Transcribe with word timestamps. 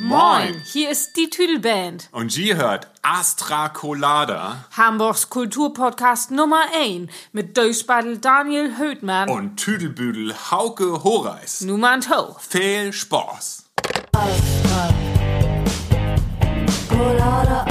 Moin, 0.00 0.62
hier 0.64 0.92
ist 0.92 1.16
die 1.16 1.28
Tüdelband. 1.28 2.08
Und 2.12 2.38
ihr 2.38 2.56
hört 2.56 2.86
Astra 3.02 3.68
Colada 3.68 4.64
Hamburgs 4.76 5.28
Kulturpodcast 5.28 6.30
Nummer 6.30 6.62
1 6.72 7.10
mit 7.32 7.56
Durchspaddel 7.56 8.18
Daniel 8.18 8.78
Höhtmann 8.78 9.28
und 9.28 9.56
Tüdelbüdel 9.56 10.36
Hauke 10.52 11.02
Horeis. 11.02 11.62
Nummern 11.62 12.00
hoch. 12.08 12.38
Viel 12.38 12.92
Spaß! 12.92 13.64
Astra. 14.12 14.94
Colada, 16.88 17.66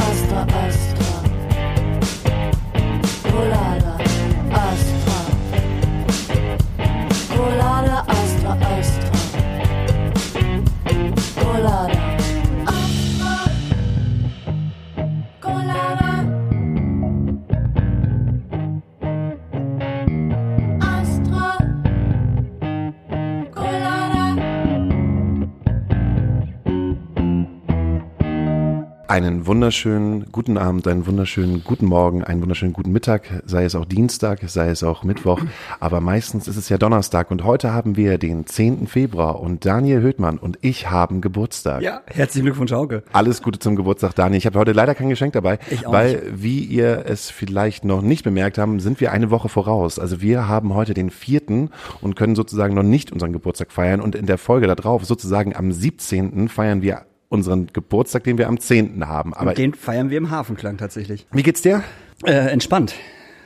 Einen 29.18 29.48
wunderschönen 29.48 30.32
guten 30.32 30.60
Abend, 30.60 30.88
einen 30.88 31.08
wunderschönen 31.08 31.64
guten 31.64 31.88
Morgen, 31.88 32.24
einen 32.24 32.40
wunderschönen 32.40 32.72
guten 32.72 32.92
Mittag, 32.92 33.42
sei 33.48 33.66
es 33.66 33.74
auch 33.74 33.86
Dienstag, 33.86 34.42
sei 34.46 34.70
es 34.70 34.84
auch 34.84 35.04
Mittwoch, 35.04 35.42
aber 35.80 36.02
meistens 36.02 36.48
ist 36.48 36.56
es 36.56 36.70
ja 36.70 36.78
Donnerstag 36.78 37.32
und 37.32 37.44
heute 37.44 37.74
haben 37.74 37.98
wir 37.98 38.20
den 38.20 38.46
10. 38.46 38.86
Februar 38.86 39.40
und 39.40 39.66
Daniel 39.66 40.02
Höhtmann 40.02 40.38
und 40.38 40.60
ich 40.62 40.92
haben 40.92 41.22
Geburtstag. 41.22 41.82
Ja, 41.82 42.02
herzlichen 42.06 42.46
Glückwunsch, 42.46 42.72
Hauke. 42.72 43.02
Alles 43.12 43.42
Gute 43.42 43.58
zum 43.58 43.76
Geburtstag, 43.76 44.14
Daniel. 44.14 44.38
Ich 44.38 44.46
habe 44.46 44.60
heute 44.60 44.74
leider 44.74 44.94
kein 44.94 45.10
Geschenk 45.10 45.34
dabei, 45.34 45.58
weil, 45.88 46.22
wie 46.32 46.60
ihr 46.60 47.06
es 47.08 47.32
vielleicht 47.32 47.86
noch 47.86 48.04
nicht 48.04 48.24
bemerkt 48.24 48.60
haben, 48.60 48.80
sind 48.80 49.02
wir 49.02 49.12
eine 49.12 49.32
Woche 49.32 49.50
voraus. 49.50 49.98
Also 49.98 50.22
wir 50.22 50.48
haben 50.48 50.76
heute 50.76 50.94
den 50.94 51.10
vierten 51.10 51.72
und 52.02 52.16
können 52.16 52.36
sozusagen 52.36 52.76
noch 52.76 52.84
nicht 52.84 53.12
unseren 53.12 53.34
Geburtstag 53.34 53.72
feiern 53.72 54.00
und 54.00 54.14
in 54.14 54.28
der 54.28 54.38
Folge 54.38 54.68
darauf, 54.68 55.06
sozusagen 55.06 55.56
am 55.56 55.72
17. 55.72 56.50
feiern 56.50 56.84
wir 56.84 57.08
unseren 57.30 57.68
Geburtstag, 57.68 58.24
den 58.24 58.38
wir 58.38 58.48
am 58.48 58.60
10. 58.60 59.08
haben. 59.08 59.34
Aber 59.34 59.50
Und 59.52 59.58
den 59.58 59.74
feiern 59.74 60.10
wir 60.10 60.18
im 60.18 60.30
Hafenklang 60.32 60.78
tatsächlich. 60.78 61.28
wie 61.32 61.44
geht's 61.44 61.62
dir? 61.62 61.84
Äh, 62.26 62.34
entspannt. 62.52 62.96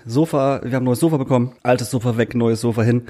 Sofa, 0.05 0.61
wir 0.63 0.71
haben 0.75 0.81
ein 0.81 0.85
neues 0.85 0.99
Sofa 0.99 1.17
bekommen, 1.17 1.51
altes 1.61 1.91
Sofa 1.91 2.17
weg, 2.17 2.33
neues 2.33 2.61
Sofa 2.61 2.81
hin, 2.81 3.03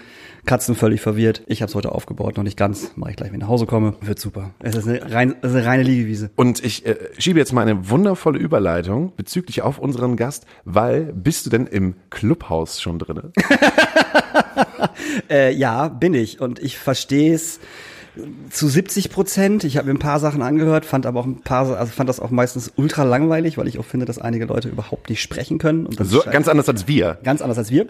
Katzen 0.45 0.75
völlig 0.75 0.99
verwirrt. 0.99 1.41
Ich 1.47 1.61
habe 1.61 1.69
es 1.69 1.75
heute 1.75 1.93
aufgebaut, 1.93 2.35
noch 2.35 2.43
nicht 2.43 2.57
ganz, 2.57 2.91
mache 2.97 3.11
ich 3.11 3.15
gleich, 3.15 3.29
wenn 3.29 3.35
ich 3.37 3.41
nach 3.43 3.47
Hause 3.47 3.65
komme. 3.65 3.95
Wird 4.01 4.19
super. 4.19 4.51
Es 4.59 4.75
ist 4.75 4.87
eine, 4.89 5.09
rein, 5.09 5.35
ist 5.41 5.55
eine 5.55 5.65
reine 5.65 5.83
Liegewiese. 5.83 6.31
Und 6.35 6.61
ich 6.63 6.85
äh, 6.85 6.97
schiebe 7.17 7.39
jetzt 7.39 7.53
mal 7.53 7.61
eine 7.61 7.89
wundervolle 7.89 8.39
Überleitung 8.39 9.13
bezüglich 9.15 9.61
auf 9.61 9.79
unseren 9.79 10.17
Gast, 10.17 10.45
weil 10.65 11.13
bist 11.13 11.45
du 11.45 11.49
denn 11.49 11.65
im 11.67 11.95
Clubhaus 12.09 12.81
schon 12.81 12.99
drinne? 12.99 13.31
Äh, 15.29 15.53
ja, 15.53 15.87
bin 15.87 16.13
ich 16.13 16.39
und 16.41 16.59
ich 16.59 16.77
verstehe 16.77 17.33
es 17.33 17.59
zu 18.49 18.67
70 18.67 19.09
Prozent. 19.09 19.63
Ich 19.63 19.77
habe 19.77 19.87
mir 19.87 19.93
ein 19.93 19.99
paar 19.99 20.19
Sachen 20.19 20.41
angehört, 20.41 20.85
fand 20.85 21.05
aber 21.05 21.21
auch 21.21 21.25
ein 21.25 21.41
paar, 21.41 21.77
also 21.77 21.91
fand 21.91 22.09
das 22.09 22.19
auch 22.19 22.29
meistens 22.29 22.71
ultra 22.75 23.03
langweilig, 23.03 23.57
weil 23.57 23.67
ich 23.67 23.79
auch 23.79 23.85
finde, 23.85 24.05
dass 24.05 24.19
einige 24.19 24.45
Leute 24.45 24.69
überhaupt 24.69 25.09
nicht 25.09 25.21
sprechen 25.21 25.57
können. 25.57 25.87
So 25.99 26.21
ganz 26.29 26.47
anders 26.47 26.67
als 26.67 26.87
wir. 26.87 27.17
ganz 27.23 27.41
anders 27.41 27.57
als 27.57 27.71
wir. 27.71 27.87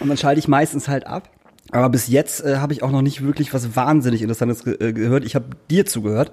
Und 0.00 0.08
dann 0.08 0.16
schalte 0.16 0.40
ich 0.40 0.48
meistens 0.48 0.88
halt 0.88 1.06
ab. 1.06 1.30
Aber 1.70 1.88
bis 1.88 2.08
jetzt 2.08 2.44
äh, 2.44 2.58
habe 2.58 2.72
ich 2.72 2.82
auch 2.82 2.90
noch 2.90 3.02
nicht 3.02 3.24
wirklich 3.24 3.54
was 3.54 3.74
wahnsinnig 3.74 4.22
Interessantes 4.22 4.64
ge 4.64 4.76
äh, 4.80 4.92
gehört. 4.92 5.24
Ich 5.24 5.34
habe 5.34 5.46
dir 5.70 5.86
zugehört, 5.86 6.30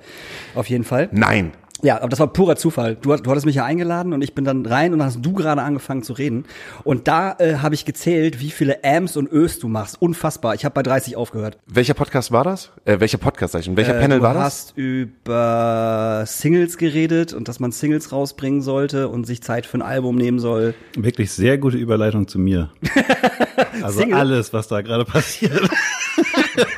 auf 0.56 0.68
jeden 0.68 0.84
Fall. 0.84 1.10
Nein. 1.12 1.52
Ja, 1.84 1.98
aber 1.98 2.10
das 2.10 2.20
war 2.20 2.28
purer 2.28 2.56
Zufall. 2.56 2.96
Du, 2.96 3.12
hast- 3.12 3.26
du 3.26 3.32
hattest 3.32 3.46
mich 3.46 3.56
ja 3.56 3.66
eingeladen 3.66 4.14
und 4.14 4.22
ich 4.22 4.36
bin 4.36 4.46
dann 4.46 4.66
rein 4.66 4.94
und 4.94 5.00
dann 5.00 5.08
hast 5.08 5.22
du 5.26 5.34
gerade 5.34 5.62
angefangen 5.64 6.04
zu 6.04 6.14
reden. 6.14 6.46
Und 6.84 7.08
da 7.08 7.36
äh, 7.40 7.56
habe 7.56 7.74
ich 7.74 7.86
gezählt, 7.86 8.40
wie 8.40 8.52
viele 8.52 8.84
Ams 8.84 9.18
und 9.18 9.32
Ös 9.32 9.58
du 9.60 9.68
machst. 9.68 10.00
Unfassbar. 10.00 10.54
Ich 10.54 10.64
habe 10.64 10.74
bei 10.76 10.84
30 10.84 11.16
aufgehört. 11.16 11.58
Welcher 11.66 11.96
Podcast 11.96 12.32
war 12.32 12.44
das? 12.44 12.72
Äh, 12.86 13.00
welcher 13.00 13.18
Podcast 13.18 13.54
sag 13.54 13.62
ich? 13.62 13.70
Und 13.70 13.78
welcher 13.78 13.98
Äh, 13.98 14.02
Panel 14.02 14.18
du 14.20 14.24
war 14.24 14.34
das? 14.36 14.44
hast 14.44 14.74
über 14.78 16.24
Singles 16.28 16.78
geredet 16.78 17.34
und 17.34 17.48
dass 17.48 17.60
man 17.60 17.72
Singles 17.72 18.12
rausbringen 18.12 18.62
sollte 18.62 19.08
und 19.10 19.26
sich 19.26 19.42
Zeit 19.42 19.66
für 19.66 19.78
ein 19.80 19.82
Album 19.82 20.16
nehmen 20.18 20.38
soll. 20.40 20.76
Wirklich 20.96 21.32
sehr 21.32 21.58
gute 21.58 21.78
Überleitung 21.78 22.28
zu 22.28 22.38
mir. 22.40 22.70
Also 23.84 24.00
Single? 24.02 24.18
alles, 24.20 24.54
was 24.54 24.68
da 24.68 24.82
gerade 24.82 25.06
passiert. 25.06 25.68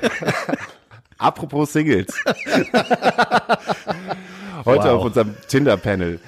Apropos 1.17 1.73
Singles. 1.73 2.07
heute 4.65 4.85
Wow. 4.85 4.99
auf 4.99 5.05
unserem 5.05 5.35
Tinder-Panel. 5.47 6.19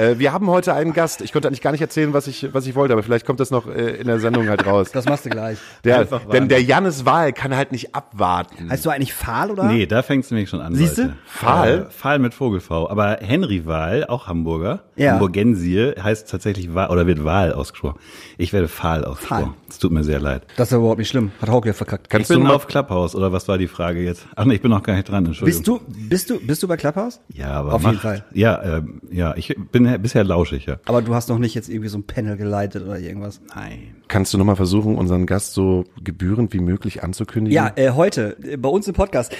Äh, 0.00 0.18
wir 0.18 0.32
haben 0.32 0.48
heute 0.48 0.72
einen 0.72 0.92
Gast. 0.94 1.20
Ich 1.20 1.32
konnte 1.32 1.48
eigentlich 1.48 1.60
gar 1.60 1.72
nicht 1.72 1.80
erzählen, 1.82 2.12
was 2.14 2.26
ich, 2.26 2.48
was 2.54 2.66
ich 2.66 2.74
wollte, 2.74 2.94
aber 2.94 3.02
vielleicht 3.02 3.26
kommt 3.26 3.38
das 3.40 3.50
noch 3.50 3.66
äh, 3.66 3.96
in 3.96 4.06
der 4.06 4.18
Sendung 4.18 4.48
halt 4.48 4.66
raus. 4.66 4.90
Das 4.92 5.04
machst 5.04 5.26
du 5.26 5.30
gleich. 5.30 5.58
Der, 5.84 6.04
denn 6.32 6.48
der 6.48 6.62
Jannis 6.62 7.04
Wahl 7.04 7.32
kann 7.32 7.54
halt 7.54 7.72
nicht 7.72 7.94
abwarten. 7.94 8.70
Heißt 8.70 8.86
du 8.86 8.90
eigentlich 8.90 9.12
Fahl 9.12 9.50
oder? 9.50 9.64
Nee, 9.64 9.86
da 9.86 10.02
fängt's 10.02 10.30
nämlich 10.30 10.48
schon 10.48 10.60
an. 10.60 10.74
Siehste? 10.74 11.02
Leute. 11.02 11.16
Fahl? 11.26 11.78
Äh, 11.88 11.90
Fahl 11.90 12.18
mit 12.18 12.32
Vogel-V. 12.34 12.88
Aber 12.88 13.18
Henry 13.20 13.66
Wahl, 13.66 14.06
auch 14.06 14.26
Hamburger, 14.26 14.84
Ja. 14.96 15.12
Hamburgensie, 15.12 15.92
heißt 16.02 16.30
tatsächlich 16.30 16.74
Wahl, 16.74 16.88
oder 16.90 17.06
wird 17.06 17.24
Wahl 17.24 17.52
ausgesprochen. 17.52 17.98
Ich 18.38 18.52
werde 18.52 18.68
Fahl 18.68 19.04
ausgesprochen. 19.04 19.54
Es 19.68 19.78
tut 19.78 19.92
mir 19.92 20.04
sehr 20.04 20.20
leid. 20.20 20.44
Das 20.56 20.68
ist 20.68 20.72
ja 20.72 20.78
überhaupt 20.78 20.98
nicht 20.98 21.08
schlimm. 21.08 21.30
Hat 21.42 21.50
Hauke 21.50 21.68
ja 21.68 21.74
verkackt. 21.74 22.06
Ich 22.06 22.10
Kannst 22.10 22.28
bin 22.28 22.38
du 22.40 22.44
mal 22.46 22.54
auf 22.54 22.66
Clubhouse, 22.66 23.14
oder 23.14 23.32
was 23.32 23.46
war 23.48 23.58
die 23.58 23.68
Frage 23.68 24.00
jetzt? 24.00 24.26
Ach 24.34 24.44
nee, 24.44 24.54
ich 24.54 24.62
bin 24.62 24.70
noch 24.70 24.82
gar 24.82 24.94
nicht 24.94 25.08
dran, 25.08 25.26
Entschuldigung. 25.26 25.62
Bist 25.62 25.66
du, 25.68 25.80
bist 26.08 26.30
du, 26.30 26.40
bist 26.40 26.62
du 26.62 26.68
bei 26.68 26.76
Clubhouse? 26.76 27.20
Ja, 27.28 27.50
aber 27.50 27.74
Auf 27.74 27.82
mach, 27.82 27.90
jeden 27.90 28.02
Fall. 28.02 28.24
Ja, 28.32 28.62
ähm, 28.78 29.00
ja, 29.10 29.34
ich 29.36 29.54
bin 29.72 29.89
ja 29.90 29.98
bisher 29.98 30.24
lauschig, 30.24 30.66
ja. 30.66 30.78
Aber 30.86 31.02
du 31.02 31.14
hast 31.14 31.28
noch 31.28 31.38
nicht 31.38 31.54
jetzt 31.54 31.68
irgendwie 31.68 31.88
so 31.88 31.98
ein 31.98 32.04
Panel 32.04 32.36
geleitet 32.36 32.84
oder 32.84 32.98
irgendwas. 32.98 33.40
Nein. 33.54 33.94
Kannst 34.08 34.34
du 34.34 34.38
nochmal 34.38 34.56
versuchen, 34.56 34.96
unseren 34.96 35.26
Gast 35.26 35.54
so 35.54 35.84
gebührend 36.02 36.52
wie 36.52 36.60
möglich 36.60 37.02
anzukündigen? 37.02 37.54
Ja, 37.54 37.72
äh, 37.76 37.90
heute 37.90 38.36
äh, 38.42 38.56
bei 38.56 38.68
uns 38.68 38.88
im 38.88 38.94
Podcast 38.94 39.32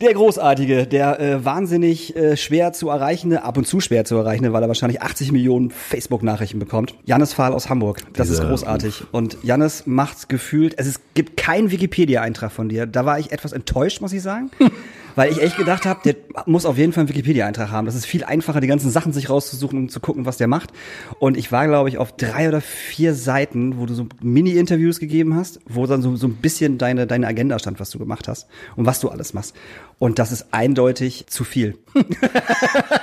der 0.00 0.14
großartige, 0.14 0.86
der 0.86 1.20
äh, 1.20 1.44
wahnsinnig 1.44 2.14
äh, 2.16 2.36
schwer 2.36 2.72
zu 2.72 2.88
erreichende, 2.88 3.42
ab 3.44 3.56
und 3.56 3.66
zu 3.66 3.80
schwer 3.80 4.04
zu 4.04 4.16
erreichende, 4.16 4.52
weil 4.52 4.62
er 4.62 4.68
wahrscheinlich 4.68 5.02
80 5.02 5.32
Millionen 5.32 5.70
Facebook-Nachrichten 5.70 6.58
bekommt. 6.58 6.94
Jannis 7.04 7.32
Fahl 7.32 7.52
aus 7.52 7.68
Hamburg. 7.68 7.98
Das 8.12 8.28
ist 8.28 8.38
Dieser 8.38 8.48
großartig. 8.48 9.04
Und 9.12 9.38
Jannis 9.42 9.84
macht 9.86 10.28
gefühlt, 10.28 10.74
es 10.78 10.86
ist, 10.86 11.00
gibt 11.14 11.36
keinen 11.36 11.70
Wikipedia-Eintrag 11.70 12.52
von 12.52 12.68
dir. 12.68 12.86
Da 12.86 13.04
war 13.04 13.18
ich 13.18 13.32
etwas 13.32 13.52
enttäuscht, 13.52 14.00
muss 14.00 14.12
ich 14.12 14.22
sagen. 14.22 14.50
Weil 15.14 15.30
ich 15.30 15.42
echt 15.42 15.56
gedacht 15.56 15.84
habe, 15.84 16.00
der 16.04 16.16
muss 16.46 16.64
auf 16.64 16.78
jeden 16.78 16.92
Fall 16.92 17.02
einen 17.02 17.08
Wikipedia-Eintrag 17.08 17.70
haben. 17.70 17.86
Das 17.86 17.94
ist 17.94 18.06
viel 18.06 18.24
einfacher, 18.24 18.60
die 18.60 18.66
ganzen 18.66 18.90
Sachen 18.90 19.12
sich 19.12 19.28
rauszusuchen 19.28 19.78
und 19.78 19.90
zu 19.90 20.00
gucken, 20.00 20.26
was 20.26 20.36
der 20.36 20.48
macht. 20.48 20.70
Und 21.18 21.36
ich 21.36 21.52
war, 21.52 21.66
glaube 21.66 21.88
ich, 21.88 21.98
auf 21.98 22.16
drei 22.16 22.48
oder 22.48 22.60
vier 22.60 23.14
Seiten, 23.14 23.78
wo 23.78 23.86
du 23.86 23.94
so 23.94 24.06
Mini-Interviews 24.20 25.00
gegeben 25.00 25.34
hast, 25.36 25.60
wo 25.66 25.86
dann 25.86 26.02
so, 26.02 26.16
so 26.16 26.26
ein 26.26 26.36
bisschen 26.36 26.78
deine, 26.78 27.06
deine 27.06 27.26
Agenda 27.26 27.58
stand, 27.58 27.80
was 27.80 27.90
du 27.90 27.98
gemacht 27.98 28.28
hast 28.28 28.48
und 28.76 28.86
was 28.86 29.00
du 29.00 29.08
alles 29.08 29.34
machst. 29.34 29.54
Und 29.98 30.18
das 30.18 30.32
ist 30.32 30.46
eindeutig 30.52 31.26
zu 31.28 31.44
viel. 31.44 31.78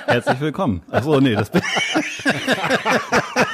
Herzlich 0.06 0.40
willkommen. 0.40 0.82
Ach 0.90 1.04
so, 1.04 1.20
nee, 1.20 1.34
das 1.34 1.50
bin 1.50 1.62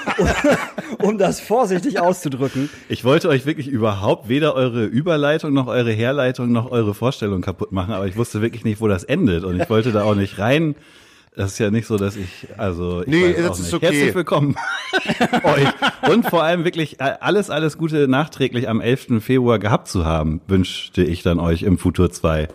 Um 1.03 1.19
das 1.19 1.41
vorsichtig 1.41 2.00
auszudrücken. 2.00 2.71
Ich 2.89 3.05
wollte 3.05 3.28
euch 3.28 3.47
wirklich 3.47 3.69
überhaupt 3.69 4.28
weder 4.28 4.55
eure 4.55 4.84
Überleitung 4.84 5.53
noch 5.53 5.67
eure 5.67 5.93
Herleitung 5.93 6.53
noch 6.53 6.71
eure 6.71 6.94
Vorstellung 6.94 7.43
kaputt 7.43 7.72
machen, 7.72 7.93
aber 7.94 8.06
ich 8.06 8.17
wusste 8.17 8.41
wirklich 8.43 8.65
nicht, 8.65 8.81
wo 8.81 8.89
das 8.89 9.05
endet 9.05 9.44
und 9.44 9.61
ich 9.61 9.69
wollte 9.71 9.93
da 9.93 10.03
auch 10.05 10.15
nicht 10.15 10.39
rein. 10.39 10.75
Das 11.34 11.53
ist 11.53 11.59
ja 11.59 11.71
nicht 11.71 11.87
so, 11.87 11.99
dass 11.99 12.17
ich, 12.17 12.49
also 12.56 13.03
ich 13.03 13.09
Nee, 13.09 13.28
weiß 13.28 13.37
das 13.37 13.47
auch 13.50 13.53
ist 13.55 13.62
nicht. 13.65 13.75
okay. 13.75 13.87
Herzlich 13.87 14.15
willkommen 14.15 14.56
euch 15.44 16.11
und 16.11 16.25
vor 16.27 16.43
allem 16.43 16.65
wirklich 16.65 16.99
äh, 16.99 17.12
alles, 17.21 17.50
alles 17.50 17.77
Gute 17.77 18.09
nachträglich 18.09 18.69
am 18.71 18.81
11. 18.81 19.23
Februar 19.23 19.59
gehabt 19.59 19.87
zu 19.88 20.06
haben, 20.06 20.41
wünschte 20.49 21.03
ich 21.05 21.23
dann 21.23 21.38
euch 21.38 21.62
im 21.62 21.77
Futur 21.77 22.11
2. 22.11 22.49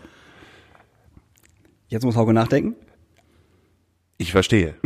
Jetzt 1.90 2.06
muss 2.06 2.16
Hauke 2.16 2.34
nachdenken. 2.34 2.76
Ich 4.22 4.32
verstehe. 4.32 4.76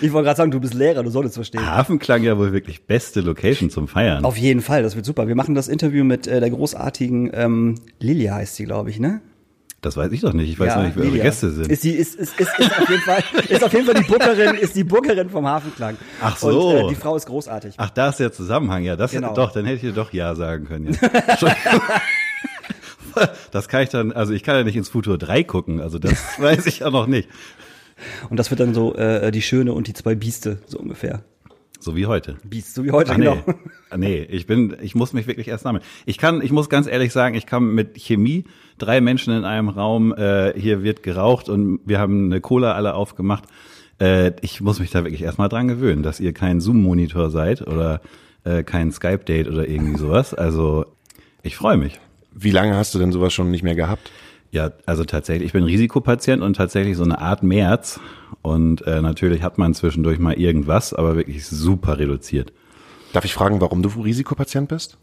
Ich 0.00 0.10
wollte 0.10 0.24
gerade 0.24 0.38
sagen, 0.38 0.50
du 0.50 0.58
bist 0.58 0.72
Lehrer, 0.72 1.02
du 1.02 1.10
solltest 1.10 1.34
verstehen. 1.34 1.66
Hafenklang 1.66 2.22
ja 2.22 2.38
wohl 2.38 2.54
wirklich 2.54 2.86
beste 2.86 3.20
Location 3.20 3.68
zum 3.68 3.88
Feiern. 3.88 4.24
Auf 4.24 4.38
jeden 4.38 4.62
Fall, 4.62 4.82
das 4.82 4.96
wird 4.96 5.04
super. 5.04 5.28
Wir 5.28 5.34
machen 5.34 5.54
das 5.54 5.68
Interview 5.68 6.02
mit 6.02 6.26
äh, 6.26 6.40
der 6.40 6.48
großartigen 6.48 7.30
ähm, 7.34 7.74
Lilia 8.00 8.36
heißt 8.36 8.56
sie, 8.56 8.64
glaube 8.64 8.88
ich, 8.88 8.98
ne? 8.98 9.20
Das 9.82 9.98
weiß 9.98 10.10
ich 10.12 10.22
doch 10.22 10.32
nicht. 10.32 10.48
Ich 10.48 10.58
weiß 10.58 10.76
noch 10.76 10.82
nicht, 10.84 10.96
wer 10.96 11.04
eure. 11.04 11.18
Gäste 11.18 11.50
sind. 11.50 11.70
Ist, 11.70 11.84
die, 11.84 11.90
ist, 11.90 12.14
ist, 12.14 12.40
ist, 12.40 12.58
ist, 12.58 12.78
auf 12.80 12.88
jeden 12.88 13.02
Fall, 13.02 13.22
ist 13.50 13.62
auf 13.62 13.72
jeden 13.74 13.84
Fall 13.84 13.94
die 13.96 14.10
Bookerin, 14.10 14.54
ist 14.54 14.74
die 14.76 14.84
Bookerin 14.84 15.28
vom 15.28 15.46
Hafenklang. 15.46 15.98
Ach 16.22 16.38
so. 16.38 16.70
Und 16.70 16.86
äh, 16.86 16.88
die 16.88 16.94
Frau 16.94 17.14
ist 17.16 17.26
großartig. 17.26 17.74
Ach, 17.76 17.90
da 17.90 18.08
ist 18.08 18.18
der 18.18 18.32
Zusammenhang, 18.32 18.84
ja. 18.84 18.96
Das 18.96 19.10
Genau. 19.10 19.34
doch, 19.34 19.52
dann 19.52 19.66
hätte 19.66 19.86
ich 19.86 19.94
doch 19.94 20.10
ja 20.14 20.34
sagen 20.34 20.64
können. 20.64 20.96
Ja. 20.98 21.52
Das 23.50 23.68
kann 23.68 23.82
ich 23.82 23.90
dann, 23.90 24.10
also 24.10 24.32
ich 24.32 24.42
kann 24.42 24.56
ja 24.56 24.64
nicht 24.64 24.74
ins 24.76 24.88
Futur 24.88 25.18
3 25.18 25.44
gucken, 25.44 25.82
also 25.82 25.98
das 25.98 26.14
weiß 26.38 26.64
ich 26.64 26.78
ja 26.78 26.88
noch 26.88 27.06
nicht. 27.06 27.28
Und 28.30 28.38
das 28.38 28.50
wird 28.50 28.60
dann 28.60 28.74
so 28.74 28.94
äh, 28.94 29.30
die 29.30 29.42
Schöne 29.42 29.72
und 29.72 29.86
die 29.86 29.92
zwei 29.92 30.14
Bieste, 30.14 30.58
so 30.66 30.78
ungefähr. 30.78 31.22
So 31.82 31.96
wie 31.96 32.06
heute. 32.06 32.36
Biest, 32.44 32.74
so 32.74 32.84
wie 32.84 32.92
heute, 32.92 33.10
Ach, 33.12 33.16
genau. 33.16 33.36
nee. 33.44 33.96
Nee, 33.96 34.26
ich 34.30 34.46
bin, 34.46 34.76
ich 34.80 34.94
muss 34.94 35.12
mich 35.12 35.26
wirklich 35.26 35.48
erst 35.48 35.64
sammeln. 35.64 35.82
Ich 36.06 36.16
kann, 36.16 36.40
ich 36.40 36.52
muss 36.52 36.68
ganz 36.68 36.86
ehrlich 36.86 37.12
sagen, 37.12 37.34
ich 37.34 37.44
kann 37.44 37.74
mit 37.74 37.98
Chemie, 37.98 38.44
drei 38.78 39.00
Menschen 39.00 39.36
in 39.36 39.44
einem 39.44 39.68
Raum, 39.68 40.14
äh, 40.14 40.58
hier 40.58 40.84
wird 40.84 41.02
geraucht 41.02 41.48
und 41.48 41.80
wir 41.84 41.98
haben 41.98 42.26
eine 42.26 42.40
Cola 42.40 42.74
alle 42.74 42.94
aufgemacht. 42.94 43.44
Äh, 44.00 44.32
ich 44.42 44.60
muss 44.60 44.78
mich 44.78 44.90
da 44.90 45.04
wirklich 45.04 45.22
erstmal 45.22 45.48
dran 45.48 45.66
gewöhnen, 45.66 46.04
dass 46.04 46.20
ihr 46.20 46.32
kein 46.32 46.60
Zoom-Monitor 46.60 47.30
seid 47.30 47.66
oder 47.66 48.00
äh, 48.44 48.62
kein 48.62 48.92
Skype-Date 48.92 49.48
oder 49.48 49.68
irgendwie 49.68 49.98
sowas. 49.98 50.34
Also 50.34 50.86
ich 51.42 51.56
freue 51.56 51.76
mich. 51.76 51.98
Wie 52.32 52.52
lange 52.52 52.76
hast 52.76 52.94
du 52.94 53.00
denn 53.00 53.10
sowas 53.10 53.34
schon 53.34 53.50
nicht 53.50 53.64
mehr 53.64 53.74
gehabt? 53.74 54.10
Ja, 54.52 54.70
also 54.84 55.04
tatsächlich, 55.04 55.46
ich 55.46 55.52
bin 55.54 55.64
Risikopatient 55.64 56.42
und 56.42 56.54
tatsächlich 56.54 56.98
so 56.98 57.04
eine 57.04 57.18
Art 57.18 57.42
März. 57.42 57.98
Und 58.42 58.86
äh, 58.86 59.00
natürlich 59.00 59.42
hat 59.42 59.56
man 59.56 59.72
zwischendurch 59.72 60.18
mal 60.18 60.34
irgendwas, 60.34 60.92
aber 60.92 61.16
wirklich 61.16 61.46
super 61.46 61.98
reduziert. 61.98 62.52
Darf 63.14 63.24
ich 63.24 63.32
fragen, 63.32 63.62
warum 63.62 63.82
du 63.82 63.88
Risikopatient 63.88 64.68
bist? 64.68 64.98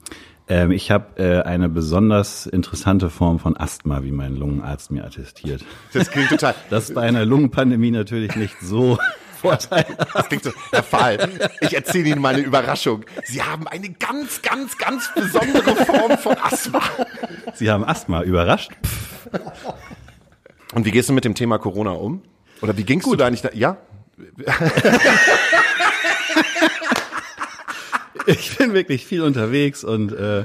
Ähm, 0.47 0.69
ich 0.71 0.91
habe 0.91 1.17
äh, 1.17 1.41
eine 1.41 1.67
besonders 1.67 2.45
interessante 2.45 3.09
Form 3.09 3.39
von 3.39 3.57
Asthma, 3.57 4.03
wie 4.03 4.11
mein 4.11 4.35
Lungenarzt 4.35 4.91
mir 4.91 5.03
attestiert. 5.03 5.65
Das 5.93 6.11
klingt 6.11 6.29
total. 6.29 6.53
Das 6.69 6.89
ist 6.89 6.95
bei 6.95 7.01
einer 7.01 7.25
Lungenpandemie 7.25 7.91
natürlich 7.91 8.35
nicht 8.35 8.59
so 8.61 8.99
vorteilhaft. 9.41 10.13
Das 10.13 10.27
klingt 10.27 10.43
so, 10.43 10.51
Herr 10.71 10.83
Fahl, 10.83 11.27
ich 11.61 11.73
erzähle 11.73 12.09
Ihnen 12.09 12.21
mal 12.21 12.35
eine 12.35 12.43
Überraschung. 12.43 13.03
Sie 13.23 13.41
haben 13.41 13.67
eine 13.67 13.89
ganz, 13.89 14.43
ganz, 14.43 14.77
ganz 14.77 15.11
besondere 15.15 15.75
Form 15.75 16.17
von 16.19 16.37
Asthma. 16.37 16.81
Sie 17.55 17.71
haben 17.71 17.83
Asthma, 17.83 18.21
überrascht? 18.21 18.71
Und 20.73 20.85
wie 20.85 20.91
gehst 20.91 21.09
du 21.09 21.13
mit 21.13 21.25
dem 21.25 21.35
Thema 21.35 21.57
Corona 21.57 21.91
um? 21.91 22.21
Oder 22.61 22.77
wie 22.77 22.83
gingst 22.83 23.07
du 23.07 23.15
da 23.15 23.29
nicht? 23.29 23.45
Da? 23.45 23.49
Ja? 23.53 23.77
Ich 28.25 28.57
bin 28.57 28.73
wirklich 28.73 29.07
viel 29.07 29.23
unterwegs 29.23 29.83
und 29.83 30.11
äh, 30.11 30.43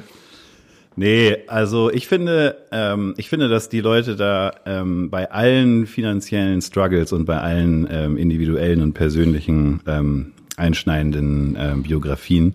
nee, 0.96 1.36
also 1.48 1.90
ich 1.90 2.08
finde, 2.08 2.56
ähm, 2.72 3.12
ich 3.18 3.28
finde, 3.28 3.50
dass 3.50 3.68
die 3.68 3.82
Leute 3.82 4.16
da 4.16 4.52
ähm, 4.64 5.10
bei 5.10 5.30
allen 5.30 5.86
finanziellen 5.86 6.62
Struggles 6.62 7.12
und 7.12 7.26
bei 7.26 7.38
allen 7.38 7.86
ähm, 7.90 8.16
individuellen 8.16 8.80
und 8.80 8.94
persönlichen 8.94 9.80
ähm, 9.86 10.32
einschneidenden 10.56 11.58
ähm, 11.60 11.82
Biografien 11.82 12.54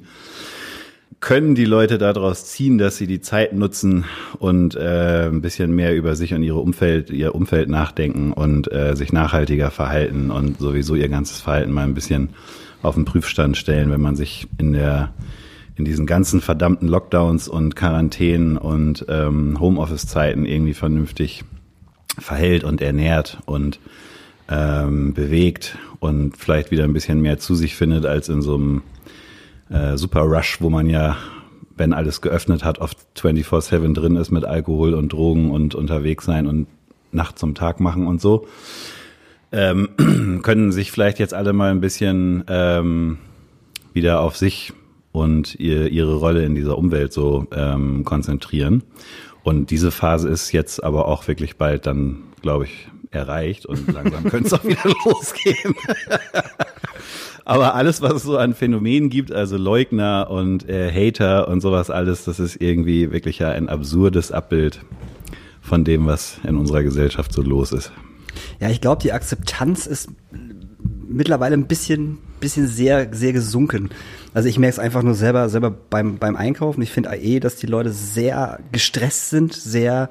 können 1.20 1.54
die 1.54 1.66
Leute 1.66 1.98
daraus 1.98 2.46
ziehen, 2.46 2.78
dass 2.78 2.98
sie 2.98 3.08
die 3.08 3.20
Zeit 3.20 3.54
nutzen 3.54 4.06
und 4.40 4.76
äh, 4.76 5.28
ein 5.28 5.42
bisschen 5.42 5.72
mehr 5.72 5.96
über 5.96 6.16
sich 6.16 6.34
und 6.34 6.44
ihre 6.44 6.60
Umfeld, 6.60 7.10
ihr 7.10 7.36
Umfeld 7.36 7.70
nachdenken 7.70 8.32
und 8.32 8.72
äh, 8.72 8.96
sich 8.96 9.12
nachhaltiger 9.12 9.70
verhalten 9.70 10.32
und 10.32 10.60
sowieso 10.60 10.96
ihr 10.96 11.10
ganzes 11.10 11.42
Verhalten 11.42 11.72
mal 11.72 11.84
ein 11.84 11.94
bisschen 11.94 12.30
auf 12.82 12.96
den 12.96 13.06
Prüfstand 13.06 13.58
stellen, 13.58 13.92
wenn 13.92 14.02
man 14.02 14.16
sich 14.16 14.48
in 14.58 14.74
der 14.74 15.14
in 15.76 15.86
diesen 15.86 16.06
ganzen 16.06 16.42
verdammten 16.42 16.90
Lockdowns 16.90 17.48
und 17.48 17.74
Quarantänen 17.76 18.58
und 18.58 19.06
ähm, 19.08 19.62
Homeoffice-Zeiten 19.62 20.46
irgendwie 20.46 20.74
vernünftig 20.74 21.46
verhält 22.18 22.66
und 22.66 22.82
ernährt 22.82 23.40
und 23.46 23.80
ähm, 24.50 25.14
bewegt 25.14 25.78
und 26.02 26.36
vielleicht 26.36 26.72
wieder 26.72 26.84
ein 26.84 26.92
bisschen 26.92 27.22
mehr 27.22 27.40
zu 27.40 27.56
sich 27.56 27.76
findet 27.76 28.06
als 28.06 28.28
in 28.28 28.42
so 28.42 28.56
einem 28.56 28.82
äh, 29.70 29.98
Super 29.98 30.22
Rush, 30.22 30.62
wo 30.62 30.70
man 30.70 30.88
ja, 30.88 31.18
wenn 31.76 31.94
alles 31.94 32.22
geöffnet 32.22 32.64
hat, 32.64 32.80
oft 32.80 32.98
24-7 33.18 33.94
drin 33.94 34.16
ist 34.16 34.32
mit 34.32 34.46
Alkohol 34.46 34.94
und 34.94 35.14
Drogen 35.14 35.52
und 35.52 35.76
unterwegs 35.76 36.26
sein 36.26 36.48
und 36.48 36.68
Nacht 37.12 37.40
zum 37.40 37.56
Tag 37.56 37.80
machen 37.80 38.08
und 38.08 38.22
so. 38.22 38.48
Ähm, 39.52 39.90
können 40.44 40.72
sich 40.72 40.92
vielleicht 40.92 41.20
jetzt 41.20 41.34
alle 41.34 41.54
mal 41.54 41.72
ein 41.72 41.82
bisschen 41.82 42.44
ähm, 42.48 43.18
wieder 43.94 44.22
auf 44.22 44.38
sich 44.38 44.74
und 45.12 45.56
ihr, 45.56 45.88
ihre 45.90 46.16
Rolle 46.16 46.46
in 46.46 46.56
dieser 46.56 46.78
Umwelt 46.78 47.14
so 47.14 47.48
ähm, 47.52 48.04
konzentrieren. 48.06 48.84
Und 49.44 49.72
diese 49.72 49.92
Phase 49.92 50.30
ist 50.30 50.52
jetzt 50.52 50.84
aber 50.84 51.08
auch 51.08 51.28
wirklich 51.28 51.58
bald 51.58 51.88
dann, 51.88 52.24
glaube 52.42 52.66
ich, 52.66 52.90
erreicht 53.12 53.66
und 53.66 53.92
langsam 53.92 54.24
könnte 54.30 54.48
es 54.48 54.54
auch 54.54 54.64
wieder 54.64 54.84
losgehen. 55.06 55.74
Aber 57.46 57.76
alles, 57.76 58.02
was 58.02 58.14
es 58.14 58.24
so 58.24 58.38
an 58.38 58.54
Phänomenen 58.54 59.10
gibt, 59.10 59.32
also 59.32 59.58
Leugner 59.58 60.30
und 60.30 60.68
äh, 60.70 60.92
Hater 60.92 61.48
und 61.48 61.62
sowas 61.62 61.90
alles, 61.90 62.26
das 62.26 62.40
ist 62.40 62.62
irgendwie 62.62 63.12
wirklich 63.12 63.40
ja 63.40 63.50
ein 63.50 63.70
absurdes 63.70 64.32
Abbild 64.32 64.82
von 65.62 65.84
dem, 65.84 66.06
was 66.06 66.38
in 66.44 66.58
unserer 66.58 66.84
Gesellschaft 66.84 67.34
so 67.34 67.42
los 67.42 67.72
ist. 67.72 67.92
Ja, 68.60 68.70
ich 68.70 68.82
glaube, 68.82 69.02
die 69.02 69.14
Akzeptanz 69.14 69.86
ist 69.86 70.10
mittlerweile 71.08 71.56
ein 71.56 71.68
bisschen, 71.68 72.20
bisschen 72.40 72.68
sehr, 72.68 73.10
sehr 73.12 73.34
gesunken. 73.34 73.90
Also 74.34 74.48
ich 74.48 74.60
merke 74.60 74.74
es 74.74 74.80
einfach 74.80 75.04
nur 75.04 75.16
selber, 75.16 75.50
selber 75.50 75.72
beim, 75.72 76.18
beim 76.18 76.36
Einkaufen. 76.36 76.82
Ich 76.82 76.92
finde 76.92 77.10
eh, 77.16 77.40
dass 77.40 77.56
die 77.56 77.68
Leute 77.68 77.92
sehr 77.92 78.60
gestresst 78.72 79.30
sind, 79.30 79.54
sehr 79.54 80.10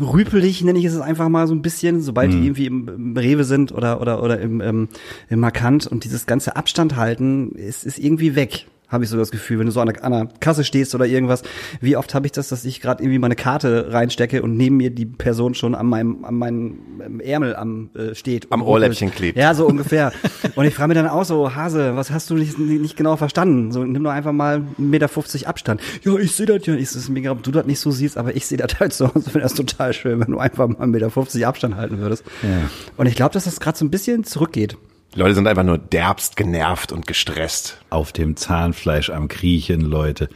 rüpelig, 0.00 0.62
nenne 0.62 0.78
ich 0.78 0.84
es 0.84 0.98
einfach 1.00 1.28
mal 1.28 1.46
so 1.46 1.54
ein 1.54 1.62
bisschen, 1.62 2.00
sobald 2.00 2.32
die 2.32 2.44
irgendwie 2.44 2.66
im, 2.66 2.88
im 2.88 3.16
Rewe 3.16 3.44
sind 3.44 3.72
oder, 3.72 4.00
oder, 4.00 4.22
oder 4.22 4.40
im, 4.40 4.60
im, 4.60 4.88
im 5.28 5.40
Markant 5.40 5.86
und 5.86 6.04
dieses 6.04 6.26
ganze 6.26 6.56
Abstand 6.56 6.96
halten 6.96 7.52
ist, 7.52 7.84
ist 7.84 7.98
irgendwie 7.98 8.34
weg. 8.34 8.66
Habe 8.92 9.04
ich 9.04 9.10
so 9.10 9.16
das 9.16 9.30
Gefühl, 9.30 9.58
wenn 9.58 9.66
du 9.66 9.72
so 9.72 9.80
an 9.80 9.88
der, 9.88 10.04
an 10.04 10.12
der 10.12 10.28
Kasse 10.40 10.64
stehst 10.64 10.94
oder 10.94 11.06
irgendwas. 11.06 11.42
Wie 11.80 11.96
oft 11.96 12.14
habe 12.14 12.26
ich 12.26 12.32
das, 12.32 12.48
dass 12.48 12.64
ich 12.64 12.80
gerade 12.80 13.02
irgendwie 13.02 13.18
meine 13.18 13.36
Karte 13.36 13.92
reinstecke 13.92 14.42
und 14.42 14.56
neben 14.56 14.76
mir 14.76 14.90
die 14.90 15.06
Person 15.06 15.54
schon 15.54 15.74
an 15.74 15.86
meinem, 15.86 16.24
an 16.24 16.34
meinem 16.34 16.78
ähm, 17.04 17.20
Ärmel 17.20 17.56
am 17.56 17.90
äh, 17.94 18.14
steht. 18.14 18.52
Am 18.52 18.62
Ohrläppchen 18.62 19.10
klebt. 19.10 19.38
Ja, 19.38 19.54
so 19.54 19.66
ungefähr. 19.66 20.12
und 20.54 20.66
ich 20.66 20.74
frage 20.74 20.88
mir 20.88 20.94
dann 20.94 21.08
auch 21.08 21.24
so, 21.24 21.54
Hase, 21.54 21.96
was 21.96 22.10
hast 22.10 22.30
du 22.30 22.34
nicht, 22.34 22.58
nicht 22.58 22.96
genau 22.96 23.16
verstanden? 23.16 23.72
So, 23.72 23.84
nimm 23.84 24.04
doch 24.04 24.10
einfach 24.10 24.32
mal 24.32 24.58
1,50 24.78 24.78
Meter 24.78 25.48
Abstand. 25.48 25.80
Ja, 26.04 26.16
ich 26.18 26.32
sehe 26.32 26.46
das 26.46 26.66
ja. 26.66 26.74
Ich 26.74 26.82
ist 26.94 27.08
mega, 27.08 27.30
ob 27.30 27.42
du 27.42 27.50
das 27.50 27.66
nicht 27.66 27.80
so 27.80 27.90
siehst, 27.90 28.18
aber 28.18 28.36
ich 28.36 28.46
sehe 28.46 28.58
das 28.58 28.78
halt 28.78 28.92
so. 28.92 29.06
Ich 29.14 29.24
finde 29.24 29.40
das 29.40 29.54
total 29.54 29.92
schön, 29.92 30.20
wenn 30.20 30.32
du 30.32 30.38
einfach 30.38 30.68
mal 30.68 30.76
1,50 30.76 31.34
Meter 31.34 31.48
Abstand 31.48 31.76
halten 31.76 31.98
würdest. 31.98 32.24
Ja. 32.42 32.68
Und 32.96 33.06
ich 33.06 33.14
glaube, 33.14 33.32
dass 33.32 33.44
das 33.44 33.60
gerade 33.60 33.78
so 33.78 33.84
ein 33.84 33.90
bisschen 33.90 34.24
zurückgeht. 34.24 34.76
Die 35.14 35.18
Leute 35.18 35.34
sind 35.34 35.46
einfach 35.46 35.62
nur 35.62 35.76
derbst, 35.76 36.36
genervt 36.36 36.90
und 36.90 37.06
gestresst. 37.06 37.78
Auf 37.90 38.12
dem 38.12 38.34
Zahnfleisch 38.36 39.10
am 39.10 39.28
Kriechen, 39.28 39.82
Leute. 39.82 40.30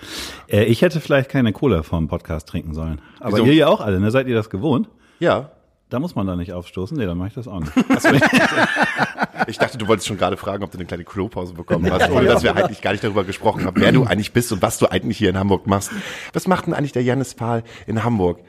Äh, 0.48 0.64
ich 0.64 0.82
hätte 0.82 1.00
vielleicht 1.00 1.30
keine 1.30 1.52
Cola 1.54 1.82
vom 1.82 2.08
Podcast 2.08 2.46
trinken 2.48 2.74
sollen. 2.74 3.00
Aber 3.18 3.38
Wieso? 3.38 3.46
ihr 3.46 3.54
ja 3.54 3.68
auch 3.68 3.80
alle, 3.80 4.00
ne? 4.00 4.10
Seid 4.10 4.26
ihr 4.28 4.34
das 4.34 4.50
gewohnt? 4.50 4.88
Ja. 5.18 5.50
Da 5.88 5.98
muss 5.98 6.14
man 6.14 6.26
da 6.26 6.36
nicht 6.36 6.52
aufstoßen. 6.52 6.96
Nee, 6.96 7.06
dann 7.06 7.16
mache 7.16 7.28
ich 7.28 7.34
das 7.34 7.48
auch 7.48 7.60
nicht. 7.60 7.72
Ich 9.48 9.58
dachte, 9.58 9.78
du 9.78 9.86
wolltest 9.86 10.08
schon 10.08 10.16
gerade 10.16 10.36
fragen, 10.36 10.64
ob 10.64 10.72
du 10.72 10.78
eine 10.78 10.86
kleine 10.86 11.04
Klopause 11.04 11.54
bekommen 11.54 11.88
hast, 11.92 12.10
ohne 12.10 12.26
dass 12.26 12.42
wir 12.42 12.56
eigentlich 12.56 12.80
gar 12.80 12.92
nicht 12.92 13.04
darüber 13.04 13.22
gesprochen 13.22 13.64
haben, 13.64 13.80
wer 13.80 13.92
du 13.92 14.02
eigentlich 14.04 14.32
bist 14.32 14.50
und 14.50 14.60
was 14.62 14.78
du 14.78 14.90
eigentlich 14.90 15.18
hier 15.18 15.30
in 15.30 15.38
Hamburg 15.38 15.66
machst. 15.66 15.90
Was 16.32 16.48
macht 16.48 16.66
denn 16.66 16.74
eigentlich 16.74 16.92
der 16.92 17.02
Jannis 17.02 17.34
Pahl 17.34 17.62
in 17.86 18.02
Hamburg? 18.02 18.40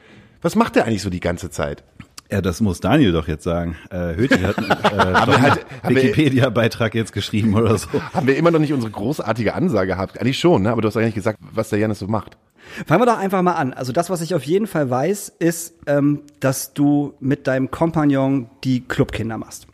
Was 0.42 0.56
macht 0.56 0.74
der 0.76 0.86
eigentlich 0.86 1.02
so 1.02 1.10
die 1.10 1.20
ganze 1.20 1.50
Zeit? 1.50 1.84
Ja, 2.30 2.42
das 2.42 2.60
muss 2.60 2.80
Daniel 2.80 3.12
doch 3.12 3.26
jetzt 3.26 3.44
sagen. 3.44 3.76
Äh, 3.90 4.14
Höti 4.16 4.38
hat 4.40 4.58
einen 4.58 4.70
äh, 4.98 5.14
einen 5.14 5.42
halt- 5.42 5.66
wir- 5.86 5.96
Wikipedia-Beitrag 5.96 6.94
jetzt 6.94 7.12
geschrieben 7.12 7.54
oder 7.54 7.78
so. 7.78 7.88
Haben 8.12 8.26
wir 8.26 8.36
immer 8.36 8.50
noch 8.50 8.58
nicht 8.58 8.72
unsere 8.74 8.90
großartige 8.92 9.54
Ansage 9.54 9.92
gehabt? 9.92 10.20
Eigentlich 10.20 10.38
schon, 10.38 10.62
ne? 10.62 10.70
aber 10.70 10.82
du 10.82 10.88
hast 10.88 10.96
eigentlich 10.96 11.14
gesagt, 11.14 11.38
was 11.52 11.70
der 11.70 11.78
Jannis 11.78 12.00
so 12.00 12.06
macht. 12.06 12.36
Fangen 12.86 13.00
wir 13.00 13.06
doch 13.06 13.18
einfach 13.18 13.40
mal 13.40 13.54
an. 13.54 13.72
Also 13.72 13.92
das, 13.92 14.10
was 14.10 14.20
ich 14.20 14.34
auf 14.34 14.42
jeden 14.44 14.66
Fall 14.66 14.90
weiß, 14.90 15.32
ist, 15.38 15.72
ähm, 15.86 16.20
dass 16.40 16.74
du 16.74 17.14
mit 17.18 17.46
deinem 17.46 17.70
Kompagnon 17.70 18.50
die 18.62 18.80
Clubkinder 18.86 19.38
machst. 19.38 19.66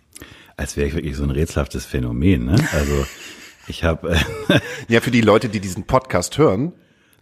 Als 0.57 0.77
wäre 0.77 0.87
ich 0.87 0.95
wirklich 0.95 1.17
so 1.17 1.25
ein 1.25 1.31
rätselhaftes 1.31 1.85
Phänomen, 1.87 2.45
ne? 2.45 2.55
Also 2.73 3.05
ich 3.67 3.83
habe, 3.83 4.11
äh, 4.49 4.61
Ja, 4.87 5.01
für 5.01 5.11
die 5.11 5.23
Leute, 5.23 5.49
die 5.49 5.59
diesen 5.59 5.85
Podcast 5.85 6.39
hören, 6.39 6.73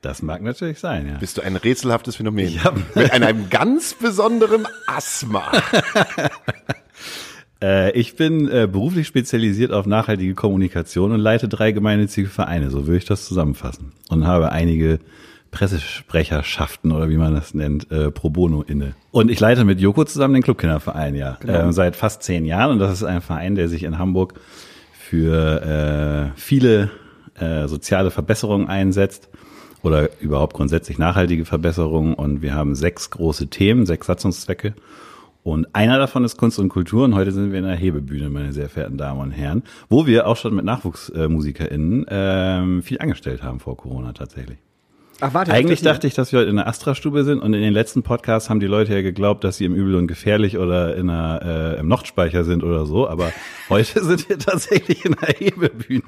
das 0.02 0.20
mag 0.20 0.42
natürlich 0.42 0.80
sein, 0.80 1.06
ja. 1.06 1.16
bist 1.18 1.38
du 1.38 1.42
ein 1.42 1.56
rätselhaftes 1.56 2.16
Phänomen. 2.16 2.62
Hab- 2.62 2.96
Mit 2.96 3.12
einem 3.12 3.48
ganz 3.48 3.94
besonderen 3.94 4.66
Asthma. 4.86 5.50
Äh, 7.64 7.92
ich 7.92 8.16
bin 8.16 8.48
äh, 8.50 8.66
beruflich 8.66 9.06
spezialisiert 9.06 9.70
auf 9.70 9.86
nachhaltige 9.86 10.34
Kommunikation 10.34 11.12
und 11.12 11.20
leite 11.20 11.46
drei 11.46 11.70
gemeinnützige 11.70 12.26
Vereine, 12.26 12.70
so 12.70 12.88
würde 12.88 12.96
ich 12.96 13.04
das 13.04 13.24
zusammenfassen. 13.24 13.92
Und 14.08 14.26
habe 14.26 14.50
einige 14.50 14.98
Pressesprecherschaften 15.52 16.90
oder 16.90 17.08
wie 17.08 17.16
man 17.16 17.34
das 17.34 17.54
nennt, 17.54 17.88
äh, 17.92 18.10
pro 18.10 18.30
bono 18.30 18.62
inne. 18.62 18.96
Und 19.12 19.30
ich 19.30 19.38
leite 19.38 19.64
mit 19.64 19.80
Joko 19.80 20.04
zusammen 20.04 20.34
den 20.34 20.42
Clubkinderverein, 20.42 21.14
ja. 21.14 21.38
Äh, 21.46 21.72
seit 21.72 21.94
fast 21.94 22.24
zehn 22.24 22.46
Jahren. 22.46 22.72
Und 22.72 22.78
das 22.80 22.94
ist 22.94 23.04
ein 23.04 23.20
Verein, 23.20 23.54
der 23.54 23.68
sich 23.68 23.84
in 23.84 23.96
Hamburg 23.96 24.34
für 24.98 26.32
äh, 26.34 26.40
viele 26.40 26.90
äh, 27.38 27.68
soziale 27.68 28.10
Verbesserungen 28.10 28.66
einsetzt 28.66 29.28
oder 29.82 30.10
überhaupt 30.20 30.54
grundsätzlich 30.54 30.98
nachhaltige 30.98 31.44
Verbesserungen. 31.44 32.14
Und 32.14 32.42
wir 32.42 32.54
haben 32.54 32.74
sechs 32.74 33.10
große 33.10 33.48
Themen, 33.48 33.86
sechs 33.86 34.06
Satzungszwecke. 34.06 34.74
Und 35.44 35.74
einer 35.74 35.98
davon 35.98 36.24
ist 36.24 36.36
Kunst 36.36 36.58
und 36.58 36.68
Kultur. 36.68 37.04
Und 37.04 37.14
heute 37.14 37.32
sind 37.32 37.50
wir 37.50 37.58
in 37.58 37.64
der 37.64 37.74
Hebebühne, 37.74 38.30
meine 38.30 38.52
sehr 38.52 38.68
verehrten 38.68 38.96
Damen 38.96 39.20
und 39.20 39.30
Herren, 39.32 39.62
wo 39.88 40.06
wir 40.06 40.26
auch 40.26 40.36
schon 40.36 40.54
mit 40.54 40.64
NachwuchsmusikerInnen 40.64 42.06
ähm, 42.08 42.82
viel 42.82 43.00
angestellt 43.00 43.42
haben 43.42 43.58
vor 43.58 43.76
Corona 43.76 44.12
tatsächlich. 44.12 44.58
Ach, 45.24 45.34
warte, 45.34 45.52
Eigentlich 45.52 45.82
dachte 45.82 46.08
ich, 46.08 46.14
dass 46.14 46.32
wir 46.32 46.40
heute 46.40 46.50
in 46.50 46.56
der 46.56 46.66
Astra-Stube 46.66 47.22
sind 47.22 47.40
und 47.40 47.54
in 47.54 47.60
den 47.60 47.72
letzten 47.72 48.02
Podcasts 48.02 48.50
haben 48.50 48.58
die 48.58 48.66
Leute 48.66 48.92
ja 48.92 49.02
geglaubt, 49.02 49.44
dass 49.44 49.56
sie 49.56 49.64
im 49.64 49.74
Übel 49.74 49.94
und 49.94 50.08
Gefährlich 50.08 50.58
oder 50.58 50.96
in 50.96 51.08
einer, 51.10 51.76
äh, 51.76 51.80
im 51.80 51.86
Nochtspeicher 51.86 52.42
sind 52.42 52.64
oder 52.64 52.86
so, 52.86 53.08
aber 53.08 53.32
heute 53.68 54.02
sind 54.02 54.28
wir 54.28 54.36
tatsächlich 54.36 55.04
in 55.04 55.16
einer 55.16 55.32
Hebebühne. 55.32 56.02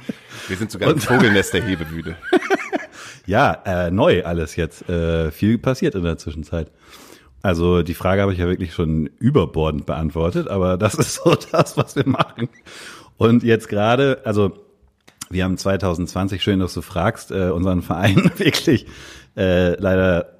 Wir 0.49 0.57
sind 0.57 0.73
sogar 0.73 0.90
im 0.90 0.99
Vogelnest 0.99 1.54
der 1.54 1.62
Hebebühne. 1.62 2.16
Ja, 3.26 3.62
äh, 3.64 3.90
neu 3.90 4.25
alles 4.25 4.56
jetzt. 4.56 4.88
Äh, 4.88 5.30
viel 5.30 5.58
passiert 5.58 5.94
in 5.94 6.02
der 6.02 6.18
Zwischenzeit. 6.18 6.70
Also 7.42 7.82
die 7.82 7.94
Frage 7.94 8.23
habe 8.23 8.32
ich 8.32 8.38
ja 8.38 8.46
wirklich 8.46 8.73
schon 8.73 9.11
überbordend 9.18 9.84
beantwortet, 9.84 10.49
aber 10.49 10.78
das 10.78 10.94
ist 10.94 11.16
so 11.16 11.37
das, 11.52 11.76
was 11.76 11.94
wir 11.94 12.08
machen. 12.08 12.49
Und 13.16 13.42
jetzt 13.42 13.68
gerade, 13.68 14.20
also 14.25 14.52
wir 15.30 15.44
haben 15.44 15.56
2020, 15.56 16.42
schön, 16.42 16.61
dass 16.61 16.75
du 16.75 16.82
fragst, 16.82 17.30
äh, 17.30 17.50
unseren 17.50 17.82
Verein 17.82 18.30
wirklich 18.37 18.87
äh, 19.37 19.78
leider 19.80 20.34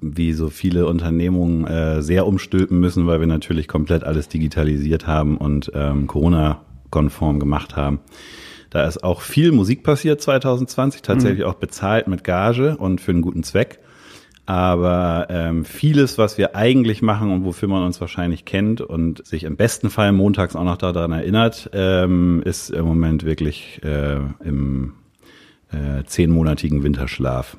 wie 0.00 0.32
so 0.32 0.50
viele 0.50 0.86
Unternehmungen 0.86 1.66
äh, 1.66 2.02
sehr 2.02 2.26
umstülpen 2.26 2.78
müssen, 2.80 3.06
weil 3.06 3.20
wir 3.20 3.26
natürlich 3.26 3.68
komplett 3.68 4.04
alles 4.04 4.28
digitalisiert 4.28 5.06
haben 5.06 5.36
und 5.38 5.72
ähm, 5.74 6.06
Corona-konform 6.06 7.40
gemacht 7.40 7.76
haben. 7.76 8.00
Da 8.70 8.86
ist 8.86 9.02
auch 9.04 9.20
viel 9.20 9.52
Musik 9.52 9.82
passiert 9.82 10.20
2020, 10.20 11.02
tatsächlich 11.02 11.44
auch 11.44 11.54
bezahlt 11.54 12.08
mit 12.08 12.24
Gage 12.24 12.76
und 12.76 13.00
für 13.00 13.12
einen 13.12 13.22
guten 13.22 13.42
Zweck. 13.42 13.80
Aber 14.46 15.26
ähm, 15.28 15.64
vieles, 15.64 16.18
was 16.18 16.38
wir 16.38 16.54
eigentlich 16.54 17.02
machen 17.02 17.32
und 17.32 17.44
wofür 17.44 17.68
man 17.68 17.84
uns 17.84 18.00
wahrscheinlich 18.00 18.44
kennt 18.44 18.80
und 18.80 19.26
sich 19.26 19.42
im 19.42 19.56
besten 19.56 19.90
Fall 19.90 20.12
montags 20.12 20.54
auch 20.54 20.64
noch 20.64 20.76
daran 20.76 21.10
erinnert, 21.10 21.68
ähm, 21.72 22.42
ist 22.44 22.70
im 22.70 22.84
Moment 22.84 23.24
wirklich 23.24 23.80
äh, 23.82 24.18
im 24.44 24.92
äh, 25.72 26.04
zehnmonatigen 26.04 26.84
Winterschlaf. 26.84 27.56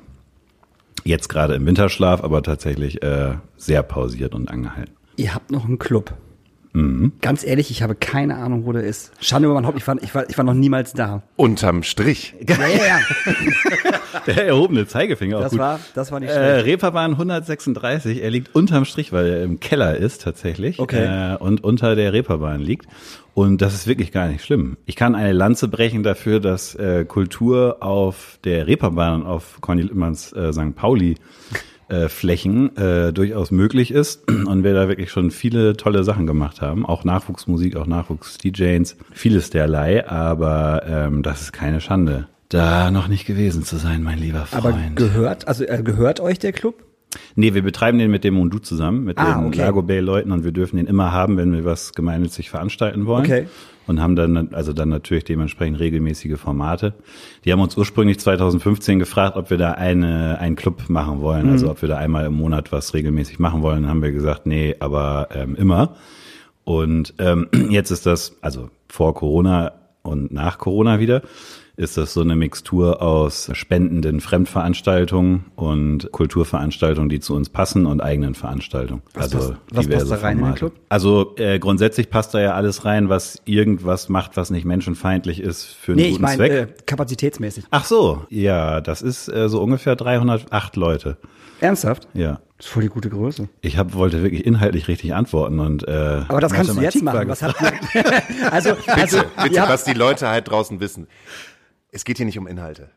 Jetzt 1.04 1.28
gerade 1.28 1.54
im 1.54 1.66
Winterschlaf, 1.66 2.24
aber 2.24 2.42
tatsächlich 2.42 3.02
äh, 3.02 3.34
sehr 3.58 3.82
pausiert 3.82 4.34
und 4.34 4.50
angehalten. 4.50 4.94
Ihr 5.16 5.34
habt 5.34 5.50
noch 5.50 5.66
einen 5.66 5.78
Club. 5.78 6.14
Ganz 7.20 7.44
ehrlich, 7.44 7.70
ich 7.72 7.82
habe 7.82 7.94
keine 7.96 8.36
Ahnung, 8.36 8.64
wo 8.64 8.72
der 8.72 8.84
ist. 8.84 9.10
Schande 9.20 9.46
über 9.46 9.54
mein 9.54 9.66
Haupt, 9.66 9.78
ich 9.78 9.86
war, 9.88 10.00
ich 10.02 10.14
war, 10.14 10.28
ich 10.30 10.36
war 10.38 10.44
noch 10.44 10.54
niemals 10.54 10.92
da. 10.92 11.22
Unterm 11.36 11.82
Strich. 11.82 12.34
Ja, 12.48 12.56
ja, 12.68 12.86
ja. 12.86 13.00
Der 14.26 14.46
erhobene 14.48 14.86
Zeigefinger 14.86 15.38
auch 15.38 15.42
Das 15.42 15.50
gut. 15.52 15.60
war, 15.60 15.80
das 15.94 16.12
war 16.12 16.20
nicht 16.20 16.30
Äh, 16.30 16.34
schlecht. 16.60 16.66
Reeperbahn 16.66 17.12
136, 17.12 18.22
er 18.22 18.30
liegt 18.30 18.54
unterm 18.54 18.84
Strich, 18.84 19.12
weil 19.12 19.26
er 19.26 19.42
im 19.44 19.60
Keller 19.60 19.96
ist 19.96 20.22
tatsächlich. 20.22 20.78
Okay. 20.78 21.34
Äh, 21.34 21.36
und 21.38 21.64
unter 21.64 21.94
der 21.96 22.12
Reeperbahn 22.12 22.60
liegt. 22.60 22.86
Und 23.34 23.60
das 23.62 23.74
ist 23.74 23.86
wirklich 23.86 24.10
gar 24.12 24.28
nicht 24.28 24.44
schlimm. 24.44 24.76
Ich 24.86 24.96
kann 24.96 25.14
eine 25.14 25.32
Lanze 25.32 25.68
brechen 25.68 26.02
dafür, 26.02 26.40
dass 26.40 26.74
äh, 26.74 27.04
Kultur 27.04 27.78
auf 27.80 28.38
der 28.44 28.66
Reeperbahn 28.66 29.22
und 29.22 29.26
auf 29.26 29.60
Conny 29.60 29.82
Littmanns 29.82 30.32
äh, 30.32 30.52
St. 30.52 30.74
Pauli 30.74 31.16
äh, 31.88 32.08
Flächen 32.08 32.76
äh, 32.76 33.12
durchaus 33.12 33.50
möglich 33.50 33.90
ist 33.90 34.30
und 34.46 34.64
wir 34.64 34.74
da 34.74 34.88
wirklich 34.88 35.10
schon 35.10 35.30
viele 35.30 35.76
tolle 35.76 36.04
Sachen 36.04 36.26
gemacht 36.26 36.60
haben. 36.60 36.86
Auch 36.86 37.04
Nachwuchsmusik, 37.04 37.76
auch 37.76 37.86
Nachwuchs-DJs, 37.86 38.96
vieles 39.12 39.50
derlei, 39.50 40.08
aber 40.08 40.82
ähm, 40.86 41.22
das 41.22 41.42
ist 41.42 41.52
keine 41.52 41.80
Schande. 41.80 42.28
Da 42.48 42.90
noch 42.90 43.08
nicht 43.08 43.26
gewesen 43.26 43.62
zu 43.62 43.76
sein, 43.76 44.02
mein 44.02 44.18
lieber 44.18 44.46
Freund. 44.46 44.64
Aber 44.64 44.78
gehört, 44.94 45.46
also 45.48 45.64
äh, 45.64 45.82
gehört 45.82 46.20
euch 46.20 46.38
der 46.38 46.52
Club? 46.52 46.82
Nee, 47.38 47.54
wir 47.54 47.62
betreiben 47.62 47.98
den 47.98 48.10
mit 48.10 48.24
dem 48.24 48.34
Mondu 48.34 48.58
zusammen, 48.58 49.04
mit 49.04 49.16
Ah, 49.16 49.36
den 49.38 49.46
okay. 49.46 49.60
Lago 49.60 49.82
Bay 49.82 50.00
Leuten 50.00 50.32
und 50.32 50.42
wir 50.42 50.50
dürfen 50.50 50.76
den 50.76 50.86
immer 50.88 51.12
haben, 51.12 51.36
wenn 51.36 51.52
wir 51.52 51.64
was 51.64 51.92
gemeinnützig 51.92 52.50
veranstalten 52.50 53.06
wollen. 53.06 53.24
Okay. 53.24 53.46
Und 53.86 54.02
haben 54.02 54.16
dann, 54.16 54.52
also 54.52 54.72
dann 54.72 54.88
natürlich 54.88 55.22
dementsprechend 55.22 55.78
regelmäßige 55.78 56.36
Formate. 56.36 56.94
Die 57.44 57.52
haben 57.52 57.60
uns 57.60 57.76
ursprünglich 57.76 58.18
2015 58.18 58.98
gefragt, 58.98 59.36
ob 59.36 59.50
wir 59.50 59.56
da 59.56 59.70
eine, 59.72 60.38
einen 60.40 60.56
Club 60.56 60.88
machen 60.90 61.20
wollen, 61.20 61.46
Mhm. 61.46 61.52
also 61.52 61.70
ob 61.70 61.80
wir 61.80 61.88
da 61.88 61.96
einmal 61.96 62.26
im 62.26 62.34
Monat 62.34 62.72
was 62.72 62.92
regelmäßig 62.92 63.38
machen 63.38 63.62
wollen. 63.62 63.82
Dann 63.82 63.90
haben 63.90 64.02
wir 64.02 64.10
gesagt, 64.12 64.44
nee, 64.46 64.74
aber 64.80 65.28
ähm, 65.32 65.54
immer. 65.54 65.94
Und 66.64 67.14
ähm, 67.18 67.46
jetzt 67.70 67.92
ist 67.92 68.04
das, 68.04 68.36
also 68.42 68.68
vor 68.88 69.14
Corona 69.14 69.72
und 70.02 70.32
nach 70.32 70.58
Corona 70.58 70.98
wieder, 70.98 71.22
ist 71.78 71.96
das 71.96 72.12
so 72.12 72.20
eine 72.20 72.34
Mixtur 72.36 73.00
aus 73.00 73.50
spendenden 73.52 74.20
Fremdveranstaltungen 74.20 75.44
und 75.54 76.10
Kulturveranstaltungen, 76.10 77.08
die 77.08 77.20
zu 77.20 77.34
uns 77.34 77.48
passen 77.48 77.86
und 77.86 78.00
eigenen 78.00 78.34
Veranstaltungen. 78.34 79.00
Was 79.14 79.32
also 79.32 79.38
passt- 79.38 79.60
was 79.70 79.88
passt 79.88 80.10
da 80.10 80.14
rein 80.16 80.32
in 80.32 80.38
den 80.38 80.40
Formate. 80.40 80.58
Club? 80.58 80.72
Also 80.88 81.34
äh, 81.36 81.58
grundsätzlich 81.60 82.10
passt 82.10 82.34
da 82.34 82.40
ja 82.40 82.54
alles 82.54 82.84
rein, 82.84 83.08
was 83.08 83.40
irgendwas 83.44 84.08
macht, 84.08 84.36
was 84.36 84.50
nicht 84.50 84.64
menschenfeindlich 84.64 85.40
ist 85.40 85.64
für 85.66 85.92
einen 85.92 86.00
Nee, 86.00 86.06
ich 86.06 86.10
guten 86.14 86.22
meine 86.22 86.36
Zweck. 86.36 86.52
äh, 86.52 86.66
kapazitätsmäßig. 86.84 87.64
Ach 87.70 87.84
so, 87.84 88.26
ja, 88.28 88.80
das 88.80 89.00
ist 89.00 89.28
äh, 89.28 89.48
so 89.48 89.62
ungefähr 89.62 89.94
308 89.94 90.74
Leute. 90.76 91.16
Ernsthaft? 91.60 92.08
Ja. 92.12 92.40
Das 92.56 92.66
ist 92.66 92.72
voll 92.72 92.82
die 92.82 92.88
gute 92.88 93.08
Größe. 93.08 93.48
Ich 93.60 93.78
hab, 93.78 93.94
wollte 93.94 94.20
wirklich 94.22 94.44
inhaltlich 94.44 94.88
richtig 94.88 95.14
antworten 95.14 95.60
und 95.60 95.86
äh, 95.86 96.22
Aber 96.26 96.40
das 96.40 96.52
kannst 96.52 96.76
du 96.76 96.80
jetzt 96.80 97.00
machen. 97.04 97.28
Was 97.28 97.42
habt 97.42 97.60
ihr? 97.60 98.04
also, 98.52 98.70
also, 98.86 99.18
Bitte, 99.42 99.54
ihr 99.54 99.60
habt, 99.60 99.70
was 99.72 99.84
die 99.84 99.92
Leute 99.92 100.28
halt 100.28 100.50
draußen 100.50 100.80
wissen. 100.80 101.06
Es 101.90 102.04
geht 102.04 102.18
hier 102.18 102.26
nicht 102.26 102.38
um 102.38 102.46
Inhalte. 102.46 102.90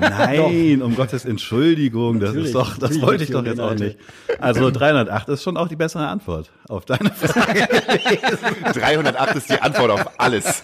Nein, 0.00 0.80
um 0.80 0.94
Gottes 0.94 1.24
Entschuldigung, 1.24 2.20
das 2.20 2.30
Natürlich, 2.30 2.46
ist 2.46 2.54
doch, 2.54 2.74
das 2.74 2.80
natürlich 2.80 3.02
wollte 3.02 3.24
ich 3.24 3.30
doch 3.30 3.44
jetzt 3.44 3.60
auch 3.60 3.74
nicht. 3.74 3.98
Also 4.38 4.70
308 4.70 5.28
ist 5.30 5.42
schon 5.42 5.56
auch 5.56 5.68
die 5.68 5.76
bessere 5.76 6.06
Antwort 6.06 6.52
auf 6.68 6.84
deine 6.84 7.10
Frage. 7.14 7.66
308 8.72 9.36
ist 9.36 9.50
die 9.50 9.60
Antwort 9.60 9.90
auf 9.90 10.20
alles. 10.20 10.62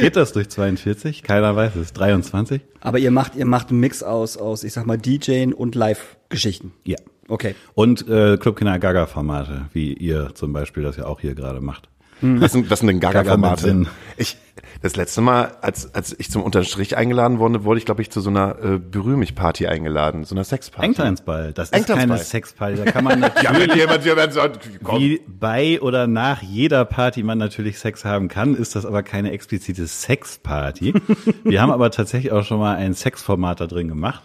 Geht 0.00 0.16
das 0.16 0.32
durch 0.32 0.48
42? 0.48 1.22
Keiner 1.22 1.54
weiß 1.54 1.76
es. 1.76 1.92
23? 1.92 2.62
aber 2.80 2.98
ihr 2.98 3.10
macht, 3.10 3.34
ihr 3.36 3.46
macht 3.46 3.70
einen 3.70 3.80
Mix 3.80 4.02
aus, 4.02 4.36
aus, 4.36 4.64
ich 4.64 4.72
sag 4.72 4.86
mal, 4.86 4.96
DJing 4.96 5.52
und 5.52 5.74
Live-Geschichten. 5.74 6.72
Ja. 6.84 6.96
Okay. 7.28 7.54
Und 7.74 8.08
äh, 8.08 8.38
Clubkinder 8.38 8.78
Gaga 8.78 9.06
Formate, 9.06 9.66
wie 9.72 9.92
ihr 9.92 10.34
zum 10.34 10.52
Beispiel 10.52 10.84
das 10.84 10.96
ja 10.96 11.06
auch 11.06 11.20
hier 11.20 11.34
gerade 11.34 11.60
macht. 11.60 11.88
Was 12.22 12.52
sind, 12.52 12.70
was 12.70 12.78
sind 12.78 12.88
denn 12.88 13.00
Gaga 13.00 13.22
Gaga-Formate? 13.24 13.62
Sinn. 13.62 13.88
Das 14.82 14.96
letzte 14.96 15.20
Mal, 15.20 15.56
als, 15.60 15.94
als 15.94 16.14
ich 16.18 16.30
zum 16.30 16.42
Unterstrich 16.42 16.96
eingeladen 16.96 17.38
wurde, 17.38 17.64
wurde 17.64 17.78
ich, 17.78 17.86
glaube 17.86 18.02
ich, 18.02 18.10
zu 18.10 18.20
so 18.20 18.30
einer 18.30 18.56
äh, 18.62 18.78
Berühr 18.78 19.16
mich 19.16 19.34
Party 19.34 19.66
eingeladen, 19.66 20.24
so 20.24 20.34
einer 20.34 20.44
Sexparty. 20.44 20.86
Engteinsball, 20.86 21.52
das 21.52 21.70
ist 21.70 21.86
keine 21.86 22.18
Sexparty, 22.18 22.76
da 22.76 22.90
kann 22.90 23.04
man 23.04 23.20
Ja, 23.42 23.52
natürlich 23.52 23.70
wenn 23.70 23.78
jemand, 23.78 24.04
jemand 24.04 24.32
sagt, 24.32 24.68
komm. 24.82 25.00
wie 25.00 25.20
bei 25.26 25.80
oder 25.80 26.06
nach 26.06 26.42
jeder 26.42 26.84
Party 26.84 27.22
man 27.22 27.38
natürlich 27.38 27.78
Sex 27.78 28.04
haben 28.04 28.28
kann, 28.28 28.54
ist 28.54 28.76
das 28.76 28.86
aber 28.86 29.02
keine 29.02 29.32
explizite 29.32 29.86
Sexparty. 29.86 30.94
Wir 31.44 31.62
haben 31.62 31.70
aber 31.70 31.90
tatsächlich 31.90 32.32
auch 32.32 32.44
schon 32.44 32.58
mal 32.58 32.76
ein 32.76 32.94
Sexformat 32.94 33.60
da 33.60 33.66
drin 33.66 33.88
gemacht. 33.88 34.22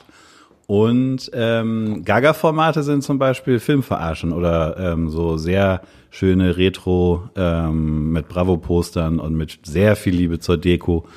Und 0.67 1.29
ähm, 1.33 2.03
Gaga-Formate 2.05 2.83
sind 2.83 3.03
zum 3.03 3.19
Beispiel 3.19 3.60
Filmverarschen 3.60 4.31
oder 4.31 4.77
ähm, 4.77 5.10
so 5.10 5.36
sehr 5.36 5.81
schöne 6.11 6.57
Retro 6.57 7.29
ähm, 7.35 8.11
mit 8.11 8.27
Bravo-Postern 8.27 9.19
und 9.19 9.35
mit 9.35 9.59
sehr 9.63 9.95
viel 9.95 10.13
Liebe 10.13 10.39
zur 10.39 10.57
Deko 10.57 11.07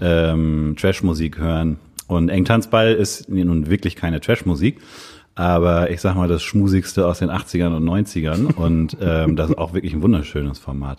ähm, 0.00 0.74
Trash-Musik 0.78 1.38
hören. 1.38 1.78
Und 2.08 2.28
Engtanzball 2.28 2.92
ist 2.92 3.28
nun 3.28 3.70
wirklich 3.70 3.94
keine 3.94 4.20
Trash-Musik, 4.20 4.78
aber 5.36 5.90
ich 5.90 6.00
sag 6.00 6.16
mal 6.16 6.28
das 6.28 6.42
Schmusigste 6.42 7.06
aus 7.06 7.20
den 7.20 7.30
80ern 7.30 7.76
und 7.76 7.84
90ern 7.88 8.52
und 8.52 8.96
ähm, 9.00 9.36
das 9.36 9.50
ist 9.50 9.58
auch 9.58 9.72
wirklich 9.72 9.94
ein 9.94 10.02
wunderschönes 10.02 10.58
Format. 10.58 10.98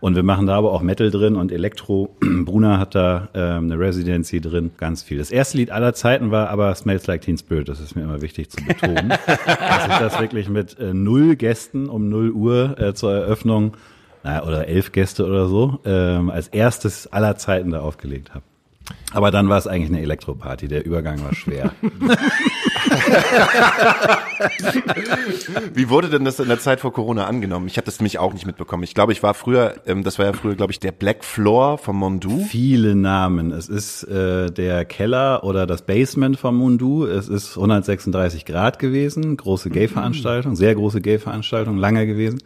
Und 0.00 0.14
wir 0.14 0.22
machen 0.22 0.46
da 0.46 0.56
aber 0.56 0.72
auch 0.72 0.82
Metal 0.82 1.10
drin 1.10 1.36
und 1.36 1.52
Elektro. 1.52 2.14
Bruna 2.20 2.78
hat 2.78 2.94
da 2.94 3.28
ähm, 3.34 3.64
eine 3.64 3.78
Residency 3.78 4.40
drin, 4.40 4.70
ganz 4.76 5.02
viel. 5.02 5.18
Das 5.18 5.30
erste 5.30 5.56
Lied 5.56 5.70
aller 5.70 5.94
Zeiten 5.94 6.30
war 6.30 6.50
aber 6.50 6.74
Smells 6.74 7.06
Like 7.06 7.22
Teen 7.22 7.38
Spirit, 7.38 7.68
das 7.68 7.80
ist 7.80 7.96
mir 7.96 8.02
immer 8.02 8.20
wichtig 8.22 8.50
zu 8.50 8.64
betonen. 8.64 9.08
dass 9.26 9.88
ich 9.88 9.98
das 9.98 10.20
wirklich 10.20 10.48
mit 10.48 10.78
äh, 10.78 10.92
null 10.92 11.36
Gästen 11.36 11.88
um 11.88 12.08
null 12.08 12.30
Uhr 12.30 12.78
äh, 12.78 12.94
zur 12.94 13.14
Eröffnung, 13.14 13.76
na, 14.22 14.44
oder 14.44 14.68
elf 14.68 14.92
Gäste 14.92 15.24
oder 15.24 15.46
so, 15.48 15.80
ähm, 15.84 16.30
als 16.30 16.48
erstes 16.48 17.12
aller 17.12 17.36
Zeiten 17.36 17.70
da 17.70 17.80
aufgelegt 17.80 18.34
habe. 18.34 18.44
Aber 19.12 19.30
dann 19.30 19.48
war 19.48 19.56
es 19.58 19.66
eigentlich 19.66 19.88
eine 19.90 20.02
Elektroparty, 20.02 20.68
der 20.68 20.84
Übergang 20.84 21.22
war 21.24 21.34
schwer. 21.34 21.72
Wie 25.74 25.88
wurde 25.88 26.10
denn 26.10 26.24
das 26.24 26.38
in 26.40 26.48
der 26.48 26.58
Zeit 26.58 26.80
vor 26.80 26.92
Corona 26.92 27.26
angenommen? 27.26 27.66
Ich 27.66 27.76
habe 27.76 27.86
das 27.86 27.98
nämlich 27.98 28.18
auch 28.18 28.32
nicht 28.32 28.46
mitbekommen. 28.46 28.82
Ich 28.82 28.94
glaube, 28.94 29.12
ich 29.12 29.22
war 29.22 29.34
früher, 29.34 29.76
ähm, 29.86 30.02
das 30.02 30.18
war 30.18 30.26
ja 30.26 30.32
früher, 30.32 30.54
glaube 30.54 30.72
ich, 30.72 30.80
der 30.80 30.92
Black 30.92 31.24
Floor 31.24 31.78
vom 31.78 31.96
Mondu. 31.96 32.44
Viele 32.48 32.94
Namen. 32.94 33.52
Es 33.52 33.68
ist 33.68 34.02
äh, 34.04 34.50
der 34.50 34.84
Keller 34.84 35.44
oder 35.44 35.66
das 35.66 35.82
Basement 35.82 36.38
vom 36.38 36.56
Mundu. 36.56 37.06
Es 37.06 37.28
ist 37.28 37.56
136 37.56 38.44
Grad 38.44 38.78
gewesen, 38.78 39.36
große 39.36 39.70
Gay-Veranstaltung, 39.70 40.56
sehr 40.56 40.74
große 40.74 41.00
Gay-Veranstaltung, 41.00 41.78
lange 41.78 42.06
gewesen. 42.06 42.40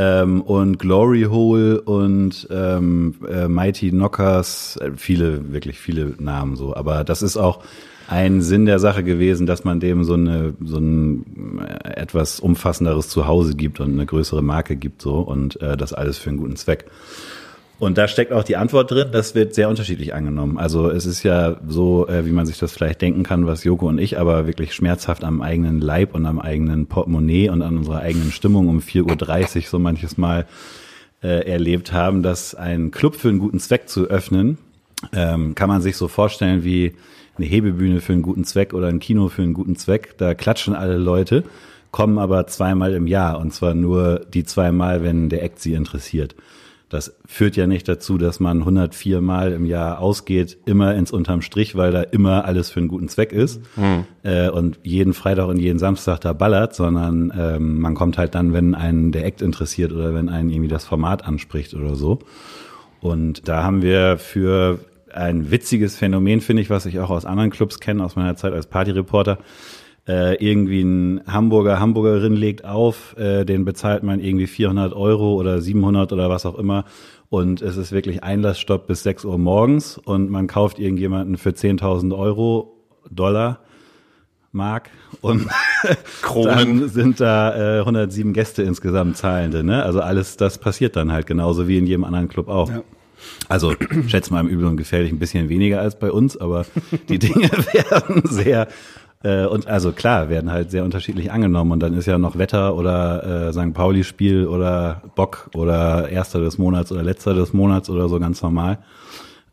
Ähm, 0.00 0.42
und 0.42 0.78
Glory 0.78 1.24
Hole 1.24 1.80
und 1.80 2.46
ähm, 2.52 3.16
äh, 3.28 3.48
Mighty 3.48 3.90
Knockers, 3.90 4.76
äh, 4.80 4.92
viele, 4.94 5.52
wirklich 5.52 5.80
viele 5.80 6.14
Namen 6.20 6.54
so. 6.54 6.76
Aber 6.76 7.02
das 7.02 7.20
ist 7.20 7.36
auch 7.36 7.64
ein 8.06 8.40
Sinn 8.40 8.64
der 8.64 8.78
Sache 8.78 9.02
gewesen, 9.02 9.44
dass 9.44 9.64
man 9.64 9.80
dem 9.80 10.04
so 10.04 10.14
eine 10.14 10.54
so 10.64 10.78
ein 10.78 11.58
äh, 11.58 12.00
etwas 12.00 12.38
umfassenderes 12.38 13.08
Zuhause 13.08 13.56
gibt 13.56 13.80
und 13.80 13.92
eine 13.92 14.06
größere 14.06 14.40
Marke 14.40 14.76
gibt 14.76 15.02
so 15.02 15.16
und 15.18 15.60
äh, 15.60 15.76
das 15.76 15.92
alles 15.92 16.16
für 16.16 16.30
einen 16.30 16.38
guten 16.38 16.54
Zweck. 16.54 16.84
Und 17.78 17.96
da 17.96 18.08
steckt 18.08 18.32
auch 18.32 18.42
die 18.42 18.56
Antwort 18.56 18.90
drin, 18.90 19.08
das 19.12 19.36
wird 19.36 19.54
sehr 19.54 19.68
unterschiedlich 19.68 20.12
angenommen. 20.12 20.58
Also 20.58 20.90
es 20.90 21.06
ist 21.06 21.22
ja 21.22 21.58
so, 21.66 22.08
äh, 22.08 22.26
wie 22.26 22.32
man 22.32 22.44
sich 22.44 22.58
das 22.58 22.72
vielleicht 22.72 23.00
denken 23.00 23.22
kann, 23.22 23.46
was 23.46 23.62
Joko 23.62 23.88
und 23.88 23.98
ich 23.98 24.18
aber 24.18 24.48
wirklich 24.48 24.74
schmerzhaft 24.74 25.22
am 25.22 25.42
eigenen 25.42 25.80
Leib 25.80 26.14
und 26.14 26.26
am 26.26 26.40
eigenen 26.40 26.86
Portemonnaie 26.86 27.50
und 27.50 27.62
an 27.62 27.76
unserer 27.78 28.00
eigenen 28.00 28.32
Stimmung 28.32 28.68
um 28.68 28.80
4.30 28.80 29.56
Uhr 29.56 29.62
so 29.62 29.78
manches 29.78 30.18
Mal 30.18 30.46
äh, 31.22 31.48
erlebt 31.48 31.92
haben, 31.92 32.24
dass 32.24 32.56
ein 32.56 32.90
Club 32.90 33.14
für 33.14 33.28
einen 33.28 33.38
guten 33.38 33.60
Zweck 33.60 33.88
zu 33.88 34.06
öffnen, 34.06 34.58
ähm, 35.12 35.54
kann 35.54 35.68
man 35.68 35.80
sich 35.80 35.96
so 35.96 36.08
vorstellen 36.08 36.64
wie 36.64 36.94
eine 37.36 37.46
Hebebühne 37.46 38.00
für 38.00 38.12
einen 38.12 38.22
guten 38.22 38.42
Zweck 38.42 38.74
oder 38.74 38.88
ein 38.88 38.98
Kino 38.98 39.28
für 39.28 39.42
einen 39.42 39.54
guten 39.54 39.76
Zweck. 39.76 40.18
Da 40.18 40.34
klatschen 40.34 40.74
alle 40.74 40.96
Leute, 40.96 41.44
kommen 41.92 42.18
aber 42.18 42.48
zweimal 42.48 42.94
im 42.94 43.06
Jahr 43.06 43.38
und 43.38 43.52
zwar 43.54 43.74
nur 43.74 44.26
die 44.34 44.44
zweimal, 44.44 45.04
wenn 45.04 45.28
der 45.28 45.44
Act 45.44 45.60
sie 45.60 45.74
interessiert. 45.74 46.34
Das 46.88 47.14
führt 47.26 47.56
ja 47.56 47.66
nicht 47.66 47.86
dazu, 47.86 48.16
dass 48.16 48.40
man 48.40 48.60
104 48.60 49.20
Mal 49.20 49.52
im 49.52 49.66
Jahr 49.66 50.00
ausgeht, 50.00 50.56
immer 50.64 50.94
ins 50.94 51.12
unterm 51.12 51.42
Strich, 51.42 51.76
weil 51.76 51.92
da 51.92 52.02
immer 52.02 52.46
alles 52.46 52.70
für 52.70 52.80
einen 52.80 52.88
guten 52.88 53.08
Zweck 53.08 53.32
ist 53.32 53.60
äh, 54.22 54.48
und 54.48 54.78
jeden 54.82 55.12
Freitag 55.12 55.48
und 55.48 55.58
jeden 55.58 55.78
Samstag 55.78 56.20
da 56.20 56.32
ballert, 56.32 56.74
sondern 56.74 57.32
ähm, 57.38 57.80
man 57.80 57.94
kommt 57.94 58.16
halt 58.16 58.34
dann, 58.34 58.54
wenn 58.54 58.74
einen 58.74 59.12
der 59.12 59.26
Act 59.26 59.42
interessiert 59.42 59.92
oder 59.92 60.14
wenn 60.14 60.30
einen 60.30 60.48
irgendwie 60.48 60.68
das 60.68 60.86
Format 60.86 61.26
anspricht 61.26 61.74
oder 61.74 61.94
so. 61.94 62.20
Und 63.00 63.48
da 63.48 63.62
haben 63.62 63.82
wir 63.82 64.16
für 64.18 64.78
ein 65.12 65.50
witziges 65.50 65.96
Phänomen, 65.96 66.40
finde 66.40 66.62
ich, 66.62 66.70
was 66.70 66.86
ich 66.86 67.00
auch 67.00 67.10
aus 67.10 67.24
anderen 67.24 67.50
Clubs 67.50 67.80
kenne, 67.80 68.04
aus 68.04 68.16
meiner 68.16 68.36
Zeit 68.36 68.52
als 68.52 68.66
Partyreporter. 68.66 69.38
Äh, 70.08 70.42
irgendwie 70.42 70.80
ein 70.80 71.20
Hamburger, 71.26 71.78
Hamburgerin 71.78 72.32
legt 72.32 72.64
auf, 72.64 73.14
äh, 73.18 73.44
den 73.44 73.66
bezahlt 73.66 74.02
man 74.02 74.20
irgendwie 74.20 74.46
400 74.46 74.94
Euro 74.94 75.34
oder 75.34 75.60
700 75.60 76.14
oder 76.14 76.30
was 76.30 76.46
auch 76.46 76.58
immer. 76.58 76.86
Und 77.28 77.60
es 77.60 77.76
ist 77.76 77.92
wirklich 77.92 78.22
Einlassstopp 78.22 78.86
bis 78.86 79.02
6 79.02 79.26
Uhr 79.26 79.36
morgens 79.36 79.98
und 79.98 80.30
man 80.30 80.46
kauft 80.46 80.78
irgendjemanden 80.78 81.36
für 81.36 81.50
10.000 81.50 82.16
Euro, 82.16 82.74
Dollar, 83.10 83.60
Mark 84.50 84.88
und 85.20 85.46
Kronen. 86.22 86.80
dann 86.80 86.88
sind 86.88 87.20
da 87.20 87.76
äh, 87.76 87.80
107 87.80 88.32
Gäste 88.32 88.62
insgesamt 88.62 89.18
Zahlende. 89.18 89.62
Ne? 89.62 89.82
Also 89.82 90.00
alles, 90.00 90.38
das 90.38 90.56
passiert 90.56 90.96
dann 90.96 91.12
halt 91.12 91.26
genauso 91.26 91.68
wie 91.68 91.76
in 91.76 91.86
jedem 91.86 92.04
anderen 92.04 92.28
Club 92.28 92.48
auch. 92.48 92.70
Ja. 92.70 92.82
Also 93.48 93.74
schätze 94.06 94.32
mal 94.32 94.40
im 94.40 94.48
Übel 94.48 94.64
und 94.64 94.78
gefährlich 94.78 95.12
ein 95.12 95.18
bisschen 95.18 95.50
weniger 95.50 95.80
als 95.80 95.98
bei 95.98 96.10
uns, 96.10 96.36
aber 96.36 96.64
die 97.10 97.18
Dinge 97.18 97.50
werden 97.72 98.22
sehr 98.24 98.68
äh, 99.24 99.46
und 99.46 99.66
also 99.66 99.92
klar, 99.92 100.28
werden 100.28 100.52
halt 100.52 100.70
sehr 100.70 100.84
unterschiedlich 100.84 101.32
angenommen 101.32 101.72
und 101.72 101.80
dann 101.80 101.94
ist 101.94 102.06
ja 102.06 102.18
noch 102.18 102.38
Wetter 102.38 102.76
oder 102.76 103.48
äh, 103.48 103.52
St. 103.52 103.74
Pauli-Spiel 103.74 104.46
oder 104.46 105.02
Bock 105.16 105.50
oder 105.54 106.08
erster 106.08 106.40
des 106.40 106.58
Monats 106.58 106.92
oder 106.92 107.02
letzter 107.02 107.34
des 107.34 107.52
Monats 107.52 107.90
oder 107.90 108.08
so 108.08 108.20
ganz 108.20 108.42
normal. 108.42 108.78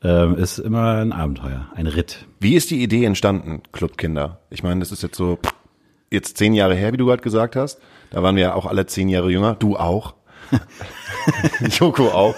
Ähm, 0.04 0.36
ist 0.36 0.60
immer 0.60 0.98
ein 0.98 1.12
Abenteuer, 1.12 1.68
ein 1.74 1.88
Ritt. 1.88 2.26
Wie 2.40 2.56
ist 2.56 2.70
die 2.70 2.84
Idee 2.84 3.06
entstanden, 3.06 3.64
Clubkinder? 3.72 4.40
Ich 4.52 4.62
meine, 4.62 4.82
das 4.82 4.92
ist 4.92 5.02
jetzt 5.02 5.18
so 5.18 5.40
jetzt 6.12 6.38
zehn 6.38 6.54
Jahre 6.54 6.76
her, 6.76 6.94
wie 6.94 6.98
du 6.98 7.08
gerade 7.08 7.24
gesagt 7.24 7.56
hast. 7.56 7.80
Da 8.12 8.22
waren 8.22 8.36
wir 8.36 8.44
ja 8.44 8.54
auch 8.54 8.68
alle 8.68 8.86
zehn 8.86 9.10
Jahre 9.10 9.32
jünger. 9.32 9.56
Du 9.56 9.78
auch. 9.78 10.14
Joko 11.80 12.10
auch. 12.10 12.36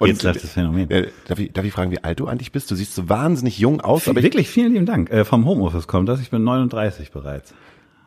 Jetzt 0.00 0.22
läuft 0.22 0.42
das 0.42 0.50
Phänomen. 0.50 0.90
Äh, 0.90 1.08
darf, 1.26 1.38
ich, 1.38 1.52
darf 1.52 1.64
ich 1.64 1.72
fragen, 1.72 1.90
wie 1.90 2.02
alt 2.04 2.20
du 2.20 2.26
eigentlich 2.26 2.52
bist? 2.52 2.70
Du 2.70 2.74
siehst 2.74 2.94
so 2.94 3.08
wahnsinnig 3.08 3.58
jung 3.58 3.80
aus, 3.80 4.08
aber 4.08 4.18
ich, 4.18 4.24
Wirklich 4.24 4.48
vielen 4.48 4.72
lieben 4.72 4.86
Dank. 4.86 5.10
Äh, 5.10 5.24
vom 5.24 5.46
Homeoffice 5.46 5.86
kommt 5.86 6.08
das. 6.08 6.20
Ich 6.20 6.30
bin 6.30 6.44
39 6.44 7.10
bereits. 7.12 7.54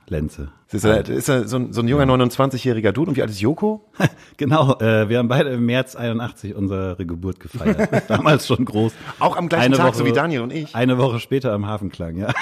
Lenze. 0.08 0.50
ist 0.72 0.84
er, 0.86 1.08
ist 1.08 1.30
er 1.30 1.48
so, 1.48 1.58
ein, 1.58 1.72
so 1.72 1.82
ein 1.82 1.88
junger 1.88 2.06
29-jähriger 2.06 2.92
Dude. 2.92 3.12
Und 3.12 3.18
wie 3.18 3.22
alt 3.22 3.30
ist 3.30 3.42
Joko? 3.42 3.86
Genau, 4.38 4.74
äh, 4.80 5.10
wir 5.10 5.18
haben 5.20 5.28
beide 5.28 5.50
im 5.50 5.66
März 5.66 5.96
81 5.96 6.56
unsere 6.56 6.96
Geburt 7.06 7.40
gefeiert. 7.40 7.90
Damals 8.10 8.48
schon 8.48 8.66
groß. 8.66 8.94
Auch 9.20 9.38
am 9.38 9.50
gleichen 9.50 9.66
Eine 9.66 9.78
Tag, 9.78 9.88
Woche- 9.90 9.98
so 9.98 10.06
wie 10.06 10.12
Daniel 10.14 10.42
und 10.42 10.52
ich. 10.54 10.74
Eine 10.76 10.98
Woche 10.98 11.20
später 11.20 11.52
am 11.54 11.68
Hafenklang, 11.68 12.16
ja. 12.18 12.34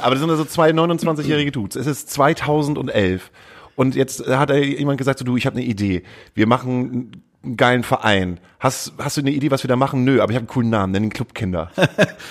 Aber 0.00 0.10
das 0.10 0.20
sind 0.20 0.30
also 0.30 0.44
zwei 0.44 0.70
29-jährige 0.70 1.52
Dudes. 1.52 1.76
Es 1.76 1.86
ist 1.86 2.10
2011. 2.10 3.30
Und 3.76 3.94
jetzt 3.94 4.26
hat 4.26 4.50
er 4.50 4.64
jemand 4.64 4.98
gesagt, 4.98 5.18
so, 5.18 5.24
du, 5.24 5.36
ich 5.36 5.46
habe 5.46 5.56
eine 5.56 5.64
Idee. 5.64 6.02
Wir 6.34 6.46
machen 6.46 7.10
einen 7.44 7.56
geilen 7.56 7.82
Verein. 7.82 8.40
Hast, 8.58 8.94
hast 8.98 9.16
du 9.16 9.20
eine 9.20 9.30
Idee, 9.30 9.50
was 9.50 9.62
wir 9.62 9.68
da 9.68 9.76
machen? 9.76 10.04
Nö, 10.04 10.20
aber 10.20 10.30
ich 10.30 10.36
habe 10.36 10.44
einen 10.44 10.48
coolen 10.48 10.70
Namen, 10.70 10.92
nenn 10.92 11.04
ihn 11.04 11.10
Clubkinder. 11.10 11.70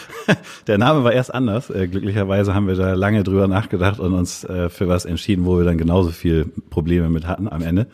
Der 0.68 0.78
Name 0.78 1.04
war 1.04 1.14
erst 1.14 1.34
anders. 1.34 1.70
Äh, 1.70 1.88
glücklicherweise 1.88 2.54
haben 2.54 2.68
wir 2.68 2.76
da 2.76 2.94
lange 2.94 3.24
drüber 3.24 3.48
nachgedacht 3.48 4.00
und 4.00 4.14
uns 4.14 4.44
äh, 4.44 4.70
für 4.70 4.88
was 4.88 5.06
entschieden, 5.06 5.46
wo 5.46 5.58
wir 5.58 5.66
dann 5.66 5.78
genauso 5.78 6.10
viel 6.10 6.46
Probleme 6.70 7.10
mit 7.10 7.28
hatten 7.28 7.48
am 7.48 7.62
Ende. 7.62 7.88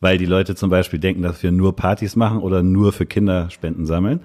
Weil 0.00 0.16
die 0.16 0.26
Leute 0.26 0.54
zum 0.54 0.70
Beispiel 0.70 0.98
denken, 0.98 1.22
dass 1.22 1.42
wir 1.42 1.52
nur 1.52 1.76
Partys 1.76 2.16
machen 2.16 2.38
oder 2.38 2.62
nur 2.62 2.92
für 2.92 3.06
Kinder 3.06 3.50
Spenden 3.50 3.86
sammeln, 3.86 4.20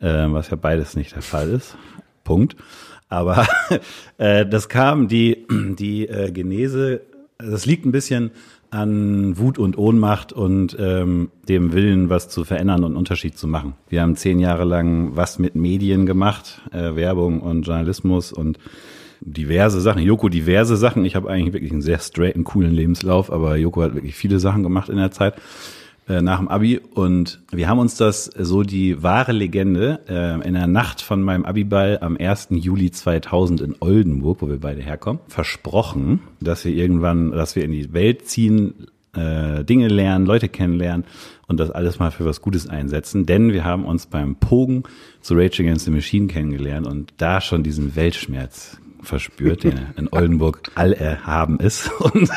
äh, 0.00 0.26
was 0.28 0.50
ja 0.50 0.56
beides 0.56 0.94
nicht 0.94 1.14
der 1.14 1.22
Fall 1.22 1.48
ist. 1.50 1.76
Punkt. 2.24 2.56
Aber 3.08 3.46
äh, 4.18 4.46
das 4.46 4.68
kam, 4.68 5.08
die, 5.08 5.46
die 5.50 6.06
äh, 6.06 6.30
Genese, 6.30 7.00
das 7.38 7.66
liegt 7.66 7.86
ein 7.86 7.92
bisschen 7.92 8.32
an 8.70 9.38
Wut 9.38 9.58
und 9.58 9.78
Ohnmacht 9.78 10.32
und 10.32 10.76
ähm, 10.78 11.30
dem 11.48 11.72
Willen, 11.72 12.10
was 12.10 12.28
zu 12.28 12.44
verändern 12.44 12.82
und 12.82 12.96
Unterschied 12.96 13.38
zu 13.38 13.46
machen. 13.46 13.74
Wir 13.88 14.02
haben 14.02 14.16
zehn 14.16 14.40
Jahre 14.40 14.64
lang 14.64 15.14
was 15.14 15.38
mit 15.38 15.54
Medien 15.54 16.04
gemacht, 16.04 16.60
äh, 16.72 16.96
Werbung 16.96 17.40
und 17.40 17.62
Journalismus 17.62 18.32
und 18.32 18.58
diverse 19.20 19.80
Sachen. 19.80 20.02
Joko 20.02 20.28
diverse 20.28 20.76
Sachen. 20.76 21.04
Ich 21.04 21.14
habe 21.14 21.30
eigentlich 21.30 21.52
wirklich 21.52 21.72
einen 21.72 21.82
sehr 21.82 22.00
straighten, 22.00 22.44
coolen 22.44 22.72
Lebenslauf, 22.72 23.32
aber 23.32 23.56
Joko 23.56 23.82
hat 23.82 23.94
wirklich 23.94 24.16
viele 24.16 24.40
Sachen 24.40 24.64
gemacht 24.64 24.88
in 24.88 24.96
der 24.96 25.12
Zeit 25.12 25.34
äh, 26.08 26.22
nach 26.22 26.38
dem 26.38 26.48
Abi 26.48 26.78
und 26.94 27.40
wir 27.50 27.68
haben 27.68 27.78
uns 27.78 27.96
das 27.96 28.24
so 28.24 28.62
die 28.62 29.02
wahre 29.02 29.32
Legende 29.32 30.00
äh, 30.08 30.46
in 30.46 30.54
der 30.54 30.66
Nacht 30.66 31.02
von 31.02 31.22
meinem 31.22 31.44
Abiball 31.44 31.98
am 32.00 32.16
1. 32.16 32.48
Juli 32.50 32.90
2000 32.90 33.60
in 33.60 33.76
Oldenburg, 33.80 34.40
wo 34.40 34.48
wir 34.48 34.58
beide 34.58 34.80
herkommen, 34.80 35.20
versprochen, 35.28 36.20
dass 36.40 36.64
wir 36.64 36.72
irgendwann, 36.72 37.30
dass 37.32 37.56
wir 37.56 37.64
in 37.64 37.72
die 37.72 37.92
Welt 37.92 38.26
ziehen, 38.26 38.86
äh, 39.14 39.64
Dinge 39.64 39.88
lernen, 39.88 40.24
Leute 40.24 40.48
kennenlernen 40.48 41.04
und 41.46 41.60
das 41.60 41.70
alles 41.70 41.98
mal 41.98 42.10
für 42.10 42.24
was 42.24 42.40
Gutes 42.40 42.68
einsetzen, 42.68 43.26
denn 43.26 43.52
wir 43.52 43.64
haben 43.64 43.84
uns 43.84 44.06
beim 44.06 44.36
Pogen 44.36 44.84
zu 45.20 45.34
Rage 45.34 45.62
Against 45.62 45.84
the 45.84 45.90
Machine 45.90 46.26
kennengelernt 46.26 46.86
und 46.86 47.12
da 47.18 47.40
schon 47.40 47.62
diesen 47.62 47.96
Weltschmerz 47.96 48.78
verspürt, 49.08 49.64
der 49.64 49.72
in 49.96 50.08
Oldenburg 50.10 50.62
allerhaben 50.74 51.58
ist. 51.58 51.90
Und 52.00 52.30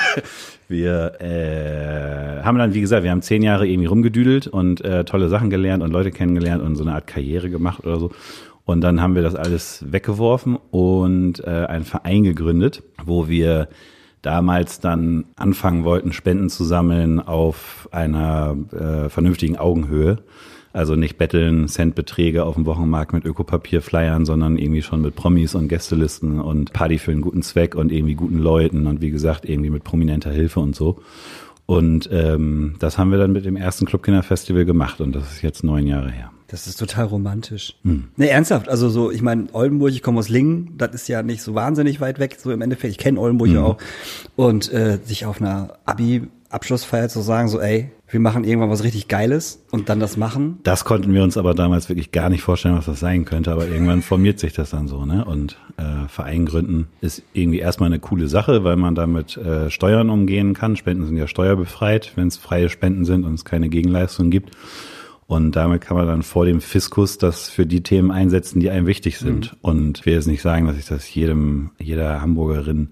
wir 0.67 1.19
äh, 1.21 2.43
haben 2.43 2.57
dann, 2.57 2.73
wie 2.73 2.81
gesagt, 2.81 3.03
wir 3.03 3.12
haben 3.12 3.21
zehn 3.21 3.43
Jahre 3.43 3.67
irgendwie 3.67 3.88
rumgedüdelt 3.88 4.47
und 4.47 4.79
äh, 4.81 5.03
tolle 5.03 5.27
Sachen 5.27 5.49
gelernt 5.49 5.84
und 5.84 5.91
Leute 5.91 6.12
kennengelernt 6.12 6.63
und 6.63 6.77
so 6.77 6.84
eine 6.84 6.93
Art 6.93 7.07
Karriere 7.07 7.49
gemacht 7.49 7.86
oder 7.86 7.99
so. 7.99 8.12
Und 8.63 8.81
dann 8.81 9.01
haben 9.01 9.15
wir 9.15 9.21
das 9.21 9.36
alles 9.36 9.84
weggeworfen 9.91 10.57
und 10.71 11.43
äh, 11.43 11.65
einen 11.65 11.84
Verein 11.84 12.23
gegründet, 12.23 12.84
wo 13.03 13.27
wir 13.27 13.67
damals 14.21 14.79
dann 14.79 15.25
anfangen 15.36 15.84
wollten, 15.84 16.13
Spenden 16.13 16.49
zu 16.49 16.63
sammeln 16.63 17.19
auf 17.19 17.89
einer 17.91 18.55
äh, 18.71 19.10
vernünftigen 19.10 19.57
Augenhöhe. 19.57 20.19
Also 20.73 20.95
nicht 20.95 21.17
betteln, 21.17 21.67
Centbeträge 21.67 22.45
auf 22.45 22.55
dem 22.55 22.65
Wochenmarkt 22.65 23.12
mit 23.12 23.25
Ökopapier 23.25 23.81
flyern, 23.81 24.23
sondern 24.23 24.57
irgendwie 24.57 24.81
schon 24.81 25.01
mit 25.01 25.15
Promis 25.15 25.53
und 25.53 25.67
Gästelisten 25.67 26.39
und 26.39 26.71
Party 26.71 26.97
für 26.97 27.12
einen 27.12 27.21
guten 27.21 27.41
Zweck 27.41 27.75
und 27.75 27.91
irgendwie 27.91 28.15
guten 28.15 28.38
Leuten 28.38 28.88
und 28.88 29.01
wie 29.01 29.12
gesagt 29.12 29.47
irgendwie 29.47 29.69
mit 29.69 29.84
prominenter 29.84 30.31
Hilfe 30.31 30.62
und 30.62 30.75
so. 30.75 31.01
Und 31.65 32.10
ähm, 32.12 32.75
das 32.79 32.97
haben 32.97 33.12
wir 33.12 33.17
dann 33.17 33.34
mit 33.34 33.45
dem 33.45 33.57
ersten 33.57 33.86
Clubkinderfestival 33.86 34.63
gemacht 34.63 35.01
und 35.01 35.13
das 35.13 35.31
ist 35.31 35.41
jetzt 35.41 35.63
neun 35.63 35.88
Jahre 35.88 36.10
her. 36.10 36.31
Das 36.51 36.67
ist 36.67 36.77
total 36.77 37.05
romantisch. 37.05 37.75
Nee, 38.17 38.27
ernsthaft. 38.27 38.67
Also 38.67 38.89
so, 38.89 39.09
ich 39.09 39.21
meine, 39.21 39.47
Oldenburg, 39.53 39.91
ich 39.91 40.03
komme 40.03 40.19
aus 40.19 40.27
Lingen, 40.27 40.73
das 40.77 40.93
ist 40.93 41.07
ja 41.07 41.23
nicht 41.23 41.41
so 41.41 41.55
wahnsinnig 41.55 42.01
weit 42.01 42.19
weg, 42.19 42.35
so 42.37 42.51
im 42.51 42.61
Endeffekt. 42.61 42.91
Ich 42.91 42.97
kenne 42.97 43.21
Oldenburg 43.21 43.47
ja 43.47 43.63
auch. 43.63 43.77
Und 44.35 44.71
äh, 44.73 44.99
sich 45.05 45.25
auf 45.25 45.39
einer 45.39 45.77
Abi-Abschlussfeier 45.85 47.07
zu 47.07 47.21
sagen, 47.21 47.47
so, 47.47 47.61
ey, 47.61 47.91
wir 48.09 48.19
machen 48.19 48.43
irgendwann 48.43 48.69
was 48.69 48.83
richtig 48.83 49.07
Geiles 49.07 49.63
und 49.71 49.87
dann 49.87 50.01
das 50.01 50.17
machen. 50.17 50.59
Das 50.63 50.83
konnten 50.83 51.13
wir 51.13 51.23
uns 51.23 51.37
aber 51.37 51.53
damals 51.53 51.87
wirklich 51.87 52.11
gar 52.11 52.27
nicht 52.27 52.41
vorstellen, 52.41 52.75
was 52.75 52.85
das 52.85 52.99
sein 52.99 53.23
könnte. 53.23 53.53
Aber 53.53 53.69
irgendwann 53.69 54.01
formiert 54.01 54.37
sich 54.37 54.51
das 54.51 54.71
dann 54.71 54.89
so, 54.89 55.05
ne? 55.05 55.23
Und 55.23 55.57
äh, 55.77 56.09
Verein 56.09 56.45
gründen 56.45 56.87
ist 56.99 57.23
irgendwie 57.31 57.59
erstmal 57.59 57.87
eine 57.87 57.99
coole 57.99 58.27
Sache, 58.27 58.65
weil 58.65 58.75
man 58.75 58.95
damit 58.95 59.37
äh, 59.37 59.69
Steuern 59.69 60.09
umgehen 60.09 60.53
kann. 60.53 60.75
Spenden 60.75 61.05
sind 61.05 61.15
ja 61.15 61.27
steuerbefreit, 61.27 62.11
wenn 62.15 62.27
es 62.27 62.35
freie 62.35 62.67
Spenden 62.67 63.05
sind 63.05 63.23
und 63.23 63.35
es 63.35 63.45
keine 63.45 63.69
Gegenleistung 63.69 64.29
gibt. 64.29 64.51
Und 65.32 65.56
damit 65.56 65.80
kann 65.80 65.96
man 65.96 66.08
dann 66.08 66.24
vor 66.24 66.46
dem 66.46 66.60
Fiskus 66.60 67.17
das 67.17 67.50
für 67.50 67.65
die 67.65 67.84
Themen 67.84 68.12
einsetzen, 68.12 68.60
die 68.60 68.70
einem 68.70 68.86
wichtig 68.86 69.17
sind. 69.17 69.56
Und 69.62 70.00
ich 70.00 70.06
will 70.06 70.13
jetzt 70.13 70.28
nicht 70.28 70.41
sagen, 70.41 70.67
dass 70.67 70.78
ich 70.78 70.88
das 70.88 71.15
jedem, 71.15 71.72
jeder 71.80 72.20
Hamburgerin 72.20 72.89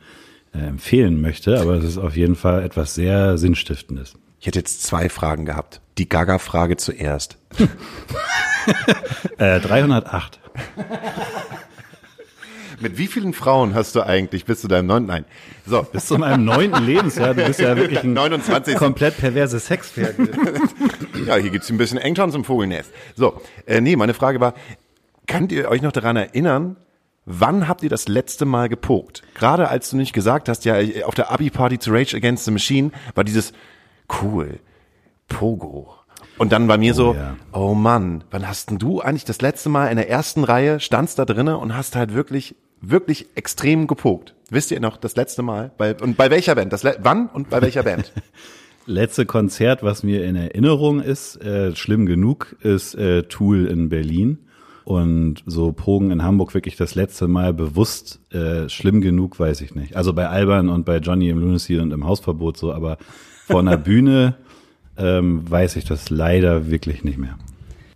äh, 0.54 0.60
empfehlen 0.60 1.20
möchte, 1.20 1.60
aber 1.60 1.74
es 1.74 1.84
ist 1.84 1.98
auf 1.98 2.16
jeden 2.16 2.36
Fall 2.36 2.64
etwas 2.64 2.96
sehr 2.96 3.38
Sinnstiftendes. 3.38 4.14
Ich 4.40 4.48
hätte 4.48 4.60
jetzt 4.60 4.84
zwei 4.84 5.10
Fragen 5.10 5.44
gehabt. 5.44 5.82
Die 5.98 6.08
Gaga-Frage 6.08 6.78
zuerst. 6.78 7.38
Äh, 9.40 9.60
308. 9.62 10.40
Mit 12.80 12.98
wie 12.98 13.08
vielen 13.08 13.34
Frauen 13.34 13.74
hast 13.74 13.96
du 13.96 14.02
eigentlich 14.06 14.46
bis 14.46 14.62
zu 14.62 14.68
deinem 14.68 14.88
neunten? 14.88 15.08
Nein. 15.08 15.26
So, 15.66 15.84
Bis 15.84 16.06
zu 16.06 16.18
meinem 16.18 16.46
neunten 16.46 16.86
Lebensjahr. 16.86 17.34
Du 17.34 17.46
bist 17.46 17.60
ja 17.60 17.76
wirklich 17.76 18.04
ein 18.04 18.14
29. 18.14 18.76
komplett 18.76 19.18
perverses 19.18 19.68
Sexpferd. 19.68 20.16
ja, 21.26 21.36
hier 21.36 21.50
gibt's 21.50 21.70
ein 21.70 21.78
bisschen 21.78 21.98
Engtons 21.98 22.36
im 22.36 22.44
Vogelnest. 22.44 22.92
So, 23.16 23.42
äh, 23.66 23.82
nee, 23.82 23.96
meine 23.96 24.14
Frage 24.14 24.40
war, 24.40 24.54
könnt 25.28 25.52
ihr 25.52 25.70
euch 25.70 25.82
noch 25.82 25.92
daran 25.92 26.16
erinnern, 26.16 26.78
wann 27.26 27.68
habt 27.68 27.84
ihr 27.84 27.90
das 27.90 28.08
letzte 28.08 28.46
Mal 28.46 28.70
gepokt? 28.70 29.22
Gerade 29.36 29.70
als 29.70 29.90
du 29.90 29.98
nicht 29.98 30.14
gesagt 30.14 30.50
hast, 30.50 30.66
ja, 30.66 30.76
auf 31.06 31.16
der 31.16 31.32
Abi-Party 31.32 31.80
zu 31.80 31.92
Rage 31.92 32.16
Against 32.16 32.46
the 32.46 32.52
Machine 32.52 32.92
war 33.14 33.24
dieses 33.24 33.54
cool, 34.22 34.60
Pogo. 35.28 35.94
Und 36.40 36.54
dann 36.54 36.68
bei 36.68 36.78
mir 36.78 36.94
so, 36.94 37.14
ja. 37.14 37.36
oh 37.52 37.74
Mann, 37.74 38.24
wann 38.32 38.48
hast 38.48 38.70
denn 38.70 38.80
du 38.80 39.02
eigentlich 39.02 39.26
das 39.26 39.42
letzte 39.42 39.68
Mal 39.68 39.88
in 39.88 39.98
der 39.98 40.10
ersten 40.10 40.46
Reihe, 40.46 40.80
standst 40.80 41.20
da 41.20 41.26
drinnen 41.26 41.56
und 41.56 41.76
hast 41.76 41.98
halt 41.98 42.14
wirklich, 42.14 42.56
wirklich 42.82 43.28
extrem 43.36 43.88
gepokt? 43.88 44.36
Wisst 44.50 44.72
ihr 44.72 44.80
noch 44.80 44.98
das 44.98 45.16
letzte 45.16 45.42
Mal? 45.42 45.72
Bei, 45.78 45.96
und 45.96 46.18
bei 46.18 46.32
welcher 46.32 46.56
Band? 46.56 46.74
Das, 46.74 46.84
wann 46.84 47.28
und 47.28 47.50
bei 47.50 47.62
welcher 47.62 47.84
Band? 47.84 48.12
Letzte 48.86 49.28
Konzert, 49.28 49.84
was 49.84 50.02
mir 50.02 50.26
in 50.26 50.36
Erinnerung 50.36 51.00
ist, 51.00 51.36
äh, 51.44 51.76
schlimm 51.76 52.08
genug, 52.08 52.56
ist 52.62 52.96
äh, 52.96 53.24
Tool 53.24 53.68
in 53.68 53.90
Berlin. 53.90 54.40
Und 54.84 55.44
so 55.46 55.72
Pogen 55.72 56.10
in 56.10 56.24
Hamburg 56.24 56.56
wirklich 56.56 56.76
das 56.76 56.96
letzte 56.96 57.28
Mal 57.28 57.54
bewusst 57.54 58.20
äh, 58.34 58.68
schlimm 58.68 59.02
genug, 59.02 59.40
weiß 59.40 59.62
ich 59.62 59.76
nicht. 59.76 59.96
Also 59.96 60.14
bei 60.14 60.28
Alban 60.28 60.70
und 60.70 60.86
bei 60.86 60.98
Johnny 60.98 61.30
im 61.30 61.38
Lunacy 61.38 61.78
und 61.78 61.92
im 61.92 62.08
Hausverbot 62.08 62.58
so, 62.58 62.74
aber 62.74 62.98
vor 63.46 63.60
einer 63.60 63.78
Bühne 63.78 64.38
ähm, 64.98 65.48
weiß 65.48 65.76
ich 65.76 65.86
das 65.86 66.10
leider 66.10 66.72
wirklich 66.72 67.04
nicht 67.04 67.20
mehr. 67.20 67.38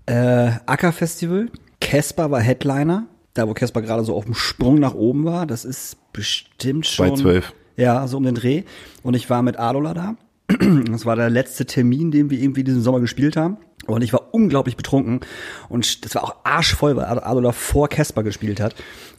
Äh, 0.05 0.59
Acker-Festival. 0.67 1.49
Casper 1.81 2.29
war 2.29 2.41
Headliner. 2.41 3.07
Da, 3.33 3.47
wo 3.47 3.53
Casper 3.53 3.81
gerade 3.81 4.03
so 4.03 4.15
auf 4.15 4.25
dem 4.25 4.35
Sprung 4.35 4.79
nach 4.79 4.93
oben 4.93 5.25
war. 5.25 5.47
Das 5.47 5.65
ist 5.65 5.97
bestimmt 6.13 6.85
schon. 6.85 7.07
2012. 7.07 7.53
Ja, 7.75 8.07
so 8.07 8.17
um 8.17 8.23
den 8.23 8.35
Dreh. 8.35 8.63
Und 9.01 9.15
ich 9.15 9.29
war 9.29 9.41
mit 9.41 9.59
Adola 9.59 9.93
da. 9.93 10.15
Das 10.91 11.05
war 11.05 11.15
der 11.15 11.29
letzte 11.29 11.65
Termin, 11.65 12.11
den 12.11 12.29
wir 12.29 12.39
irgendwie 12.39 12.63
diesen 12.63 12.81
Sommer 12.81 12.99
gespielt 12.99 13.35
haben. 13.35 13.57
Und 13.85 14.01
ich 14.01 14.13
war 14.13 14.33
unglaublich 14.33 14.77
betrunken. 14.77 15.21
Und 15.67 16.05
das 16.05 16.15
war 16.15 16.23
auch 16.23 16.35
arschvoll, 16.43 16.95
weil 16.95 17.05
Adola 17.05 17.51
vor 17.51 17.89
Casper 17.89 18.23
gespielt 18.23 18.59
hat. 18.59 18.75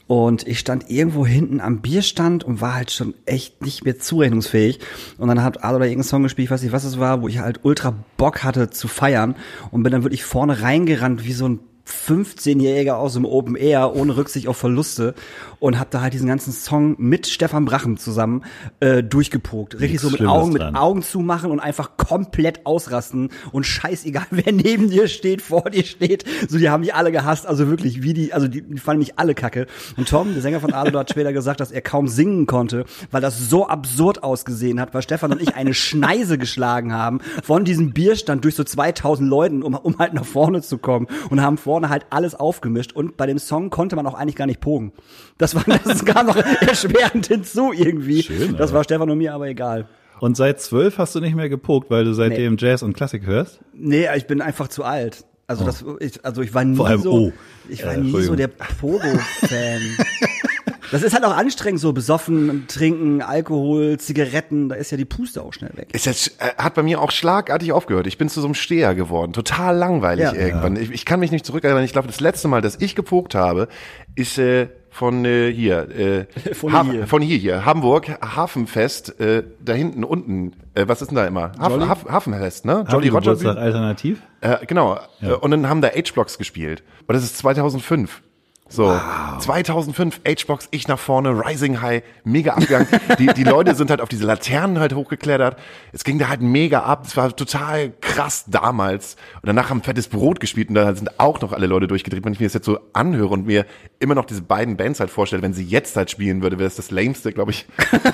Und 0.07 0.47
ich 0.47 0.59
stand 0.59 0.89
irgendwo 0.89 1.25
hinten 1.25 1.59
am 1.59 1.81
Bierstand 1.81 2.43
und 2.43 2.61
war 2.61 2.75
halt 2.75 2.91
schon 2.91 3.13
echt 3.25 3.63
nicht 3.63 3.85
mehr 3.85 3.99
zurechnungsfähig. 3.99 4.79
Und 5.17 5.27
dann 5.27 5.43
hat 5.43 5.63
Adola 5.63 5.85
irgendeinen 5.85 6.03
Song 6.03 6.23
gespielt, 6.23 6.45
ich 6.45 6.51
weiß 6.51 6.63
nicht, 6.63 6.71
was 6.71 6.83
es 6.83 6.99
war, 6.99 7.21
wo 7.21 7.27
ich 7.27 7.39
halt 7.39 7.59
ultra 7.63 7.93
Bock 8.17 8.43
hatte 8.43 8.69
zu 8.69 8.87
feiern. 8.87 9.35
Und 9.71 9.83
bin 9.83 9.91
dann 9.91 10.03
wirklich 10.03 10.23
vorne 10.23 10.61
reingerannt 10.61 11.25
wie 11.25 11.33
so 11.33 11.47
ein 11.47 11.59
15-Jähriger 11.87 12.93
aus 12.93 13.13
dem 13.13 13.25
Open 13.25 13.55
Air 13.55 13.95
ohne 13.95 14.17
Rücksicht 14.17 14.47
auf 14.47 14.57
Verluste 14.57 15.13
und 15.59 15.79
hab 15.79 15.91
da 15.91 16.01
halt 16.01 16.13
diesen 16.13 16.27
ganzen 16.27 16.51
Song 16.51 16.95
mit 16.97 17.27
Stefan 17.27 17.65
Brachen 17.65 17.97
zusammen 17.97 18.43
äh, 18.79 19.03
durchgepokt. 19.03 19.75
Richtig 19.75 19.89
Nichts 19.89 20.03
so 20.03 20.09
mit 20.09 20.17
Schlimmes 20.17 20.33
Augen, 20.33 20.55
dran. 20.55 20.73
mit 20.73 20.81
Augen 20.81 21.01
zumachen 21.03 21.51
und 21.51 21.59
einfach 21.59 21.97
komplett 21.97 22.65
ausrasten 22.65 23.29
und 23.51 23.65
scheißegal, 23.65 24.25
wer 24.31 24.51
neben 24.51 24.89
dir 24.89 25.07
steht, 25.07 25.41
vor 25.41 25.69
dir 25.69 25.83
steht. 25.83 26.25
So, 26.47 26.57
die 26.57 26.69
haben 26.69 26.83
die 26.83 26.93
alle 26.93 27.11
gehasst, 27.11 27.45
also 27.47 27.67
wirklich, 27.67 28.01
wie 28.01 28.13
die, 28.13 28.33
also 28.33 28.47
die, 28.47 28.61
die 28.61 28.77
fanden 28.79 28.99
mich 28.99 29.17
alle 29.17 29.35
kacke. 29.35 29.67
Und 29.97 30.09
Tom, 30.09 30.33
der 30.33 30.41
Sänger 30.41 30.59
von 30.59 30.73
Ado, 30.73 30.97
hat 30.97 31.09
später 31.09 31.33
gesagt, 31.33 31.59
dass 31.59 31.71
er 31.71 31.81
kaum 31.81 32.07
singen 32.07 32.45
konnte, 32.45 32.85
weil 33.11 33.21
das 33.21 33.49
so 33.49 33.67
absurd 33.67 34.23
ausgesehen 34.23 34.79
hat, 34.79 34.93
weil 34.93 35.01
Stefan 35.01 35.31
und 35.31 35.41
ich 35.41 35.55
eine 35.55 35.73
Schneise 35.73 36.37
geschlagen 36.37 36.93
haben 36.93 37.19
von 37.43 37.63
diesem 37.65 37.93
Bierstand 37.93 38.43
durch 38.43 38.55
so 38.55 38.63
2000 38.63 39.29
Leuten, 39.29 39.63
um, 39.63 39.75
um 39.75 39.97
halt 39.97 40.13
nach 40.13 40.25
vorne 40.25 40.61
zu 40.61 40.77
kommen 40.77 41.07
und 41.29 41.41
haben 41.41 41.57
vorne 41.75 41.89
halt 41.89 42.05
alles 42.09 42.35
aufgemischt 42.35 42.93
und 42.93 43.17
bei 43.17 43.25
dem 43.25 43.37
Song 43.37 43.69
konnte 43.69 43.97
man 43.97 44.07
auch 44.07 44.13
eigentlich 44.13 44.37
gar 44.37 44.45
nicht 44.47 44.61
pogen. 44.61 44.93
Das 45.37 45.55
war, 45.55 45.63
das 45.83 46.05
kam 46.05 46.27
noch 46.27 46.37
erschwerend 46.37 47.27
hinzu 47.27 47.73
irgendwie. 47.73 48.23
Schön, 48.23 48.55
das 48.55 48.71
war 48.71 48.85
Stefan 48.85 49.09
und 49.09 49.17
mir 49.17 49.33
aber 49.33 49.49
egal. 49.49 49.89
Und 50.21 50.37
seit 50.37 50.61
zwölf 50.61 50.97
hast 50.97 51.15
du 51.15 51.19
nicht 51.19 51.35
mehr 51.35 51.49
gepokt, 51.49 51.89
weil 51.89 52.05
du 52.05 52.13
seitdem 52.13 52.55
Jazz 52.57 52.81
und 52.81 52.93
Klassik 52.93 53.25
hörst? 53.25 53.59
Nee, 53.73 54.07
ich 54.15 54.25
bin 54.25 54.39
einfach 54.39 54.69
zu 54.69 54.85
alt. 54.85 55.25
Also 55.47 55.65
das, 55.65 55.83
ich, 55.99 56.23
also 56.23 56.41
ich 56.41 56.53
war 56.53 56.63
nie 56.63 56.75
Oh. 56.75 56.77
Vor 56.77 56.87
allem, 56.87 57.01
so, 57.01 57.11
oh. 57.11 57.33
ich 57.67 57.85
war 57.85 57.93
Äh, 57.93 57.97
nie 57.97 58.21
so 58.21 58.35
der 58.35 58.47
Pogo-Fan. 58.47 59.81
das 60.91 61.03
ist 61.03 61.13
halt 61.13 61.23
auch 61.25 61.35
anstrengend, 61.35 61.79
so 61.79 61.93
besoffen, 61.93 62.65
trinken, 62.67 63.21
Alkohol, 63.21 63.97
Zigaretten, 63.97 64.69
da 64.69 64.75
ist 64.75 64.91
ja 64.91 64.97
die 64.97 65.05
Puste 65.05 65.41
auch 65.43 65.53
schnell 65.53 65.71
weg. 65.75 65.89
Ist 65.93 66.05
jetzt, 66.05 66.39
äh, 66.39 66.53
hat 66.57 66.73
bei 66.75 66.83
mir 66.83 67.01
auch 67.01 67.11
schlagartig 67.11 67.71
aufgehört. 67.71 68.07
Ich 68.07 68.17
bin 68.17 68.29
zu 68.29 68.41
so 68.41 68.47
einem 68.47 68.55
Steher 68.55 68.95
geworden. 68.95 69.33
Total 69.33 69.75
langweilig 69.75 70.25
Ja. 70.25 70.33
irgendwann. 70.33 70.75
Ich, 70.75 70.91
ich 70.91 71.05
kann 71.05 71.19
mich 71.19 71.31
nicht 71.31 71.45
zurückerinnern. 71.45 71.83
Ich 71.83 71.91
glaube, 71.93 72.07
das 72.07 72.19
letzte 72.19 72.47
Mal, 72.47 72.61
dass 72.61 72.75
ich 72.79 72.95
gepokt 72.95 73.35
habe, 73.35 73.67
ist 74.15 74.37
äh, 74.37 74.67
von 74.89 75.25
äh, 75.25 75.51
hier, 75.51 75.89
äh, 75.89 76.53
Von 76.53 76.71
Haf- 76.71 76.89
hier. 76.91 77.07
von 77.07 77.21
hier, 77.21 77.37
hier, 77.37 77.65
Hamburg, 77.65 78.07
Hafenfest, 78.21 79.19
äh, 79.19 79.43
da 79.59 79.73
hinten 79.73 80.03
unten. 80.05 80.53
Äh, 80.73 80.87
was 80.87 81.01
ist 81.01 81.09
denn 81.09 81.17
da 81.17 81.27
immer? 81.27 81.51
Haf, 81.59 81.73
Haf, 81.89 82.05
Hafenfest, 82.09 82.63
ne? 82.65 82.85
Jolly 82.89 83.09
Roger 83.09 83.31
alternativ? 83.57 84.21
Äh, 84.41 84.65
genau. 84.65 84.97
Äh, 85.21 85.31
Und 85.33 85.51
dann 85.51 85.67
haben 85.67 85.81
da 85.81 85.89
H-Blocks 85.89 86.37
gespielt. 86.37 86.83
Und 87.07 87.13
das 87.13 87.23
ist 87.23 87.37
2005. 87.39 88.21
So, 88.67 88.99
2005, 89.39 90.21
H-Box, 90.27 90.69
ich 90.71 90.87
nach 90.87 90.97
vorne, 90.97 91.29
Rising 91.29 91.81
High, 91.81 92.01
mega 92.23 92.53
abgegangen. 92.53 92.87
die, 93.19 93.27
die 93.27 93.43
Leute 93.43 93.75
sind 93.75 93.91
halt 93.91 94.01
auf 94.01 94.09
diese 94.09 94.25
Laternen 94.25 94.79
halt 94.79 94.95
hochgeklettert. 94.95 95.59
Es 95.93 96.03
ging 96.03 96.17
da 96.17 96.29
halt 96.29 96.41
mega 96.41 96.81
ab. 96.81 97.03
Es 97.05 97.15
war 97.15 97.35
total 97.35 97.91
krass 98.01 98.45
damals. 98.47 99.17
Und 99.35 99.47
danach 99.47 99.69
haben 99.69 99.83
Fettes 99.83 100.07
Brot 100.07 100.39
gespielt 100.39 100.69
und 100.69 100.75
da 100.75 100.95
sind 100.95 101.19
auch 101.19 101.39
noch 101.41 101.53
alle 101.53 101.67
Leute 101.67 101.85
durchgedreht. 101.85 102.25
Wenn 102.25 102.33
ich 102.33 102.39
mir 102.39 102.47
das 102.47 102.55
jetzt 102.55 102.65
so 102.65 102.79
anhöre 102.91 103.29
und 103.29 103.45
mir 103.45 103.67
immer 103.99 104.15
noch 104.15 104.25
diese 104.25 104.41
beiden 104.41 104.77
Bands 104.77 104.99
halt 104.99 105.11
vorstelle, 105.11 105.43
wenn 105.43 105.53
sie 105.53 105.63
jetzt 105.63 105.95
halt 105.95 106.09
spielen 106.09 106.41
würde, 106.41 106.57
wäre 106.57 106.67
das 106.67 106.75
das 106.75 106.89
Lameste, 106.89 107.31
glaube 107.33 107.51
ich. 107.51 107.67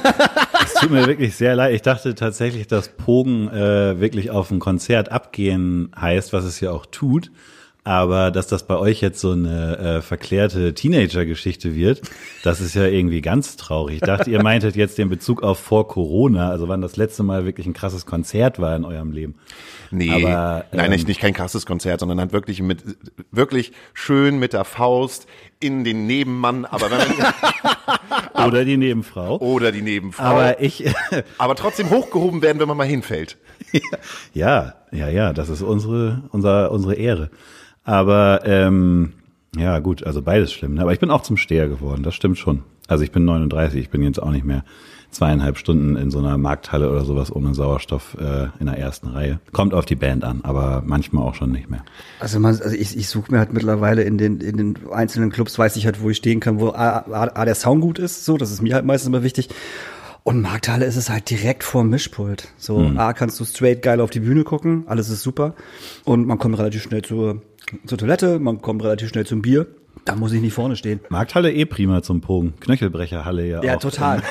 Es 0.63 0.75
tut 0.75 0.91
mir 0.91 1.07
wirklich 1.07 1.35
sehr 1.35 1.55
leid. 1.55 1.73
Ich 1.73 1.81
dachte 1.81 2.13
tatsächlich, 2.13 2.67
dass 2.67 2.89
Pogen 2.89 3.47
äh, 3.49 3.99
wirklich 3.99 4.29
auf 4.29 4.51
ein 4.51 4.59
Konzert 4.59 5.11
abgehen 5.11 5.91
heißt, 5.99 6.33
was 6.33 6.43
es 6.43 6.59
ja 6.59 6.71
auch 6.71 6.85
tut. 6.85 7.31
Aber 7.83 8.29
dass 8.29 8.45
das 8.45 8.67
bei 8.67 8.77
euch 8.77 9.01
jetzt 9.01 9.19
so 9.19 9.31
eine 9.31 9.77
äh, 9.77 10.01
verklärte 10.01 10.75
Teenager-Geschichte 10.75 11.73
wird, 11.73 12.03
das 12.43 12.61
ist 12.61 12.75
ja 12.75 12.85
irgendwie 12.85 13.21
ganz 13.21 13.57
traurig. 13.57 13.95
Ich 13.95 14.01
dachte, 14.01 14.29
ihr 14.29 14.43
meintet 14.43 14.75
jetzt 14.75 14.99
den 14.99 15.09
Bezug 15.09 15.41
auf 15.41 15.57
vor 15.57 15.87
Corona, 15.87 16.49
also 16.49 16.67
wann 16.67 16.81
das 16.81 16.95
letzte 16.95 17.23
Mal 17.23 17.45
wirklich 17.45 17.65
ein 17.65 17.73
krasses 17.73 18.05
Konzert 18.05 18.59
war 18.59 18.75
in 18.75 18.85
eurem 18.85 19.11
Leben. 19.11 19.35
Nee, 19.89 20.11
Aber, 20.11 20.65
nein, 20.71 20.85
ähm, 20.85 20.91
nicht, 20.91 21.07
nicht 21.07 21.19
kein 21.19 21.33
krasses 21.33 21.65
Konzert, 21.65 22.01
sondern 22.01 22.19
halt 22.19 22.33
wirklich 22.33 22.61
mit, 22.61 22.83
wirklich 23.31 23.71
schön 23.93 24.37
mit 24.37 24.53
der 24.53 24.63
Faust 24.63 25.25
in 25.59 25.83
den 25.83 26.05
Nebenmann, 26.05 26.65
aber 26.65 26.91
wenn 26.91 26.99
man, 26.99 28.47
Oder 28.47 28.63
die 28.63 28.77
Nebenfrau. 28.77 29.39
oder 29.39 29.71
die 29.71 29.81
Nebenfrau. 29.81 30.23
Aber 30.23 30.61
ich, 30.61 30.85
aber 31.39 31.55
trotzdem 31.55 31.89
hochgehoben 31.89 32.41
werden, 32.43 32.59
wenn 32.59 32.67
man 32.67 32.77
mal 32.77 32.87
hinfällt. 32.87 33.37
Ja, 34.33 34.75
ja, 34.91 35.09
ja, 35.09 35.33
das 35.33 35.49
ist 35.49 35.61
unsere, 35.61 36.23
unser, 36.31 36.71
unsere 36.71 36.95
Ehre. 36.95 37.29
Aber 37.83 38.41
ähm, 38.45 39.13
ja, 39.55 39.79
gut, 39.79 40.03
also 40.03 40.21
beides 40.21 40.53
schlimm. 40.53 40.75
Ne? 40.75 40.81
Aber 40.81 40.93
ich 40.93 40.99
bin 40.99 41.11
auch 41.11 41.23
zum 41.23 41.37
Steher 41.37 41.67
geworden, 41.67 42.03
das 42.03 42.15
stimmt 42.15 42.37
schon. 42.37 42.63
Also 42.87 43.03
ich 43.03 43.11
bin 43.11 43.25
39, 43.25 43.81
ich 43.81 43.89
bin 43.89 44.03
jetzt 44.03 44.21
auch 44.21 44.31
nicht 44.31 44.45
mehr 44.45 44.63
zweieinhalb 45.11 45.57
Stunden 45.57 45.97
in 45.97 46.09
so 46.09 46.19
einer 46.19 46.37
Markthalle 46.37 46.89
oder 46.89 47.03
sowas 47.03 47.33
ohne 47.35 47.53
Sauerstoff 47.53 48.17
äh, 48.19 48.47
in 48.59 48.65
der 48.65 48.77
ersten 48.77 49.07
Reihe. 49.07 49.39
Kommt 49.51 49.73
auf 49.73 49.85
die 49.85 49.95
Band 49.95 50.23
an, 50.23 50.41
aber 50.43 50.83
manchmal 50.85 51.23
auch 51.23 51.35
schon 51.35 51.51
nicht 51.51 51.69
mehr. 51.69 51.83
Also, 52.19 52.39
man, 52.39 52.59
also 52.61 52.75
ich, 52.75 52.97
ich 52.97 53.09
suche 53.09 53.31
mir 53.31 53.39
halt 53.39 53.53
mittlerweile 53.53 54.03
in 54.03 54.17
den, 54.17 54.39
in 54.39 54.57
den 54.57 54.77
einzelnen 54.91 55.29
Clubs, 55.29 55.59
weiß 55.59 55.75
ich 55.75 55.85
halt, 55.85 56.01
wo 56.01 56.09
ich 56.09 56.17
stehen 56.17 56.39
kann, 56.39 56.59
wo 56.59 56.69
A, 56.69 56.99
A, 56.99 57.23
A 57.33 57.45
der 57.45 57.55
Sound 57.55 57.81
gut 57.81 57.99
ist, 57.99 58.25
so, 58.25 58.37
das 58.37 58.51
ist 58.51 58.61
mir 58.61 58.73
halt 58.73 58.85
meistens 58.85 59.07
immer 59.09 59.23
wichtig. 59.23 59.49
Und 60.23 60.41
Markthalle 60.41 60.85
ist 60.85 60.97
es 60.97 61.09
halt 61.09 61.29
direkt 61.29 61.63
vor 61.63 61.81
dem 61.81 61.89
Mischpult. 61.89 62.49
So, 62.57 62.91
A, 62.95 63.13
kannst 63.13 63.39
du 63.39 63.45
straight 63.45 63.81
geil 63.81 63.99
auf 63.99 64.11
die 64.11 64.19
Bühne 64.19 64.43
gucken, 64.43 64.83
alles 64.87 65.09
ist 65.09 65.23
super. 65.23 65.55
Und 66.05 66.27
man 66.27 66.37
kommt 66.37 66.57
relativ 66.59 66.83
schnell 66.83 67.01
zur, 67.01 67.41
zur 67.85 67.97
Toilette, 67.97 68.39
man 68.39 68.61
kommt 68.61 68.83
relativ 68.83 69.09
schnell 69.09 69.25
zum 69.25 69.41
Bier. 69.41 69.67
Da 70.05 70.15
muss 70.15 70.31
ich 70.31 70.41
nicht 70.41 70.53
vorne 70.53 70.75
stehen. 70.75 70.99
Markthalle 71.09 71.51
eh 71.53 71.65
prima 71.65 72.01
zum 72.01 72.21
Pogen. 72.21 72.53
Knöchelbrecherhalle 72.59 73.45
ja, 73.47 73.63
Ja, 73.63 73.75
auch. 73.75 73.79
total. 73.81 74.21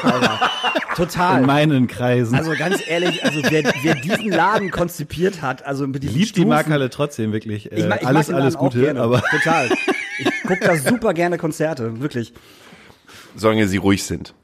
Total. 0.96 1.40
In 1.40 1.46
meinen 1.46 1.86
Kreisen. 1.86 2.34
Also 2.34 2.52
ganz 2.58 2.80
ehrlich, 2.86 3.24
also 3.24 3.40
wer, 3.48 3.62
wer 3.82 3.94
diesen 3.94 4.30
Laden 4.30 4.70
konzipiert 4.70 5.42
hat, 5.42 5.64
also 5.64 5.86
mit 5.86 6.02
diesen 6.02 6.14
Liebt 6.16 6.36
die 6.36 6.40
Stufen- 6.40 6.48
Markthalle 6.48 6.90
trotzdem 6.90 7.32
wirklich. 7.32 7.70
Äh, 7.70 7.80
Ich 7.80 7.86
mag, 7.86 8.00
ich 8.02 8.06
alles, 8.08 8.30
alles 8.30 8.56
Gute, 8.56 8.80
gerne, 8.80 9.00
aber 9.00 9.22
total. 9.22 9.68
Ich 10.18 10.42
gucke 10.46 10.60
da 10.62 10.76
super 10.76 11.14
gerne 11.14 11.38
Konzerte, 11.38 12.00
wirklich. 12.02 12.34
Solange 13.36 13.66
sie 13.68 13.78
ruhig 13.78 14.02
sind. 14.04 14.34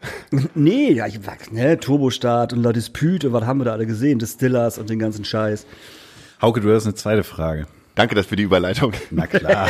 Nee, 0.55 0.93
ja, 0.93 1.07
ich 1.07 1.19
sag, 1.23 1.53
ne, 1.53 1.79
Turbostart 1.79 2.55
und 2.55 2.63
La 2.63 2.73
Dispute, 2.73 3.27
und 3.27 3.33
was 3.35 3.45
haben 3.45 3.59
wir 3.61 3.65
da 3.67 3.73
alle 3.73 3.85
gesehen? 3.87 4.19
Distillers 4.19 4.79
und 4.79 4.89
den 4.89 4.99
ganzen 4.99 5.25
Scheiß. 5.27 5.67
Hauke, 6.41 6.61
du 6.63 6.73
hast 6.75 6.85
eine 6.87 6.95
zweite 6.95 7.25
Frage. 7.25 7.67
Danke 7.97 8.15
das 8.15 8.27
für 8.27 8.37
die 8.37 8.45
Überleitung. 8.45 8.93
Na 9.11 9.27
klar. 9.27 9.69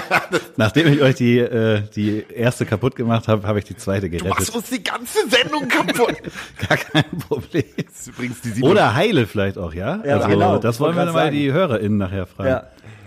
Nachdem 0.56 0.90
ich 0.92 1.00
euch 1.02 1.14
die, 1.14 1.38
äh, 1.38 1.82
die 1.94 2.24
erste 2.34 2.66
kaputt 2.66 2.96
gemacht 2.96 3.28
habe, 3.28 3.46
habe 3.46 3.58
ich 3.60 3.66
die 3.66 3.76
zweite 3.76 4.08
Du 4.10 4.26
machst 4.26 4.52
gerettet. 4.52 4.54
uns 4.56 4.70
die 4.70 4.82
ganze 4.82 5.18
Sendung 5.28 5.68
kaputt. 5.68 6.16
Gar 6.68 6.78
kein 6.78 7.18
Problem. 7.28 7.64
Das 7.76 8.00
ist 8.00 8.06
übrigens 8.08 8.40
die 8.40 8.48
sieben- 8.50 8.66
Oder 8.68 8.94
heile 8.94 9.26
vielleicht 9.26 9.58
auch, 9.58 9.72
ja? 9.74 10.02
Ja, 10.04 10.16
also, 10.16 10.28
genau. 10.28 10.58
Das 10.58 10.80
wollen 10.80 10.96
wir 10.96 11.04
mal 11.04 11.12
sagen. 11.12 11.36
die 11.36 11.52
HörerInnen 11.52 11.98
nachher 11.98 12.26
fragen. 12.26 12.48
Ja. 12.48 12.66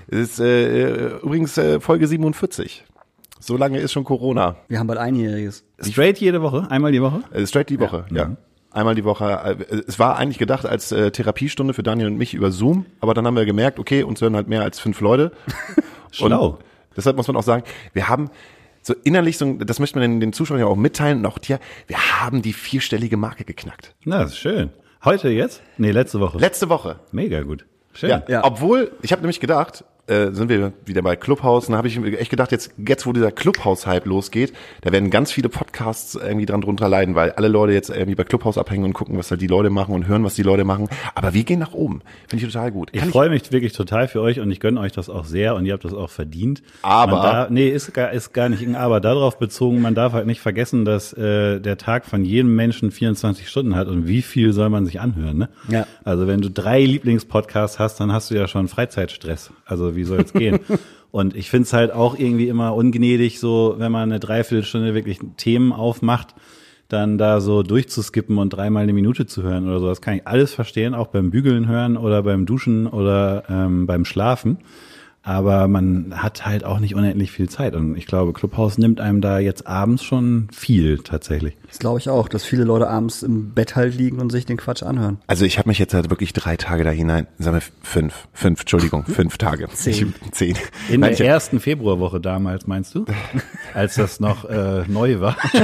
Das 0.10 0.20
ist 0.20 0.40
äh, 0.40 1.08
übrigens 1.18 1.58
äh, 1.58 1.80
Folge 1.80 2.08
47. 2.08 2.86
So 3.40 3.58
lange 3.58 3.80
ist 3.80 3.92
schon 3.92 4.04
Corona. 4.04 4.58
Wir 4.68 4.78
haben 4.78 4.86
bald 4.88 5.00
einjähriges. 5.00 5.64
Straight 5.82 6.20
jede 6.20 6.42
Woche? 6.44 6.68
Einmal 6.70 6.92
die 6.92 7.02
Woche? 7.02 7.24
Äh, 7.34 7.48
straight 7.48 7.70
die 7.70 7.80
Woche, 7.80 8.06
ja. 8.12 8.36
Einmal 8.72 8.96
die 8.96 9.04
Woche. 9.04 9.58
Äh, 9.70 9.76
Es 9.88 10.00
war 10.00 10.18
eigentlich 10.18 10.38
gedacht 10.38 10.66
als 10.66 10.92
äh, 10.92 11.12
Therapiestunde 11.12 11.74
für 11.74 11.84
Daniel 11.84 12.08
und 12.08 12.18
mich 12.18 12.34
über 12.34 12.52
Zoom, 12.52 12.86
aber 13.00 13.14
dann 13.14 13.26
haben 13.28 13.36
wir 13.36 13.46
gemerkt, 13.46 13.80
okay, 13.80 14.04
uns 14.04 14.22
hören 14.22 14.36
halt 14.36 14.48
mehr 14.48 14.62
als 14.62 14.80
fünf 14.80 15.02
Leute. 15.02 15.32
Schlau. 16.12 16.46
Und 16.48 16.58
deshalb 16.98 17.18
muss 17.18 17.28
man 17.28 17.36
auch 17.38 17.44
sagen, 17.44 17.64
wir 17.94 18.08
haben 18.10 18.30
so 18.82 18.96
innerlich, 19.04 19.38
so, 19.38 19.54
das 19.54 19.80
möchte 19.80 20.00
man 20.00 20.10
den, 20.10 20.20
den 20.20 20.34
Zuschauern 20.34 20.60
ja 20.60 20.66
auch 20.66 20.76
mitteilen 20.76 21.26
auch 21.26 21.38
dir, 21.38 21.60
wir 21.88 21.98
haben 22.22 22.42
die 22.42 22.54
vierstellige 22.54 23.18
Marke 23.18 23.44
geknackt. 23.46 23.94
Na, 24.06 24.20
das 24.24 24.32
ist 24.32 24.38
schön. 24.40 24.70
Heute 25.04 25.30
jetzt? 25.30 25.62
Nee, 25.78 25.92
letzte 25.92 26.20
Woche. 26.20 26.38
Letzte 26.38 26.70
Woche. 26.70 27.00
Mega 27.12 27.42
gut. 27.42 27.66
Schön. 27.94 28.10
Ja, 28.10 28.24
Ja. 28.28 28.44
obwohl, 28.44 28.92
ich 29.02 29.12
habe 29.12 29.22
nämlich 29.22 29.40
gedacht, 29.40 29.84
äh, 30.12 30.32
sind 30.34 30.50
wir 30.50 30.74
wieder 30.86 31.02
bei 31.02 31.16
Clubhouse, 31.16 31.68
und 31.68 31.72
da 31.72 31.78
habe 31.78 31.88
ich 31.88 31.98
echt 31.98 32.30
gedacht, 32.30 32.52
jetzt, 32.52 32.72
jetzt 32.78 33.06
wo 33.06 33.14
dieser 33.14 33.32
Clubhouse-Hype 33.32 34.06
losgeht, 34.06 34.54
da 34.82 34.92
werden 34.92 35.10
ganz 35.10 35.32
viele 35.32 35.50
Podcasts 35.50 36.16
irgendwie 36.16 36.46
dran 36.46 36.62
drunter 36.62 36.90
leiden, 36.90 37.16
weil 37.16 37.32
alle 37.32 37.48
Leute 37.48 37.74
jetzt 37.74 37.90
irgendwie 37.90 38.16
bei 38.16 38.24
Clubhouse 38.24 38.58
abhängen 38.58 38.84
und 38.84 38.94
gucken, 38.94 39.18
was 39.18 39.30
da 39.30 39.36
die 39.36 39.48
Leute 39.48 39.70
machen 39.70 39.96
und 39.96 40.08
hören, 40.08 40.24
was 40.24 40.36
die 40.36 40.44
Leute 40.44 40.66
machen. 40.66 40.90
Aber 41.16 41.34
wir 41.34 41.44
gehen 41.44 41.60
nach 41.60 41.74
oben. 41.74 42.02
Finde 42.28 42.46
ich 42.46 42.52
total 42.52 42.72
gut. 42.72 42.90
Ich 42.92 43.00
Kann 43.00 43.10
freue 43.10 43.30
mich 43.30 43.52
wirklich 43.52 43.74
total 43.74 44.08
für 44.08 44.22
euch 44.22 44.40
und 44.40 44.52
ich 44.52 44.60
gönne 44.60 44.80
euch 44.80 44.92
das 44.92 45.10
auch 45.10 45.26
sehr 45.26 45.56
und 45.56 45.66
ihr 45.66 45.74
habt 45.74 45.86
das 45.86 45.94
auch 45.94 46.10
verdient. 46.10 46.62
Aber- 46.82 47.22
darf, 47.22 47.50
nee, 47.50 47.70
ist 47.70 47.94
gar, 47.94 48.12
ist 48.12 48.34
gar 48.34 48.50
nicht 48.50 48.62
ein 48.64 48.76
Aber 48.76 49.00
darauf 49.00 49.40
bezogen. 49.40 49.82
Man 49.82 49.96
darf 49.96 50.14
halt 50.14 50.28
nicht 50.28 50.42
vergessen, 50.42 50.86
dass 50.86 51.14
äh, 51.14 51.60
der 51.60 51.78
Tag 51.78 52.06
von 52.06 52.26
jedem 52.26 52.56
Menschen 52.56 52.92
24 52.92 53.48
Stunden 53.48 53.76
hat 53.76 53.88
und 53.88 54.08
wie 54.08 54.22
viel 54.22 54.54
soll 54.54 54.70
man 54.70 54.86
sich 54.86 55.00
anhören. 55.00 55.38
Ne? 55.38 55.50
Ja. 55.70 55.88
Also 56.04 56.28
wenn 56.28 56.42
du 56.42 56.50
drei 56.50 56.82
Lieblingspodcasts 56.84 57.80
hast, 57.80 58.00
dann 58.00 58.12
hast 58.12 58.32
du 58.32 58.36
ja 58.36 58.48
schon 58.48 58.68
Freizeitstress. 58.68 59.52
Also 59.66 59.96
wie 59.96 60.01
soll 60.04 60.22
es 60.22 60.34
gehen? 60.34 60.60
Und 61.12 61.36
ich 61.36 61.50
find's 61.50 61.74
halt 61.74 61.92
auch 61.92 62.18
irgendwie 62.18 62.48
immer 62.48 62.74
ungnädig, 62.74 63.40
so 63.40 63.76
wenn 63.78 63.92
man 63.92 64.04
eine 64.04 64.20
Dreiviertelstunde 64.20 64.94
wirklich 64.94 65.20
Themen 65.36 65.74
aufmacht, 65.74 66.36
dann 66.88 67.18
da 67.18 67.42
so 67.42 67.64
durchzuskippen 67.64 68.38
und 68.38 68.50
dreimal 68.50 68.84
eine 68.84 68.94
Minute 68.94 69.26
zu 69.26 69.44
hören 69.44 69.68
oder 69.68 69.80
so. 69.80 69.88
Das 69.88 70.02
kann 70.02 70.16
ich 70.16 70.28
alles 70.28 70.54
verstehen, 70.54 70.94
auch 70.94 71.08
beim 71.08 71.32
Bügeln 71.32 71.68
hören 71.68 71.98
oder 71.98 72.24
beim 72.24 72.46
Duschen 72.46 72.88
oder 72.88 73.44
ähm, 73.50 73.88
beim 73.88 74.06
Schlafen. 74.06 74.60
Aber 75.24 75.68
man 75.68 76.14
hat 76.16 76.48
halt 76.48 76.64
auch 76.64 76.80
nicht 76.80 76.96
unendlich 76.96 77.32
viel 77.32 77.48
Zeit. 77.48 77.76
Und 77.76 77.96
ich 77.96 78.08
glaube, 78.08 78.34
Clubhouse 78.34 78.80
nimmt 78.80 79.00
einem 79.00 79.22
da 79.22 79.38
jetzt 79.38 79.68
abends 79.68 80.04
schon 80.04 80.48
viel 80.52 80.98
tatsächlich. 80.98 81.56
Das 81.68 81.78
glaube 81.78 82.00
ich 82.00 82.10
auch, 82.10 82.28
dass 82.28 82.44
viele 82.44 82.64
Leute 82.64 82.90
abends 82.90 83.22
im 83.22 83.52
Bett 83.52 83.76
halt 83.76 83.96
liegen 83.96 84.20
und 84.20 84.32
sich 84.32 84.48
den 84.48 84.58
Quatsch 84.58 84.82
anhören. 84.82 85.20
Also 85.28 85.46
ich 85.46 85.60
habe 85.60 85.70
mich 85.70 85.78
jetzt 85.78 85.94
halt 85.94 86.10
wirklich 86.10 86.34
drei 86.34 86.58
Tage 86.58 86.84
da 86.84 86.90
hinein, 86.90 87.28
sagen 87.38 87.58
wir 87.58 87.62
fünf, 87.84 88.28
fünf, 88.34 88.62
Entschuldigung, 88.62 89.06
fünf 89.08 89.38
Tage. 89.38 89.68
Zehn. 89.70 90.14
Ich, 90.26 90.32
zehn. 90.32 90.58
In 90.90 91.02
Nein, 91.02 91.12
der 91.12 91.20
ich, 91.20 91.32
ersten 91.32 91.60
Februarwoche 91.60 92.20
damals, 92.20 92.66
meinst 92.66 92.96
du? 92.96 93.06
Als 93.76 93.96
das 93.96 94.20
noch 94.20 94.46
äh, 94.46 94.84
neu 94.88 95.20
war. 95.20 95.38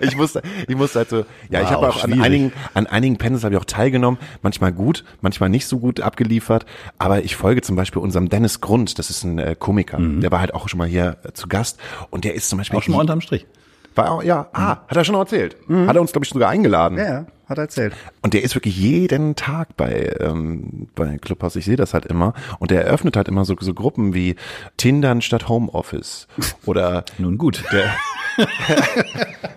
ich 0.00 0.16
musste, 0.16 0.42
ich 0.68 0.76
musste 0.76 1.00
halt 1.00 1.10
so, 1.10 1.16
ja, 1.50 1.60
ich 1.60 1.66
War 1.66 1.70
habe 1.72 1.88
auch 1.88 1.96
auch 1.96 2.04
an 2.04 2.20
einigen, 2.20 2.52
an 2.74 2.86
einigen 2.86 3.16
Panels 3.16 3.44
habe 3.44 3.54
ich 3.54 3.60
auch 3.60 3.64
teilgenommen, 3.64 4.18
manchmal 4.42 4.72
gut, 4.72 5.04
manchmal 5.20 5.48
nicht 5.48 5.66
so 5.66 5.78
gut 5.78 6.00
abgeliefert, 6.00 6.66
aber 6.98 7.15
ich 7.24 7.36
folge 7.36 7.62
zum 7.62 7.76
Beispiel 7.76 8.00
unserem 8.02 8.28
Dennis 8.28 8.60
Grund, 8.60 8.98
das 8.98 9.10
ist 9.10 9.24
ein 9.24 9.38
äh, 9.38 9.56
Komiker, 9.58 9.98
der 9.98 10.30
war 10.30 10.40
halt 10.40 10.54
auch 10.54 10.68
schon 10.68 10.78
mal 10.78 10.88
hier 10.88 11.16
äh, 11.24 11.32
zu 11.32 11.48
Gast 11.48 11.78
und 12.10 12.24
der 12.24 12.34
ist 12.34 12.48
zum 12.48 12.58
Beispiel 12.58 12.74
Mhm. 12.76 12.78
Auch 12.78 12.82
schon 12.84 12.94
mal 12.94 13.00
unterm 13.00 13.20
Strich. 13.20 13.46
war 13.94 14.10
auch, 14.10 14.22
ja, 14.22 14.48
ah, 14.52 14.78
hat 14.88 14.96
er 14.96 15.04
schon 15.04 15.14
erzählt, 15.14 15.56
hat 15.68 15.94
er 15.96 16.00
uns 16.00 16.12
glaube 16.12 16.24
ich 16.24 16.30
sogar 16.30 16.50
eingeladen. 16.50 16.98
Ja, 16.98 17.26
hat 17.48 17.58
er 17.58 17.62
erzählt. 17.62 17.94
Und 18.22 18.34
der 18.34 18.42
ist 18.42 18.54
wirklich 18.54 18.76
jeden 18.76 19.36
Tag 19.36 19.76
bei, 19.76 20.14
ähm, 20.20 20.88
bei 20.94 21.16
Clubhouse. 21.18 21.56
Ich 21.56 21.64
sehe 21.64 21.76
das 21.76 21.94
halt 21.94 22.04
immer. 22.06 22.34
Und 22.58 22.70
der 22.72 22.84
eröffnet 22.84 23.16
halt 23.16 23.28
immer 23.28 23.44
so, 23.44 23.54
so 23.60 23.72
Gruppen 23.72 24.14
wie 24.14 24.34
Tindern 24.76 25.22
statt 25.22 25.48
Homeoffice. 25.48 26.26
Oder 26.66 27.04
Nun 27.18 27.38
gut. 27.38 27.62
der, 27.72 27.94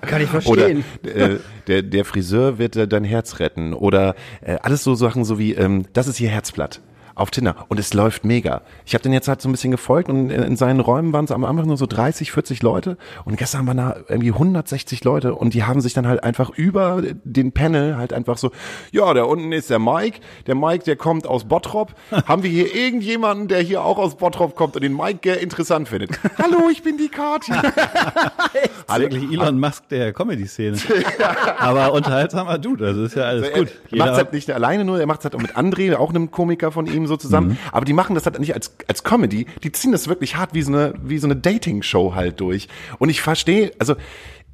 Kann 0.02 0.22
ich 0.22 0.30
oder 0.34 0.42
verstehen. 0.42 0.84
äh, 1.04 1.38
der, 1.68 1.82
der 1.82 2.06
Friseur 2.06 2.58
wird 2.58 2.76
äh, 2.76 2.88
dein 2.88 3.04
Herz 3.04 3.40
retten. 3.40 3.74
Oder 3.74 4.16
äh, 4.42 4.58
alles 4.62 4.84
so 4.84 4.96
Sachen 4.96 5.26
so 5.26 5.38
wie, 5.40 5.54
ähm, 5.54 5.86
das 5.94 6.08
ist 6.08 6.20
ihr 6.20 6.30
Herzblatt. 6.30 6.82
Auf 7.20 7.32
Tinder. 7.32 7.66
Und 7.68 7.78
es 7.82 7.94
läuft 7.94 8.24
mega. 8.24 8.62
Ich 8.86 8.94
habe 8.94 9.02
den 9.02 9.12
jetzt 9.12 9.28
halt 9.28 9.42
so 9.42 9.50
ein 9.50 9.52
bisschen 9.52 9.72
gefolgt 9.72 10.08
und 10.08 10.30
in, 10.30 10.42
in 10.42 10.56
seinen 10.56 10.80
Räumen 10.80 11.12
waren 11.12 11.26
es 11.26 11.32
am 11.32 11.44
Anfang 11.44 11.68
nur 11.68 11.76
so 11.76 11.86
30, 11.86 12.32
40 12.32 12.64
Leute. 12.64 12.98
Und 13.26 13.36
gestern 13.36 13.68
waren 13.68 13.76
da 13.76 13.98
irgendwie 14.08 14.32
160 14.32 15.04
Leute 15.04 15.36
und 15.36 15.54
die 15.54 15.66
haben 15.66 15.82
sich 15.82 15.94
dann 15.94 16.08
halt 16.08 16.24
einfach 16.24 16.50
über 16.52 17.04
den 17.26 17.52
Panel 17.52 17.98
halt 17.98 18.14
einfach 18.14 18.38
so, 18.38 18.52
ja, 18.94 19.14
da 19.14 19.24
unten 19.24 19.52
ist 19.52 19.70
der 19.70 19.80
Mike. 19.80 20.22
Der 20.48 20.56
Mike, 20.56 20.86
der 20.86 20.96
kommt 20.96 21.28
aus 21.28 21.44
Bottrop. 21.44 21.94
haben 22.26 22.42
wir 22.44 22.50
hier 22.50 22.74
irgendjemanden, 22.74 23.50
der 23.50 23.60
hier 23.60 23.84
auch 23.84 23.98
aus 23.98 24.16
Bottrop 24.16 24.56
kommt 24.56 24.78
und 24.78 24.82
den 24.82 24.96
Mike 24.96 25.30
interessant 25.30 25.90
findet? 25.90 26.18
Hallo, 26.38 26.70
ich 26.72 26.84
bin 26.84 26.98
die 26.98 27.10
Kati. 27.10 27.52
Hat 28.88 29.02
wirklich 29.02 29.30
Elon 29.30 29.60
Musk 29.60 29.90
der 29.90 30.14
Comedy-Szene. 30.14 30.78
Aber 31.58 31.92
unterhaltsamer 31.92 32.60
Dude, 32.60 32.88
also 32.88 33.04
ist 33.04 33.16
ja 33.18 33.24
alles 33.24 33.52
gut. 33.52 33.68
Er 33.92 33.98
macht 33.98 34.14
halt 34.14 34.32
nicht 34.32 34.50
alleine 34.52 34.86
nur, 34.86 35.02
er 35.02 35.06
macht 35.06 35.26
halt 35.26 35.36
auch 35.36 35.42
mit 35.42 35.58
André, 35.58 35.94
auch 35.98 36.12
einem 36.12 36.32
Komiker 36.32 36.72
von 36.72 36.86
ihm 36.86 37.09
so 37.10 37.18
zusammen. 37.18 37.58
Aber 37.72 37.86
die 37.86 37.94
machen 37.94 38.16
das 38.16 38.26
halt 38.26 38.40
nicht 38.40 38.54
als, 38.54 38.76
als 38.88 39.04
Comedy, 39.04 39.46
die 39.64 39.72
ziehen 39.72 39.92
das 39.92 40.08
wirklich 40.08 40.38
hart 40.38 40.54
wie 40.54 40.62
so 40.62 40.72
eine, 40.72 40.94
wie 41.04 41.18
so 41.18 41.28
eine 41.28 41.36
Dating-Show 41.36 42.16
halt 42.16 42.40
durch. 42.40 42.70
Und 42.98 43.10
ich 43.10 43.22
verstehe, 43.22 43.72
also 43.80 43.96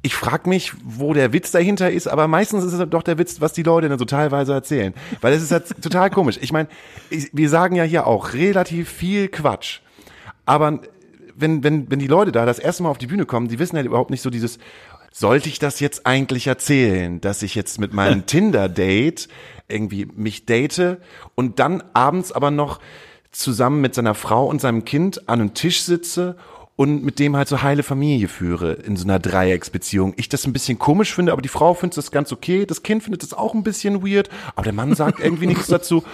ich 0.02 0.14
frage 0.14 0.48
mich, 0.48 0.72
wo 0.84 1.14
der 1.14 1.32
Witz 1.32 1.50
dahinter 1.50 1.90
ist, 1.90 2.06
aber 2.06 2.28
meistens 2.28 2.64
ist 2.64 2.72
es 2.72 2.90
doch 2.90 3.02
der 3.02 3.18
Witz, 3.18 3.40
was 3.40 3.52
die 3.52 3.62
Leute 3.62 3.88
dann 3.88 3.98
so 3.98 4.04
teilweise 4.04 4.52
erzählen. 4.52 4.94
Weil 5.20 5.32
es 5.32 5.42
ist 5.42 5.52
halt 5.52 5.66
total 5.82 6.10
komisch. 6.10 6.38
Ich 6.40 6.52
meine, 6.52 6.68
wir 7.10 7.48
sagen 7.48 7.76
ja 7.76 7.84
hier 7.84 8.06
auch 8.06 8.32
relativ 8.32 8.88
viel 8.88 9.28
Quatsch. 9.28 9.80
Aber 10.44 10.80
wenn, 11.34 11.64
wenn, 11.64 11.90
wenn 11.90 11.98
die 11.98 12.06
Leute 12.06 12.32
da 12.32 12.46
das 12.46 12.58
erste 12.58 12.82
Mal 12.82 12.90
auf 12.90 12.98
die 12.98 13.08
Bühne 13.08 13.26
kommen, 13.26 13.48
die 13.48 13.58
wissen 13.58 13.76
halt 13.76 13.86
überhaupt 13.86 14.10
nicht 14.10 14.22
so 14.22 14.30
dieses, 14.30 14.58
sollte 15.18 15.48
ich 15.48 15.58
das 15.58 15.80
jetzt 15.80 16.04
eigentlich 16.04 16.46
erzählen, 16.46 17.22
dass 17.22 17.40
ich 17.40 17.54
jetzt 17.54 17.80
mit 17.80 17.94
meinem 17.94 18.26
Tinder-Date 18.26 19.28
irgendwie 19.66 20.06
mich 20.14 20.44
date 20.44 20.98
und 21.34 21.58
dann 21.58 21.82
abends 21.94 22.32
aber 22.32 22.50
noch 22.50 22.80
zusammen 23.32 23.80
mit 23.80 23.94
seiner 23.94 24.14
Frau 24.14 24.46
und 24.46 24.60
seinem 24.60 24.84
Kind 24.84 25.26
an 25.26 25.40
einem 25.40 25.54
Tisch 25.54 25.80
sitze 25.82 26.36
und 26.76 27.02
mit 27.02 27.18
dem 27.18 27.34
halt 27.34 27.48
so 27.48 27.62
heile 27.62 27.82
Familie 27.82 28.28
führe 28.28 28.74
in 28.74 28.96
so 28.96 29.04
einer 29.04 29.18
Dreiecksbeziehung. 29.18 30.12
Ich 30.18 30.28
das 30.28 30.46
ein 30.46 30.52
bisschen 30.52 30.78
komisch 30.78 31.14
finde, 31.14 31.32
aber 31.32 31.40
die 31.40 31.48
Frau 31.48 31.72
findet 31.72 31.96
das 31.96 32.10
ganz 32.10 32.30
okay. 32.30 32.66
Das 32.66 32.82
Kind 32.82 33.02
findet 33.02 33.22
das 33.22 33.32
auch 33.32 33.54
ein 33.54 33.62
bisschen 33.62 34.06
weird, 34.06 34.28
aber 34.54 34.64
der 34.64 34.74
Mann 34.74 34.94
sagt 34.94 35.20
irgendwie 35.24 35.46
nichts 35.46 35.66
dazu. 35.66 36.04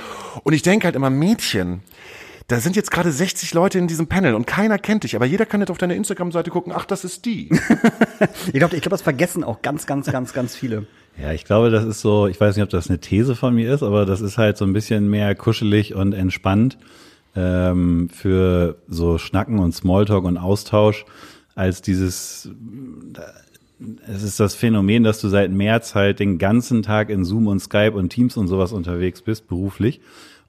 Und 0.44 0.52
ich 0.52 0.62
denke 0.62 0.84
halt 0.84 0.94
immer, 0.94 1.10
Mädchen, 1.10 1.82
da 2.52 2.60
sind 2.60 2.76
jetzt 2.76 2.90
gerade 2.90 3.10
60 3.10 3.54
Leute 3.54 3.78
in 3.78 3.88
diesem 3.88 4.08
Panel 4.08 4.34
und 4.34 4.46
keiner 4.46 4.78
kennt 4.78 5.04
dich, 5.04 5.16
aber 5.16 5.24
jeder 5.24 5.46
kann 5.46 5.60
jetzt 5.60 5.70
auf 5.70 5.78
deine 5.78 5.94
Instagram-Seite 5.94 6.50
gucken, 6.50 6.72
ach, 6.76 6.84
das 6.84 7.04
ist 7.04 7.24
die. 7.24 7.50
Ich 8.46 8.52
glaube, 8.52 8.76
ich 8.76 8.82
glaub, 8.82 8.92
das 8.92 9.02
vergessen 9.02 9.42
auch 9.42 9.62
ganz, 9.62 9.84
ganz, 9.84 10.06
ganz, 10.06 10.32
ganz 10.32 10.54
viele. 10.54 10.86
Ja, 11.20 11.32
ich 11.32 11.44
glaube, 11.44 11.70
das 11.70 11.84
ist 11.84 12.00
so, 12.00 12.28
ich 12.28 12.40
weiß 12.40 12.54
nicht, 12.54 12.62
ob 12.62 12.70
das 12.70 12.88
eine 12.88 13.00
These 13.00 13.34
von 13.34 13.52
mir 13.52 13.74
ist, 13.74 13.82
aber 13.82 14.06
das 14.06 14.20
ist 14.20 14.38
halt 14.38 14.56
so 14.56 14.64
ein 14.64 14.72
bisschen 14.72 15.10
mehr 15.10 15.34
kuschelig 15.34 15.96
und 15.96 16.12
entspannt 16.12 16.78
ähm, 17.34 18.08
für 18.10 18.76
so 18.86 19.18
Schnacken 19.18 19.58
und 19.58 19.74
Smalltalk 19.74 20.24
und 20.24 20.38
Austausch 20.38 21.04
als 21.56 21.82
dieses, 21.82 22.48
es 24.06 24.22
ist 24.22 24.38
das 24.38 24.54
Phänomen, 24.54 25.02
dass 25.02 25.20
du 25.20 25.28
seit 25.28 25.50
März 25.50 25.96
halt 25.96 26.20
den 26.20 26.38
ganzen 26.38 26.84
Tag 26.84 27.10
in 27.10 27.24
Zoom 27.24 27.48
und 27.48 27.58
Skype 27.58 27.92
und 27.92 28.10
Teams 28.10 28.36
und 28.36 28.46
sowas 28.46 28.70
unterwegs 28.72 29.20
bist, 29.22 29.48
beruflich, 29.48 30.00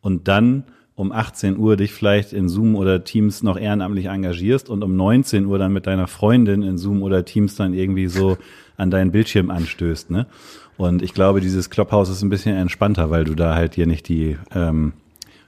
und 0.01 0.27
dann 0.27 0.65
um 0.95 1.11
18 1.11 1.57
Uhr 1.57 1.75
dich 1.75 1.91
vielleicht 1.93 2.33
in 2.33 2.49
Zoom 2.49 2.75
oder 2.75 3.03
Teams 3.03 3.41
noch 3.41 3.57
ehrenamtlich 3.57 4.05
engagierst 4.05 4.69
und 4.69 4.83
um 4.83 4.95
19 4.95 5.45
Uhr 5.45 5.57
dann 5.57 5.73
mit 5.73 5.87
deiner 5.87 6.07
Freundin 6.07 6.61
in 6.61 6.77
Zoom 6.77 7.01
oder 7.01 7.25
Teams 7.25 7.55
dann 7.55 7.73
irgendwie 7.73 8.07
so 8.07 8.37
an 8.77 8.91
deinen 8.91 9.11
Bildschirm 9.11 9.49
anstößt, 9.49 10.11
ne? 10.11 10.27
Und 10.75 11.03
ich 11.03 11.13
glaube, 11.13 11.39
dieses 11.39 11.69
Clubhouse 11.69 12.09
ist 12.09 12.23
ein 12.23 12.29
bisschen 12.29 12.55
entspannter, 12.55 13.11
weil 13.11 13.25
du 13.25 13.35
da 13.35 13.53
halt 13.53 13.75
dir 13.75 13.85
nicht 13.85 14.07
die 14.07 14.37
ähm, 14.55 14.93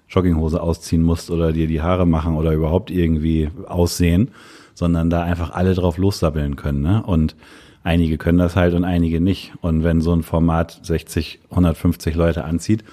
Jogginghose 0.07 0.61
ausziehen 0.61 1.01
musst 1.01 1.31
oder 1.31 1.51
dir 1.51 1.67
die 1.67 1.81
Haare 1.81 2.05
machen 2.05 2.35
oder 2.35 2.53
überhaupt 2.53 2.91
irgendwie 2.91 3.49
aussehen, 3.65 4.29
sondern 4.75 5.09
da 5.09 5.23
einfach 5.23 5.51
alle 5.51 5.73
drauf 5.73 5.97
lossabbeln 5.97 6.55
können, 6.55 6.81
ne? 6.81 7.03
Und 7.03 7.35
einige 7.83 8.17
können 8.17 8.37
das 8.37 8.55
halt 8.55 8.73
und 8.73 8.83
einige 8.83 9.21
nicht. 9.21 9.53
Und 9.61 9.83
wenn 9.83 10.01
so 10.01 10.13
ein 10.13 10.23
Format 10.23 10.79
60, 10.83 11.39
150 11.49 12.15
Leute 12.15 12.43
anzieht, 12.43 12.83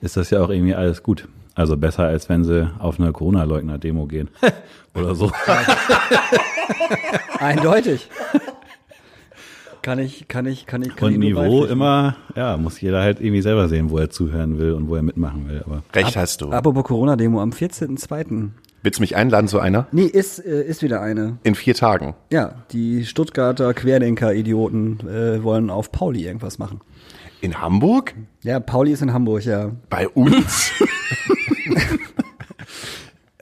ist 0.00 0.16
das 0.16 0.30
ja 0.30 0.42
auch 0.42 0.50
irgendwie 0.50 0.74
alles 0.74 1.02
gut. 1.02 1.28
Also 1.56 1.78
besser, 1.78 2.04
als 2.04 2.28
wenn 2.28 2.44
sie 2.44 2.70
auf 2.78 3.00
eine 3.00 3.12
Corona-Leugner-Demo 3.12 4.06
gehen. 4.06 4.28
Oder 4.94 5.14
so. 5.14 5.32
Eindeutig. 7.40 8.08
Kann 9.80 9.98
ich, 9.98 10.28
kann 10.28 10.44
ich, 10.46 10.66
kann 10.66 10.82
ich, 10.82 10.94
kann 10.96 11.08
Und 11.08 11.22
ich 11.22 11.32
nur 11.32 11.44
Niveau 11.44 11.64
immer, 11.64 12.16
ja, 12.34 12.56
muss 12.58 12.80
jeder 12.80 13.00
halt 13.00 13.20
irgendwie 13.20 13.40
selber 13.40 13.68
sehen, 13.68 13.88
wo 13.88 13.98
er 13.98 14.10
zuhören 14.10 14.58
will 14.58 14.72
und 14.72 14.88
wo 14.88 14.96
er 14.96 15.02
mitmachen 15.02 15.48
will. 15.48 15.62
Aber 15.64 15.82
Recht 15.94 16.16
hast 16.16 16.42
du. 16.42 16.50
Apropos 16.50 16.84
Corona-Demo 16.84 17.40
am 17.40 17.50
14.02. 17.50 18.50
Willst 18.82 18.98
du 18.98 19.02
mich 19.02 19.16
einladen 19.16 19.48
zu 19.48 19.58
einer? 19.58 19.86
Nee, 19.92 20.04
ist, 20.04 20.38
äh, 20.44 20.62
ist 20.62 20.82
wieder 20.82 21.00
eine. 21.00 21.38
In 21.42 21.54
vier 21.54 21.74
Tagen. 21.74 22.14
Ja, 22.30 22.66
die 22.72 23.06
Stuttgarter 23.06 23.72
Querdenker-Idioten 23.72 25.00
äh, 25.08 25.42
wollen 25.42 25.70
auf 25.70 25.90
Pauli 25.90 26.26
irgendwas 26.26 26.58
machen. 26.58 26.80
In 27.40 27.60
Hamburg? 27.60 28.14
Ja, 28.42 28.60
Pauli 28.60 28.92
ist 28.92 29.02
in 29.02 29.12
Hamburg, 29.12 29.44
ja. 29.44 29.72
Bei 29.90 30.08
uns? 30.08 30.72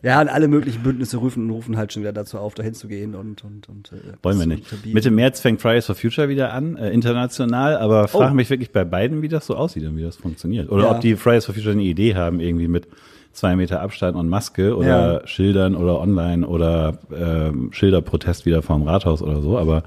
Ja, 0.02 0.20
und 0.20 0.28
alle 0.28 0.48
möglichen 0.48 0.82
Bündnisse 0.82 1.16
rufen, 1.16 1.48
rufen 1.48 1.78
halt 1.78 1.90
schon 1.94 2.02
wieder 2.02 2.12
dazu 2.12 2.36
auf, 2.38 2.52
dahin 2.52 2.74
zu 2.74 2.88
gehen 2.88 3.14
und 3.14 3.42
und 3.42 3.70
und. 3.70 3.90
Äh, 3.92 4.12
Wollen 4.22 4.38
wir 4.38 4.44
nicht. 4.46 4.64
unterbieten. 4.64 4.92
Mitte 4.92 5.10
März 5.10 5.40
fängt 5.40 5.62
Fridays 5.62 5.86
for 5.86 5.94
Future 5.94 6.28
wieder 6.28 6.52
an, 6.52 6.76
äh, 6.76 6.90
international, 6.90 7.78
aber 7.78 8.06
frage 8.08 8.32
Oh. 8.32 8.34
mich 8.34 8.50
wirklich 8.50 8.70
bei 8.70 8.84
beiden, 8.84 9.22
wie 9.22 9.28
das 9.28 9.46
so 9.46 9.56
aussieht 9.56 9.86
und 9.86 9.96
wie 9.96 10.02
das 10.02 10.16
funktioniert. 10.16 10.68
Oder 10.70 10.84
Ja. 10.84 10.90
ob 10.90 11.00
die 11.00 11.16
Fridays 11.16 11.46
for 11.46 11.54
Future 11.54 11.72
eine 11.72 11.84
Idee 11.84 12.14
haben, 12.16 12.38
irgendwie 12.40 12.68
mit 12.68 12.86
zwei 13.32 13.56
Meter 13.56 13.80
Abstand 13.80 14.14
und 14.14 14.28
Maske 14.28 14.76
oder 14.76 15.20
Ja. 15.22 15.26
Schildern 15.26 15.74
oder 15.74 15.98
online 15.98 16.46
oder 16.46 16.98
ähm, 17.10 17.70
Schilderprotest 17.72 18.44
wieder 18.44 18.60
vorm 18.60 18.82
Rathaus 18.82 19.22
oder 19.22 19.40
so, 19.40 19.56
aber 19.56 19.84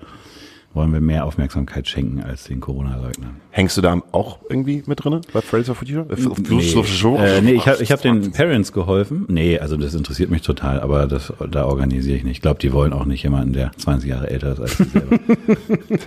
wollen 0.77 0.93
wir 0.93 1.01
mehr 1.01 1.25
Aufmerksamkeit 1.25 1.87
schenken 1.87 2.21
als 2.21 2.43
den 2.43 2.59
Corona-Leugnern. 2.59 3.41
Hängst 3.49 3.75
du 3.77 3.81
da 3.81 3.99
auch 4.11 4.39
irgendwie 4.47 4.83
mit 4.85 5.03
drinne 5.03 5.21
bei 5.33 5.41
Fridays 5.41 5.65
for 5.65 5.75
Future? 5.75 6.05
Nee, 6.07 7.17
äh, 7.17 7.41
nee 7.41 7.53
ich 7.53 7.67
habe 7.67 7.81
ich 7.81 7.91
hab 7.91 8.01
den 8.01 8.31
Parents 8.31 8.71
geholfen. 8.71 9.25
Nee, 9.27 9.57
also 9.57 9.75
das 9.75 9.95
interessiert 9.95 10.29
mich 10.29 10.43
total, 10.43 10.79
aber 10.79 11.07
das, 11.07 11.33
da 11.49 11.65
organisiere 11.65 12.17
ich 12.17 12.23
nicht. 12.23 12.37
Ich 12.37 12.41
glaube, 12.41 12.59
die 12.59 12.71
wollen 12.71 12.93
auch 12.93 13.05
nicht 13.05 13.23
jemanden, 13.23 13.53
der 13.53 13.71
20 13.75 14.07
Jahre 14.07 14.29
älter 14.29 14.53
ist 14.53 14.59
als 14.59 14.77
sie 14.77 14.83
selber. 14.83 15.17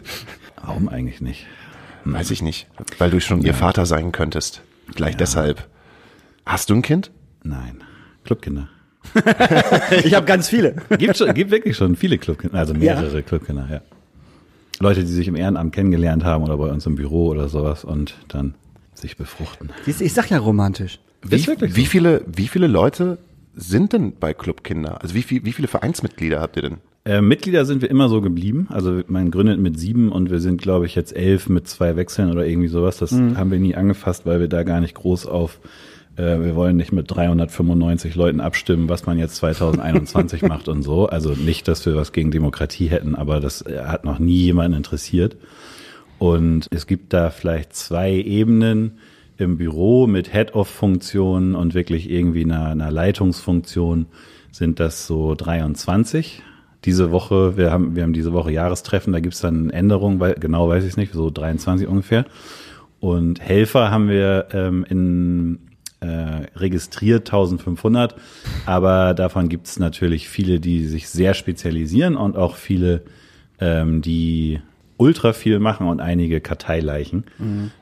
Warum 0.65 0.89
eigentlich 0.89 1.21
nicht? 1.21 1.47
Weiß 2.05 2.31
ich 2.31 2.41
nicht, 2.41 2.69
weil 2.99 3.11
du 3.11 3.21
schon 3.21 3.43
ihr 3.43 3.55
Vater 3.55 3.87
sein 3.87 4.13
könntest. 4.13 4.63
Gleich 4.95 5.17
deshalb. 5.17 5.67
Hast 6.47 6.71
du 6.71 6.75
ein 6.75 6.83
Kind? 6.83 7.11
Nein. 7.43 7.83
Clubkinder. 8.25 8.69
Ich 10.05 10.15
habe 10.15 10.27
ganz 10.27 10.49
viele. 10.49 10.77
Gibt, 10.99 11.17
schon, 11.17 11.35
gibt 11.35 11.51
wirklich 11.51 11.77
schon 11.77 11.97
viele 11.97 12.19
Clubkinder, 12.19 12.59
also 12.59 12.75
mehrere 12.75 13.23
Clubkinder, 13.23 13.67
ja. 13.71 13.81
Leute, 14.81 15.01
die 15.01 15.13
sich 15.13 15.29
im 15.29 15.37
Ehrenamt 15.37 15.75
kennengelernt 15.75 16.25
haben 16.25 16.43
oder 16.43 16.57
bei 16.57 16.71
uns 16.71 16.87
im 16.87 16.95
Büro 16.95 17.29
oder 17.29 17.49
sowas 17.49 17.85
und 17.85 18.15
dann 18.29 18.55
sich 18.95 19.17
befruchten. 19.17 19.71
Ich 19.87 20.13
sag 20.13 20.31
ja 20.31 20.39
romantisch. 20.39 20.99
Wie, 21.23 21.39
so. 21.39 21.53
wie 21.61 21.87
viele, 21.87 22.25
wie 22.27 22.49
viele 22.49 22.67
Leute 22.67 23.19
sind 23.55 23.93
denn 23.93 24.15
bei 24.19 24.33
Club 24.33 24.65
Kinder? 24.65 25.03
Also 25.03 25.15
wie, 25.15 25.23
viel, 25.23 25.45
wie 25.45 25.53
viele 25.53 25.69
Vereinsmitglieder 25.69 26.41
habt 26.41 26.57
ihr 26.57 26.63
denn? 26.63 26.77
Äh, 27.05 27.21
Mitglieder 27.21 27.67
sind 27.67 27.83
wir 27.83 27.91
immer 27.91 28.09
so 28.09 28.23
geblieben. 28.23 28.69
Also 28.71 29.03
man 29.07 29.31
gründet 29.31 29.61
mit 29.61 29.79
sieben 29.79 30.11
und 30.11 30.31
wir 30.31 30.41
sind, 30.41 30.63
glaube 30.63 30.87
ich, 30.87 30.95
jetzt 30.95 31.15
elf 31.15 31.49
mit 31.51 31.69
zwei 31.69 31.97
Wechseln 31.97 32.31
oder 32.31 32.47
irgendwie 32.47 32.69
sowas. 32.69 32.99
Das 32.99 33.13
haben 33.13 33.51
wir 33.51 33.59
nie 33.59 33.75
angefasst, 33.75 34.25
weil 34.25 34.41
wir 34.41 34.49
da 34.49 34.63
gar 34.63 34.81
nicht 34.81 34.95
groß 34.95 35.27
auf, 35.27 35.61
äh, 35.63 35.90
wir 36.21 36.55
wollen 36.57 36.77
nicht 36.77 36.93
mit 36.93 37.11
395 37.11 38.15
Leuten 38.15 38.41
abstimmen, 38.41 38.89
was 38.89 39.07
man 39.07 39.19
jetzt 39.19 39.37
2021 39.37 40.43
macht 40.49 40.69
und 40.69 40.83
so. 40.83 41.07
Also 41.07 41.31
nicht, 41.31 41.69
dass 41.69 41.85
wir 41.87 41.97
was 41.97 42.13
gegen 42.13 42.31
Demokratie 42.31 42.89
hätten, 42.89 43.15
aber 43.15 43.41
das 43.41 43.63
äh, 43.63 43.81
hat 43.85 44.05
noch 44.05 44.19
nie 44.19 44.43
jemanden 44.43 44.77
interessiert. 44.77 45.37
Und 46.19 46.67
es 46.71 46.87
gibt 46.87 47.13
da 47.13 47.31
vielleicht 47.31 47.75
zwei 47.75 48.13
Ebenen 48.13 48.99
im 49.39 49.57
Büro 49.57 50.07
mit 50.07 50.33
Head-Off-Funktionen 50.33 51.55
und 51.55 51.73
wirklich 51.73 52.11
irgendwie 52.11 52.45
einer, 52.45 52.67
einer 52.67 52.91
Leitungsfunktion 52.91 54.07
sind 54.53 54.81
das 54.81 55.07
so 55.07 55.35
23. 55.35 56.43
Diese 56.85 57.11
Woche, 57.11 57.57
wir 57.57 57.71
haben, 57.71 57.97
wir 57.97 58.03
haben 58.03 58.13
diese 58.13 58.33
Woche 58.33 58.53
Jahrestreffen, 58.53 59.13
da 59.13 59.21
gibt's 59.21 59.41
dann 59.41 59.71
Änderungen, 59.71 60.21
weil, 60.21 60.35
genau 60.35 60.69
weiß 60.69 60.85
ich 60.85 60.91
es 60.91 60.97
nicht, 60.97 61.13
so 61.15 61.31
23 61.31 61.89
ungefähr. 61.89 62.27
Und 63.01 63.41
Helfer 63.41 63.91
haben 63.91 64.09
wir 64.09 64.49
ähm, 64.53 64.85
in 64.89 65.70
äh, 66.01 66.47
registriert 66.57 67.29
1500, 67.29 68.15
aber 68.67 69.15
davon 69.15 69.49
gibt's 69.49 69.79
natürlich 69.79 70.29
viele, 70.29 70.61
die 70.61 70.87
sich 70.87 71.09
sehr 71.09 71.35
spezialisieren 71.35 72.17
und 72.17 72.37
auch 72.37 72.57
viele, 72.57 73.03
ähm, 73.61 74.03
die 74.03 74.61
ultra 74.97 75.33
viel 75.33 75.61
machen 75.61 75.89
und 75.89 76.01
einige 76.01 76.43
Karteileichen, 76.43 77.25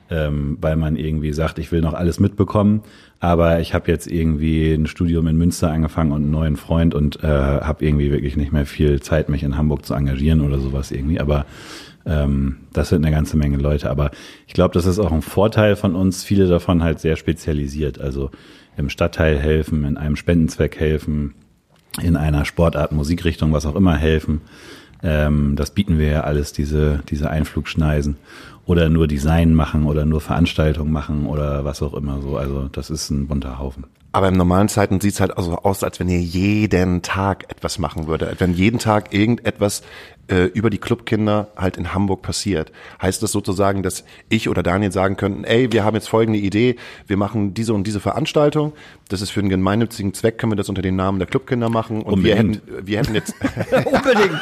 ähm, 0.09 0.57
weil 0.61 0.77
man 0.77 0.95
irgendwie 0.95 1.33
sagt, 1.33 1.59
ich 1.59 1.73
will 1.73 1.81
noch 1.81 1.95
alles 1.95 2.21
mitbekommen, 2.21 2.83
aber 3.19 3.59
ich 3.59 3.75
habe 3.75 3.91
jetzt 3.91 4.07
irgendwie 4.07 4.73
ein 4.73 4.87
Studium 4.87 5.27
in 5.27 5.37
Münster 5.37 5.73
angefangen 5.73 6.13
und 6.13 6.23
einen 6.23 6.31
neuen 6.31 6.57
Freund 6.57 6.95
und 6.95 7.23
äh, 7.25 7.27
habe 7.27 7.85
irgendwie 7.85 8.13
wirklich 8.13 8.37
nicht 8.37 8.53
mehr 8.53 8.67
viel 8.67 9.01
Zeit, 9.03 9.29
mich 9.29 9.43
in 9.43 9.57
Hamburg 9.57 9.85
zu 9.85 9.95
engagieren 9.95 10.41
oder 10.43 10.61
sowas 10.61 10.93
irgendwie. 10.93 11.19
Aber 11.19 11.45
ähm, 12.09 12.57
das 12.73 12.89
sind 12.89 13.05
eine 13.05 13.15
ganze 13.15 13.37
Menge 13.37 13.59
Leute. 13.59 13.91
Aber 13.91 14.11
ich 14.47 14.55
glaube, 14.55 14.75
das 14.75 14.87
ist 14.87 14.99
auch 14.99 15.13
ein 15.13 15.23
Vorteil 15.23 15.77
von 15.77 15.95
uns. 15.95 16.25
Viele 16.25 16.49
davon 16.49 16.83
halt 16.83 17.01
sehr 17.01 17.17
spezialisiert. 17.17 18.01
Also 18.01 18.31
im 18.77 18.89
Stadtteil 18.89 19.39
helfen, 19.39 19.85
in 19.85 19.97
einem 19.97 20.17
Spendenzweck 20.17 20.81
helfen, 20.81 21.35
in 22.01 22.17
einer 22.17 22.45
Sportart, 22.45 22.93
Musikrichtung, 22.93 23.53
was 23.53 23.67
auch 23.67 23.77
immer 23.77 23.97
helfen. 23.97 24.41
Ähm, 25.03 25.55
das 25.55 25.71
bieten 25.73 25.99
wir 25.99 26.09
ja 26.09 26.21
alles, 26.23 26.53
diese, 26.53 27.01
diese 27.09 27.31
Einflugschneisen. 27.31 28.17
Oder 28.65 28.89
nur 28.89 29.07
Design 29.07 29.55
machen 29.55 29.87
oder 29.87 30.05
nur 30.05 30.21
Veranstaltungen 30.21 30.93
machen 30.93 31.27
oder 31.27 31.65
was 31.65 31.83
auch 31.83 31.95
immer 31.95 32.21
so. 32.21 32.37
Also 32.37 32.69
das 32.69 32.91
ist 32.91 33.11
ein 33.11 33.27
bunter 33.27 33.59
Haufen. 33.59 33.87
Aber 34.13 34.29
in 34.29 34.37
normalen 34.37 34.69
Zeiten 34.69 35.01
sieht's 35.01 35.21
halt 35.21 35.37
also 35.37 35.57
aus, 35.57 35.85
als 35.85 36.01
wenn 36.01 36.09
ihr 36.09 36.21
jeden 36.21 37.03
Tag 37.03 37.45
etwas 37.51 37.79
machen 37.79 38.07
würde. 38.07 38.35
Wenn 38.39 38.55
jeden 38.55 38.79
Tag 38.79 39.15
irgendetwas 39.15 39.83
äh, 40.29 40.45
über 40.45 40.71
die 40.71 40.79
Clubkinder 40.79 41.49
halt 41.57 41.77
in 41.77 41.95
Hamburg 41.95 42.23
passiert. 42.23 42.73
Heißt 43.01 43.23
das 43.23 43.33
sozusagen, 43.33 43.83
dass 43.83 44.05
ich 44.29 44.49
oder 44.49 44.63
Daniel 44.63 44.93
sagen 44.93 45.17
könnten, 45.17 45.45
ey, 45.45 45.73
wir 45.73 45.85
haben 45.85 45.95
jetzt 45.95 46.09
folgende 46.09 46.39
Idee, 46.39 46.77
wir 47.07 47.17
machen 47.17 47.55
diese 47.55 47.75
und 47.75 47.87
diese 47.87 48.01
Veranstaltung. 48.01 48.73
Das 49.09 49.23
ist 49.23 49.31
für 49.31 49.41
einen 49.41 49.49
gemeinnützigen 49.49 50.15
Zweck, 50.15 50.39
können 50.39 50.53
wir 50.53 50.57
das 50.57 50.69
unter 50.69 50.83
dem 50.83 50.97
Namen 50.97 51.19
der 51.19 51.29
Clubkinder 51.29 51.71
machen. 51.71 52.03
Und 52.03 52.25
wir 52.25 52.37
hätten, 52.37 52.61
wir 52.83 52.99
hätten 52.99 53.15
jetzt, 53.15 53.35
Unbedingt. 53.85 54.39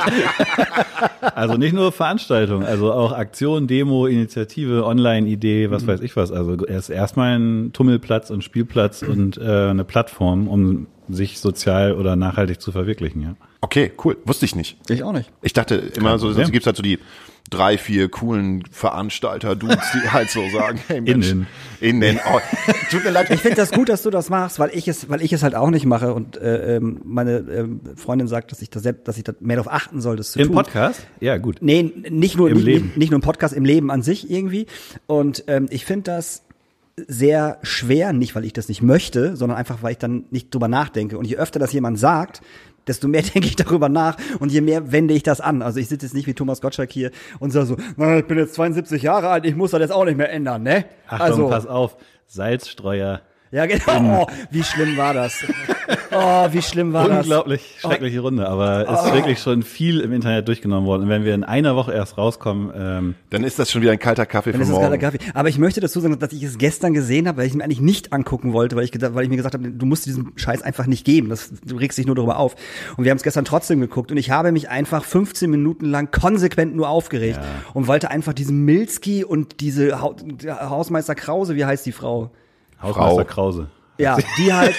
Also 1.21 1.57
nicht 1.57 1.73
nur 1.73 1.93
Veranstaltungen, 1.93 2.65
also 2.65 2.93
auch 2.93 3.13
Aktion, 3.13 3.67
Demo, 3.67 4.07
Initiative, 4.07 4.85
Online-Idee, 4.85 5.71
was 5.71 5.87
weiß 5.87 6.01
ich 6.01 6.17
was. 6.17 6.33
Also 6.33 6.65
er 6.67 6.79
ist 6.79 6.89
erstmal 6.89 7.39
ein 7.39 7.73
Tummelplatz 7.73 8.31
und 8.31 8.43
Spielplatz 8.43 9.03
und 9.03 9.39
äh, 9.39 9.43
eine 9.71 9.85
Plattform, 9.85 10.49
um 10.49 10.87
sich 11.09 11.39
sozial 11.39 11.95
oder 11.95 12.17
nachhaltig 12.17 12.61
zu 12.61 12.73
verwirklichen. 12.73 13.23
Ja. 13.23 13.37
Okay, 13.67 13.91
cool, 14.05 14.17
wusste 14.25 14.45
ich 14.45 14.55
nicht. 14.55 14.79
Ich 14.89 15.03
auch 15.03 15.13
nicht. 15.13 15.29
Ich 15.43 15.53
dachte 15.53 15.75
immer 15.75 16.19
so, 16.21 16.29
Problem. 16.29 16.45
es 16.45 16.53
gibt 16.53 16.67
halt 16.67 16.77
so 16.77 16.85
die 16.85 17.01
drei, 17.51 17.79
vier 17.79 18.09
coolen 18.09 18.65
Veranstalter, 18.71 19.57
Dudes, 19.57 19.85
die 19.93 20.09
halt 20.09 20.31
so 20.31 20.49
sagen, 20.51 20.81
hey 20.87 21.01
Mensch, 21.01 21.31
Innen. 21.31 21.47
innen. 21.81 22.21
Oh, 22.33 22.39
tut 22.91 23.05
mir 23.05 23.11
leid, 23.11 23.31
Ich 23.31 23.41
finde 23.41 23.57
das 23.57 23.73
gut, 23.73 23.89
dass 23.89 24.03
du 24.03 24.11
das 24.11 24.31
machst, 24.31 24.61
weil 24.61 24.71
ich 24.73 24.87
es, 24.87 25.09
weil 25.09 25.21
ich 25.21 25.33
es 25.33 25.43
halt 25.43 25.57
auch 25.57 25.71
nicht 25.71 25.85
mache 25.85 26.15
und 26.15 26.37
äh, 26.37 26.77
ähm, 26.77 27.01
meine 27.05 27.39
ähm, 27.39 27.81
Freundin 27.97 28.29
sagt, 28.29 28.53
dass 28.53 28.63
ich 28.63 28.71
da 28.71 28.79
selbst, 28.79 29.07
dass 29.09 29.17
ich 29.19 29.25
da 29.25 29.33
mehr 29.41 29.57
darauf 29.57 29.73
achten 29.73 30.01
soll, 30.01 30.17
das 30.17 30.33
zu 30.33 30.39
Im 30.41 30.49
tun. 30.49 30.57
Podcast? 30.57 31.05
Ja, 31.21 31.39
gut. 31.39 31.57
Nee, 31.61 31.93
nicht 32.09 32.37
nur 32.37 32.49
Im 32.49 32.57
nicht, 32.57 32.67
Leben. 32.67 32.87
Nicht, 32.87 32.97
nicht 32.97 33.11
nur 33.11 33.19
im 33.19 33.23
Podcast, 33.23 33.55
im 33.55 33.65
Leben 33.65 33.91
an 33.91 34.03
sich 34.03 34.31
irgendwie. 34.31 34.67
Und 35.07 35.45
ähm, 35.49 35.67
ich 35.71 35.85
finde 35.85 36.13
das 36.13 36.43
sehr 36.97 37.59
schwer, 37.63 38.13
nicht 38.13 38.35
weil 38.35 38.45
ich 38.45 38.55
das 38.55 38.69
nicht 38.69 38.83
möchte, 38.83 39.37
sondern 39.37 39.59
einfach 39.59 39.83
weil 39.83 39.93
ich 39.93 39.99
dann 39.99 40.25
nicht 40.31 40.55
drüber 40.55 40.69
nachdenke. 40.69 41.19
Und 41.19 41.27
je 41.27 41.37
öfter 41.37 41.59
das 41.59 41.73
jemand 41.73 41.99
sagt, 41.99 42.41
desto 42.87 43.09
mehr 43.09 43.23
denke 43.35 43.49
ich 43.49 43.57
darüber 43.57 43.89
nach 43.89 44.17
und 44.41 44.53
je 44.53 44.61
mehr 44.61 44.93
wende 44.93 45.15
ich 45.15 45.23
das 45.23 45.41
an. 45.41 45.63
Also 45.63 45.81
ich 45.81 45.89
sitze 45.89 46.07
jetzt 46.07 46.15
nicht 46.15 46.27
wie 46.27 46.35
Thomas 46.35 46.61
Gottschalk 46.61 46.93
hier 46.93 47.11
und 47.39 47.51
sage 47.51 47.67
so, 47.67 47.77
na, 47.97 48.19
ich 48.19 48.27
bin 48.27 48.39
jetzt 48.39 48.55
72 48.55 49.03
Jahre 49.03 49.29
alt, 49.29 49.45
ich 49.47 49.57
muss 49.57 49.71
das 49.71 49.81
jetzt 49.81 49.93
auch 49.93 50.05
nicht 50.05 50.17
mehr 50.17 50.31
ändern, 50.31 50.63
ne? 50.63 50.85
Achtung, 51.07 51.21
also, 51.21 51.49
pass 51.49 51.67
auf. 51.67 51.97
Salzstreuer. 52.27 53.23
Ja 53.57 53.67
genau. 53.67 54.23
Oh, 54.23 54.27
wie 54.51 54.63
schlimm 54.63 54.97
war 54.97 55.15
das? 55.15 55.45
Oh, 56.13 56.49
wie 56.53 56.63
schlimm 56.63 56.93
war 56.93 57.09
das? 57.09 57.19
Unglaublich 57.25 57.77
schreckliche 57.81 58.21
Runde, 58.21 58.49
aber 58.49 58.89
es 58.89 59.07
ist 59.07 59.15
wirklich 59.15 59.39
schon 59.41 59.63
viel 59.63 60.01
im 60.01 60.13
Internet 60.13 60.47
durchgenommen 60.47 60.87
worden. 60.87 61.05
Und 61.05 61.09
wenn 61.09 61.25
wir 61.25 61.35
in 61.35 61.45
einer 61.45 61.75
Woche 61.75 61.93
erst 61.93 62.19
rauskommen, 62.19 62.73
ähm, 62.77 63.15
dann 63.31 63.45
ist 63.45 63.59
das 63.59 63.71
schon 63.71 63.83
wieder 63.83 63.93
ein 63.93 63.99
kalter 63.99 64.27
Kaffee 64.27 64.53
Dann 64.53 64.61
für 64.61 64.65
ist 64.65 64.71
morgen. 64.71 64.83
gerade 64.83 64.99
Kaffee. 64.99 65.19
Aber 65.35 65.49
ich 65.49 65.59
möchte 65.59 65.81
dazu 65.81 66.01
sagen, 66.01 66.19
dass 66.19 66.33
ich 66.33 66.43
es 66.43 66.59
gestern 66.59 66.93
gesehen 66.93 67.29
habe, 67.29 67.39
weil 67.39 67.47
ich 67.47 67.53
es 67.53 67.57
mir 67.57 67.65
eigentlich 67.65 67.81
nicht 67.81 68.13
angucken 68.13 68.53
wollte, 68.53 68.77
weil 68.77 68.85
ich, 68.85 68.93
gedacht, 68.93 69.15
weil 69.15 69.25
ich 69.25 69.31
mir 69.31 69.37
gesagt 69.37 69.55
habe, 69.55 69.71
du 69.71 69.87
musst 69.87 70.07
diesen 70.07 70.33
Scheiß 70.37 70.63
einfach 70.63 70.87
nicht 70.87 71.05
geben. 71.05 71.29
Das, 71.29 71.51
du 71.65 71.77
regst 71.77 71.97
dich 71.99 72.07
nur 72.07 72.15
darüber 72.15 72.39
auf. 72.39 72.57
Und 72.97 73.05
wir 73.05 73.11
haben 73.11 73.17
es 73.17 73.23
gestern 73.23 73.45
trotzdem 73.45 73.81
geguckt 73.81 74.11
und 74.11 74.17
ich 74.19 74.31
habe 74.31 74.53
mich 74.53 74.69
einfach 74.69 75.05
15 75.05 75.51
Minuten 75.51 75.87
lang 75.87 76.11
konsequent 76.11 76.77
nur 76.77 76.89
aufgeregt 76.89 77.41
und 77.75 77.87
wollte 77.87 78.11
einfach 78.11 78.33
diesen 78.33 78.65
Milski 78.65 79.25
und 79.25 79.61
diese 79.61 80.01
Hau 80.01 80.15
Hausmeister 80.47 81.15
Krause, 81.15 81.57
wie 81.57 81.65
heißt 81.65 81.87
die 81.87 81.93
Frau? 81.93 82.31
Hausmeister 82.83 83.15
Frau. 83.17 83.25
Krause. 83.25 83.67
Ja, 83.99 84.19
die 84.39 84.53
halt, 84.53 84.75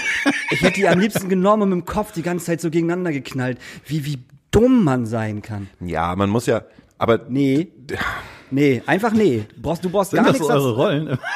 ich 0.51 0.61
hätte 0.61 0.75
die 0.75 0.87
am 0.87 0.99
liebsten 0.99 1.27
genommen 1.27 1.63
und 1.63 1.69
mit 1.69 1.79
dem 1.79 1.85
Kopf 1.85 2.11
die 2.11 2.21
ganze 2.21 2.45
Zeit 2.45 2.61
so 2.61 2.69
gegeneinander 2.69 3.11
geknallt. 3.11 3.57
Wie, 3.85 4.05
wie 4.05 4.19
dumm 4.51 4.83
man 4.83 5.05
sein 5.05 5.41
kann. 5.41 5.69
Ja, 5.79 6.15
man 6.15 6.29
muss 6.29 6.45
ja, 6.45 6.61
aber 6.97 7.21
Nee. 7.27 7.67
Nee, 8.49 8.81
einfach 8.85 9.11
nee. 9.11 9.45
Du 9.55 9.61
brauchst, 9.61 9.83
du 9.83 9.89
brauchst 9.89 10.11
Sind 10.11 10.23
gar 10.23 10.27
das 10.27 10.39
nichts 10.39 10.47
so 10.47 10.53
eure 10.53 10.75
Rollen? 10.75 11.17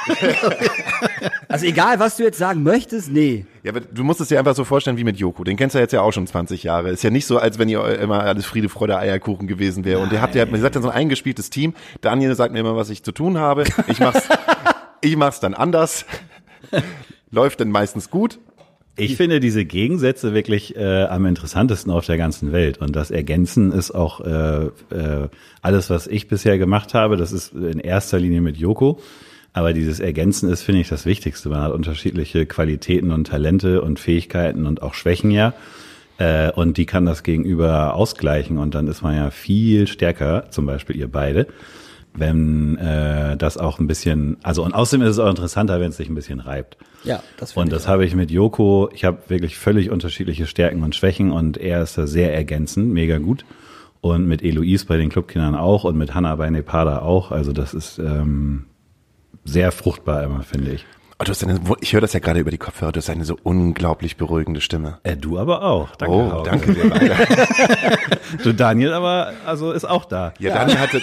Also 1.52 1.65
egal, 1.65 2.00
was 2.00 2.15
du 2.15 2.24
jetzt 2.24 2.38
sagen 2.38 2.63
möchtest, 2.63 3.12
nee. 3.12 3.45
Ja, 3.63 3.71
aber 3.71 3.82
du 3.82 4.06
musst 4.06 4.21
es 4.21 4.30
dir 4.30 4.39
einfach 4.39 4.56
so 4.56 4.63
vorstellen 4.63 4.95
wie 4.95 5.04
mit 5.04 5.17
Joko. 5.17 5.43
Den 5.43 5.58
kennst 5.58 5.76
du 5.76 5.80
jetzt 5.80 5.91
ja 5.91 6.00
auch 6.00 6.13
schon 6.13 6.26
20 6.26 6.63
Jahre. 6.63 6.91
Ist 6.91 7.04
ja 7.04 7.10
nicht 7.10 7.26
so, 7.26 7.39
als 7.39 7.60
wenn 7.60 7.67
ihr 7.67 7.84
immer 8.00 8.21
alles 8.21 8.45
Friede, 8.45 8.69
Freude, 8.69 8.97
Eierkuchen 8.97 9.47
gewesen 9.47 9.84
wäre. 9.84 10.00
Und 10.00 10.13
ihr 10.13 10.21
habt 10.21 10.34
ja, 10.34 10.45
ihr 10.45 10.58
seid 10.60 10.76
ja 10.76 10.82
so 10.82 10.89
ein 10.89 10.95
eingespieltes 10.95 11.50
Team. 11.50 11.74
Daniel 12.00 12.36
sagt 12.36 12.54
mir 12.54 12.60
immer, 12.60 12.78
was 12.78 12.89
ich 12.89 13.04
zu 13.04 13.12
tun 13.12 13.38
habe. 13.38 13.65
Ich 13.88 14.00
mach's, 14.00 14.30
ich 15.02 15.17
mach's 15.17 15.41
dann 15.41 15.54
anders. 15.54 16.06
Läuft 17.32 17.62
dann 17.62 17.70
meistens 17.70 18.10
gut. 18.10 18.40
Ich 18.98 19.16
finde 19.16 19.40
diese 19.40 19.64
Gegensätze 19.64 20.34
wirklich 20.34 20.76
äh, 20.76 21.04
am 21.06 21.26
interessantesten 21.26 21.92
auf 21.92 22.06
der 22.06 22.17
ganzen 22.17 22.52
Welt. 22.52 22.80
Und 22.80 22.96
das 22.96 23.10
Ergänzen 23.10 23.72
ist 23.72 23.92
auch 23.92 24.19
äh, 24.22 24.65
äh, 24.65 25.30
alles, 25.62 25.90
was 25.90 26.08
ich 26.08 26.28
bisher 26.28 26.58
gemacht 26.58 26.94
habe. 26.94 27.15
Das 27.15 27.32
ist 27.32 27.54
in 27.54 27.80
erster 27.80 28.19
Linie 28.19 28.42
mit 28.42 28.58
Joko. 28.58 29.00
Aber 29.54 29.74
dieses 29.74 30.00
Ergänzen 30.00 30.50
ist, 30.50 30.62
finde 30.62 30.82
ich, 30.82 30.90
das 30.90 31.06
Wichtigste. 31.06 31.50
Man 31.50 31.62
hat 31.62 31.72
unterschiedliche 31.72 32.46
Qualitäten 32.46 33.12
und 33.12 33.28
Talente 33.28 33.82
und 33.82 34.00
Fähigkeiten 34.00 34.65
und 34.65 34.82
auch 34.82 34.94
Schwächen 34.94 35.32
ja. 35.32 35.54
Äh, 36.17 36.52
und 36.52 36.78
die 36.78 36.86
kann 36.86 37.06
das 37.06 37.24
Gegenüber 37.24 37.96
ausgleichen 37.96 38.58
und 38.60 38.76
dann 38.76 38.88
ist 38.88 39.02
man 39.02 39.15
ja 39.15 39.32
viel 39.32 39.88
stärker, 39.88 40.52
zum 40.52 40.67
Beispiel 40.67 40.96
ihr 40.96 41.12
beide, 41.12 41.48
wenn 42.14 42.78
äh, 42.78 43.38
das 43.38 43.58
auch 43.58 43.80
ein 43.80 43.88
bisschen, 43.88 44.38
also 44.44 44.64
und 44.64 44.74
außerdem 44.74 45.06
ist 45.06 45.12
es 45.12 45.20
auch 45.20 45.30
interessanter, 45.30 45.80
wenn 45.80 45.90
es 45.90 45.98
sich 45.98 46.10
ein 46.10 46.16
bisschen 46.16 46.40
reibt. 46.40 46.78
Ja, 47.04 47.24
das 47.38 47.54
finde 47.54 47.64
Und 47.64 47.72
das 47.74 47.88
habe 47.88 48.06
ich 48.06 48.16
mit 48.16 48.32
Joko, 48.32 48.90
ich 48.94 49.06
habe 49.06 49.20
wirklich 49.28 49.58
völlig 49.58 49.90
unterschiedliche 49.90 50.46
Stärken 50.46 50.84
und 50.84 50.96
Schwächen 50.96 51.32
und 51.32 51.58
er 51.58 51.82
ist 51.82 51.98
da 51.98 52.08
sehr 52.08 52.34
ergänzend, 52.34 52.92
mega 52.92 53.18
gut. 53.18 53.46
Und 54.02 54.28
mit 54.28 54.42
Eloise 54.42 54.86
bei 54.88 54.98
den 54.98 55.10
Clubkindern 55.10 55.56
auch 55.56 55.84
und 55.84 55.96
mit 55.96 56.16
Hannah 56.16 56.36
bei 56.36 56.50
Nepada 56.50 57.00
auch. 57.04 57.32
Also 57.32 57.54
das 57.54 57.76
ist 57.76 58.00
ähm, 58.00 58.66
sehr 59.46 59.72
fruchtbar 59.72 60.24
immer, 60.24 60.42
finde 60.42 60.72
ich. 60.72 60.86
Oh, 61.22 61.24
du 61.24 61.30
hast 61.30 61.44
eine, 61.44 61.60
ich 61.82 61.94
höre 61.94 62.02
das 62.02 62.13
ja 62.13 62.19
gerade 62.19 62.40
über 62.40 62.50
die 62.50 62.58
Kopfhörer, 62.58 62.92
du 62.92 62.98
hast 62.98 63.08
eine 63.12 63.26
so 63.26 63.38
unglaublich 63.44 64.17
beruhigende 64.17 64.60
Stimme. 64.60 64.98
Äh, 65.04 65.17
du 65.17 65.38
aber 65.38 65.62
auch. 65.62 65.96
Danke, 65.96 66.15
oh, 66.15 66.32
Hauke. 66.32 66.50
danke 66.50 66.74
dir 66.74 66.90
beide. 66.90 67.15
Du 68.44 68.54
Daniel 68.54 68.94
aber, 68.94 69.34
also 69.46 69.72
ist 69.72 69.84
auch 69.86 70.06
da. 70.06 70.34
Ja, 70.40 70.54
Daniel 70.56 70.80
hatte, 70.80 71.00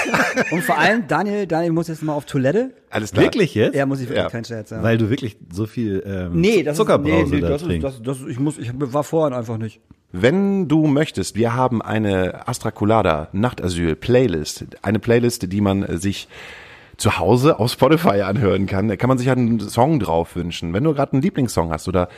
Und 0.50 0.62
vor 0.64 0.78
allem, 0.78 1.06
Daniel, 1.06 1.46
Daniel 1.46 1.70
muss 1.70 1.86
jetzt 1.86 2.02
mal 2.02 2.14
auf 2.14 2.24
Toilette. 2.24 2.72
alles 2.90 3.12
klar. 3.12 3.24
Wirklich 3.24 3.54
jetzt? 3.54 3.74
Er 3.76 3.86
muss 3.86 4.00
ich 4.00 4.08
wirklich 4.08 4.24
Ja. 4.24 4.30
kein 4.30 4.44
Scherz 4.44 4.70
sagen. 4.70 4.82
Weil 4.82 4.98
du 4.98 5.10
wirklich 5.10 5.36
so 5.52 5.66
viel 5.66 6.02
ähm, 6.04 6.40
nee, 6.40 6.64
das 6.64 6.76
Zuckerbrause 6.76 7.22
ist, 7.24 7.30
nee, 7.30 7.36
nee, 7.36 7.42
da 7.42 7.48
das 7.50 7.62
ist, 7.62 7.68
trinkst. 7.68 7.84
das, 7.86 8.02
das, 8.02 8.26
ich 8.26 8.40
muss, 8.40 8.58
ich 8.58 8.70
war 8.74 9.04
vorhin 9.04 9.32
einfach 9.32 9.58
nicht. 9.58 9.80
Wenn 10.10 10.66
du 10.66 10.86
möchtest, 10.88 11.36
wir 11.36 11.54
haben 11.54 11.82
eine 11.82 12.48
Astra 12.48 12.70
Colada 12.72 13.28
Nachtasyl 13.32 13.94
Playlist. 13.94 14.64
Eine 14.82 14.98
Playlist, 14.98 15.52
die 15.52 15.60
man 15.60 15.82
äh, 15.84 15.98
sich 15.98 16.26
zu 17.02 17.18
Hause 17.18 17.58
auf 17.58 17.72
Spotify 17.72 18.22
anhören 18.22 18.66
kann. 18.66 18.88
Da 18.88 18.96
kann 18.96 19.08
man 19.08 19.18
sich 19.18 19.28
halt 19.28 19.38
einen 19.38 19.60
Song 19.60 19.98
drauf 20.00 20.36
wünschen. 20.36 20.72
Wenn 20.72 20.84
du 20.84 20.94
gerade 20.94 21.12
einen 21.12 21.22
Lieblingssong 21.22 21.70
hast 21.70 21.88
oder 21.88 22.08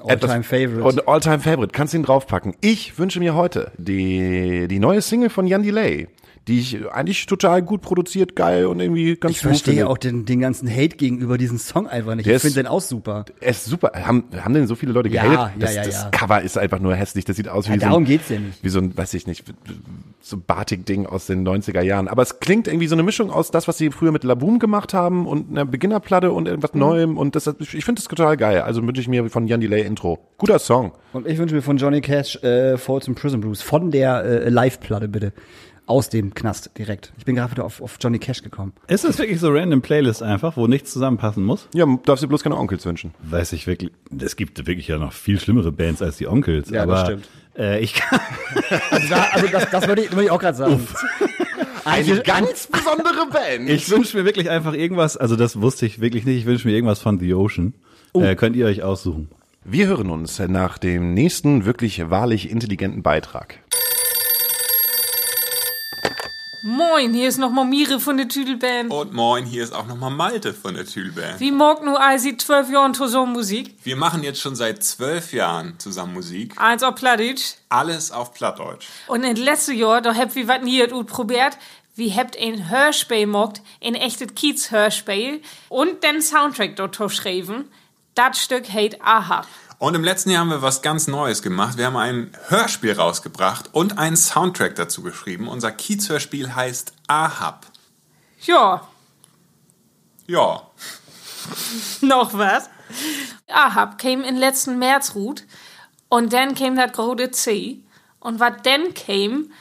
All-time 0.00 0.42
Favorite. 0.42 0.82
Und 0.82 1.06
All-Time 1.06 1.38
Favorite, 1.38 1.72
kannst 1.72 1.92
du 1.92 1.98
ihn 1.98 2.02
draufpacken. 2.02 2.54
Ich 2.60 2.98
wünsche 2.98 3.20
mir 3.20 3.34
heute 3.34 3.70
die, 3.78 4.66
die 4.66 4.80
neue 4.80 5.02
Single 5.02 5.30
von 5.30 5.46
Jan 5.46 5.62
Delay, 5.62 6.08
die 6.48 6.58
ich 6.60 6.90
eigentlich 6.92 7.26
total 7.26 7.62
gut 7.62 7.82
produziert, 7.82 8.34
geil 8.34 8.66
und 8.66 8.80
irgendwie 8.80 9.14
ganz 9.16 9.36
Ich 9.36 9.40
verstehe 9.40 9.74
finde. 9.74 9.88
auch 9.90 9.98
den, 9.98 10.24
den 10.24 10.40
ganzen 10.40 10.68
Hate 10.68 10.96
gegenüber 10.96 11.38
diesem 11.38 11.58
Song 11.58 11.86
einfach 11.86 12.14
nicht. 12.14 12.26
Der 12.26 12.36
ich 12.36 12.42
finde 12.42 12.56
den 12.62 12.66
auch 12.66 12.80
super. 12.80 13.26
Er 13.40 13.50
ist 13.50 13.66
super. 13.66 13.92
Haben, 13.94 14.24
haben 14.42 14.54
denn 14.54 14.66
so 14.66 14.74
viele 14.74 14.92
Leute 14.92 15.10
Ja, 15.10 15.22
gehatet? 15.22 15.52
ja, 15.60 15.66
das, 15.66 15.74
ja, 15.76 15.84
das 15.84 16.02
ja. 16.04 16.08
Cover 16.10 16.42
ist 16.42 16.56
einfach 16.58 16.80
nur 16.80 16.94
hässlich. 16.96 17.24
Das 17.26 17.36
sieht 17.36 17.48
aus 17.48 17.68
wie 17.68 17.74
Ja, 17.74 17.80
so 17.80 17.86
darum 17.86 18.02
ein, 18.02 18.06
geht's 18.06 18.28
ja 18.30 18.38
nicht. 18.40 18.64
wie 18.64 18.68
so 18.70 18.80
ein, 18.80 18.96
weiß 18.96 19.14
ich 19.14 19.26
nicht, 19.26 19.44
so 20.20 20.36
Batik-Ding 20.38 21.06
aus 21.06 21.26
den 21.26 21.46
90er 21.46 21.82
Jahren. 21.82 22.08
Aber 22.08 22.22
es 22.22 22.40
klingt 22.40 22.66
irgendwie 22.66 22.86
so 22.88 22.94
eine 22.94 23.02
Mischung 23.02 23.30
aus 23.30 23.50
das, 23.50 23.68
was 23.68 23.78
sie 23.78 23.90
früher 23.90 24.10
mit 24.12 24.24
Laboom 24.24 24.58
gemacht 24.58 24.94
haben 24.94 25.26
und 25.26 25.50
einer 25.50 25.64
Beginnerplatte 25.66 26.32
und 26.32 26.48
irgendwas 26.48 26.72
Mhm. 26.74 26.80
Neuem. 26.80 27.18
Und 27.18 27.36
das, 27.36 27.46
ich 27.46 27.84
finde 27.84 28.00
das 28.00 28.08
total 28.08 28.36
geil. 28.36 28.62
Also 28.62 28.82
wünsche 28.86 29.00
ich 29.00 29.08
mir 29.08 29.28
von 29.30 29.46
Jan 29.46 29.60
Delay 29.60 29.82
Intro. 29.82 30.18
Guter 30.38 30.58
Song. 30.58 30.92
Und 31.12 31.26
ich 31.26 31.38
wünsche 31.38 31.54
mir 31.54 31.62
von 31.62 31.76
Johnny 31.76 32.00
Cash 32.00 32.36
äh, 32.42 32.76
Falls 32.78 33.06
in 33.08 33.14
Prison 33.14 33.40
Blues. 33.40 33.60
Von 33.62 33.90
der 33.90 34.24
äh, 34.24 34.48
Live-Platte 34.48 35.08
bitte. 35.08 35.32
Aus 35.88 36.10
dem 36.10 36.34
Knast 36.34 36.70
direkt. 36.76 37.14
Ich 37.16 37.24
bin 37.24 37.34
gerade 37.34 37.50
wieder 37.50 37.64
auf, 37.64 37.80
auf 37.80 37.96
Johnny 37.98 38.18
Cash 38.18 38.42
gekommen. 38.42 38.74
Ist 38.88 39.04
das 39.04 39.18
wirklich 39.18 39.40
so 39.40 39.48
random 39.48 39.80
Playlist 39.80 40.22
einfach, 40.22 40.58
wo 40.58 40.66
nichts 40.66 40.92
zusammenpassen 40.92 41.42
muss? 41.42 41.66
Ja, 41.72 41.86
darfst 42.04 42.22
du 42.22 42.28
bloß 42.28 42.42
keine 42.42 42.58
Onkels 42.58 42.84
wünschen. 42.84 43.14
Weiß 43.22 43.54
ich 43.54 43.66
wirklich. 43.66 43.90
Es 44.20 44.36
gibt 44.36 44.66
wirklich 44.66 44.86
ja 44.88 44.98
noch 44.98 45.14
viel 45.14 45.40
schlimmere 45.40 45.72
Bands 45.72 46.02
als 46.02 46.18
die 46.18 46.28
Onkels. 46.28 46.68
Ja, 46.68 46.82
aber, 46.82 46.92
das 46.92 47.04
stimmt. 47.04 47.28
Äh, 47.56 47.80
ich 47.80 47.94
kann, 47.94 48.20
Also, 48.90 49.08
da, 49.08 49.28
also 49.32 49.46
das, 49.46 49.70
das 49.70 49.88
würde 49.88 50.02
ich, 50.02 50.10
würde 50.12 50.24
ich 50.24 50.30
auch 50.30 50.38
gerade 50.38 50.58
sagen. 50.58 50.86
Eine 51.86 52.20
ganz 52.20 52.66
besondere 52.66 53.26
Band. 53.32 53.70
ich 53.70 53.88
wünsche 53.88 54.14
mir 54.18 54.26
wirklich 54.26 54.50
einfach 54.50 54.74
irgendwas, 54.74 55.16
also 55.16 55.36
das 55.36 55.62
wusste 55.62 55.86
ich 55.86 56.02
wirklich 56.02 56.26
nicht, 56.26 56.36
ich 56.36 56.44
wünsche 56.44 56.68
mir 56.68 56.74
irgendwas 56.74 56.98
von 56.98 57.18
The 57.18 57.32
Ocean. 57.32 57.72
Oh. 58.12 58.20
Äh, 58.20 58.36
könnt 58.36 58.56
ihr 58.56 58.66
euch 58.66 58.82
aussuchen. 58.82 59.30
Wir 59.64 59.86
hören 59.86 60.10
uns 60.10 60.38
nach 60.38 60.76
dem 60.76 61.14
nächsten 61.14 61.64
wirklich 61.64 62.10
wahrlich 62.10 62.50
intelligenten 62.50 63.02
Beitrag. 63.02 63.60
Moin, 66.62 67.14
hier 67.14 67.28
ist 67.28 67.38
nochmal 67.38 67.66
Mire 67.66 68.00
von 68.00 68.16
der 68.16 68.26
Tüdelband. 68.26 68.90
Und 68.90 69.12
moin, 69.12 69.44
hier 69.44 69.62
ist 69.62 69.72
auch 69.72 69.86
nochmal 69.86 70.10
Malte 70.10 70.52
von 70.52 70.74
der 70.74 70.84
Tüdelband. 70.84 71.38
Wie 71.38 71.52
mag 71.52 71.84
nur 71.84 72.00
Eisi 72.00 72.36
zwölf 72.36 72.68
Jahren 72.68 72.94
zusammen 72.94 73.32
Musik? 73.32 73.76
Wir 73.84 73.94
machen 73.94 74.24
jetzt 74.24 74.40
schon 74.40 74.56
seit 74.56 74.82
zwölf 74.82 75.32
Jahren 75.32 75.78
zusammen 75.78 76.14
Musik. 76.14 76.54
Eins 76.60 76.82
auf 76.82 76.96
Plattdeutsch. 76.96 77.54
Alles 77.68 78.10
auf 78.10 78.34
Plattdeutsch. 78.34 78.88
Und 79.06 79.22
in 79.22 79.36
letztes 79.36 79.76
Jahr, 79.76 80.00
da 80.00 80.16
habt 80.16 80.34
wir 80.34 80.48
wat 80.48 80.64
nie 80.64 80.84
probiert. 81.04 81.56
Wie 81.94 82.12
habt 82.12 82.36
ein 82.36 82.68
Hörspiel 82.68 83.28
mogt, 83.28 83.60
ein 83.82 83.94
echtes 83.94 84.34
Kiez-Hörspiel 84.34 85.42
und 85.68 86.02
den 86.02 86.20
Soundtrack 86.20 86.74
dort 86.74 86.98
geschrieben. 86.98 87.70
Das 88.14 88.42
Stück 88.42 88.68
heißt 88.68 88.96
Aha. 89.00 89.44
Und 89.78 89.94
im 89.94 90.02
letzten 90.02 90.30
Jahr 90.30 90.40
haben 90.40 90.50
wir 90.50 90.62
was 90.62 90.82
ganz 90.82 91.06
Neues 91.06 91.40
gemacht. 91.40 91.78
Wir 91.78 91.86
haben 91.86 91.96
ein 91.96 92.32
Hörspiel 92.48 92.92
rausgebracht 92.92 93.72
und 93.72 93.96
einen 93.96 94.16
Soundtrack 94.16 94.74
dazu 94.74 95.02
geschrieben. 95.02 95.46
Unser 95.46 95.70
Kiez-Hörspiel 95.70 96.54
heißt 96.54 96.92
Ahab. 97.06 97.66
Ja, 98.42 98.88
Ja, 100.26 100.62
noch 102.00 102.34
was. 102.34 102.68
Ahab 103.46 103.98
kam 103.98 104.22
in 104.24 104.36
letzten 104.36 104.78
März 104.78 105.14
ruht 105.14 105.44
und 106.08 106.32
dann 106.32 106.54
kam 106.54 106.76
das 106.76 106.92
große 106.92 107.30
C. 107.30 107.78
Und 108.20 108.40
was 108.40 108.54
dann 108.64 108.94
kam, 108.94 109.52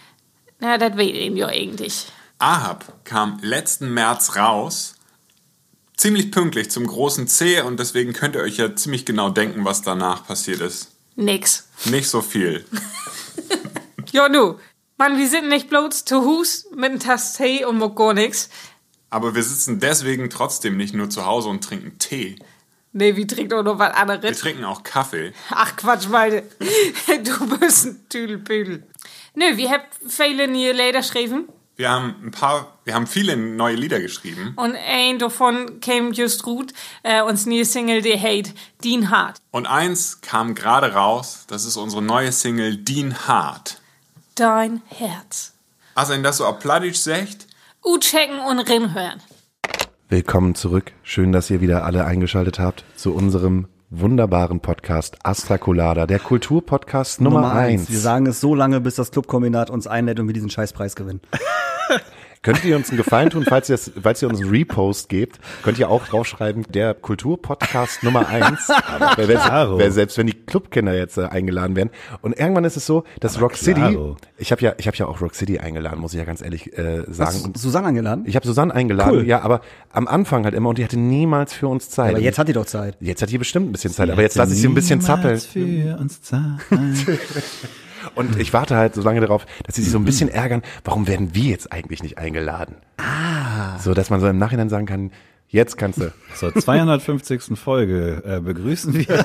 na, 0.60 0.80
das 0.80 0.98
weet 0.98 1.16
ihr 1.16 1.32
ja 1.36 1.48
eigentlich. 1.48 2.08
Ahab 2.40 2.86
kam 3.04 3.38
letzten 3.42 3.94
März 3.94 4.36
raus. 4.36 4.96
Ziemlich 5.98 6.32
pünktlich 6.32 6.70
zum 6.70 6.86
großen 6.86 7.28
C 7.28 7.60
und 7.62 7.80
deswegen 7.80 8.14
könnt 8.14 8.36
ihr 8.36 8.42
euch 8.42 8.58
ja 8.58 8.76
ziemlich 8.76 9.06
genau 9.06 9.30
denken, 9.30 9.66
was 9.66 9.82
danach 9.82 10.26
passiert 10.26 10.62
ist. 10.62 10.92
Nix. 11.16 11.68
Nicht 11.86 12.10
so 12.10 12.22
viel. 12.22 12.66
Ja, 14.14 14.30
nu. 14.30 14.56
Mann, 14.98 15.18
wir 15.18 15.28
sind 15.28 15.50
nicht 15.50 15.70
bloß 15.70 16.06
zu 16.06 16.22
Hus 16.24 16.66
mit 16.74 16.86
einem 16.86 17.00
Tass 17.00 17.34
Tee 17.34 17.66
und 17.66 17.78
mit 17.78 17.96
gar 17.96 18.14
nix. 18.14 18.50
Aber 19.10 19.36
wir 19.36 19.44
sitzen 19.44 19.80
deswegen 19.80 20.30
trotzdem 20.30 20.78
nicht 20.78 20.94
nur 20.96 21.10
zu 21.10 21.26
Hause 21.26 21.50
und 21.50 21.64
trinken 21.64 22.00
Tee. 22.00 22.38
Nee, 22.94 23.16
wir 23.16 23.28
trinken 23.28 23.54
auch 23.54 23.64
noch 23.64 23.78
was 23.78 23.90
Wir 23.90 23.98
anderes. 23.98 24.40
trinken 24.40 24.64
auch 24.64 24.82
Kaffee. 24.84 25.34
Ach 25.52 25.76
Quatsch, 25.76 26.08
Malte. 26.08 26.44
Du 27.24 27.58
bist 27.60 27.86
ein 27.86 28.06
Tüdelpüdel. 28.10 28.88
Nö, 29.36 29.58
wir 29.58 29.70
habt 29.72 29.88
viele 30.08 30.48
neue 30.48 30.72
Lieder 30.72 31.02
geschrieben. 31.02 31.50
Wir 31.80 31.92
haben 31.92 32.16
ein 32.24 32.32
paar, 32.32 32.80
wir 32.86 32.96
haben 32.96 33.06
viele 33.06 33.38
neue 33.38 33.76
Lieder 33.76 34.00
geschrieben. 34.00 34.54
Und 34.56 34.76
ein 34.76 35.20
davon 35.20 35.80
kam 35.80 36.12
just 36.12 36.42
gut, 36.42 36.74
äh, 37.04 37.22
uns 37.22 37.46
neue 37.46 37.66
Single, 37.66 38.02
die 38.02 38.20
heißt 38.20 38.56
Dean 38.84 39.12
Hart. 39.12 39.38
Und 39.52 39.68
eins 39.68 40.22
kam 40.22 40.56
gerade 40.56 40.94
raus. 40.94 41.46
Das 41.48 41.66
ist 41.66 41.78
unsere 41.78 42.02
neue 42.02 42.32
Single 42.32 42.78
Dean 42.78 43.28
Hart. 43.28 43.80
Dein 44.34 44.82
Herz. 44.88 45.54
Du 45.96 46.06
denn 46.08 46.24
das 46.24 46.38
so 46.38 46.48
auf 46.48 46.58
Plattdeutsch 46.58 46.98
sagt? 46.98 47.46
U 47.86 48.00
checken 48.00 48.40
und 48.40 48.58
rinhören. 48.58 49.22
Willkommen 50.10 50.56
zurück. 50.56 50.94
Schön, 51.04 51.32
dass 51.32 51.52
ihr 51.52 51.62
wieder 51.62 51.86
alle 51.86 52.06
eingeschaltet 52.06 52.58
habt 52.58 52.86
zu 52.96 53.14
unserem 53.14 53.68
wunderbaren 53.92 54.62
Podcast 54.62 55.18
Astra 55.24 55.60
Colada, 55.60 56.08
der 56.08 56.20
Kulturpodcast 56.20 57.22
Nummer, 57.22 57.42
Nummer 57.42 57.54
eins. 57.54 57.92
Wir 57.92 58.00
sagen 58.00 58.26
es 58.26 58.42
so 58.42 58.56
lange, 58.56 58.82
bis 58.82 58.96
das 58.96 59.12
Clubkombinat 59.12 59.70
uns 59.70 59.86
einlädt 59.86 60.20
und 60.20 60.26
wir 60.26 60.34
diesen 60.34 60.50
Scheißpreis 60.50 60.96
gewinnen. 60.96 61.22
Könnt 62.44 62.64
ihr 62.64 62.78
uns 62.78 62.90
einen 62.90 62.98
Gefallen 62.98 63.30
tun, 63.32 63.44
falls 63.50 63.68
ihr, 63.68 63.76
es- 63.76 63.92
falls 64.02 64.22
ihr 64.22 64.30
uns 64.30 64.40
einen 64.40 64.50
Repost 64.52 65.10
gebt, 65.10 65.40
könnt 65.64 65.80
ihr 65.80 65.90
auch 65.90 66.06
draufschreiben, 66.08 66.64
der 66.72 66.94
Kulturpodcast 66.94 68.04
Nummer 68.04 68.30
eins. 68.30 68.70
Wer, 69.18 69.28
wer, 69.28 69.92
selbst 69.92 70.18
wenn 70.18 70.28
die 70.28 70.34
Clubkinder 70.34 70.94
jetzt 70.96 71.18
äh, 71.18 71.24
eingeladen 71.26 71.76
werden. 71.76 71.90
Und 72.22 72.40
irgendwann 72.40 72.64
ist 72.64 72.78
es 72.78 72.86
so, 72.86 73.04
dass 73.20 73.42
Rock 73.42 73.56
City, 73.58 73.82
klaro. 73.82 74.16
ich 74.38 74.52
habe 74.52 74.62
ja, 74.62 74.76
ich 74.78 74.88
habe 74.88 74.96
ja 74.96 75.08
auch 75.08 75.20
Rock 75.20 75.36
City 75.36 75.60
eingeladen, 75.60 76.00
muss 76.00 76.14
ich 76.14 76.20
ja 76.20 76.26
ganz 76.26 76.42
ehrlich 76.42 76.78
äh, 76.78 77.04
sagen. 77.08 77.28
Hast 77.28 77.42
du 77.42 77.48
Und 77.48 77.58
Susanne 77.58 77.88
eingeladen? 77.88 78.24
ich 78.28 78.36
habe 78.36 78.46
Susanne 78.48 78.74
eingeladen, 78.74 79.18
Cool. 79.18 79.28
ja, 79.28 79.42
aber 79.42 79.60
am 79.92 80.08
Anfang 80.08 80.46
halt 80.46 80.54
immer 80.54 80.70
und 80.70 80.78
die 80.78 80.84
hatte 80.86 80.98
niemals 80.98 81.54
für 81.54 81.68
uns 81.68 81.90
Zeit. 81.90 82.12
Aber 82.12 82.20
jetzt 82.22 82.38
hat 82.40 82.48
die 82.48 82.54
doch 82.54 82.66
Zeit. 82.66 82.96
Jetzt 83.02 83.22
hat 83.24 83.30
die 83.32 83.40
bestimmt 83.40 83.68
ein 83.68 83.72
bisschen 83.74 83.92
Zeit, 83.92 84.10
aber 84.10 84.22
jetzt 84.22 84.36
lasse 84.36 84.54
ich 84.54 84.62
sie 84.62 84.68
ein 84.68 84.76
bisschen 84.76 85.02
zappeln. 85.02 85.38
Für 85.40 85.98
uns 86.00 86.22
zahlen. 86.22 86.60
Und 88.18 88.40
ich 88.40 88.52
warte 88.52 88.76
halt 88.76 88.96
so 88.96 89.02
lange 89.04 89.22
darauf, 89.22 89.46
dass 89.64 89.76
sie 89.76 89.84
sich 89.84 89.92
so 89.92 90.00
ein 90.00 90.06
bisschen 90.06 90.28
ärgern, 90.28 90.64
warum 90.84 91.08
werden 91.08 91.36
wir 91.36 91.52
jetzt 91.52 91.72
eigentlich 91.72 92.02
nicht 92.02 92.18
eingeladen? 92.18 92.76
Ah. 92.98 93.78
So, 93.80 93.94
dass 93.94 94.10
man 94.10 94.20
so 94.20 94.28
im 94.28 94.40
Nachhinein 94.40 94.70
sagen 94.70 94.88
kann, 94.88 95.12
jetzt 95.50 95.78
kannst 95.78 96.02
du. 96.02 96.12
Zur 96.36 96.56
250. 96.56 97.60
Folge 97.60 98.24
äh, 98.26 98.40
begrüßen 98.40 98.94
wir 98.96 99.06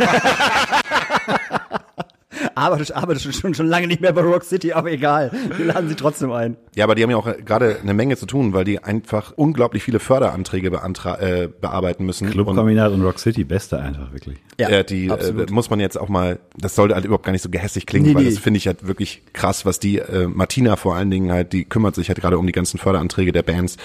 arbeitet, 2.56 2.92
arbeitet 2.92 3.34
schon, 3.34 3.54
schon 3.54 3.66
lange 3.66 3.86
nicht 3.86 4.00
mehr 4.00 4.12
bei 4.12 4.22
Rock 4.22 4.44
City, 4.44 4.72
aber 4.72 4.90
egal. 4.90 5.30
Wir 5.56 5.66
laden 5.66 5.88
sie 5.88 5.94
trotzdem 5.94 6.32
ein. 6.32 6.56
Ja, 6.74 6.84
aber 6.84 6.94
die 6.94 7.02
haben 7.02 7.10
ja 7.10 7.16
auch 7.16 7.30
gerade 7.44 7.78
eine 7.82 7.94
Menge 7.94 8.16
zu 8.16 8.26
tun, 8.26 8.52
weil 8.52 8.64
die 8.64 8.82
einfach 8.82 9.32
unglaublich 9.36 9.82
viele 9.82 9.98
Förderanträge 9.98 10.70
beantra 10.70 11.20
äh, 11.20 11.48
bearbeiten 11.48 12.06
müssen. 12.06 12.26
Und, 12.26 12.32
Clubkombinat 12.32 12.92
und 12.92 13.02
Rock 13.02 13.18
City, 13.18 13.44
beste 13.44 13.78
einfach, 13.78 14.12
wirklich. 14.12 14.38
Ja, 14.58 14.68
äh, 14.68 14.84
die 14.84 15.08
äh, 15.08 15.46
muss 15.50 15.70
man 15.70 15.80
jetzt 15.80 15.98
auch 15.98 16.08
mal, 16.08 16.38
das 16.56 16.74
sollte 16.74 16.94
halt 16.94 17.04
überhaupt 17.04 17.24
gar 17.24 17.32
nicht 17.32 17.42
so 17.42 17.50
gehässig 17.50 17.86
klingen, 17.86 18.06
Nee, 18.06 18.14
weil 18.14 18.24
nee. 18.24 18.30
das 18.30 18.38
finde 18.38 18.58
ich 18.58 18.66
halt 18.66 18.86
wirklich 18.86 19.22
krass, 19.32 19.66
was 19.66 19.80
die, 19.80 19.98
äh, 19.98 20.26
Martina 20.26 20.76
vor 20.76 20.96
allen 20.96 21.10
Dingen 21.10 21.30
halt, 21.32 21.52
die 21.52 21.64
kümmert 21.64 21.94
sich 21.94 22.08
halt 22.08 22.20
gerade 22.20 22.38
um 22.38 22.46
die 22.46 22.52
ganzen 22.52 22.78
Förderanträge 22.78 23.32
der 23.32 23.42
Bands, 23.42 23.76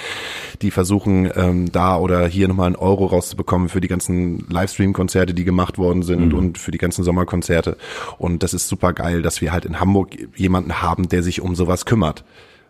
die 0.62 0.72
versuchen 0.72 1.30
ähm, 1.36 1.72
da 1.72 1.98
oder 1.98 2.28
hier 2.28 2.48
nochmal 2.48 2.68
einen 2.68 2.76
Euro 2.76 3.06
rauszubekommen 3.06 3.70
für 3.70 3.82
die 3.82 3.88
ganzen 3.88 4.46
Livestream-Konzerte, 4.50 5.34
die 5.34 5.44
gemacht 5.44 5.78
worden 5.78 6.04
sind 6.04 6.34
und 6.34 6.58
für 6.58 6.72
die 6.72 6.78
ganzen 6.78 7.04
Sommerkonzerte. 7.04 7.78
Und 8.18 8.44
das 8.44 8.54
ist 8.64 8.70
super 8.70 8.94
geil, 8.94 9.22
dass 9.22 9.42
wir 9.42 9.52
halt 9.52 9.66
in 9.66 9.80
Hamburg 9.80 10.16
jemanden 10.36 10.82
haben, 10.82 11.10
der 11.10 11.24
sich 11.24 11.42
um 11.42 11.56
sowas 11.56 11.86
kümmert. 11.86 12.24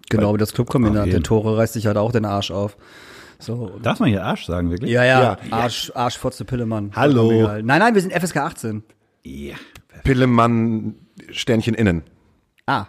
Genau, 0.09 0.33
wie 0.33 0.37
das 0.37 0.53
Clubkombinat. 0.53 1.07
Der 1.07 1.23
Tore 1.23 1.57
reißt 1.57 1.73
sich 1.73 1.87
halt 1.87 1.97
auch 1.97 2.11
den 2.11 2.25
Arsch 2.25 2.51
auf. 2.51 2.77
So. 3.39 3.77
Darf 3.83 3.99
man 3.99 4.09
hier 4.09 4.23
Arsch 4.23 4.45
sagen, 4.45 4.71
wirklich? 4.71 4.91
Ja, 4.91 5.03
ja. 5.03 5.21
Ja. 5.21 5.37
Arsch, 5.51 5.91
Arsch, 5.93 6.17
Fotze, 6.17 6.45
Pillemann. 6.45 6.91
Hallo. 6.95 7.31
Nein, 7.61 7.65
nein, 7.65 7.93
wir 7.93 8.01
sind 8.01 8.13
FSK 8.13 8.37
18. 8.37 8.83
Ja. 9.23 9.55
Pillemann, 10.03 10.95
Sternchen 11.31 11.73
innen. 11.73 12.03
Ah. 12.65 12.87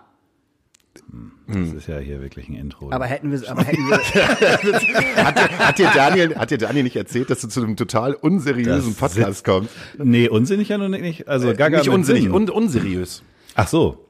Das 1.46 1.72
ist 1.72 1.86
ja 1.88 1.98
hier 1.98 2.20
wirklich 2.20 2.48
ein 2.50 2.54
Intro. 2.54 2.90
Aber 2.92 3.06
hätten 3.06 3.30
wir, 3.32 3.50
aber 3.50 3.64
hätten 3.64 3.88
wir, 3.88 3.96
Hat, 5.24 5.36
dir- 5.38 5.58
hat, 5.58 5.78
dir 5.78 5.90
Daniel, 5.94 6.36
hat 6.36 6.50
dir 6.50 6.58
Daniel 6.58 6.82
nicht 6.84 6.96
erzählt, 6.96 7.30
dass 7.30 7.40
du 7.40 7.48
zu 7.48 7.62
einem 7.62 7.76
total 7.76 8.12
unseriösen 8.14 8.94
Das 8.98 9.14
Podcast 9.14 9.44
kommst? 9.44 9.70
nee, 9.96 10.28
unsinnig 10.28 10.68
ja 10.68 10.76
nun 10.78 10.90
nicht. 10.90 11.26
Also 11.28 11.48
Gaga 11.54 11.78
nicht 11.78 11.86
mit 11.86 11.94
unsinnig, 11.94 12.22
Sinn. 12.24 12.32
un, 12.32 12.50
unseriös. 12.50 13.22
Ach 13.54 13.66
so. 13.68 14.04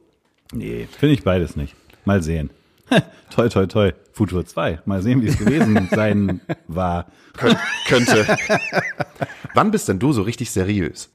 Nee, 0.51 0.87
finde 0.99 1.13
ich 1.13 1.23
beides 1.23 1.55
nicht. 1.55 1.75
Mal 2.03 2.21
sehen. 2.21 2.49
toi, 3.29 3.47
toi, 3.47 3.65
toi. 3.67 3.91
Futur 4.11 4.45
2. 4.45 4.81
Mal 4.85 5.01
sehen, 5.01 5.21
wie 5.21 5.27
es 5.27 5.37
gewesen 5.37 5.87
sein 5.95 6.41
war. 6.67 7.05
Kön 7.37 7.55
könnte. 7.87 8.25
Wann 9.53 9.71
bist 9.71 9.87
denn 9.87 9.99
du 9.99 10.11
so 10.11 10.23
richtig 10.23 10.51
seriös? 10.51 11.09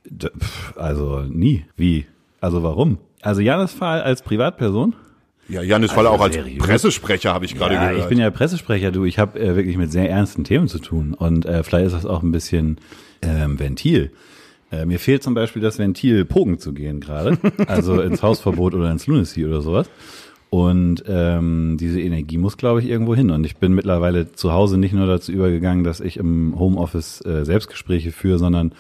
Also 0.77 1.21
nie. 1.29 1.67
Wie? 1.77 2.07
Also 2.41 2.63
warum? 2.63 2.99
Also 3.21 3.41
Janis 3.43 3.73
Fahl 3.73 4.01
als 4.03 4.23
Privatperson? 4.23 4.95
Ja, 5.49 5.63
Janis 5.63 5.93
Faller 5.93 6.11
auch 6.11 6.21
als 6.21 6.35
seriös? 6.35 6.59
Pressesprecher, 6.59 7.35
habe 7.35 7.45
ich 7.45 7.55
gerade 7.55 7.75
ja, 7.75 7.89
gehört. 7.89 8.03
ich 8.03 8.09
bin 8.09 8.19
ja 8.19 8.31
Pressesprecher, 8.31 8.93
du. 8.93 9.05
Ich 9.05 9.19
habe 9.19 9.39
äh, 9.39 9.57
wirklich 9.57 9.77
mit 9.77 9.93
sehr 9.93 10.11
ernsten 10.11 10.45
Themen 10.45 10.69
zu 10.69 10.79
tun. 10.79 11.15
Und 11.15 11.47
äh, 11.47 11.63
vielleicht 11.63 11.87
ist 11.87 11.93
das 11.93 12.07
auch 12.07 12.23
ein 12.23 12.33
bisschen 12.33 12.79
ähm, 13.23 13.59
Ventil. 13.59 14.11
Äh, 14.73 14.87
mir 14.87 14.99
fehlt 14.99 15.23
zum 15.23 15.35
Beispiel 15.35 15.63
das 15.63 15.79
Ventil, 15.79 16.25
Pogen 16.25 16.59
zu 16.59 16.73
gehen 16.73 17.01
gerade. 17.01 17.39
Also 17.67 18.01
ins 18.01 18.23
Hausverbot 18.23 18.75
oder 18.75 18.91
ins 18.91 19.07
Lunacy 19.07 19.45
oder 19.45 19.61
sowas. 19.61 19.89
Und 20.51 21.03
ähm, 21.09 21.77
diese 21.81 22.01
Energie 22.01 22.39
muss, 22.39 22.57
glaube 22.57 22.81
ich, 22.81 22.89
irgendwo 22.89 23.15
hin. 23.15 23.31
Und 23.31 23.45
ich 23.45 23.57
bin 23.57 23.75
mittlerweile 23.75 24.33
zu 24.33 24.53
Hause 24.53 24.79
nicht 24.79 24.95
nur 24.95 25.07
dazu 25.07 25.33
übergegangen, 25.33 25.85
dass 25.85 26.01
ich 26.01 26.17
im 26.17 26.59
Homeoffice 26.59 27.25
äh, 27.27 27.45
Selbstgespräche 27.45 28.13
führe, 28.13 28.39
sondern 28.39 28.73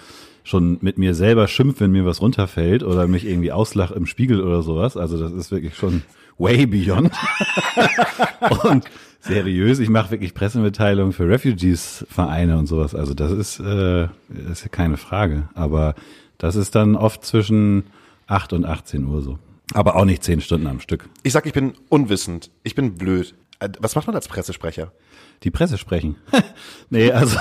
schon 0.44 0.78
mit 0.82 0.98
mir 0.98 1.14
selber 1.14 1.48
schimpf, 1.48 1.80
wenn 1.80 1.90
mir 1.90 2.04
was 2.04 2.20
runterfällt 2.20 2.84
oder 2.84 3.08
mich 3.08 3.26
irgendwie 3.26 3.50
auslach 3.50 3.90
im 3.90 4.06
Spiegel 4.06 4.42
oder 4.42 4.62
sowas. 4.62 4.96
Also 4.96 5.18
das 5.18 5.32
ist 5.32 5.50
wirklich 5.50 5.74
schon 5.74 6.02
way 6.38 6.66
beyond. 6.66 7.12
und 8.64 8.84
seriös, 9.20 9.78
ich 9.78 9.88
mache 9.88 10.10
wirklich 10.10 10.34
Pressemitteilungen 10.34 11.12
für 11.12 11.28
Refugees-Vereine 11.28 12.58
und 12.58 12.66
sowas. 12.66 12.94
Also 12.94 13.14
das 13.14 13.32
ist, 13.32 13.60
äh, 13.60 14.04
ist 14.50 14.62
ja 14.62 14.68
keine 14.70 14.96
Frage. 14.96 15.48
Aber 15.54 15.94
das 16.38 16.56
ist 16.56 16.74
dann 16.74 16.96
oft 16.96 17.24
zwischen 17.24 17.84
8 18.26 18.52
und 18.52 18.64
18 18.64 19.04
Uhr 19.06 19.22
so. 19.22 19.38
Aber 19.72 19.96
auch 19.96 20.04
nicht 20.04 20.22
10 20.22 20.40
Stunden 20.40 20.66
am 20.66 20.80
Stück. 20.80 21.08
Ich 21.22 21.32
sag, 21.32 21.46
ich 21.46 21.52
bin 21.52 21.74
unwissend. 21.88 22.50
Ich 22.62 22.74
bin 22.74 22.94
blöd. 22.94 23.34
Äh, 23.60 23.70
Was 23.80 23.94
macht 23.94 24.06
man 24.06 24.16
als 24.16 24.28
Pressesprecher? 24.28 24.92
Die 25.44 25.50
Presse 25.50 25.78
sprechen. 25.78 26.16
nee, 26.90 27.12
also 27.12 27.38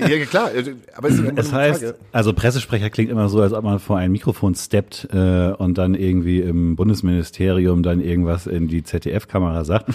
Ja, 0.00 0.24
klar, 0.24 0.54
äh, 0.54 0.74
aber 0.96 1.08
es 1.08 1.18
ist 1.18 1.32
es 1.36 1.52
heißt, 1.52 1.82
Frage. 1.82 1.96
also 2.12 2.32
Pressesprecher 2.32 2.90
klingt 2.90 3.10
immer 3.10 3.28
so, 3.28 3.40
als 3.40 3.52
ob 3.52 3.64
man 3.64 3.78
vor 3.78 3.96
ein 3.98 4.10
Mikrofon 4.12 4.54
steppt 4.54 5.08
äh, 5.12 5.52
und 5.52 5.78
dann 5.78 5.94
irgendwie 5.94 6.40
im 6.40 6.76
Bundesministerium 6.76 7.82
dann 7.82 8.00
irgendwas 8.00 8.46
in 8.46 8.68
die 8.68 8.82
ZDF-Kamera 8.82 9.64
sagt. 9.64 9.90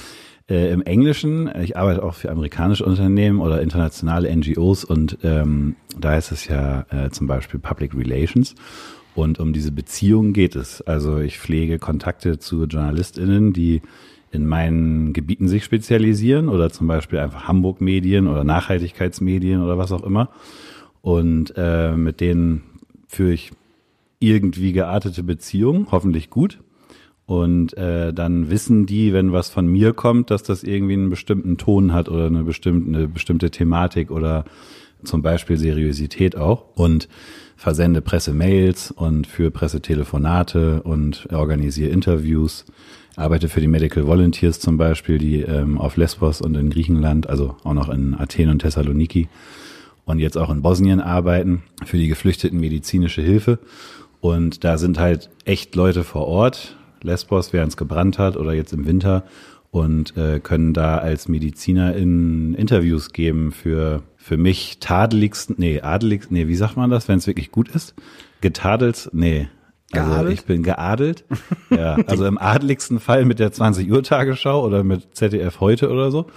Äh, 0.49 0.71
Im 0.71 0.81
Englischen, 0.81 1.49
ich 1.61 1.77
arbeite 1.77 2.03
auch 2.03 2.15
für 2.15 2.31
amerikanische 2.31 2.85
Unternehmen 2.85 3.39
oder 3.39 3.61
internationale 3.61 4.33
NGOs 4.35 4.83
und 4.83 5.17
ähm, 5.23 5.75
da 5.97 6.11
heißt 6.11 6.31
es 6.31 6.47
ja 6.47 6.85
äh, 6.89 7.09
zum 7.09 7.27
Beispiel 7.27 7.59
Public 7.59 7.95
Relations. 7.95 8.55
Und 9.15 9.39
um 9.39 9.51
diese 9.51 9.71
Beziehungen 9.71 10.33
geht 10.33 10.55
es. 10.55 10.81
Also 10.81 11.17
ich 11.17 11.39
pflege 11.39 11.77
Kontakte 11.77 12.39
zu 12.39 12.63
JournalistInnen, 12.63 13.51
die 13.51 13.81
in 14.31 14.47
meinen 14.47 15.13
Gebieten 15.13 15.47
sich 15.47 15.63
spezialisieren 15.63 16.49
oder 16.49 16.69
zum 16.69 16.87
Beispiel 16.87 17.19
einfach 17.19 17.47
Hamburg-Medien 17.47 18.27
oder 18.27 18.43
Nachhaltigkeitsmedien 18.43 19.61
oder 19.61 19.77
was 19.77 19.91
auch 19.91 20.03
immer. 20.03 20.29
Und 21.01 21.53
äh, 21.55 21.93
mit 21.95 22.21
denen 22.21 22.63
führe 23.07 23.33
ich 23.33 23.51
irgendwie 24.19 24.73
geartete 24.73 25.23
Beziehungen, 25.23 25.87
hoffentlich 25.91 26.29
gut. 26.29 26.59
Und 27.25 27.77
äh, 27.77 28.11
dann 28.11 28.49
wissen 28.49 28.85
die, 28.85 29.13
wenn 29.13 29.31
was 29.31 29.49
von 29.49 29.67
mir 29.67 29.93
kommt, 29.93 30.31
dass 30.31 30.43
das 30.43 30.63
irgendwie 30.63 30.93
einen 30.93 31.09
bestimmten 31.09 31.57
Ton 31.57 31.93
hat 31.93 32.09
oder 32.09 32.25
eine 32.25 32.43
bestimmte, 32.43 32.97
eine 32.97 33.07
bestimmte 33.07 33.51
Thematik 33.51 34.11
oder 34.11 34.45
zum 35.03 35.21
Beispiel 35.21 35.57
Seriosität 35.57 36.35
auch. 36.35 36.65
Und 36.75 37.07
versende 37.59 38.01
Pressemails 38.01 38.89
und 38.89 39.27
für 39.27 39.51
Pressetelefonate 39.51 40.81
und 40.81 41.27
organisiere 41.33 41.89
Interviews. 41.89 42.63
Arbeite 43.17 43.49
für 43.49 43.59
die 43.59 43.67
Medical 43.67 44.07
Volunteers 44.07 44.61
zum 44.61 44.77
Beispiel, 44.77 45.17
die 45.17 45.41
ähm, 45.41 45.77
auf 45.77 45.97
Lesbos 45.97 46.39
und 46.39 46.55
in 46.55 46.69
Griechenland, 46.69 47.27
also 47.27 47.57
auch 47.65 47.73
noch 47.73 47.89
in 47.89 48.15
Athen 48.17 48.49
und 48.49 48.59
Thessaloniki 48.59 49.27
und 50.05 50.19
jetzt 50.19 50.37
auch 50.37 50.49
in 50.49 50.61
Bosnien 50.61 51.01
arbeiten 51.01 51.63
für 51.83 51.97
die 51.97 52.07
Geflüchteten 52.07 52.61
medizinische 52.61 53.21
Hilfe. 53.21 53.59
Und 54.21 54.63
da 54.63 54.77
sind 54.77 54.97
halt 54.97 55.29
echt 55.43 55.75
Leute 55.75 56.05
vor 56.05 56.27
Ort, 56.27 56.77
Lesbos, 57.01 57.51
während 57.51 57.73
es 57.73 57.77
gebrannt 57.77 58.19
hat 58.19 58.37
oder 58.37 58.53
jetzt 58.53 58.71
im 58.71 58.85
Winter 58.85 59.25
und 59.69 60.15
äh, 60.15 60.39
können 60.39 60.73
da 60.73 60.97
als 60.97 61.27
Mediziner 61.27 61.93
in 61.93 62.53
Interviews 62.53 63.11
geben 63.11 63.51
für 63.51 64.01
für 64.29 64.37
mich 64.37 64.77
tadeligsten, 64.79 65.55
nee, 65.57 65.81
adeligsten, 65.81 66.37
nee, 66.37 66.47
wie 66.47 66.55
sagt 66.55 66.77
man 66.77 66.91
das, 66.91 67.07
wenn 67.07 67.17
es 67.17 67.25
wirklich 67.25 67.49
gut 67.51 67.67
ist? 67.69 67.95
Getadelt, 68.41 69.09
nee. 69.11 69.47
Also 69.91 70.11
Geadelt? 70.11 70.33
ich 70.35 70.45
bin 70.45 70.61
geadelt. 70.61 71.25
ja, 71.71 71.95
also 72.05 72.27
im 72.27 72.37
adeligsten 72.37 72.99
Fall 72.99 73.25
mit 73.25 73.39
der 73.39 73.51
20 73.51 73.91
Uhr 73.91 74.03
Tagesschau 74.03 74.63
oder 74.63 74.83
mit 74.83 75.15
ZDF 75.15 75.59
heute 75.61 75.89
oder 75.89 76.11
so. 76.11 76.27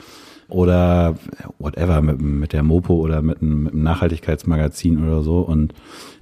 Oder 0.48 1.16
whatever, 1.58 2.00
mit, 2.00 2.18
mit 2.22 2.54
der 2.54 2.62
Mopo 2.62 2.94
oder 2.94 3.20
mit 3.20 3.42
einem, 3.42 3.64
mit 3.64 3.74
einem 3.74 3.82
Nachhaltigkeitsmagazin 3.82 5.04
oder 5.04 5.22
so. 5.22 5.40
Und 5.40 5.74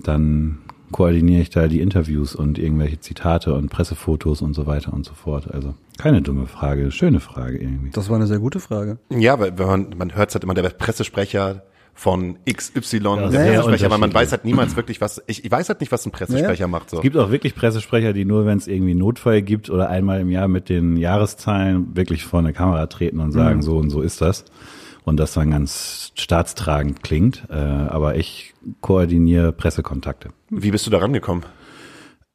dann 0.03 0.59
koordiniere 0.93 1.43
ich 1.43 1.51
da 1.51 1.68
die 1.68 1.80
Interviews 1.80 2.34
und 2.34 2.59
irgendwelche 2.59 3.01
Zitate 3.01 3.55
und 3.55 3.70
Pressefotos 3.70 4.43
und 4.43 4.55
so 4.55 4.66
weiter 4.66 4.93
und 4.93 5.05
so 5.05 5.14
fort. 5.14 5.53
Also 5.53 5.74
keine 5.99 6.22
dumme 6.22 6.47
Frage, 6.47 6.91
schöne 6.91 7.20
Frage 7.20 7.59
irgendwie. 7.59 7.91
Das 7.91 8.09
war 8.09 8.16
eine 8.16 8.26
sehr 8.26 8.38
gute 8.38 8.61
Frage. 8.61 8.99
Ja, 9.11 9.38
weil 9.38 9.53
man, 9.53 9.95
man 9.97 10.14
hört 10.14 10.32
halt 10.32 10.45
immer 10.45 10.55
der 10.55 10.68
Pressesprecher 10.70 11.62
von 11.95 12.38
XY, 12.51 13.01
der 13.01 13.30
sehr 13.30 13.47
Pressesprecher, 13.47 13.86
aber 13.86 13.99
man 13.99 14.14
weiß 14.14 14.32
halt 14.32 14.45
niemals 14.47 14.74
wirklich, 14.76 15.01
was, 15.03 15.22
ich, 15.26 15.45
ich 15.45 15.51
weiß 15.51 15.68
halt 15.68 15.80
nicht, 15.80 15.93
was 15.93 16.07
ein 16.07 16.12
Pressesprecher 16.12 16.66
macht, 16.66 16.88
so. 16.88 16.97
Es 16.97 17.03
gibt 17.03 17.16
auch 17.16 17.30
wirklich 17.30 17.55
Pressesprecher, 17.55 18.14
die 18.14 18.24
nur, 18.24 18.47
wenn 18.47 18.57
es 18.57 18.66
irgendwie 18.66 18.95
Notfall 18.95 19.43
gibt 19.43 19.68
oder 19.68 19.91
einmal 19.91 20.20
im 20.20 20.30
Jahr 20.30 20.49
mit 20.49 20.70
den 20.70 20.97
Jahreszahlen 20.97 21.95
wirklich 21.95 22.24
vor 22.24 22.38
eine 22.38 22.55
Kamera 22.55 22.86
treten 22.86 23.20
und 23.20 23.32
sagen, 23.32 23.61
so 23.61 23.76
und 23.76 23.91
so 23.91 24.01
ist 24.01 24.22
das. 24.22 24.47
Und 25.11 25.19
das 25.19 25.33
dann 25.33 25.51
ganz 25.51 26.13
staatstragend 26.15 27.03
klingt. 27.03 27.43
Äh, 27.51 27.55
aber 27.57 28.15
ich 28.15 28.55
koordiniere 28.81 29.51
Pressekontakte. 29.51 30.29
Wie 30.51 30.71
bist 30.71 30.87
du 30.87 30.91
da 30.93 30.99
rangekommen? 30.99 31.45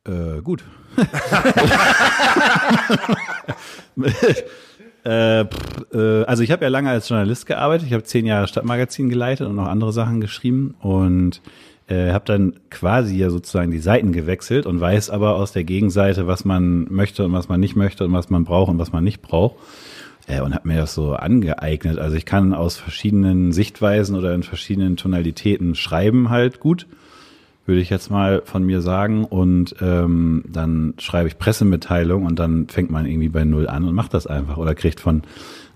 Äh, 0.06 0.42
gut. 0.42 0.62
äh, 5.06 5.40
äh, 5.40 5.46
also 6.26 6.44
ich 6.44 6.52
habe 6.52 6.66
ja 6.66 6.70
lange 6.70 6.90
als 6.90 7.08
Journalist 7.08 7.46
gearbeitet. 7.46 7.88
Ich 7.88 7.94
habe 7.94 8.04
zehn 8.04 8.26
Jahre 8.26 8.50
Stadtmagazin 8.50 9.08
geleitet 9.08 9.48
und 9.48 9.56
noch 9.56 9.68
andere 9.68 9.94
Sachen 9.94 10.20
geschrieben 10.20 10.76
und 10.82 11.42
äh, 11.88 12.12
habe 12.12 12.26
dann 12.26 12.56
quasi 12.70 13.16
ja 13.16 13.30
sozusagen 13.30 13.72
die 13.72 13.80
Seiten 13.80 14.12
gewechselt 14.12 14.66
und 14.66 14.82
weiß 14.82 15.12
aber 15.12 15.36
aus 15.36 15.54
der 15.54 15.64
Gegenseite, 15.64 16.28
was 16.28 16.44
man 16.44 16.94
möchte 16.94 17.24
und 17.24 17.32
was 17.32 17.48
man 17.48 17.62
nicht 17.62 17.78
möchte 17.78 18.04
und 18.04 18.12
was 18.12 18.30
man 18.30 18.44
braucht 18.44 18.70
und 18.70 18.80
was 18.80 18.92
man 18.92 19.06
nicht 19.06 19.22
braucht. 19.22 19.56
Äh, 20.28 20.42
und 20.42 20.54
habe 20.54 20.68
mir 20.68 20.78
das 20.78 20.94
so 20.94 21.14
angeeignet. 21.14 22.00
Also 22.00 22.16
ich 22.16 22.26
kann 22.26 22.54
aus 22.54 22.78
verschiedenen 22.78 23.52
Sichtweisen 23.52 24.16
oder 24.16 24.34
in 24.34 24.44
verschiedenen 24.44 24.98
Tonalitäten 24.98 25.76
schreiben 25.76 26.30
halt 26.30 26.60
gut 26.60 26.88
würde 27.66 27.82
ich 27.82 27.90
jetzt 27.90 28.12
mal 28.12 28.44
von 28.46 28.64
mir 28.64 28.82
sagen. 28.82 29.26
Und 29.26 29.76
ähm, 29.82 30.44
dann 30.48 30.94
schreibe 31.00 31.28
ich 31.28 31.38
Pressemitteilung 31.38 32.26
und 32.26 32.40
dann 32.40 32.68
fängt 32.68 32.92
man 32.92 33.06
irgendwie 33.06 33.30
bei 33.30 33.44
Null 33.44 33.68
an 33.68 33.86
und 33.86 33.96
macht 33.96 34.14
das 34.14 34.28
einfach. 34.28 34.58
Oder 34.58 34.76
kriegt 34.76 35.00
von 35.00 35.24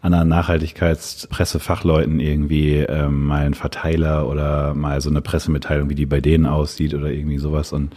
anderen 0.01 0.29
Nachhaltigkeitspressefachleuten 0.29 2.19
irgendwie 2.19 2.75
ähm, 2.75 3.25
mal 3.25 3.45
einen 3.45 3.53
Verteiler 3.53 4.27
oder 4.27 4.73
mal 4.73 5.01
so 5.01 5.09
eine 5.09 5.21
Pressemitteilung, 5.21 5.89
wie 5.89 5.95
die 5.95 6.05
bei 6.05 6.21
denen 6.21 6.45
aussieht 6.45 6.93
oder 6.93 7.11
irgendwie 7.11 7.37
sowas 7.37 7.73
und 7.73 7.93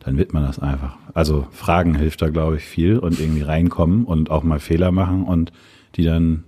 dann 0.00 0.16
wird 0.16 0.32
man 0.32 0.44
das 0.44 0.58
einfach. 0.58 0.96
Also 1.14 1.46
Fragen 1.50 1.94
hilft 1.94 2.22
da, 2.22 2.30
glaube 2.30 2.56
ich, 2.56 2.64
viel 2.64 2.98
und 2.98 3.20
irgendwie 3.20 3.42
reinkommen 3.42 4.04
und 4.04 4.30
auch 4.30 4.42
mal 4.42 4.60
Fehler 4.60 4.90
machen 4.90 5.24
und 5.24 5.52
die 5.96 6.04
dann, 6.04 6.44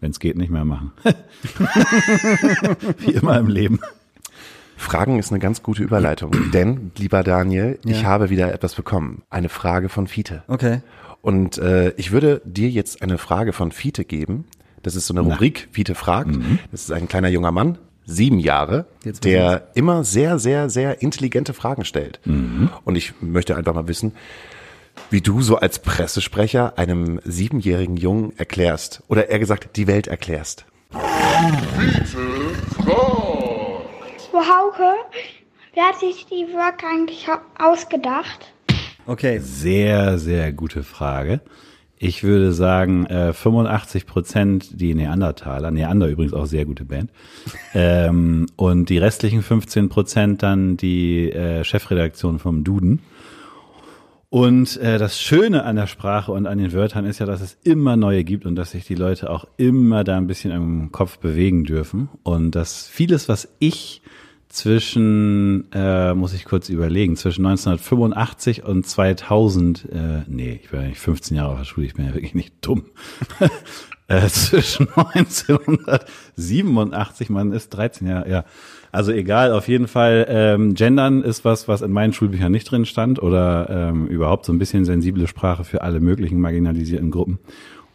wenn 0.00 0.10
es 0.10 0.18
geht, 0.20 0.36
nicht 0.36 0.50
mehr 0.50 0.64
machen. 0.64 0.92
wie 2.98 3.12
immer 3.12 3.38
im 3.38 3.48
Leben. 3.48 3.80
Fragen 4.76 5.18
ist 5.18 5.30
eine 5.30 5.38
ganz 5.38 5.62
gute 5.62 5.82
Überleitung, 5.82 6.32
denn, 6.52 6.90
lieber 6.96 7.22
Daniel, 7.22 7.78
ich 7.84 8.02
Ja. 8.02 8.08
habe 8.08 8.30
wieder 8.30 8.52
etwas 8.52 8.74
bekommen. 8.74 9.22
Eine 9.30 9.48
Frage 9.48 9.88
von 9.88 10.06
Fiete. 10.06 10.42
Okay. 10.48 10.80
Und 11.20 11.58
äh, 11.58 11.90
ich 11.96 12.10
würde 12.10 12.42
dir 12.44 12.68
jetzt 12.68 13.00
eine 13.02 13.16
Frage 13.18 13.52
von 13.52 13.70
Fiete 13.70 14.04
geben. 14.04 14.44
Das 14.82 14.96
ist 14.96 15.06
so 15.06 15.14
eine 15.14 15.20
Rubrik, 15.20 15.68
Fiete 15.70 15.94
fragt. 15.94 16.36
Das 16.72 16.82
ist 16.82 16.90
ein 16.90 17.06
kleiner 17.06 17.28
junger 17.28 17.52
Mann, 17.52 17.78
sieben 18.04 18.40
Jahre, 18.40 18.86
der 19.22 19.68
immer 19.74 20.02
sehr, 20.02 20.40
sehr, 20.40 20.68
sehr 20.68 21.00
intelligente 21.00 21.54
Fragen 21.54 21.84
stellt. 21.84 22.18
Und 22.24 22.96
ich 22.96 23.14
möchte 23.20 23.54
einfach 23.56 23.74
mal 23.74 23.86
wissen, 23.86 24.10
wie 25.10 25.20
du 25.20 25.40
so 25.42 25.56
als 25.56 25.78
Pressesprecher 25.80 26.78
einem 26.78 27.20
siebenjährigen 27.24 27.96
Jungen 27.96 28.32
erklärst, 28.38 29.02
oder 29.08 29.28
eher 29.28 29.38
gesagt, 29.38 29.76
die 29.76 29.86
Welt 29.86 30.06
erklärst. 30.06 30.64
Frau 34.30 34.40
Hauke, 34.40 34.94
wer 35.74 35.84
hat 35.84 36.00
sich 36.00 36.26
die 36.26 36.46
Wörter 36.54 36.86
eigentlich 36.90 37.26
au- 37.28 37.40
ausgedacht? 37.70 38.52
Okay. 39.06 39.38
Sehr, 39.40 40.18
sehr 40.18 40.52
gute 40.52 40.82
Frage. 40.82 41.40
Ich 41.98 42.24
würde 42.24 42.52
sagen, 42.52 43.06
äh, 43.06 43.32
85 43.32 44.06
Prozent 44.06 44.80
die 44.80 44.94
Neandertaler, 44.94 45.70
Neander 45.70 46.08
übrigens 46.08 46.32
auch 46.32 46.46
sehr 46.46 46.64
gute 46.64 46.84
Band, 46.84 47.10
ähm, 47.74 48.46
und 48.56 48.88
die 48.88 48.98
restlichen 48.98 49.42
15 49.42 49.88
Prozent 49.88 50.42
dann 50.42 50.76
die 50.76 51.30
äh, 51.30 51.62
Chefredaktion 51.64 52.38
vom 52.40 52.64
Duden. 52.64 53.00
Und 54.32 54.78
äh, 54.78 54.96
das 54.96 55.20
Schöne 55.20 55.64
an 55.64 55.76
der 55.76 55.86
Sprache 55.86 56.32
und 56.32 56.46
an 56.46 56.56
den 56.56 56.72
Wörtern 56.72 57.04
ist 57.04 57.18
ja, 57.18 57.26
dass 57.26 57.42
es 57.42 57.58
immer 57.64 57.98
neue 57.98 58.24
gibt 58.24 58.46
und 58.46 58.56
dass 58.56 58.70
sich 58.70 58.86
die 58.86 58.94
Leute 58.94 59.28
auch 59.28 59.44
immer 59.58 60.04
da 60.04 60.16
ein 60.16 60.26
bisschen 60.26 60.52
im 60.52 60.90
Kopf 60.90 61.18
bewegen 61.18 61.64
dürfen. 61.64 62.08
Und 62.22 62.52
dass 62.52 62.88
vieles, 62.88 63.28
was 63.28 63.50
ich 63.58 64.00
zwischen, 64.48 65.70
äh, 65.74 66.14
muss 66.14 66.32
ich 66.32 66.46
kurz 66.46 66.70
überlegen, 66.70 67.16
zwischen 67.16 67.44
1985 67.44 68.64
und 68.64 68.86
2000, 68.86 69.86
äh, 69.92 70.22
nee, 70.28 70.60
ich 70.62 70.70
bin 70.70 70.80
ja 70.80 70.86
nicht 70.86 71.00
15 71.00 71.36
Jahre 71.36 71.52
auf 71.52 71.58
der 71.58 71.66
Schule, 71.66 71.84
ich 71.84 71.92
bin 71.92 72.06
ja 72.06 72.14
wirklich 72.14 72.34
nicht 72.34 72.54
dumm. 72.62 72.84
äh, 74.08 74.28
zwischen 74.28 74.88
1987, 74.88 77.28
man 77.28 77.52
ist 77.52 77.68
13 77.68 78.08
Jahre, 78.08 78.30
ja. 78.30 78.46
Also 78.92 79.10
egal, 79.10 79.52
auf 79.52 79.68
jeden 79.68 79.88
Fall, 79.88 80.26
ähm, 80.28 80.74
Gendern 80.74 81.22
ist 81.22 81.46
was, 81.46 81.66
was 81.66 81.80
in 81.80 81.92
meinen 81.92 82.12
Schulbüchern 82.12 82.52
nicht 82.52 82.70
drin 82.70 82.84
stand 82.84 83.22
oder 83.22 83.68
ähm, 83.70 84.06
überhaupt 84.06 84.44
so 84.44 84.52
ein 84.52 84.58
bisschen 84.58 84.84
sensible 84.84 85.26
Sprache 85.26 85.64
für 85.64 85.80
alle 85.80 85.98
möglichen 85.98 86.38
marginalisierten 86.40 87.10
Gruppen. 87.10 87.38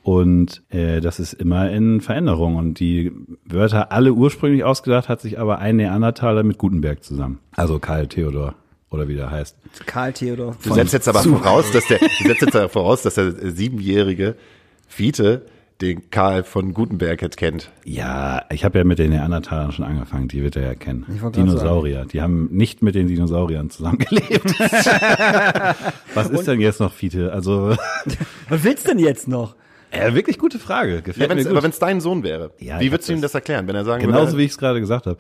Und 0.02 0.64
äh, 0.70 1.00
das 1.00 1.20
ist 1.20 1.34
immer 1.34 1.70
in 1.70 2.02
Veränderung. 2.02 2.56
Und 2.56 2.80
die 2.80 3.12
Wörter 3.46 3.92
alle 3.92 4.14
ursprünglich 4.14 4.64
ausgedacht 4.64 5.08
hat 5.08 5.22
sich 5.22 5.38
aber 5.38 5.60
ein 5.60 5.76
Neandertaler 5.76 6.44
mit 6.44 6.58
Gutenberg 6.58 7.04
zusammen. 7.04 7.40
Also 7.56 7.78
Karl 7.78 8.08
Theodor 8.08 8.56
oder 8.90 9.08
wie 9.08 9.16
der 9.16 9.30
heißt. 9.30 9.56
Karl 9.86 10.14
Theodor. 10.14 10.56
Du 10.64 10.74
setzt 10.74 10.94
jetzt 10.94 11.08
aber 11.08 11.22
voraus, 11.22 11.72
dass 11.72 11.86
der, 11.88 12.00
du 12.00 12.28
setzt 12.28 12.42
jetzt 12.42 12.56
aber 12.56 12.70
voraus, 12.70 13.04
dass 13.04 13.16
der 13.16 13.34
siebenjährige 13.52 14.36
Fiete 14.88 15.46
den 15.82 16.10
Karl 16.10 16.44
von 16.44 16.74
Gutenberg 16.74 17.22
jetzt 17.22 17.38
kennt. 17.38 17.70
Ja, 17.86 18.44
ich 18.52 18.66
habe 18.66 18.80
ja 18.80 18.84
mit 18.84 18.98
den 19.00 19.12
Neandertalern 19.12 19.72
schon 19.72 19.86
angefangen, 19.86 20.28
die 20.28 20.42
wird 20.42 20.56
er 20.56 20.64
ja 20.64 20.76
kennen. 20.76 21.06
Dinosaurier, 21.36 22.06
die 22.06 22.22
haben 22.22 22.50
nicht 22.52 22.82
mit 22.82 22.96
den 22.96 23.08
Dinosauriern 23.08 23.70
zusammengelebt. 23.70 24.60
Was 26.14 26.30
ist 26.30 26.48
denn 26.48 26.60
jetzt 26.62 26.80
noch 26.80 26.94
Fiete? 26.94 27.32
Also, 27.32 27.76
Was 28.50 28.64
willst 28.64 28.86
du 28.88 28.92
denn 28.92 29.00
jetzt 29.00 29.28
noch? 29.28 29.56
äh, 29.92 30.14
wirklich 30.14 30.38
gute 30.38 30.60
Frage. 30.60 30.96
Ja, 30.96 31.02
Gefällt 31.02 31.30
wenn's, 31.30 31.44
mir 31.44 31.50
aber 31.50 31.60
gut. 31.60 31.64
wenn 31.64 31.72
es 31.72 31.80
dein 31.80 32.02
Sohn 32.02 32.24
wäre, 32.24 32.52
Ja, 32.60 32.80
wie 32.80 32.92
würdest 32.92 33.08
du 33.08 33.14
ihm 33.14 33.22
das 33.22 33.34
erklären, 33.34 33.68
wenn 33.68 33.76
er 33.76 33.86
sagen 33.86 34.02
Genauso 34.02 34.28
würde, 34.28 34.40
wie 34.40 34.44
ich 34.44 34.52
es 34.52 34.58
gerade 34.58 34.80
gesagt 34.80 35.06
habe. 35.06 35.18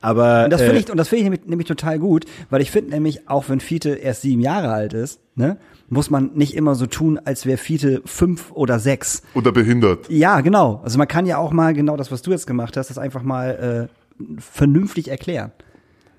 Aber 0.00 0.44
Und 0.44 0.50
das 0.50 0.62
finde 0.62 0.76
äh, 0.76 0.80
ich, 0.80 0.90
und 0.90 0.96
das 0.96 1.08
finde 1.08 1.18
ich 1.18 1.24
nämlich, 1.24 1.46
nämlich 1.46 1.68
total 1.68 1.98
gut, 1.98 2.24
weil 2.48 2.62
ich 2.62 2.70
finde 2.70 2.90
nämlich, 2.90 3.28
auch 3.28 3.48
wenn 3.48 3.60
Fiete 3.60 3.90
erst 3.90 4.22
sieben 4.22 4.40
Jahre 4.40 4.70
alt 4.70 4.94
ist, 4.94 5.20
ne, 5.34 5.58
muss 5.88 6.10
man 6.10 6.30
nicht 6.34 6.54
immer 6.54 6.74
so 6.74 6.86
tun, 6.86 7.18
als 7.24 7.46
wäre 7.46 7.58
Fiete 7.58 8.02
fünf 8.04 8.52
oder 8.52 8.78
sechs. 8.78 9.22
oder 9.34 9.52
behindert? 9.52 10.08
Ja, 10.08 10.40
genau. 10.40 10.80
Also 10.84 10.98
man 10.98 11.08
kann 11.08 11.26
ja 11.26 11.38
auch 11.38 11.52
mal 11.52 11.74
genau 11.74 11.96
das, 11.96 12.10
was 12.10 12.22
du 12.22 12.30
jetzt 12.30 12.46
gemacht 12.46 12.76
hast, 12.76 12.90
das 12.90 12.98
einfach 12.98 13.22
mal 13.22 13.88
äh, 14.20 14.40
vernünftig 14.40 15.08
erklären. 15.08 15.52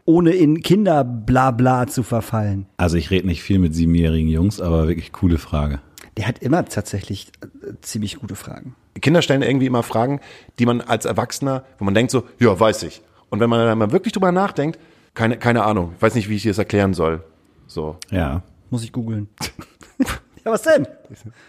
Ohne 0.05 0.31
in 0.31 0.61
Kinderblabla 0.61 1.87
zu 1.87 2.01
verfallen. 2.01 2.65
also 2.77 2.95
ich 2.95 3.11
rede 3.11 3.27
nicht 3.27 3.43
viel 3.43 3.59
mit 3.59 3.75
siebenjährigen 3.75 4.29
Jungs, 4.29 4.61
aber 4.61 4.87
wirklich 4.87 5.11
coole 5.11 5.37
Frage. 5.37 5.79
Der 6.15 6.27
hat 6.27 6.39
immer 6.39 6.63
tatsächlich 6.65 7.31
äh, 7.41 7.73
ziemlich 7.81 8.17
gute 8.19 8.35
Fragen. 8.35 8.75
Kinder 9.01 9.21
stellen 9.21 9.41
irgendwie 9.41 9.65
immer 9.65 9.83
Fragen, 9.83 10.21
die 10.59 10.65
man 10.65 10.81
als 10.81 11.05
Erwachsener, 11.05 11.63
wo 11.77 11.85
man 11.85 11.93
denkt 11.93 12.11
so, 12.11 12.23
ja, 12.39 12.57
weiß 12.57 12.83
ich. 12.83 13.01
Und 13.29 13.41
wenn 13.41 13.49
man 13.49 13.59
dann 13.65 13.77
mal 13.77 13.91
wirklich 13.91 14.13
drüber 14.13 14.31
nachdenkt, 14.31 14.79
keine, 15.13 15.37
keine 15.37 15.63
Ahnung, 15.63 15.93
weiß 15.99 16.15
nicht, 16.15 16.29
wie 16.29 16.35
ich 16.35 16.43
dir 16.43 16.51
das 16.51 16.57
erklären 16.57 16.93
soll. 16.93 17.23
So. 17.67 17.97
Ja. 18.09 18.43
Muss 18.69 18.83
ich 18.83 18.91
googeln. 18.91 19.27
ja, 20.45 20.51
was 20.51 20.61
denn? 20.63 20.87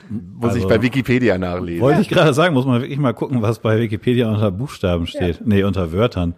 Muss 0.08 0.54
ich 0.54 0.62
Also- 0.64 0.68
bei 0.68 0.80
Wikipedia 0.82 1.36
nachlesen. 1.38 1.80
Wollte 1.82 2.00
ich 2.00 2.08
gerade 2.08 2.32
sagen, 2.34 2.54
muss 2.54 2.66
man 2.66 2.80
wirklich 2.80 2.98
mal 2.98 3.14
gucken, 3.14 3.42
was 3.42 3.58
bei 3.58 3.78
Wikipedia 3.80 4.28
unter 4.28 4.50
Buchstaben 4.50 5.06
steht. 5.06 5.46
Nee, 5.46 5.64
unter 5.64 5.92
Wörtern. 5.92 6.34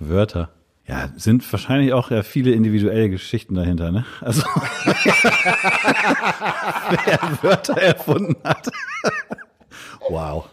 Wörter. 0.00 0.50
Ja, 0.86 1.10
sind 1.16 1.50
wahrscheinlich 1.52 1.92
auch 1.92 2.10
ja 2.10 2.22
viele 2.22 2.52
individuelle 2.52 3.10
Geschichten 3.10 3.54
dahinter, 3.54 3.90
ne? 3.92 4.06
Also 4.22 4.42
wer 7.04 7.18
Wörter 7.42 7.76
erfunden 7.76 8.36
hat. 8.44 8.68
wow. 10.08 10.48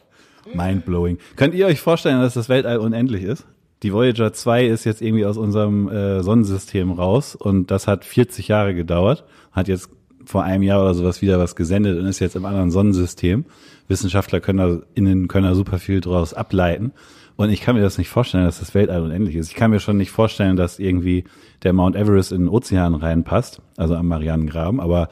Mindblowing. 0.54 1.18
Könnt 1.38 1.56
ihr 1.56 1.66
euch 1.66 1.80
vorstellen, 1.82 2.20
dass 2.22 2.34
das 2.36 2.50
Weltall 2.50 2.78
unendlich 2.78 3.24
ist? 3.24 3.46
Die 3.84 3.94
Voyager 3.94 4.34
2 4.34 4.68
ist 4.68 4.86
jetzt 4.86 5.02
irgendwie 5.02 5.26
aus 5.26 5.38
unserem 5.38 5.90
äh, 5.90 6.24
Sonnensystem 6.24 6.92
raus 6.92 7.36
und 7.36 7.72
das 7.72 7.88
hat 7.88 8.06
40 8.06 8.48
Jahre 8.48 8.74
gedauert, 8.74 9.26
hat 9.52 9.68
jetzt 9.68 9.90
vor 10.26 10.44
einem 10.44 10.64
Jahr 10.64 10.82
oder 10.82 10.94
sowas 10.94 11.22
wieder 11.22 11.40
was 11.40 11.56
gesendet 11.56 12.00
und 12.00 12.06
ist 12.06 12.20
jetzt 12.20 12.36
im 12.36 12.46
anderen 12.46 12.72
Sonnensystem. 12.72 13.46
Wissenschaftler 13.88 14.40
können 14.40 14.58
da, 14.58 14.86
innen 14.96 15.28
können 15.28 15.46
da 15.46 15.56
super 15.56 15.78
viel 15.78 16.02
draus 16.02 16.34
ableiten. 16.34 16.94
Und 17.36 17.50
ich 17.50 17.62
kann 17.62 17.76
mir 17.76 17.82
das 17.82 17.98
nicht 17.98 18.10
vorstellen, 18.10 18.46
dass 18.46 18.60
das 18.60 18.74
Weltall 18.74 19.02
unendlich 19.02 19.36
ist. 19.36 19.50
Ich 19.50 19.56
kann 19.56 19.72
mir 19.72 19.80
schon 19.80 19.98
nicht 19.98 20.12
vorstellen, 20.12 20.56
dass 20.56 20.80
irgendwie 20.80 21.26
der 21.64 21.74
Mount 21.74 21.96
Everest 21.96 22.32
in 22.32 22.44
den 22.44 22.50
Ozean 22.50 22.96
reinpasst, 22.96 23.62
also 23.76 23.96
am 23.96 24.08
Marianengraben, 24.08 24.80
aber 24.80 25.10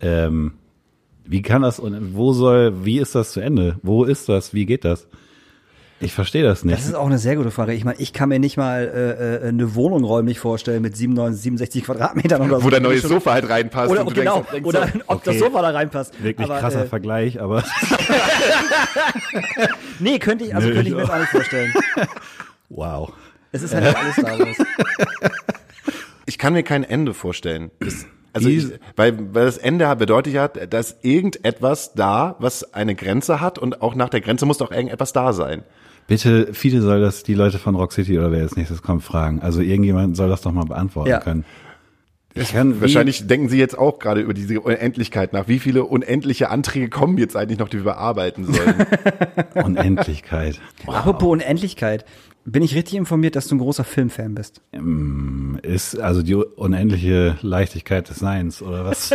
ähm, 0.00 0.52
wie 1.24 1.42
kann 1.42 1.62
das 1.62 1.78
und 1.78 2.14
wo 2.14 2.32
soll, 2.32 2.84
wie 2.84 2.98
ist 2.98 3.14
das 3.14 3.32
zu 3.32 3.40
Ende? 3.40 3.78
Wo 3.82 4.04
ist 4.04 4.28
das? 4.28 4.52
Wie 4.52 4.66
geht 4.66 4.84
das? 4.84 5.08
Ich 6.02 6.14
verstehe 6.14 6.42
das 6.42 6.64
nicht. 6.64 6.76
Das 6.76 6.84
ist 6.84 6.94
auch 6.94 7.06
eine 7.06 7.18
sehr 7.18 7.36
gute 7.36 7.50
Frage. 7.50 7.72
Ich 7.74 7.84
meine, 7.84 7.98
ich 8.00 8.12
kann 8.12 8.28
mir 8.28 8.38
nicht 8.38 8.56
mal 8.56 8.82
äh, 8.82 9.46
äh, 9.46 9.48
eine 9.48 9.74
Wohnung 9.74 10.04
räumlich 10.04 10.40
vorstellen 10.40 10.82
mit 10.82 10.96
97, 10.96 11.40
67 11.42 11.84
Quadratmetern 11.84 12.42
oder 12.42 12.58
so. 12.58 12.64
Wo 12.64 12.70
der 12.70 12.80
neue 12.80 12.98
Sofa 12.98 13.32
halt 13.32 13.48
reinpasst. 13.48 13.90
Oder 13.90 14.04
genau, 14.06 14.34
denkst, 14.36 14.50
denkst 14.50 14.68
oder 14.68 14.88
so, 14.88 14.98
ob 15.06 15.24
das 15.24 15.36
okay. 15.36 15.44
Sofa 15.44 15.62
da 15.62 15.70
reinpasst. 15.70 16.22
Wirklich 16.22 16.50
Aber, 16.50 16.58
krasser 16.58 16.84
äh, 16.84 16.88
Vergleich, 16.88 17.40
aber 17.40 17.64
Nee, 19.98 20.18
könnte 20.18 20.44
ich, 20.44 20.54
also 20.54 20.68
Nö, 20.68 20.74
könnte 20.74 20.88
ich 20.88 20.94
mir 20.94 21.02
das 21.02 21.10
auch. 21.10 21.18
nicht 21.18 21.28
vorstellen. 21.30 21.72
wow. 22.68 23.12
Es 23.52 23.62
ist 23.62 23.74
halt 23.74 23.84
nicht 23.84 23.96
alles 23.96 24.14
Star 24.16 24.38
Wars. 24.38 24.56
ich 26.26 26.38
kann 26.38 26.52
mir 26.52 26.62
kein 26.62 26.82
Ende 26.84 27.14
vorstellen. 27.14 27.70
Das, 27.78 28.06
also 28.32 28.48
ich, 28.48 28.66
weil, 28.96 29.34
weil 29.34 29.44
das 29.44 29.58
Ende 29.58 29.94
bedeutet 29.94 30.32
ja, 30.32 30.48
dass 30.48 30.96
irgendetwas 31.02 31.92
da, 31.94 32.36
was 32.38 32.74
eine 32.74 32.94
Grenze 32.94 33.40
hat 33.40 33.58
und 33.58 33.82
auch 33.82 33.94
nach 33.94 34.08
der 34.08 34.22
Grenze 34.22 34.46
muss 34.46 34.58
doch 34.58 34.72
irgendetwas 34.72 35.12
da 35.12 35.32
sein. 35.32 35.62
Bitte, 36.06 36.48
viele 36.52 36.82
soll 36.82 37.00
das 37.00 37.22
die 37.22 37.34
Leute 37.34 37.58
von 37.58 37.74
Rock 37.74 37.92
City 37.92 38.18
oder 38.18 38.30
wer 38.32 38.40
jetzt 38.42 38.56
nächstes 38.56 38.82
kommt 38.82 39.02
fragen. 39.02 39.40
Also 39.40 39.60
irgendjemand 39.60 40.16
soll 40.16 40.28
das 40.28 40.42
doch 40.42 40.52
mal 40.52 40.64
beantworten 40.64 41.10
Ja. 41.10 41.20
können. 41.20 41.44
Ich 42.34 42.52
kann, 42.52 42.76
wie- 42.76 42.80
Wahrscheinlich 42.80 43.26
denken 43.26 43.48
Sie 43.50 43.58
jetzt 43.58 43.76
auch 43.78 43.98
gerade 43.98 44.22
über 44.22 44.32
diese 44.32 44.58
Unendlichkeit 44.60 45.32
nach. 45.34 45.48
Wie 45.48 45.58
viele 45.58 45.84
unendliche 45.84 46.48
Anträge 46.50 46.88
kommen 46.88 47.18
jetzt 47.18 47.36
eigentlich 47.36 47.58
noch, 47.58 47.68
die 47.68 47.76
wir 47.78 47.84
bearbeiten 47.84 48.44
sollen? 48.46 48.86
Unendlichkeit. 49.54 50.58
Apropos 50.86 51.28
Unendlichkeit. 51.30 52.04
Bin 52.44 52.64
ich 52.64 52.74
richtig 52.74 52.94
informiert, 52.94 53.36
dass 53.36 53.46
du 53.46 53.54
ein 53.54 53.58
großer 53.58 53.84
Filmfan 53.84 54.34
bist? 54.34 54.62
Ist 55.62 55.96
also 56.00 56.24
die 56.24 56.34
unendliche 56.34 57.36
Leichtigkeit 57.40 58.08
des 58.10 58.18
Seins 58.18 58.60
oder 58.62 58.84
was? 58.84 59.14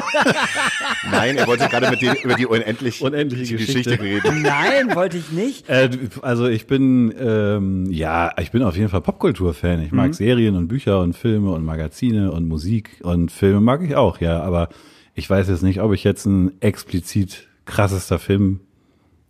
Nein, 1.11 1.35
er 1.35 1.45
wollte 1.45 1.67
gerade 1.67 1.89
mit 1.89 2.01
dir 2.01 2.15
über 2.23 2.35
die 2.35 2.45
unendlich, 2.45 3.01
Unendliche 3.01 3.57
Geschichte. 3.57 3.97
Geschichte. 3.97 4.01
reden. 4.01 4.43
Nein, 4.43 4.95
wollte 4.95 5.17
ich 5.17 5.29
nicht. 5.31 5.67
äh, 5.67 5.89
also 6.21 6.47
ich 6.47 6.67
bin 6.67 7.13
ähm, 7.19 7.91
ja, 7.91 8.31
ich 8.39 8.51
bin 8.51 8.63
auf 8.63 8.77
jeden 8.77 8.87
Fall 8.87 9.01
Popkultur-Fan. 9.01 9.81
Ich 9.81 9.91
mag 9.91 10.13
Serien 10.13 10.55
und 10.55 10.69
Bücher 10.69 11.01
und 11.01 11.13
Filme 11.13 11.51
und 11.51 11.65
Magazine 11.65 12.31
und 12.31 12.47
Musik 12.47 13.01
und 13.03 13.29
Filme 13.29 13.59
mag 13.59 13.83
ich 13.83 13.95
auch, 13.97 14.21
ja. 14.21 14.41
Aber 14.41 14.69
ich 15.15 15.29
weiß 15.29 15.49
jetzt 15.49 15.63
nicht, 15.63 15.81
ob 15.81 15.91
ich 15.91 16.05
jetzt 16.05 16.25
ein 16.25 16.53
explizit 16.61 17.47
krassester 17.65 18.19
Film 18.19 18.61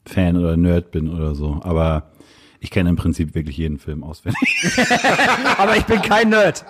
Fan 0.05 0.37
oder 0.37 0.55
Nerd 0.55 0.91
bin 0.91 1.09
oder 1.09 1.33
so. 1.33 1.61
Aber 1.63 2.11
ich 2.59 2.71
kenne 2.71 2.89
im 2.89 2.95
Prinzip 2.95 3.35
wirklich 3.35 3.57
jeden 3.57 3.77
Film 3.77 4.03
auswendig. 4.03 4.77
Aber 5.57 5.77
ich 5.77 5.85
bin 5.85 6.01
kein 6.01 6.29
Nerd. 6.29 6.65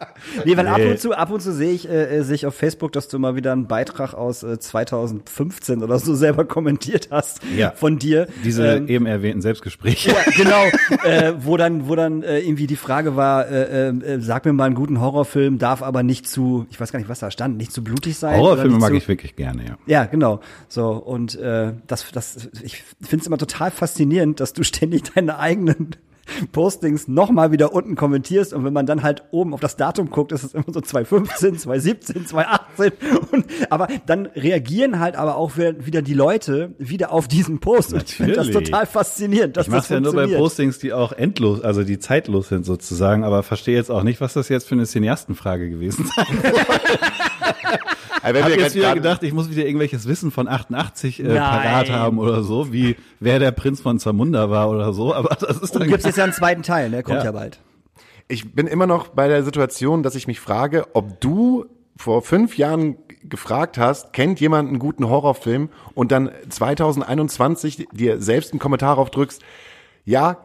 Nee, 0.44 0.56
weil 0.56 0.66
ab 0.68 0.78
Nee. 0.78 0.90
und 0.92 1.00
zu, 1.00 1.12
ab 1.12 1.30
und 1.30 1.40
zu 1.40 1.52
sehe 1.52 1.72
ich, 1.72 1.88
äh, 1.88 2.18
äh, 2.18 2.22
sehe 2.22 2.34
ich 2.34 2.46
auf 2.46 2.54
Facebook, 2.54 2.92
dass 2.92 3.08
du 3.08 3.18
mal 3.18 3.36
wieder 3.36 3.52
einen 3.52 3.66
Beitrag 3.66 4.14
aus 4.14 4.42
äh, 4.42 4.58
2015 4.58 5.82
oder 5.82 5.98
so 5.98 6.14
selber 6.14 6.44
kommentiert 6.44 7.08
hast 7.10 7.40
Ja. 7.56 7.72
von 7.72 7.98
dir. 7.98 8.26
Diese 8.44 8.66
Ähm, 8.76 8.88
eben 8.88 9.06
erwähnten 9.06 9.42
Selbstgespräche. 9.42 10.10
ja, 10.10 10.16
genau, 10.36 10.64
äh, 11.04 11.32
wo 11.38 11.56
dann, 11.56 11.88
wo 11.88 11.94
dann 11.96 12.22
äh, 12.22 12.40
irgendwie 12.40 12.66
die 12.66 12.76
Frage 12.76 13.16
war, 13.16 13.48
äh, 13.48 13.88
äh, 13.88 14.20
sag 14.20 14.44
mir 14.44 14.52
mal 14.52 14.64
einen 14.64 14.74
guten 14.74 15.00
Horrorfilm, 15.00 15.58
darf 15.58 15.82
aber 15.82 16.02
nicht 16.02 16.28
zu, 16.28 16.66
ich 16.70 16.80
weiß 16.80 16.92
gar 16.92 16.98
nicht, 16.98 17.08
was 17.08 17.18
da 17.20 17.30
stand, 17.30 17.56
nicht 17.56 17.72
zu 17.72 17.82
blutig 17.82 18.16
sein. 18.16 18.38
Horrorfilme 18.38 18.78
mag 18.78 18.90
zu, 18.90 18.96
ich 18.96 19.08
wirklich 19.08 19.36
gerne, 19.36 19.64
ja. 19.64 19.78
Ja, 19.86 20.04
genau. 20.04 20.40
So 20.68 20.90
und 20.92 21.34
äh, 21.38 21.72
das, 21.86 22.10
das, 22.12 22.48
ich 22.62 22.82
finde 23.00 23.22
es 23.22 23.26
immer 23.26 23.38
total 23.38 23.70
faszinierend, 23.70 24.40
dass 24.40 24.52
du 24.52 24.62
ständig 24.62 25.02
deine 25.14 25.38
eigenen 25.38 25.96
Postings 26.52 27.08
nochmal 27.08 27.52
wieder 27.52 27.72
unten 27.72 27.96
kommentierst 27.96 28.52
und 28.52 28.64
wenn 28.64 28.72
man 28.72 28.86
dann 28.86 29.02
halt 29.02 29.24
oben 29.30 29.54
auf 29.54 29.60
das 29.60 29.76
Datum 29.76 30.10
guckt, 30.10 30.32
ist 30.32 30.44
es 30.44 30.54
immer 30.54 30.64
so 30.68 30.80
2015, 30.80 31.58
2017, 31.58 32.26
2018 32.26 32.92
und 33.32 33.44
aber 33.70 33.88
dann 34.06 34.26
reagieren 34.26 35.00
halt 35.00 35.16
aber 35.16 35.36
auch 35.36 35.56
wieder, 35.56 36.02
die 36.02 36.14
Leute 36.14 36.74
wieder 36.78 37.12
auf 37.12 37.28
diesen 37.28 37.60
Post 37.60 37.92
und 37.92 38.02
ich 38.04 38.14
finde 38.16 38.34
das 38.34 38.46
Natürlich. 38.46 38.70
total 38.70 38.86
faszinierend, 38.86 39.56
dass 39.56 39.66
Ich 39.66 39.72
das 39.72 39.88
ja 39.88 40.00
nur 40.00 40.14
bei. 40.14 40.26
Postings, 40.26 40.78
die 40.78 40.92
auch 40.92 41.12
endlos, 41.12 41.60
also 41.60 41.82
die 41.82 41.98
zeitlos 41.98 42.48
sind 42.48 42.64
sozusagen, 42.64 43.24
aber 43.24 43.42
verstehe 43.42 43.76
jetzt 43.76 43.90
auch 43.90 44.02
nicht, 44.02 44.20
was 44.20 44.32
das 44.32 44.48
jetzt 44.48 44.66
für 44.68 44.74
eine 44.74 44.86
Cineastenfrage 44.86 45.68
gewesen 45.68 46.10
sein 46.14 46.26
Aber 48.22 48.34
wenn 48.34 48.38
Ich 48.38 48.42
habe 48.44 48.56
wir 48.56 48.62
jetzt 48.62 48.74
wieder 48.74 48.94
gedacht, 48.94 49.22
ich 49.22 49.32
muss 49.32 49.50
wieder 49.50 49.64
irgendwelches 49.64 50.06
Wissen 50.06 50.30
von 50.30 50.48
88 50.48 51.20
äh, 51.20 51.22
Nein. 51.24 51.36
parat 51.38 51.90
haben 51.90 52.18
oder 52.18 52.42
so, 52.42 52.72
wie 52.72 52.96
wer 53.18 53.38
der 53.38 53.50
Prinz 53.52 53.80
von 53.80 53.98
Zamunda 53.98 54.50
war 54.50 54.70
oder 54.70 54.92
so, 54.92 55.14
aber 55.20 55.34
das 55.36 55.58
ist 55.58 55.74
Und 55.74 55.80
dann 55.82 55.88
gibt's 55.88 56.04
jetzt 56.04 56.18
ja 56.18 56.24
einen 56.24 56.32
zweiten 56.32 56.62
Teil, 56.62 56.90
ne? 56.90 57.02
Kommt 57.02 57.18
ja, 57.18 57.24
Ja. 57.26 57.32
bald. 57.32 57.60
Ich 58.28 58.54
bin 58.54 58.66
immer 58.68 58.86
noch 58.86 59.08
bei 59.08 59.26
der 59.26 59.42
Situation, 59.42 60.02
dass 60.02 60.14
ich 60.14 60.26
mich 60.28 60.38
frage, 60.38 60.86
ob 60.94 61.20
du 61.20 61.66
vor 61.96 62.22
fünf 62.22 62.56
Jahren 62.56 62.96
gefragt 63.24 63.76
hast, 63.76 64.12
kennt 64.12 64.40
jemand 64.40 64.68
einen 64.68 64.78
guten 64.78 65.08
Horrorfilm 65.08 65.68
und 65.94 66.12
dann 66.12 66.30
2021 66.48 67.88
dir 67.92 68.20
selbst 68.22 68.52
einen 68.52 68.60
Kommentar 68.60 68.98
aufdrückst, 68.98 69.42
ja, 70.04 70.38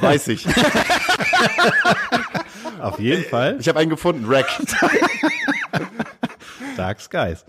weiß 0.00 0.28
ich. 0.28 0.46
auf 2.80 2.98
jeden 3.00 3.24
Fall 3.24 3.56
Ich 3.60 3.68
habe 3.68 3.78
einen 3.78 3.90
gefunden, 3.90 4.24
Rack. 4.28 4.46
Dark 6.80 7.00
Skies. 7.00 7.44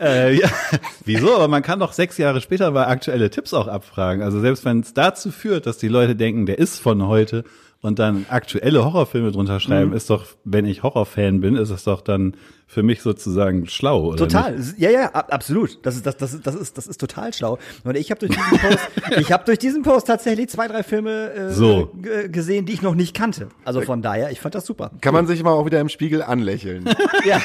Äh, 0.00 0.34
ja, 0.34 0.48
wieso? 1.04 1.34
Aber 1.34 1.48
man 1.48 1.62
kann 1.62 1.78
doch 1.78 1.92
sechs 1.92 2.16
Jahre 2.18 2.40
später 2.40 2.70
mal 2.70 2.86
aktuelle 2.86 3.30
Tipps 3.30 3.52
auch 3.52 3.68
abfragen. 3.68 4.22
Also 4.22 4.40
selbst 4.40 4.64
wenn 4.64 4.80
es 4.80 4.94
dazu 4.94 5.30
führt, 5.30 5.66
dass 5.66 5.78
die 5.78 5.88
Leute 5.88 6.16
denken, 6.16 6.46
der 6.46 6.58
ist 6.58 6.80
von 6.80 7.06
heute 7.06 7.44
und 7.84 7.98
dann 7.98 8.24
aktuelle 8.30 8.84
Horrorfilme 8.84 9.30
drunter 9.30 9.60
schreiben, 9.60 9.90
Mhm. 9.90 9.96
ist 9.96 10.08
doch, 10.10 10.24
wenn 10.44 10.64
ich 10.64 10.82
Horrorfan 10.82 11.40
bin, 11.40 11.56
ist 11.56 11.70
es 11.70 11.84
doch 11.84 12.00
dann 12.00 12.34
für 12.66 12.82
mich 12.82 13.02
sozusagen 13.02 13.66
schlau, 13.66 14.06
oder 14.06 14.16
Total, 14.16 14.56
Nicht? 14.56 14.78
ja, 14.78 14.90
ja, 14.90 15.10
ab, 15.12 15.28
absolut. 15.30 15.84
Das 15.84 15.94
ist, 15.96 16.06
das, 16.06 16.16
das, 16.16 16.32
ist, 16.32 16.46
das 16.46 16.54
ist, 16.54 16.78
das 16.78 16.86
ist 16.86 16.98
total 16.98 17.32
schlau. 17.34 17.58
Und 17.84 17.94
ich 17.96 18.10
habe 18.10 18.20
durch 18.26 18.32
diesen 18.32 18.58
Post, 18.58 18.88
ich 19.20 19.30
habe 19.32 19.44
durch 19.44 19.58
diesen 19.58 19.82
Post 19.82 20.06
tatsächlich 20.06 20.48
zwei, 20.48 20.66
drei 20.66 20.82
Filme 20.82 21.30
äh, 21.32 21.50
So. 21.52 21.90
gesehen, 22.30 22.64
die 22.64 22.72
ich 22.72 22.80
noch 22.82 22.94
nicht 22.94 23.14
kannte. 23.14 23.48
Also 23.66 23.82
von 23.82 24.00
daher, 24.00 24.30
ich 24.30 24.40
fand 24.40 24.54
das 24.54 24.64
super. 24.64 24.90
Kann 25.02 25.12
man 25.12 25.26
sich 25.26 25.42
mal 25.42 25.52
auch 25.52 25.66
wieder 25.66 25.78
im 25.80 25.90
Spiegel 25.90 26.22
anlächeln. 26.22 26.88
Ja, 27.26 27.38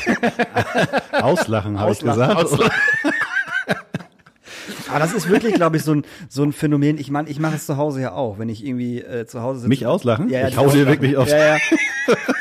Auslachen, 1.22 1.80
habe 1.80 1.92
ich 1.92 2.00
Auslachen, 2.08 2.44
gesagt. 2.50 2.72
aber 4.90 5.00
das 5.00 5.14
ist 5.14 5.30
wirklich, 5.30 5.54
glaube 5.56 5.78
ich, 5.78 5.84
so 5.84 5.94
ein 5.94 6.06
so 6.28 6.44
ein 6.44 6.54
Phänomen. 6.54 6.98
Ich 6.98 7.10
meine, 7.12 7.30
ich 7.30 7.40
mache 7.40 7.56
es 7.56 7.66
zu 7.66 7.78
Hause 7.78 8.02
ja 8.02 8.14
auch, 8.14 8.40
wenn 8.40 8.50
ich 8.50 8.66
irgendwie 8.66 9.00
äh, 9.00 9.26
zu 9.26 9.42
Hause 9.42 9.60
sitze. 9.60 9.70
Mich 9.70 9.86
auslachen? 9.86 10.30
Ja, 10.30 10.42
ja, 10.42 10.48
ich 10.48 10.58
hau 10.58 10.70
dir 10.70 10.88
wirklich 10.88 11.18
aufs 11.18 11.32
Ja, 11.32 11.56
ja. 11.56 11.58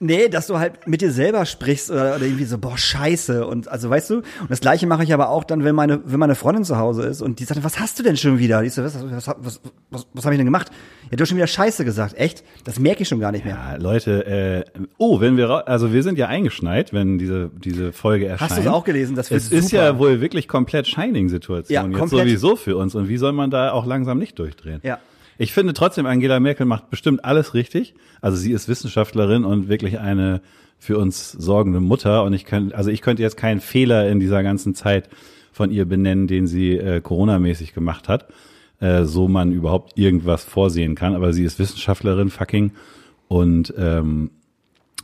Nee, 0.00 0.28
dass 0.28 0.46
du 0.46 0.58
halt 0.58 0.86
mit 0.86 1.00
dir 1.00 1.10
selber 1.10 1.44
sprichst 1.44 1.90
oder, 1.90 2.16
oder 2.16 2.24
irgendwie 2.24 2.44
so, 2.44 2.56
boah, 2.58 2.78
scheiße. 2.78 3.46
Und 3.46 3.68
also 3.68 3.90
weißt 3.90 4.10
du, 4.10 4.14
und 4.18 4.48
das 4.48 4.60
gleiche 4.60 4.86
mache 4.86 5.02
ich 5.02 5.12
aber 5.12 5.28
auch 5.30 5.42
dann, 5.44 5.64
wenn 5.64 5.74
meine, 5.74 6.00
wenn 6.04 6.20
meine 6.20 6.36
Freundin 6.36 6.64
zu 6.64 6.78
Hause 6.78 7.02
ist 7.02 7.20
und 7.20 7.40
die 7.40 7.44
sagt, 7.44 7.64
was 7.64 7.80
hast 7.80 7.98
du 7.98 8.02
denn 8.02 8.16
schon 8.16 8.38
wieder? 8.38 8.62
Die 8.62 8.68
so, 8.68 8.84
was, 8.84 8.94
was, 9.10 9.26
was, 9.40 9.60
was, 9.90 10.06
was 10.12 10.24
habe 10.24 10.34
ich 10.34 10.38
denn 10.38 10.46
gemacht? 10.46 10.70
Ja, 11.10 11.16
du 11.16 11.22
hast 11.22 11.28
schon 11.30 11.36
wieder 11.36 11.46
Scheiße 11.46 11.84
gesagt. 11.84 12.14
Echt? 12.16 12.44
Das 12.64 12.78
merke 12.78 13.02
ich 13.02 13.08
schon 13.08 13.18
gar 13.20 13.32
nicht 13.32 13.44
mehr. 13.44 13.54
Ja, 13.56 13.76
Leute, 13.76 14.26
äh, 14.26 14.80
oh, 14.98 15.20
wenn 15.20 15.36
wir, 15.36 15.66
also 15.66 15.92
wir 15.92 16.02
sind 16.02 16.16
ja 16.18 16.28
eingeschneit, 16.28 16.92
wenn 16.92 17.18
diese, 17.18 17.50
diese 17.56 17.92
Folge 17.92 18.26
erscheint. 18.26 18.50
Hast 18.50 18.58
du 18.58 18.62
es 18.62 18.68
auch 18.68 18.84
gelesen? 18.84 19.16
Das 19.16 19.30
wird 19.30 19.40
Es 19.40 19.50
ist 19.50 19.70
super. 19.70 19.82
ja 19.82 19.98
wohl 19.98 20.20
wirklich 20.20 20.46
komplett 20.48 20.86
Shining-Situation 20.86 21.74
Ja, 21.74 21.84
jetzt 21.84 21.98
komplett. 21.98 22.20
sowieso 22.28 22.56
für 22.56 22.76
uns. 22.76 22.94
Und 22.94 23.08
wie 23.08 23.16
soll 23.16 23.32
man 23.32 23.50
da 23.50 23.72
auch 23.72 23.86
langsam 23.86 24.18
nicht 24.18 24.38
durchdrehen? 24.38 24.80
Ja. 24.84 24.98
Ich 25.38 25.52
finde 25.52 25.72
trotzdem, 25.72 26.04
Angela 26.04 26.40
Merkel 26.40 26.66
macht 26.66 26.90
bestimmt 26.90 27.24
alles 27.24 27.54
richtig. 27.54 27.94
Also 28.20 28.36
sie 28.36 28.52
ist 28.52 28.68
Wissenschaftlerin 28.68 29.44
und 29.44 29.68
wirklich 29.68 30.00
eine 30.00 30.42
für 30.78 30.98
uns 30.98 31.32
sorgende 31.32 31.80
Mutter. 31.80 32.24
Und 32.24 32.32
ich 32.32 32.44
könnte, 32.44 32.76
also 32.76 32.90
ich 32.90 33.02
könnte 33.02 33.22
jetzt 33.22 33.36
keinen 33.36 33.60
Fehler 33.60 34.08
in 34.08 34.18
dieser 34.18 34.42
ganzen 34.42 34.74
Zeit 34.74 35.08
von 35.52 35.70
ihr 35.70 35.84
benennen, 35.84 36.26
den 36.26 36.46
sie 36.46 36.76
äh, 36.76 37.00
Corona-mäßig 37.00 37.72
gemacht 37.72 38.08
hat, 38.08 38.28
äh, 38.80 39.04
so 39.04 39.28
man 39.28 39.52
überhaupt 39.52 39.96
irgendwas 39.96 40.44
vorsehen 40.44 40.96
kann. 40.96 41.14
Aber 41.14 41.32
sie 41.32 41.44
ist 41.44 41.58
Wissenschaftlerin, 41.58 42.30
fucking, 42.30 42.72
und 43.28 43.72
ähm, 43.76 44.30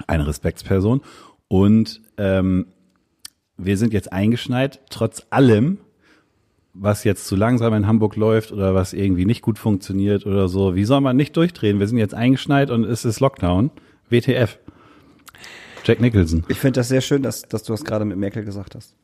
eine 0.06 0.26
Respektsperson. 0.26 1.00
Und 1.46 2.00
ähm, 2.18 2.66
wir 3.56 3.76
sind 3.76 3.92
jetzt 3.92 4.12
eingeschneit, 4.12 4.80
trotz 4.90 5.26
allem, 5.30 5.78
was 6.74 7.04
jetzt 7.04 7.26
zu 7.26 7.36
langsam 7.36 7.72
in 7.74 7.86
Hamburg 7.86 8.16
läuft 8.16 8.50
oder 8.52 8.74
was 8.74 8.92
irgendwie 8.92 9.24
nicht 9.24 9.42
gut 9.42 9.58
funktioniert 9.58 10.26
oder 10.26 10.48
so. 10.48 10.74
Wie 10.74 10.84
soll 10.84 11.00
man 11.00 11.16
nicht 11.16 11.36
durchdrehen? 11.36 11.78
Wir 11.78 11.86
sind 11.86 11.98
jetzt 11.98 12.14
eingeschneit 12.14 12.70
und 12.70 12.84
es 12.84 13.04
ist 13.04 13.20
Lockdown. 13.20 13.70
WTF. 14.10 14.58
Jack 15.84 16.00
Nicholson. 16.00 16.44
Ich 16.48 16.58
finde 16.58 16.80
das 16.80 16.88
sehr 16.88 17.00
schön, 17.00 17.22
dass, 17.22 17.42
dass 17.42 17.62
du 17.62 17.72
das 17.72 17.84
gerade 17.84 18.04
mit 18.04 18.16
Merkel 18.16 18.44
gesagt 18.44 18.74
hast. 18.74 18.94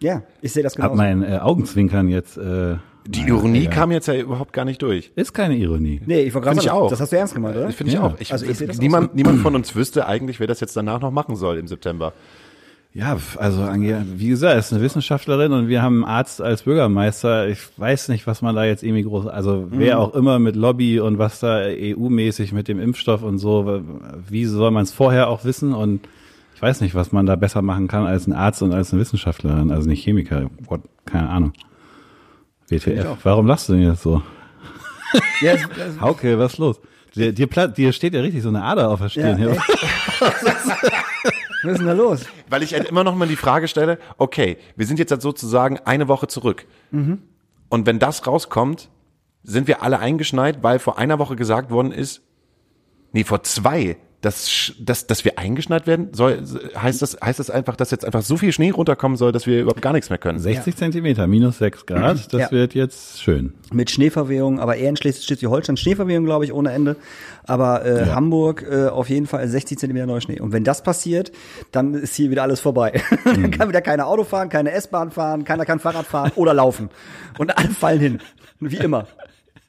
Ja, 0.00 0.22
ich 0.42 0.52
sehe 0.52 0.62
das 0.62 0.74
Hab 0.74 0.92
genauso. 0.92 0.96
mein 0.96 1.22
äh, 1.22 1.38
Augenzwinkern 1.38 2.08
jetzt. 2.08 2.36
Äh, 2.36 2.76
Die 3.06 3.20
naja, 3.22 3.34
Ironie 3.34 3.60
egal. 3.62 3.72
kam 3.74 3.90
jetzt 3.92 4.06
ja 4.08 4.14
überhaupt 4.14 4.52
gar 4.52 4.64
nicht 4.64 4.82
durch. 4.82 5.12
Ist 5.16 5.32
keine 5.32 5.56
Ironie. 5.56 6.00
Nee, 6.04 6.20
ich 6.22 6.34
wollte 6.34 6.44
gerade 6.46 6.60
Finde 6.60 6.66
ich 6.66 6.70
auch. 6.70 6.90
das 6.90 7.00
hast 7.00 7.12
du 7.12 7.16
ernst 7.16 7.34
gemeint, 7.34 7.56
oder? 7.56 7.70
Finde 7.70 7.88
ich 7.90 7.94
Ja. 7.94 8.02
auch. 8.04 8.14
Ich, 8.20 8.32
Also 8.32 8.44
ich 8.46 8.56
sehe 8.58 8.66
das 8.66 8.76
auch 8.76 8.82
niemand, 8.82 9.14
niemand 9.14 9.40
von 9.40 9.54
uns 9.54 9.74
wüsste 9.74 10.06
eigentlich, 10.06 10.40
wer 10.40 10.46
das 10.46 10.60
jetzt 10.60 10.76
danach 10.76 11.00
noch 11.00 11.10
machen 11.10 11.36
soll 11.36 11.56
im 11.58 11.66
September. 11.66 12.12
Ja, 12.96 13.18
also 13.38 13.62
Angela, 13.62 14.04
wie 14.06 14.28
gesagt, 14.28 14.56
ist 14.56 14.72
eine 14.72 14.80
Wissenschaftlerin 14.80 15.50
und 15.50 15.66
wir 15.66 15.82
haben 15.82 16.04
einen 16.04 16.14
Arzt 16.14 16.40
als 16.40 16.62
Bürgermeister. 16.62 17.48
Ich 17.48 17.58
weiß 17.76 18.08
nicht, 18.08 18.28
was 18.28 18.40
man 18.40 18.54
da 18.54 18.64
jetzt 18.64 18.84
irgendwie 18.84 19.02
groß, 19.02 19.26
also 19.26 19.66
wer 19.70 19.98
auch 19.98 20.14
immer 20.14 20.38
mit 20.38 20.54
Lobby 20.54 21.00
und 21.00 21.18
was 21.18 21.40
da 21.40 21.62
EU-mäßig 21.66 22.52
mit 22.52 22.68
dem 22.68 22.78
Impfstoff 22.78 23.24
und 23.24 23.38
so, 23.38 23.82
wie 24.28 24.44
soll 24.44 24.70
man 24.70 24.84
es 24.84 24.92
vorher 24.92 25.28
auch 25.28 25.44
wissen 25.44 25.74
und 25.74 26.06
ich 26.54 26.62
weiß 26.62 26.82
nicht, 26.82 26.94
was 26.94 27.10
man 27.10 27.26
da 27.26 27.34
besser 27.34 27.62
machen 27.62 27.88
kann 27.88 28.06
als 28.06 28.28
ein 28.28 28.32
Arzt 28.32 28.62
und 28.62 28.72
als 28.72 28.92
eine 28.92 29.00
Wissenschaftlerin, 29.00 29.72
also 29.72 29.88
nicht 29.88 30.04
Chemiker, 30.04 30.48
What, 30.68 30.82
keine 31.04 31.28
Ahnung. 31.28 31.52
WTF, 32.68 33.16
warum 33.24 33.48
lachst 33.48 33.68
du 33.68 33.72
denn 33.72 33.82
jetzt 33.82 34.02
so? 34.02 34.22
Ja, 35.40 35.56
Hauke, 36.00 36.38
was 36.38 36.52
ist 36.52 36.58
los? 36.58 36.80
Dir, 37.16 37.32
dir, 37.32 37.48
dir 37.48 37.92
steht 37.92 38.14
ja 38.14 38.20
richtig 38.20 38.42
so 38.42 38.50
eine 38.50 38.62
Ader 38.62 38.88
auf 38.88 39.00
der 39.00 39.08
Stirn. 39.08 39.36
Ja, 39.40 39.52
hier. 39.52 39.56
was 41.64 41.72
ist 41.72 41.78
denn 41.78 41.86
da 41.86 41.92
los? 41.92 42.26
Weil 42.48 42.62
ich 42.62 42.74
halt 42.74 42.88
immer 42.88 43.04
noch 43.04 43.14
mal 43.14 43.28
die 43.28 43.36
Frage 43.36 43.68
stelle, 43.68 43.98
okay, 44.18 44.58
wir 44.76 44.86
sind 44.86 44.98
jetzt 44.98 45.10
halt 45.10 45.22
sozusagen 45.22 45.78
eine 45.84 46.08
Woche 46.08 46.26
zurück. 46.26 46.66
Und 47.68 47.86
wenn 47.86 47.98
das 47.98 48.26
rauskommt, 48.26 48.90
sind 49.42 49.66
wir 49.68 49.82
alle 49.82 49.98
eingeschneit, 49.98 50.62
weil 50.62 50.78
vor 50.78 50.98
einer 50.98 51.18
Woche 51.18 51.36
gesagt 51.36 51.70
worden 51.70 51.92
ist, 51.92 52.22
nee, 53.12 53.24
vor 53.24 53.42
zwei, 53.42 53.96
dass, 54.24 54.72
dass, 54.78 55.06
dass 55.06 55.24
wir 55.24 55.38
eingeschneit 55.38 55.86
werden, 55.86 56.08
soll, 56.12 56.42
heißt 56.76 57.02
das, 57.02 57.16
heißt 57.22 57.38
das 57.38 57.50
einfach, 57.50 57.76
dass 57.76 57.90
jetzt 57.90 58.04
einfach 58.04 58.22
so 58.22 58.36
viel 58.36 58.52
Schnee 58.52 58.70
runterkommen 58.70 59.16
soll, 59.16 59.32
dass 59.32 59.46
wir 59.46 59.60
überhaupt 59.60 59.82
gar 59.82 59.92
nichts 59.92 60.08
mehr 60.10 60.18
können? 60.18 60.38
60 60.38 60.76
Zentimeter, 60.76 61.26
minus 61.26 61.58
6 61.58 61.86
Grad, 61.86 62.32
das 62.32 62.40
Ja. 62.40 62.50
wird 62.50 62.74
jetzt 62.74 63.22
schön. 63.22 63.52
Mit 63.72 63.90
Schneeverwehung, 63.90 64.60
aber 64.60 64.76
eher 64.76 64.88
in 64.90 64.96
Schleswig- 64.96 65.24
Schleswig-Holstein 65.24 65.76
Schneeverwehung, 65.76 66.24
glaube 66.24 66.44
ich, 66.44 66.52
ohne 66.52 66.72
Ende. 66.72 66.96
Aber 67.46 67.84
äh, 67.84 68.06
Hamburg 68.10 68.64
äh, 68.70 68.86
auf 68.86 69.08
jeden 69.10 69.26
Fall 69.26 69.46
60 69.46 69.78
Zentimeter 69.78 70.06
Neuschnee. 70.06 70.40
Und 70.40 70.52
wenn 70.52 70.64
das 70.64 70.82
passiert, 70.82 71.30
dann 71.72 71.94
ist 71.94 72.14
hier 72.14 72.30
wieder 72.30 72.42
alles 72.42 72.60
vorbei. 72.60 73.02
dann 73.24 73.50
kann 73.50 73.68
wieder 73.68 73.82
keine 73.82 74.06
Auto 74.06 74.24
fahren, 74.24 74.48
keine 74.48 74.70
S-Bahn 74.72 75.10
fahren, 75.10 75.44
keiner 75.44 75.64
kann 75.66 75.78
Fahrrad 75.80 76.06
fahren 76.06 76.32
oder 76.36 76.54
laufen. 76.54 76.88
Und 77.38 77.56
alle 77.58 77.68
fallen 77.70 78.00
hin. 78.00 78.18
Wie 78.60 78.76
immer. 78.78 79.06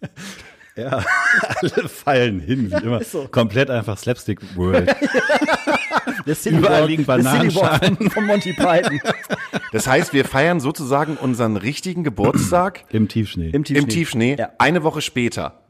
Ja, 0.75 1.03
alle 1.61 1.87
fallen 1.89 2.39
hin, 2.41 2.69
wie 2.71 2.83
immer. 2.83 3.03
so. 3.03 3.27
Komplett 3.29 3.69
einfach 3.69 3.97
Slapstick 3.97 4.39
World. 4.55 4.93
City 6.35 6.57
Überall 6.57 6.87
liegen 6.87 7.05
Bananenschalen. 7.05 8.09
von, 8.09 8.25
Monty 8.25 8.53
Python. 8.53 8.99
Das 9.71 9.87
heißt, 9.87 10.13
wir 10.13 10.23
feiern 10.25 10.59
sozusagen 10.61 11.17
unseren 11.17 11.57
richtigen 11.57 12.03
Geburtstag 12.03 12.85
Im 12.89 13.07
Tiefschnee. 13.09 13.49
Im 13.49 13.63
Tiefschnee. 13.63 13.83
im 13.83 13.89
Tiefschnee 13.89 14.35
Ja. 14.39 14.49
eine 14.57 14.83
Woche 14.83 15.01
später. 15.01 15.63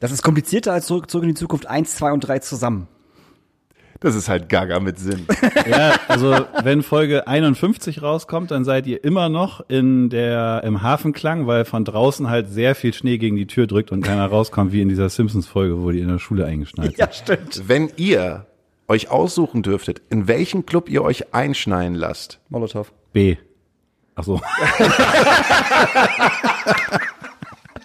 Das 0.00 0.10
ist 0.12 0.22
komplizierter 0.22 0.72
als 0.72 0.86
zurück, 0.86 1.08
zurück 1.10 1.24
in 1.24 1.30
die 1.30 1.34
Zukunft 1.34 1.66
1, 1.66 1.94
2 1.96 2.12
und 2.12 2.20
3 2.20 2.40
zusammen. 2.40 2.88
Das 4.00 4.14
ist 4.14 4.28
halt 4.28 4.48
Gaga 4.48 4.80
mit 4.80 4.98
Sinn. 4.98 5.26
Ja, 5.68 5.96
also 6.08 6.46
wenn 6.62 6.82
Folge 6.82 7.26
51 7.26 8.00
rauskommt, 8.00 8.50
dann 8.52 8.64
seid 8.64 8.86
ihr 8.86 9.04
immer 9.04 9.28
noch 9.28 9.60
in 9.68 10.08
der 10.08 10.62
im 10.64 10.82
Hafenklang, 10.82 11.46
weil 11.46 11.66
von 11.66 11.84
draußen 11.84 12.30
halt 12.30 12.48
sehr 12.48 12.74
viel 12.74 12.94
Schnee 12.94 13.18
gegen 13.18 13.36
die 13.36 13.46
Tür 13.46 13.66
drückt 13.66 13.92
und 13.92 14.00
keiner 14.02 14.24
rauskommt, 14.26 14.72
wie 14.72 14.80
in 14.80 14.88
dieser 14.88 15.10
Simpsons-Folge, 15.10 15.82
wo 15.82 15.90
die 15.90 16.00
in 16.00 16.08
der 16.08 16.18
Schule 16.18 16.46
eingeschneit 16.46 16.96
sind. 16.96 17.14
stimmt. 17.14 17.68
Wenn 17.68 17.90
ihr 17.96 18.46
euch 18.86 19.10
aussuchen 19.10 19.62
dürftet, 19.62 20.00
in 20.08 20.26
welchen 20.26 20.64
Club 20.64 20.88
ihr 20.88 21.02
euch 21.02 21.34
einschneien 21.34 21.94
lasst, 21.94 22.40
Molotow. 22.48 22.90
B. 23.12 23.36
Ach 24.14 24.24
so. 24.24 24.40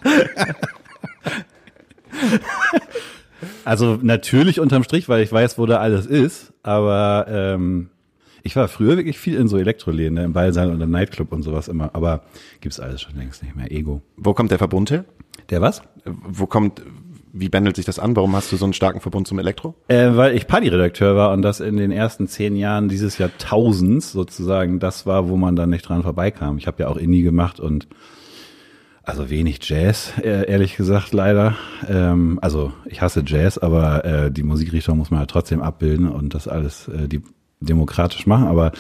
Also 3.66 3.98
natürlich 4.02 4.60
unterm 4.60 4.84
Strich, 4.84 5.10
weil 5.10 5.24
ich 5.24 5.32
weiß, 5.32 5.58
wo 5.58 5.66
da 5.66 5.78
alles 5.78 6.06
ist, 6.06 6.54
aber 6.64 7.26
ähm, 7.30 7.90
ich 8.44 8.56
war 8.56 8.68
früher 8.68 8.98
wirklich 8.98 9.18
viel 9.18 9.36
in 9.36 9.48
so 9.48 9.58
Elektroläden, 9.58 10.16
ne, 10.16 10.26
im 10.26 10.34
Ballsaal 10.34 10.70
und 10.70 10.82
im 10.82 10.92
Nightclub 10.92 11.32
und 11.32 11.44
sowas 11.44 11.70
immer, 11.70 11.92
aber 11.94 12.24
gibt's 12.60 12.80
alles 12.80 13.02
schon 13.02 13.16
längst 13.16 13.42
nicht 13.42 13.56
mehr. 13.56 13.72
Ego. 13.72 14.02
wo 14.18 14.34
kommt 14.34 14.52
der 14.52 14.58
Verbund 14.58 14.92
her? 14.92 15.06
Der 15.50 15.62
was? 15.62 15.82
Wo 16.06 16.46
kommt, 16.46 16.82
wie 17.32 17.50
bändelt 17.50 17.78
sich 17.78 17.86
das 17.86 18.00
an? 18.00 18.16
Warum 18.16 18.36
hast 18.36 18.52
du 18.52 18.58
so 18.58 18.66
einen 18.66 18.74
starken 18.74 19.00
Verbund 19.00 19.28
zum 19.28 19.40
Elektro? 19.40 19.76
Äh, 19.88 20.16
weil 20.16 20.36
ich 20.36 20.48
Partyredakteur 20.48 21.16
war 21.16 21.32
und 21.32 21.42
das 21.42 21.62
in 21.62 21.78
den 21.78 21.92
ersten 21.92 22.28
zehn 22.28 22.56
Jahren 22.56 22.90
dieses 22.90 23.18
Jahrtausends 23.18 24.12
sozusagen 24.12 24.80
das 24.80 25.06
war, 25.06 25.30
wo 25.30 25.38
man 25.38 25.56
dann 25.56 25.70
nicht 25.70 25.88
dran 25.88 26.04
vorbeikam. 26.04 26.58
Ich 26.58 26.68
habe 26.68 26.84
ja 26.84 26.90
auch 26.90 26.98
Indie 26.98 27.24
gemacht 27.24 27.60
und 27.60 27.88
also 29.04 29.30
wenig 29.30 29.60
Jazz, 29.62 30.14
äh, 30.22 30.50
ehrlich 30.50 30.78
gesagt, 30.78 31.14
leider. 31.14 31.56
Ähm, 31.88 32.40
also 32.42 32.72
ich 32.86 33.02
hasse 33.02 33.24
Jazz, 33.26 33.58
aber 33.58 34.06
äh, 34.06 34.32
die 34.32 34.44
Musikrichtung 34.44 34.98
muss 34.98 35.12
man 35.12 35.20
ja 35.20 35.26
trotzdem 35.26 35.62
abbilden 35.62 36.08
und 36.08 36.34
das 36.34 36.48
alles 36.48 36.88
äh, 36.88 37.08
die 37.08 37.22
demokratisch 37.60 38.26
machen. 38.28 38.48
Aber 38.48 38.72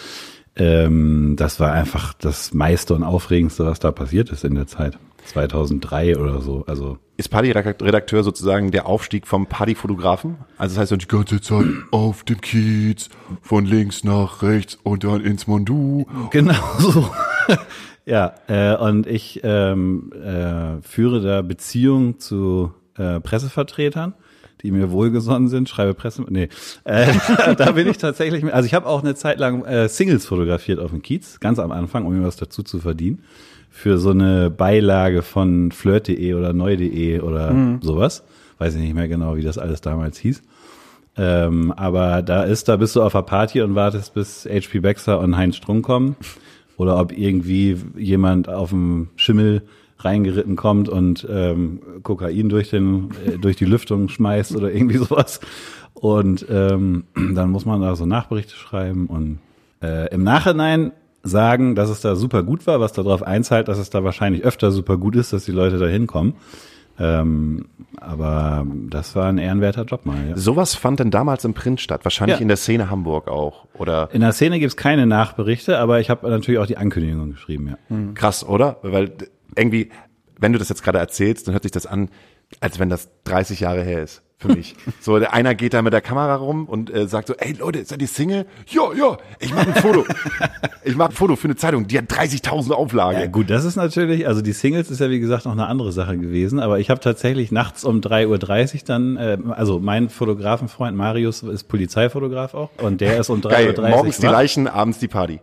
ähm, 0.55 1.36
das 1.38 1.59
war 1.59 1.74
einfach 1.74 2.13
das 2.13 2.53
meiste 2.53 2.93
und 2.93 3.03
aufregendste, 3.03 3.65
was 3.65 3.80
da 3.80 3.91
passiert 3.91 4.30
ist 4.30 4.43
in 4.43 4.55
der 4.55 4.67
Zeit. 4.67 4.97
2003 5.26 6.17
oder 6.17 6.41
so. 6.41 6.65
Also 6.67 6.97
Ist 7.17 7.30
Partyredakteur 7.30 8.24
sozusagen 8.24 8.71
der 8.71 8.86
Aufstieg 8.86 9.26
vom 9.26 9.47
Partyfotografen? 9.47 10.38
Also 10.57 10.76
das 10.76 10.91
heißt, 10.91 11.01
die 11.01 11.07
ganze 11.07 11.41
Zeit 11.41 11.65
auf 11.91 12.24
dem 12.24 12.41
Kiez, 12.41 13.09
von 13.41 13.65
links 13.65 14.03
nach 14.03 14.41
rechts 14.41 14.78
und 14.84 15.03
dann 15.03 15.21
ins 15.21 15.47
Mondu. 15.47 16.05
Genau 16.32 16.55
so. 16.80 17.09
Ja, 18.06 18.36
äh, 18.47 18.76
und 18.76 19.08
ich 19.08 19.41
ähm, 19.43 20.12
äh, 20.14 20.82
führe 20.82 21.22
da 21.22 21.41
Beziehungen 21.41 22.20
zu 22.20 22.74
äh, 22.97 23.20
Pressevertretern, 23.20 24.14
die 24.62 24.72
mir 24.72 24.91
wohlgesonnen 24.91 25.47
sind, 25.47 25.70
schreibe 25.70 25.93
Presse. 25.93 26.26
Nee, 26.28 26.49
äh, 26.84 27.08
da 27.58 27.72
bin 27.72 27.88
ich 27.88 27.97
tatsächlich. 27.97 28.51
Also 28.54 28.66
ich 28.66 28.74
habe 28.74 28.88
auch 28.88 29.04
eine 29.04 29.16
Zeit 29.16 29.39
lang 29.39 29.64
äh, 29.66 29.88
Singles 29.88 30.26
fotografiert 30.26 30.80
auf 30.80 30.91
dem 30.91 31.01
Kiez, 31.01 31.39
ganz 31.39 31.60
am 31.60 31.72
Anfang, 31.72 32.06
um 32.06 32.18
mir 32.18 32.26
was 32.26 32.36
dazu 32.36 32.64
zu 32.64 32.80
verdienen. 32.80 33.24
Für 33.70 33.97
so 33.97 34.12
eine 34.12 34.51
Beilage 34.51 35.24
von 35.24 35.72
flirt.de 35.72 36.34
oder 36.36 36.54
neu.de 36.54 37.22
oder 37.22 37.80
sowas. 37.82 38.24
Weiß 38.60 38.76
ich 38.76 38.82
nicht 38.82 38.93
mehr 38.93 39.08
genau, 39.08 39.36
wie 39.36 39.41
das 39.41 39.58
alles 39.58 39.82
damals 39.82 40.20
hieß. 40.20 40.43
Ähm, 41.16 41.72
aber 41.72 42.22
da 42.22 42.43
ist, 42.43 42.70
da 42.70 42.78
bist 42.78 42.95
du 42.95 43.01
auf 43.01 43.14
der 43.14 43.22
Party 43.22 43.62
und 43.62 43.76
wartest, 43.76 44.14
bis 44.14 44.45
HP 44.45 44.80
Baxter 44.80 45.20
und 45.20 45.38
Heinz 45.38 45.56
Strunk 45.56 45.86
kommen. 45.86 46.16
Oder 46.84 46.99
ob 46.99 47.17
irgendwie 47.17 47.77
jemand 47.95 48.49
auf 48.49 48.71
dem 48.71 49.07
Schimmel 49.15 49.61
reingeritten 49.99 50.57
kommt 50.57 50.89
und 50.89 51.25
ähm, 51.29 51.79
Kokain 52.03 52.49
durch, 52.49 52.69
den, 52.69 53.11
äh, 53.25 53.38
durch 53.38 53.55
die 53.55 53.63
Lüftung 53.63 54.09
schmeißt 54.09 54.53
oder 54.53 54.69
irgendwie 54.69 54.97
sowas. 54.97 55.39
Und 55.93 56.45
ähm, 56.49 57.05
dann 57.15 57.51
muss 57.51 57.65
man 57.65 57.79
da 57.79 57.95
so 57.95 58.05
Nachberichte 58.05 58.53
schreiben 58.53 59.07
und 59.07 59.39
äh, 59.81 60.13
im 60.13 60.23
Nachhinein 60.23 60.91
sagen, 61.23 61.73
dass 61.75 61.89
es 61.89 62.01
da 62.01 62.17
super 62.17 62.43
gut 62.43 62.67
war, 62.67 62.81
was 62.81 62.91
darauf 62.91 63.23
einzahlt, 63.23 63.69
dass 63.69 63.77
es 63.77 63.89
da 63.89 64.03
wahrscheinlich 64.03 64.43
öfter 64.43 64.73
super 64.73 64.97
gut 64.97 65.15
ist, 65.15 65.31
dass 65.31 65.45
die 65.45 65.53
Leute 65.53 65.77
da 65.77 65.88
hinkommen. 65.88 66.34
Ähm, 67.00 67.66
aber 67.98 68.66
das 68.89 69.16
war 69.16 69.28
ein 69.28 69.38
ehrenwerter 69.39 69.84
Job 69.86 70.06
mal. 70.06 70.30
Ja. 70.30 70.38
Sowas 70.38 70.76
fand 70.76 71.00
denn 71.00 71.10
damals 71.12 71.44
im 71.46 71.54
Print 71.54 71.82
statt, 71.82 72.06
wahrscheinlich 72.06 72.38
Ja. 72.38 72.41
in 72.41 72.48
der 72.48 72.58
Szene 72.58 72.89
Hamburg 72.89 73.28
auch. 73.28 73.66
Oder 73.74 74.10
In 74.14 74.22
der 74.22 74.32
Szene 74.32 74.60
gibt's 74.60 74.78
keine 74.78 75.08
Nachberichte, 75.08 75.80
aber 75.80 76.00
ich 76.00 76.10
habe 76.10 76.30
natürlich 76.30 76.60
auch 76.60 76.68
die 76.68 76.78
Ankündigung 76.78 77.32
geschrieben, 77.32 77.70
ja. 77.89 77.98
krass, 78.14 78.46
oder? 78.48 78.78
Weil 78.84 79.12
irgendwie, 79.56 79.89
wenn 80.39 80.54
du 80.54 80.60
das 80.60 80.70
jetzt 80.70 80.84
gerade 80.84 81.00
erzählst, 81.00 81.48
dann 81.48 81.54
hört 81.54 81.64
sich 81.64 81.72
das 81.72 81.86
an, 81.88 82.10
als 82.60 82.78
wenn 82.80 82.89
das 82.89 83.10
30 83.24 83.62
Jahre 83.62 83.82
her 83.84 84.04
ist. 84.04 84.22
Für 84.38 84.49
mich. 84.49 84.75
So, 84.99 85.19
der 85.19 85.34
einer 85.34 85.55
geht 85.55 85.73
da 85.73 85.81
mit 85.81 85.93
der 85.93 86.01
Kamera 86.01 86.36
rum 86.36 86.65
und 86.65 86.93
äh, 86.93 87.07
sagt 87.07 87.29
so, 87.29 87.34
ey 87.36 87.53
Leute, 87.53 87.86
seid 87.86 88.01
ihr 88.01 88.07
Single? 88.07 88.45
Ja, 88.67 88.93
ja, 88.93 89.17
ich 89.39 89.53
mache 89.53 89.67
ein 89.67 89.75
Foto. 89.75 90.05
ich 90.84 90.95
mache 90.95 91.09
ein 91.09 91.15
Foto 91.15 91.36
für 91.36 91.45
eine 91.45 91.55
Zeitung, 91.55 91.88
die 91.88 91.97
hat 91.97 92.05
30.000 92.05 92.71
Auflage. 92.71 93.19
Ja, 93.19 93.27
gut, 93.27 93.49
das 93.49 93.63
ist 93.63 93.75
natürlich, 93.77 94.27
also 94.27 94.41
die 94.41 94.51
Singles 94.51 94.91
ist 94.91 94.99
ja 94.99 95.09
wie 95.09 95.19
gesagt 95.19 95.45
noch 95.45 95.53
eine 95.53 95.67
andere 95.67 95.91
Sache 95.91 96.17
gewesen, 96.17 96.59
aber 96.59 96.79
ich 96.79 96.89
habe 96.89 96.99
tatsächlich 96.99 97.51
nachts 97.51 97.86
um 97.86 98.01
3.30 98.01 98.27
Uhr 98.27 98.79
dann, 98.86 99.17
äh, 99.17 99.38
also 99.51 99.79
mein 99.79 100.09
Fotografenfreund 100.09 100.97
Marius 100.97 101.43
ist 101.43 101.63
Polizeifotograf 101.69 102.53
auch 102.53 102.69
und 102.81 102.99
der 103.01 103.19
ist 103.19 103.29
um 103.29 103.39
3.30 103.39 103.49
Geil, 103.49 103.79
Uhr 103.79 103.89
morgens 103.89 104.17
die. 104.17 104.27
Leichen, 104.27 104.67
abends 104.67 104.99
die 104.99 105.07
Party. 105.07 105.39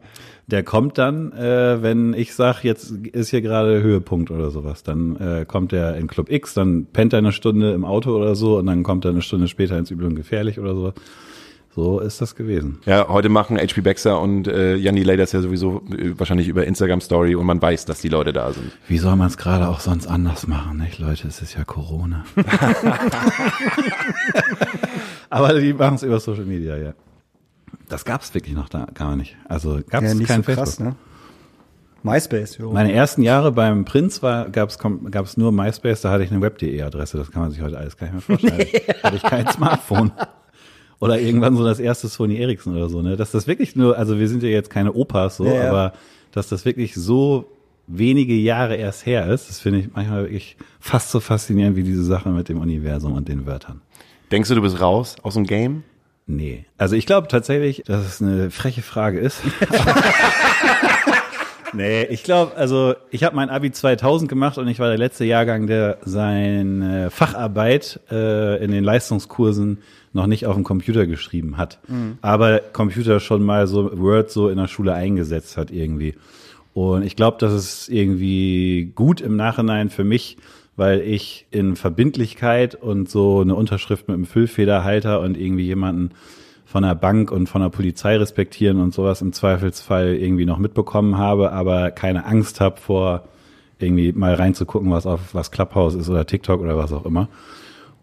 Der 0.51 0.65
kommt 0.65 0.99
dann, 0.99 1.33
äh, 1.33 1.81
wenn 1.81 2.13
ich 2.13 2.35
sag, 2.35 2.65
jetzt 2.65 2.91
ist 2.91 3.31
hier 3.31 3.41
gerade 3.41 3.81
Höhepunkt 3.83 4.33
oder 4.33 4.51
sowas, 4.51 4.83
dann 4.83 5.17
äh, 5.17 5.45
kommt 5.47 5.73
er 5.73 5.97
in 5.97 6.09
Club 6.09 6.31
X, 6.31 6.55
dann 6.55 6.87
pennt 6.87 7.13
er 7.13 7.21
eine 7.21 7.31
Stunde 7.31 7.73
im 7.73 7.85
Auto 7.85 8.17
oder 8.17 8.35
so 8.35 8.59
und 8.59 8.67
dann 8.67 8.83
kommt 8.83 9.05
er 9.05 9.13
eine 9.13 9.23
Stunde 9.23 9.47
später 9.47 9.79
ins 9.79 9.93
Übel 9.93 10.07
und 10.07 10.17
Gefährlich 10.17 10.59
oder 10.59 10.75
so. 10.75 10.93
So 11.73 12.01
ist 12.01 12.21
das 12.21 12.35
gewesen. 12.35 12.81
Ja, 12.85 13.07
heute 13.07 13.29
machen 13.29 13.57
HP 13.57 13.81
Baxter 13.81 14.21
und 14.21 14.49
äh, 14.49 14.75
Jan 14.75 14.97
Delay 14.97 15.17
das 15.17 15.31
ja 15.31 15.41
sowieso 15.41 15.83
äh, 15.97 16.19
wahrscheinlich 16.19 16.49
über 16.49 16.67
Instagram 16.67 17.01
Story 17.01 17.37
und 17.37 17.47
man 17.47 17.63
weiß, 17.63 17.85
dass 17.85 18.01
die 18.01 18.09
Leute 18.09 18.33
da 18.33 18.53
sind. 18.53 18.73
Wie 18.89 18.99
soll 18.99 19.15
man 19.15 19.29
es 19.29 19.37
gerade 19.37 19.69
auch 19.69 19.79
sonst 19.79 20.09
anders 20.09 20.49
machen, 20.49 20.79
nicht 20.79 20.99
Leute? 20.99 21.29
Es 21.29 21.41
ist 21.41 21.55
ja 21.55 21.63
Corona. 21.63 22.25
Aber 25.31 25.61
die 25.61 25.73
machen 25.73 25.95
es 25.95 26.03
über 26.03 26.19
Social 26.19 26.45
Media, 26.45 26.77
ja. 26.77 26.93
Das 27.91 28.05
gab 28.07 28.23
es 28.23 28.33
wirklich 28.35 28.55
noch 28.55 28.69
da 28.71 28.87
gar 28.95 29.17
nicht. 29.17 29.37
Also 29.49 29.81
gab 29.89 30.03
es 30.03 30.13
Ja, 30.13 30.15
nicht 30.19 30.29
kein 30.29 30.39
so 30.39 30.43
Facebook. 30.45 30.65
krass, 30.65 30.81
ne? 30.81 30.95
MySpace, 32.03 32.57
jo. 32.57 32.73
Meine 32.73 32.93
ersten 32.93 33.21
Jahre 33.23 33.53
beim 33.53 33.85
Prinz 33.85 34.23
war 34.23 34.49
gab's 34.49 34.79
kom- 34.79 35.11
gab's 35.11 35.37
nur 35.37 35.53
MySpace, 35.53 36.01
da 36.01 36.11
hatte 36.11 36.25
ich 36.25 36.31
eine 36.31 36.41
Web.de 36.41 36.81
Adresse, 36.81 37.19
das 37.19 37.31
kann 37.31 37.43
man 37.43 37.51
sich 37.51 37.61
heute 37.61 37.77
alles 37.77 37.97
gar 37.99 38.07
nicht 38.11 38.27
mehr 38.29 38.39
vorstellen. 38.39 38.67
Hatte 39.03 39.17
ich 39.17 39.23
kein 39.23 39.47
Smartphone. 39.49 40.11
Oder 40.99 41.21
irgendwann 41.21 41.57
so 41.57 41.65
das 41.65 41.79
erste 41.79 42.09
Sony 42.09 42.37
Ericsson 42.39 42.75
oder 42.75 42.89
so, 42.89 43.03
ne? 43.03 43.17
Dass 43.17 43.31
das 43.33 43.47
wirklich 43.47 43.77
nur, 43.77 43.99
also 43.99 44.19
wir 44.19 44.29
sind 44.29 44.43
ja 44.43 44.49
jetzt 44.49 44.71
keine 44.71 44.93
Opas 44.95 45.37
so, 45.37 45.45
Ja, 45.45 45.55
ja. 45.55 45.69
aber 45.71 45.93
dass 46.33 46.49
das 46.49 46.65
wirklich 46.65 46.95
so 46.95 47.51
wenige 47.87 48.35
Jahre 48.35 48.77
erst 48.77 49.05
her 49.05 49.27
ist, 49.31 49.49
das 49.51 49.61
finde 49.61 49.81
ich 49.81 49.89
manchmal 49.95 50.23
wirklich 50.23 50.57
fast 50.79 51.11
so 51.11 51.21
faszinierend 51.21 51.77
wie 51.77 51.83
diese 51.83 52.05
Sache 52.05 52.31
mit 52.31 52.49
dem 52.49 52.61
Universum 52.61 53.13
und 53.13 53.29
den 53.29 53.45
Wörtern. 53.47 53.83
Denkst 54.31 54.49
du, 54.49 54.55
du 54.55 54.63
bist 54.63 54.81
raus 54.81 55.17
aus 55.23 55.35
dem 55.35 55.45
Game? 55.45 55.83
Nee. 56.31 56.65
Also 56.79 56.95
ich 56.95 57.07
glaube 57.07 57.27
tatsächlich, 57.27 57.83
dass 57.87 58.07
es 58.07 58.23
eine 58.23 58.53
freche 58.53 58.83
Frage 58.83 59.19
ist. 59.19 59.43
nee, 61.73 62.05
ich 62.05 62.23
glaube, 62.23 62.57
also 62.57 62.95
ich 63.11 63.25
habe 63.25 63.35
mein 63.35 63.51
Abi 63.51 63.73
2000 63.73 64.29
gemacht 64.29 64.57
und 64.57 64.69
ich 64.69 64.79
war 64.79 64.89
der 64.89 64.97
letzte 64.97 65.25
Jahrgang, 65.25 65.67
der 65.67 65.99
seine 66.05 67.11
Facharbeit 67.11 67.99
äh, 68.13 68.63
in 68.63 68.71
den 68.71 68.85
Leistungskursen 68.85 69.79
noch 70.13 70.29
nicht 70.29 70.47
auf 70.47 70.55
dem 70.55 70.63
Computer 70.63 71.07
geschrieben 71.07 71.57
hat. 71.57 71.81
Aber 72.23 72.61
Computer 72.61 73.19
schon 73.19 73.43
mal 73.43 73.67
so 73.67 74.01
Word 74.01 74.31
so 74.31 74.49
in 74.49 74.57
der 74.57 74.69
Schule 74.69 74.95
eingesetzt 74.95 75.57
hat 75.57 75.73
irgendwie. 75.73 76.15
Und 76.75 77.03
ich 77.03 77.17
glaube, 77.17 77.39
das 77.41 77.53
ist 77.53 77.89
irgendwie 77.89 78.93
gut 78.95 79.21
im 79.21 79.35
Nachhinein 79.35 79.91
für 79.91 80.05
mich, 80.05 80.37
weil 80.81 81.03
ich 81.03 81.45
in 81.51 81.77
Verbindlichkeit 81.77 82.75
und 82.75 83.11
so 83.11 83.43
eine 83.43 83.55
Unterschrift 83.55 84.09
mit 84.09 84.15
einem 84.15 84.25
Füllfederhalter 84.25 85.21
und 85.21 85.37
irgendwie 85.37 85.67
jemanden 85.67 86.13
von 86.65 86.85
der 86.85 86.95
Bank 86.95 87.31
und 87.31 87.51
von 87.51 87.61
der 87.61 87.69
Polizei 87.69 88.17
respektieren 88.17 88.81
und 88.81 88.95
sowas 88.95 89.21
im 89.21 89.35
Zweifelsfall 89.35 90.15
irgendwie 90.15 90.47
noch 90.47 90.57
mitbekommen 90.57 91.19
habe, 91.19 91.53
aber 91.53 91.91
keine 91.91 92.25
Angst 92.25 92.63
habe 92.63 92.81
vor 92.81 93.25
irgendwie 93.79 94.13
mal 94.13 94.33
reinzugucken, 94.33 94.91
was 94.91 95.05
auf 95.05 95.35
was 95.35 95.51
Clubhouse 95.51 95.97
ist 95.97 96.09
oder 96.09 96.27
TikTok 96.27 96.63
oder 96.63 96.79
was 96.79 96.95
auch 96.95 97.05
immer. 97.05 97.29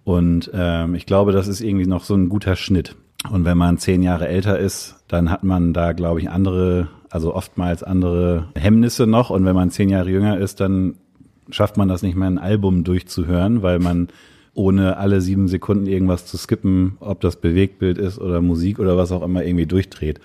Und 0.03 0.51
ähm, 0.53 0.93
ich 0.93 1.07
glaube, 1.07 1.32
das 1.32 1.47
ist 1.47 1.61
irgendwie 1.61 1.88
noch 1.88 2.03
so 2.03 2.13
ein 2.13 2.30
guter 2.30 2.55
Schnitt. 2.55 2.95
Und 3.32 3.43
wenn 3.43 3.57
man 3.57 3.80
zehn 3.80 4.03
Jahre 4.03 4.28
älter 4.28 4.59
ist, 4.59 5.03
dann 5.07 5.32
hat 5.32 5.43
man 5.43 5.73
da, 5.73 5.93
glaube 5.93 6.19
ich, 6.19 6.30
andere, 6.30 6.89
also 7.09 7.34
oftmals 7.34 7.82
andere 7.82 8.49
Hemmnisse 8.55 9.07
noch. 9.07 9.32
Und 9.32 9.45
wenn 9.45 9.55
man 9.55 9.71
zehn 9.71 9.89
Jahre 9.89 10.11
jünger 10.11 10.38
ist, 10.38 10.59
dann 10.59 10.93
schafft 11.50 11.78
man 11.78 11.88
das 11.88 12.02
nicht 12.02 12.16
mehr, 12.16 12.28
ein 12.28 12.38
Album 12.38 12.84
durchzuhören, 12.84 13.62
weil 13.62 13.80
man 13.80 14.08
ohne 14.54 14.98
alle 14.98 15.22
sieben 15.22 15.48
Sekunden 15.48 15.86
irgendwas 15.86 16.26
zu 16.26 16.38
skippen, 16.38 16.98
ob 17.00 17.22
das 17.22 17.36
Bewegtbild 17.36 17.98
ist 17.98 18.20
oder 18.20 18.41
Musik 18.41 18.80
oder 18.80 18.98
was 18.98 19.12
auch 19.12 19.22
immer, 19.22 19.43
irgendwie 19.45 19.68
durchdreht. 19.68 20.20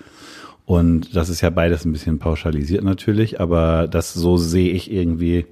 Und 0.65 1.15
das 1.15 1.29
ist 1.29 1.41
ja 1.41 1.49
beides 1.49 1.85
ein 1.85 1.91
bisschen 1.91 2.19
pauschalisiert 2.19 2.83
natürlich, 2.83 3.39
aber 3.39 3.87
das 3.87 4.13
so 4.13 4.37
sehe 4.37 4.71
ich 4.71 4.91
irgendwie 4.91 5.45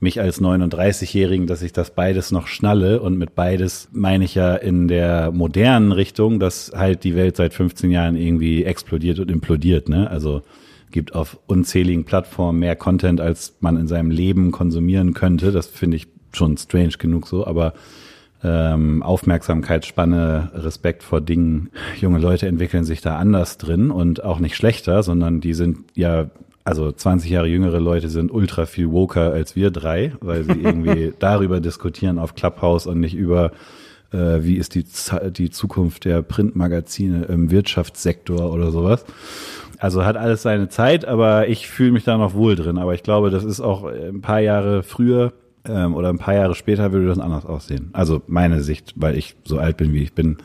mich 0.00 0.20
als 0.20 0.40
39-Jährigen, 0.40 1.46
dass 1.46 1.62
ich 1.62 1.72
das 1.72 1.90
beides 1.90 2.30
noch 2.30 2.48
schnalle. 2.48 3.00
Und 3.00 3.16
mit 3.16 3.34
beides 3.34 3.88
meine 3.92 4.24
ich 4.24 4.34
ja 4.34 4.54
in 4.54 4.88
der 4.88 5.32
modernen 5.32 5.92
Richtung, 5.92 6.38
dass 6.38 6.72
halt 6.74 7.04
die 7.04 7.14
Welt 7.14 7.36
seit 7.36 7.54
15 7.54 7.90
Jahren 7.90 8.16
irgendwie 8.16 8.64
explodiert 8.64 9.18
und 9.18 9.30
implodiert. 9.30 9.88
Ne? 9.88 10.10
Also 10.10 10.42
gibt 10.90 11.14
auf 11.14 11.38
unzähligen 11.46 12.04
Plattformen 12.04 12.58
mehr 12.58 12.76
Content, 12.76 13.20
als 13.20 13.56
man 13.60 13.76
in 13.76 13.88
seinem 13.88 14.10
Leben 14.10 14.50
konsumieren 14.52 15.14
könnte. 15.14 15.52
Das 15.52 15.66
finde 15.66 15.96
ich 15.96 16.08
schon 16.32 16.56
strange 16.56 16.94
genug 16.98 17.26
so, 17.26 17.46
aber 17.46 17.72
ähm, 18.44 19.02
Aufmerksamkeitsspanne, 19.02 20.50
Respekt 20.54 21.02
vor 21.02 21.20
Dingen. 21.20 21.70
Junge 22.00 22.18
Leute 22.18 22.46
entwickeln 22.46 22.84
sich 22.84 23.00
da 23.00 23.16
anders 23.16 23.58
drin 23.58 23.90
und 23.90 24.22
auch 24.22 24.38
nicht 24.38 24.56
schlechter, 24.56 25.02
sondern 25.02 25.40
die 25.40 25.54
sind 25.54 25.78
ja, 25.94 26.30
also 26.64 26.92
20 26.92 27.30
Jahre 27.30 27.46
jüngere 27.48 27.80
Leute 27.80 28.08
sind 28.08 28.30
ultra 28.32 28.66
viel 28.66 28.90
woker 28.90 29.32
als 29.32 29.56
wir 29.56 29.70
drei, 29.70 30.12
weil 30.20 30.44
sie 30.44 30.52
irgendwie 30.62 31.12
darüber 31.18 31.60
diskutieren 31.60 32.18
auf 32.18 32.34
Clubhouse 32.34 32.86
und 32.86 33.00
nicht 33.00 33.14
über 33.14 33.52
äh, 34.12 34.42
wie 34.44 34.56
ist 34.56 34.74
die, 34.74 34.84
Z- 34.84 35.36
die 35.38 35.50
Zukunft 35.50 36.04
der 36.04 36.22
Printmagazine 36.22 37.24
im 37.24 37.50
Wirtschaftssektor 37.50 38.52
oder 38.52 38.70
sowas. 38.70 39.04
Also 39.78 40.04
hat 40.04 40.16
alles 40.16 40.42
seine 40.42 40.68
Zeit, 40.68 41.04
aber 41.04 41.48
ich 41.48 41.68
fühle 41.68 41.92
mich 41.92 42.04
da 42.04 42.16
noch 42.16 42.34
wohl 42.34 42.56
drin. 42.56 42.78
Aber 42.78 42.94
ich 42.94 43.02
glaube, 43.02 43.30
das 43.30 43.44
ist 43.44 43.60
auch 43.60 43.84
ein 43.84 44.20
paar 44.22 44.40
Jahre 44.40 44.82
früher 44.82 45.32
ähm, 45.68 45.94
oder 45.94 46.08
ein 46.08 46.18
paar 46.18 46.34
Jahre 46.34 46.54
später 46.54 46.92
würde 46.92 47.06
das 47.06 47.18
anders 47.18 47.44
aussehen. 47.44 47.90
Also 47.92 48.22
meine 48.26 48.62
Sicht, 48.62 48.94
weil 48.96 49.16
ich 49.16 49.36
so 49.44 49.58
alt 49.58 49.76
bin, 49.76 49.92
wie 49.92 50.02
ich 50.02 50.14
bin. 50.14 50.38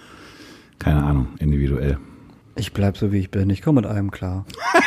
Keine 0.80 1.04
Ahnung, 1.04 1.28
individuell. 1.40 1.98
Ich 2.56 2.74
bleib 2.74 2.98
so 2.98 3.12
wie 3.12 3.20
ich 3.20 3.32
bin. 3.32 3.50
Ich 3.50 3.62
komme 3.62 3.82
mit 3.82 3.90
allem 3.90 4.12
klar. 4.12 4.46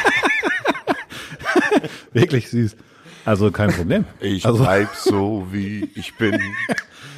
Wirklich 2.13 2.51
süß. 2.51 2.77
Also 3.25 3.51
kein 3.51 3.71
Problem. 3.71 4.05
Ich 4.21 4.45
also, 4.45 4.63
bleib 4.63 4.95
so, 4.95 5.47
wie 5.51 5.89
ich 5.95 6.15
bin. 6.17 6.35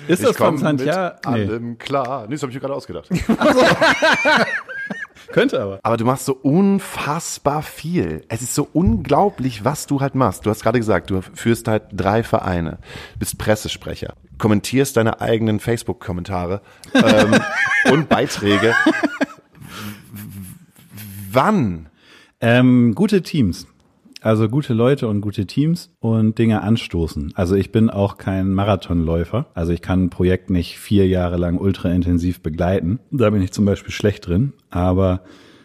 ist 0.09 0.20
ich 0.20 0.27
das 0.27 0.37
von 0.37 0.57
Santiago? 0.57 1.16
mit 1.31 1.47
Nee. 1.49 1.53
allem 1.53 1.79
klar. 1.79 2.27
Nee, 2.29 2.35
das 2.35 2.43
habe 2.43 2.51
ich 2.51 2.55
mir 2.57 2.61
gerade 2.61 2.74
ausgedacht. 2.74 3.09
Könnte 5.29 5.61
aber. 5.61 5.81
Aber 5.83 5.97
du 5.97 6.05
machst 6.05 6.27
so 6.27 6.35
unfassbar 6.35 7.62
viel. 7.62 8.24
Es 8.29 8.43
ist 8.43 8.55
so 8.55 8.68
unglaublich, 8.72 9.64
was 9.64 9.87
du 9.87 10.01
halt 10.01 10.14
machst. 10.14 10.47
Du 10.47 10.51
hast 10.51 10.62
gerade 10.62 10.79
gesagt, 10.79 11.11
du 11.11 11.20
führst 11.20 11.68
halt 11.68 11.85
drei 11.93 12.22
Vereine, 12.22 12.79
bist 13.18 13.39
Pressesprecher, 13.39 14.14
kommentierst 14.39 14.97
deine 14.97 15.20
eigenen 15.20 15.61
Facebook-Kommentare 15.61 16.61
ähm, 16.95 17.35
und 17.93 18.09
Beiträge. 18.09 18.74
Wann? 21.31 21.89
Ähm, 22.41 22.95
gute 22.95 23.22
Teams. 23.22 23.66
Also 24.22 24.48
gute 24.48 24.72
Leute 24.72 25.08
und 25.08 25.20
gute 25.20 25.46
Teams 25.46 25.90
und 26.00 26.38
Dinge 26.38 26.62
anstoßen. 26.62 27.32
Also 27.34 27.54
ich 27.54 27.70
bin 27.70 27.90
auch 27.90 28.16
kein 28.16 28.52
Marathonläufer. 28.52 29.46
Also 29.54 29.72
ich 29.72 29.82
kann 29.82 30.04
ein 30.04 30.10
Projekt 30.10 30.50
nicht 30.50 30.78
vier 30.78 31.06
Jahre 31.06 31.36
lang 31.36 31.58
ultra 31.58 31.90
intensiv 31.90 32.40
begleiten. 32.40 32.98
Da 33.10 33.30
bin 33.30 33.42
ich 33.42 33.52
zum 33.52 33.66
Beispiel 33.66 33.92
schlecht 33.92 34.26
drin. 34.26 34.52
Aber 34.70 35.22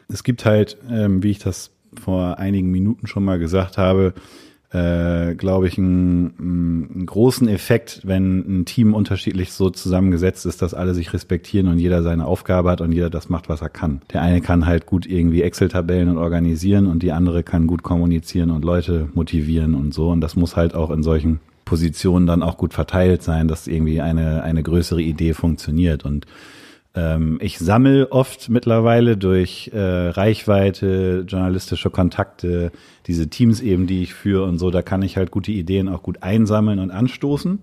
es 0.10 0.24
gibt 0.24 0.46
halt, 0.46 0.78
ähm, 0.90 1.24
wie 1.24 1.32
ich 1.32 1.40
das 1.40 1.72
vor 2.00 2.40
einigen 2.40 2.72
Minuten 2.72 3.08
schon 3.08 3.24
mal 3.24 3.40
gesagt 3.40 3.78
habe, 3.78 4.14
äh, 4.74 5.36
glaube 5.36 5.68
ich, 5.68 5.78
einen, 5.78 6.34
einen 6.40 7.06
großen 7.06 7.48
Effekt, 7.50 8.02
wenn 8.04 8.62
ein 8.62 8.66
Team 8.66 8.94
unterschiedlich 8.94 9.52
so 9.52 9.70
zusammengesetzt 9.70 10.46
ist, 10.46 10.62
dass 10.62 10.74
alle 10.74 10.94
sich 10.94 11.14
respektieren 11.14 11.68
und 11.68 11.78
jeder 11.78 12.04
seine 12.04 12.26
Aufgabe 12.26 12.72
hat 12.72 12.80
und 12.80 12.94
jeder 12.94 13.10
das 13.10 13.28
macht, 13.28 13.50
was 13.50 13.62
er 13.62 13.70
kann. 13.70 14.02
Der 14.14 14.22
eine 14.22 14.40
kann 14.40 14.66
halt 14.66 14.86
gut 14.86 15.06
irgendwie 15.06 15.42
Excel-Tabellen 15.42 16.08
und 16.08 16.18
organisieren 16.18 16.88
und 16.88 17.04
die 17.04 17.12
andere 17.12 17.44
kann 17.44 17.68
gut 17.68 17.84
kommunizieren 17.84 18.50
und 18.50 18.64
Leute 18.64 19.10
motivieren 19.14 19.76
und 19.76 19.94
so. 19.94 20.10
Und 20.10 20.22
das 20.22 20.38
muss 20.38 20.56
halt 20.56 20.74
auch 20.74 20.92
in 20.92 21.04
solchen 21.04 21.42
Positionen 21.66 22.26
dann 22.26 22.42
auch 22.42 22.58
gut 22.58 22.74
verteilt 22.74 23.24
sein, 23.24 23.50
dass 23.50 23.68
irgendwie 23.68 24.00
eine, 24.00 24.44
eine 24.44 24.64
größere 24.64 25.02
Idee 25.02 25.34
funktioniert. 25.34 26.06
Und 26.06 26.26
ähm, 26.94 27.40
ich 27.42 27.58
sammle 27.58 28.12
oft 28.12 28.50
mittlerweile 28.50 29.16
durch 29.16 29.72
äh, 29.74 29.80
Reichweite, 29.80 31.26
journalistische 31.28 31.90
Kontakte, 31.90 32.72
diese 33.08 33.30
Teams 33.30 33.62
eben, 33.62 33.88
die 33.88 34.04
ich 34.04 34.14
führe 34.14 34.44
und 34.44 34.58
so, 34.58 34.72
da 34.72 34.82
kann 34.82 35.02
ich 35.02 35.18
halt 35.18 35.32
gute 35.32 35.52
Ideen 35.52 35.88
auch 35.88 36.04
gut 36.04 36.22
einsammeln 36.22 36.80
und 36.80 36.92
anstoßen. 36.92 37.60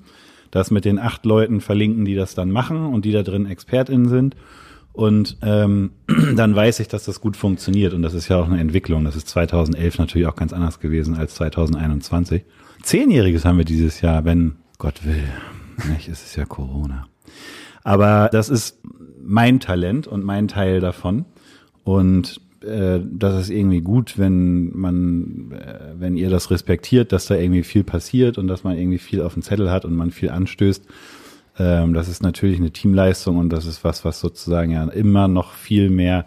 Das 0.50 0.70
mit 0.70 0.86
den 0.86 0.98
acht 0.98 1.26
Leuten 1.26 1.60
verlinken, 1.60 2.06
die 2.06 2.14
das 2.14 2.34
dann 2.34 2.50
machen 2.50 2.86
und 2.86 3.04
die 3.04 3.12
da 3.12 3.22
drin 3.22 3.44
ExpertInnen 3.44 4.08
sind. 4.08 4.34
Und 4.94 5.36
ähm, 5.42 5.90
dann 6.36 6.56
weiß 6.56 6.80
ich, 6.80 6.88
dass 6.88 7.04
das 7.04 7.20
gut 7.20 7.36
funktioniert. 7.36 7.92
Und 7.92 8.00
das 8.00 8.14
ist 8.14 8.28
ja 8.28 8.38
auch 8.38 8.46
eine 8.46 8.58
Entwicklung. 8.58 9.04
Das 9.04 9.14
ist 9.14 9.28
2011 9.28 9.98
natürlich 9.98 10.26
auch 10.26 10.36
ganz 10.36 10.54
anders 10.54 10.80
gewesen 10.80 11.16
als 11.16 11.34
2021. 11.34 12.44
Zehnjähriges 12.82 13.44
haben 13.44 13.58
wir 13.58 13.66
dieses 13.66 14.00
Jahr, 14.00 14.24
wenn 14.24 14.56
Gott 14.78 15.04
will. 15.04 15.22
Nicht, 15.92 16.08
es 16.08 16.24
ist 16.24 16.36
ja 16.36 16.46
Corona. 16.46 17.06
Aber 17.88 18.28
das 18.30 18.50
ist 18.50 18.78
mein 19.24 19.60
Talent 19.60 20.06
und 20.06 20.22
mein 20.22 20.46
Teil 20.46 20.80
davon. 20.80 21.24
Und 21.84 22.38
äh, 22.62 23.00
das 23.02 23.40
ist 23.40 23.48
irgendwie 23.48 23.80
gut, 23.80 24.18
wenn 24.18 24.76
man, 24.76 25.52
äh, 25.52 25.94
wenn 25.98 26.18
ihr 26.18 26.28
das 26.28 26.50
respektiert, 26.50 27.12
dass 27.12 27.28
da 27.28 27.36
irgendwie 27.36 27.62
viel 27.62 27.84
passiert 27.84 28.36
und 28.36 28.46
dass 28.46 28.62
man 28.62 28.76
irgendwie 28.76 28.98
viel 28.98 29.22
auf 29.22 29.32
dem 29.32 29.42
Zettel 29.42 29.70
hat 29.70 29.86
und 29.86 29.96
man 29.96 30.10
viel 30.10 30.28
anstößt. 30.28 30.84
Ähm, 31.58 31.94
das 31.94 32.10
ist 32.10 32.22
natürlich 32.22 32.58
eine 32.58 32.72
Teamleistung 32.72 33.38
und 33.38 33.48
das 33.48 33.64
ist 33.64 33.82
was, 33.84 34.04
was 34.04 34.20
sozusagen 34.20 34.70
ja 34.70 34.84
immer 34.88 35.26
noch 35.26 35.54
viel 35.54 35.88
mehr 35.88 36.26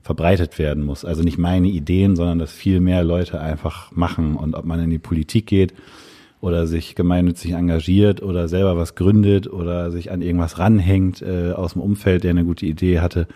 verbreitet 0.00 0.58
werden 0.58 0.82
muss. 0.82 1.04
Also 1.04 1.22
nicht 1.22 1.36
meine 1.36 1.68
Ideen, 1.68 2.16
sondern 2.16 2.38
dass 2.38 2.50
viel 2.50 2.80
mehr 2.80 3.04
Leute 3.04 3.42
einfach 3.42 3.92
machen 3.92 4.36
und 4.36 4.54
ob 4.54 4.64
man 4.64 4.80
in 4.80 4.88
die 4.88 4.98
Politik 4.98 5.44
geht 5.44 5.74
oder 6.44 6.66
sich 6.66 6.94
gemeinnützig 6.94 7.52
engagiert 7.52 8.22
oder 8.22 8.48
selber 8.48 8.76
was 8.76 8.94
gründet 8.94 9.50
oder 9.50 9.90
sich 9.90 10.12
an 10.12 10.20
irgendwas 10.20 10.58
ranhängt 10.58 11.22
äh, 11.22 11.52
aus 11.52 11.72
dem 11.72 11.80
Umfeld, 11.80 12.22
der 12.22 12.32
eine 12.32 12.44
gute 12.44 12.66
Idee 12.66 13.00
hatte 13.00 13.26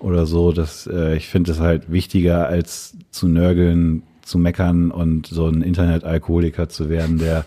oder 0.00 0.26
so. 0.26 0.50
Das, 0.50 0.88
äh, 0.88 1.14
ich 1.14 1.28
finde 1.28 1.52
es 1.52 1.60
halt 1.60 1.92
wichtiger, 1.92 2.48
als 2.48 2.96
zu 3.12 3.28
nörgeln, 3.28 4.02
zu 4.22 4.38
meckern 4.38 4.90
und 4.90 5.28
so 5.28 5.46
ein 5.46 5.62
Internetalkoholiker 5.62 6.68
zu 6.68 6.90
werden, 6.90 7.18
der 7.18 7.44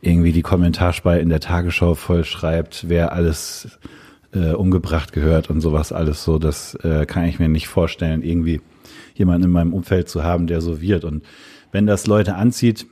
irgendwie 0.00 0.32
die 0.32 0.42
Kommentarspalten 0.42 1.22
in 1.22 1.28
der 1.28 1.38
Tagesschau 1.38 1.94
voll 1.94 2.24
schreibt, 2.24 2.88
wer 2.88 3.12
alles 3.12 3.78
äh, 4.34 4.50
umgebracht 4.50 5.12
gehört 5.12 5.48
und 5.48 5.60
sowas 5.60 5.92
alles 5.92 6.24
so. 6.24 6.40
Das 6.40 6.74
äh, 6.82 7.06
kann 7.06 7.24
ich 7.26 7.38
mir 7.38 7.48
nicht 7.48 7.68
vorstellen, 7.68 8.24
irgendwie 8.24 8.62
jemanden 9.14 9.44
in 9.44 9.52
meinem 9.52 9.74
Umfeld 9.74 10.08
zu 10.08 10.24
haben, 10.24 10.48
der 10.48 10.60
so 10.60 10.80
wird. 10.80 11.04
Und 11.04 11.22
wenn 11.70 11.86
das 11.86 12.08
Leute 12.08 12.34
anzieht, 12.34 12.88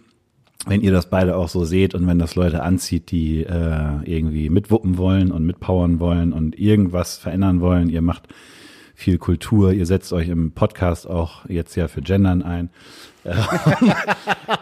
wenn 0.67 0.81
ihr 0.81 0.93
das 0.93 1.09
beide 1.09 1.37
auch 1.37 1.49
so 1.49 1.65
seht 1.65 1.95
und 1.95 2.07
wenn 2.07 2.19
das 2.19 2.35
Leute 2.35 2.63
anzieht, 2.63 3.11
die 3.11 3.43
äh, 3.43 4.03
irgendwie 4.05 4.51
mitwuppen 4.51 4.99
wollen 4.99 5.31
und 5.31 5.47
mitpowern 5.47 6.01
wollen 6.01 6.33
und 6.33 6.59
irgendwas 6.59 7.17
verändern 7.17 7.61
wollen, 7.61 7.89
ihr 7.89 8.03
macht 8.03 8.25
viel 8.95 9.19
Kultur, 9.19 9.73
ihr 9.73 9.87
setzt 9.87 10.13
euch 10.13 10.29
im 10.29 10.53
Podcast 10.53 11.09
auch 11.09 11.47
jetzt 11.49 11.77
ja 11.77 11.87
für 11.87 12.01
Gendern 12.01 12.43
ein. 12.43 12.71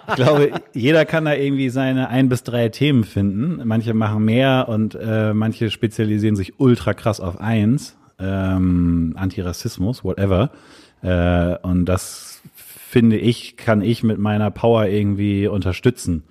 Ich 0.09 0.15
glaube, 0.17 0.53
jeder 0.73 1.05
kann 1.05 1.25
da 1.25 1.35
irgendwie 1.35 1.69
seine 1.69 2.09
ein 2.09 2.29
bis 2.29 2.43
drei 2.43 2.69
Themen 2.69 3.05
finden. 3.05 3.61
Manche 3.67 3.95
machen 3.95 4.25
mehr 4.25 4.67
und 4.69 4.95
äh, 4.95 5.35
manche 5.35 5.71
spezialisieren 5.71 6.37
sich 6.37 6.59
ultra 6.59 6.95
krass 6.95 7.21
auf 7.21 7.41
eins. 7.41 7.97
Ähm, 8.19 9.15
Antirassismus, 9.17 10.03
whatever. 10.05 10.51
Äh, 11.03 11.57
und 11.59 11.85
das 11.85 12.43
finde 12.95 13.19
ich, 13.19 13.57
kann 13.57 13.83
ich 13.83 14.05
mit 14.05 14.21
meiner 14.21 14.53
Power 14.53 14.87
irgendwie 14.87 15.49
unterstützen. 15.49 16.23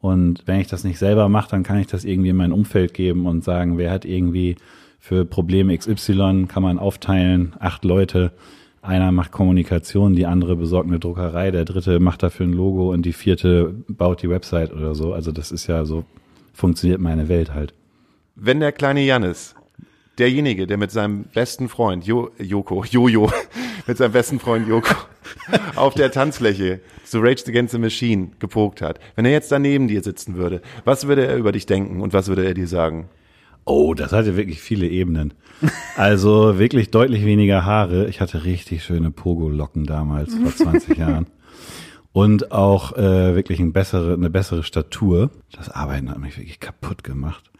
Und 0.00 0.42
wenn 0.44 0.58
ich 0.58 0.66
das 0.66 0.82
nicht 0.82 0.98
selber 0.98 1.28
mache, 1.28 1.50
dann 1.50 1.62
kann 1.62 1.78
ich 1.78 1.86
das 1.86 2.04
irgendwie 2.04 2.30
in 2.30 2.36
mein 2.36 2.50
Umfeld 2.50 2.94
geben 2.94 3.26
und 3.26 3.44
sagen, 3.44 3.78
wer 3.78 3.92
hat 3.92 4.04
irgendwie 4.04 4.56
für 4.98 5.24
Probleme 5.24 5.78
XY, 5.78 6.46
kann 6.48 6.64
man 6.64 6.80
aufteilen, 6.80 7.54
acht 7.60 7.84
Leute. 7.84 8.32
Einer 8.82 9.12
macht 9.12 9.30
Kommunikation, 9.30 10.16
die 10.16 10.26
andere 10.26 10.56
besorgt 10.56 10.88
eine 10.88 10.98
Druckerei, 10.98 11.52
der 11.52 11.64
dritte 11.64 12.00
macht 12.00 12.24
dafür 12.24 12.48
ein 12.48 12.54
Logo 12.54 12.92
und 12.92 13.06
die 13.06 13.12
vierte 13.12 13.72
baut 13.86 14.20
die 14.22 14.30
Website 14.30 14.72
oder 14.72 14.96
so. 14.96 15.12
Also 15.12 15.30
das 15.30 15.52
ist 15.52 15.68
ja 15.68 15.84
so, 15.84 16.02
funktioniert 16.52 17.00
meine 17.00 17.28
Welt 17.28 17.54
halt. 17.54 17.72
Wenn 18.34 18.58
der 18.58 18.72
kleine 18.72 19.02
Jannis, 19.02 19.54
derjenige, 20.18 20.66
der 20.66 20.76
mit 20.76 20.90
seinem 20.90 21.26
besten 21.32 21.68
Freund 21.68 22.04
jo, 22.04 22.30
Joko, 22.36 22.82
Jojo, 22.82 23.30
mit 23.86 23.96
seinem 23.96 24.10
besten 24.10 24.40
Freund 24.40 24.66
Joko 24.66 24.96
auf 25.76 25.94
der 25.94 26.10
Tanzfläche 26.10 26.80
zu 27.04 27.18
Rage 27.20 27.44
Against 27.48 27.72
the 27.72 27.78
Machine 27.78 28.30
gepokt 28.38 28.82
hat, 28.82 29.00
wenn 29.16 29.24
er 29.24 29.32
jetzt 29.32 29.52
daneben 29.52 29.88
dir 29.88 30.02
sitzen 30.02 30.36
würde, 30.36 30.62
was 30.84 31.06
würde 31.06 31.26
er 31.26 31.36
über 31.36 31.52
dich 31.52 31.66
denken 31.66 32.00
und 32.00 32.12
was 32.12 32.28
würde 32.28 32.44
er 32.44 32.54
dir 32.54 32.66
sagen? 32.66 33.08
Oh, 33.64 33.94
das 33.94 34.12
hatte 34.12 34.36
wirklich 34.36 34.60
viele 34.60 34.88
Ebenen. 34.88 35.34
Also 35.96 36.58
wirklich 36.58 36.90
deutlich 36.90 37.24
weniger 37.24 37.64
Haare. 37.64 38.08
Ich 38.08 38.20
hatte 38.20 38.44
richtig 38.44 38.82
schöne 38.82 39.10
Pogo-Locken 39.10 39.84
damals, 39.84 40.34
vor 40.34 40.54
20 40.54 40.96
Jahren. 40.98 41.26
Und 42.12 42.50
auch 42.50 42.96
äh, 42.96 43.34
wirklich 43.36 43.60
eine 43.60 43.70
bessere, 43.70 44.14
eine 44.14 44.30
bessere 44.30 44.64
Statur. 44.64 45.30
Das 45.52 45.68
Arbeiten 45.68 46.10
hat 46.10 46.18
mich 46.18 46.36
wirklich 46.36 46.58
kaputt 46.58 47.04
gemacht. 47.04 47.50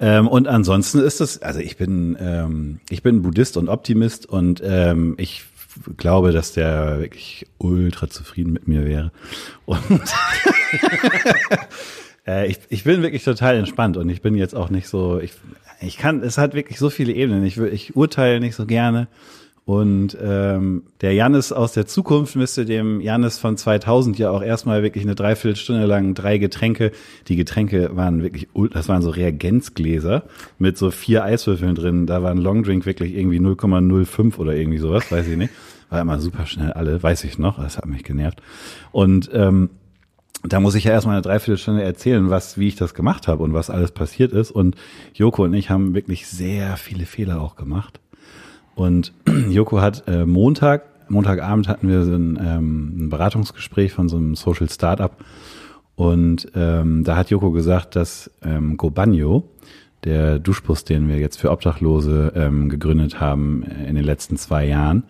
Ähm, 0.00 0.26
und 0.26 0.48
ansonsten 0.48 0.98
ist 0.98 1.20
es, 1.20 1.42
also 1.42 1.60
ich 1.60 1.76
bin, 1.76 2.16
ähm, 2.18 2.80
ich 2.88 3.02
bin 3.02 3.20
Buddhist 3.22 3.58
und 3.58 3.68
Optimist 3.68 4.26
und 4.26 4.62
ähm, 4.64 5.14
ich 5.18 5.44
glaube, 5.96 6.32
dass 6.32 6.52
der 6.52 7.00
wirklich 7.00 7.46
ultra 7.58 8.08
zufrieden 8.08 8.52
mit 8.52 8.68
mir 8.68 8.84
wäre. 8.84 9.12
Und 9.66 9.80
Äh, 12.26 12.48
ich, 12.48 12.58
ich 12.68 12.84
bin 12.84 13.02
wirklich 13.02 13.24
total 13.24 13.56
entspannt 13.56 13.96
und 13.96 14.08
ich 14.08 14.22
bin 14.22 14.34
jetzt 14.34 14.54
auch 14.54 14.70
nicht 14.70 14.88
so, 14.88 15.18
ich, 15.18 15.32
ich 15.80 15.96
kann, 15.96 16.22
es 16.22 16.38
hat 16.38 16.54
wirklich 16.54 16.78
so 16.78 16.90
viele 16.90 17.12
Ebenen. 17.12 17.44
Ich, 17.44 17.58
ich 17.58 17.96
urteile 17.96 18.40
nicht 18.40 18.54
so 18.54 18.66
gerne. 18.66 19.08
Und 19.70 20.18
ähm, 20.20 20.82
der 21.00 21.14
Jannis 21.14 21.52
aus 21.52 21.70
der 21.70 21.86
Zukunft 21.86 22.34
müsste 22.34 22.64
dem 22.64 23.00
Jannis 23.00 23.38
von 23.38 23.56
2000 23.56 24.18
ja 24.18 24.32
auch 24.32 24.42
erstmal 24.42 24.82
wirklich 24.82 25.04
eine 25.04 25.14
Dreiviertelstunde 25.14 25.86
lang 25.86 26.14
drei 26.14 26.38
Getränke. 26.38 26.90
Die 27.28 27.36
Getränke 27.36 27.94
waren 27.94 28.20
wirklich, 28.20 28.48
das 28.72 28.88
waren 28.88 29.00
so 29.00 29.10
Reagenzgläser 29.10 30.24
mit 30.58 30.76
so 30.76 30.90
vier 30.90 31.22
Eiswürfeln 31.22 31.76
drin. 31.76 32.06
Da 32.06 32.20
war 32.20 32.32
ein 32.32 32.38
Longdrink 32.38 32.84
wirklich 32.84 33.14
irgendwie 33.14 33.38
0,05 33.38 34.38
oder 34.38 34.56
irgendwie 34.56 34.78
sowas, 34.78 35.12
weiß 35.12 35.28
ich 35.28 35.36
nicht. 35.36 35.52
War 35.88 36.00
immer 36.00 36.18
super 36.18 36.46
schnell 36.46 36.72
alle, 36.72 37.00
weiß 37.00 37.22
ich 37.22 37.38
noch. 37.38 37.62
Das 37.62 37.76
hat 37.76 37.86
mich 37.86 38.02
genervt. 38.02 38.42
Und 38.90 39.30
ähm, 39.32 39.70
da 40.42 40.58
muss 40.58 40.74
ich 40.74 40.82
ja 40.82 40.90
erstmal 40.90 41.14
eine 41.14 41.22
Dreiviertelstunde 41.22 41.84
erzählen, 41.84 42.28
was, 42.28 42.58
wie 42.58 42.66
ich 42.66 42.74
das 42.74 42.92
gemacht 42.92 43.28
habe 43.28 43.44
und 43.44 43.54
was 43.54 43.70
alles 43.70 43.92
passiert 43.92 44.32
ist. 44.32 44.50
Und 44.50 44.74
Joko 45.14 45.44
und 45.44 45.54
ich 45.54 45.70
haben 45.70 45.94
wirklich 45.94 46.26
sehr 46.26 46.76
viele 46.76 47.06
Fehler 47.06 47.40
auch 47.40 47.54
gemacht. 47.54 48.00
Und 48.74 49.12
Joko 49.48 49.80
hat 49.80 50.04
äh, 50.06 50.24
Montag, 50.24 50.84
Montagabend 51.08 51.68
hatten 51.68 51.88
wir 51.88 52.04
so 52.04 52.14
ein, 52.14 52.38
ähm, 52.42 52.92
ein 52.96 53.08
Beratungsgespräch 53.10 53.92
von 53.92 54.08
so 54.08 54.16
einem 54.16 54.34
Social 54.34 54.68
Startup. 54.68 55.12
Und 55.96 56.50
ähm, 56.54 57.04
da 57.04 57.16
hat 57.16 57.30
Joko 57.30 57.50
gesagt, 57.50 57.96
dass 57.96 58.30
ähm, 58.42 58.76
Gobanyo, 58.76 59.44
der 60.04 60.38
Duschbus, 60.38 60.84
den 60.84 61.08
wir 61.08 61.18
jetzt 61.18 61.38
für 61.38 61.50
Obdachlose 61.50 62.32
ähm, 62.34 62.68
gegründet 62.68 63.20
haben 63.20 63.64
äh, 63.64 63.88
in 63.88 63.96
den 63.96 64.04
letzten 64.04 64.36
zwei 64.36 64.66
Jahren, 64.66 65.04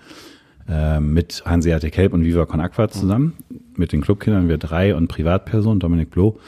ähm, 0.69 1.13
mit 1.13 1.45
Hanseatic 1.45 1.97
Help 1.97 2.13
und 2.13 2.25
Viva 2.25 2.47
Con 2.47 2.61
Aqua 2.61 2.89
zusammen, 2.89 3.35
mit 3.77 3.93
den 3.93 4.01
Clubkindern, 4.01 4.49
wir 4.49 4.59
drei 4.59 4.95
und 4.95 5.09
Privatperson, 5.09 5.79
Dominik 5.79 6.11
Bloh. 6.11 6.39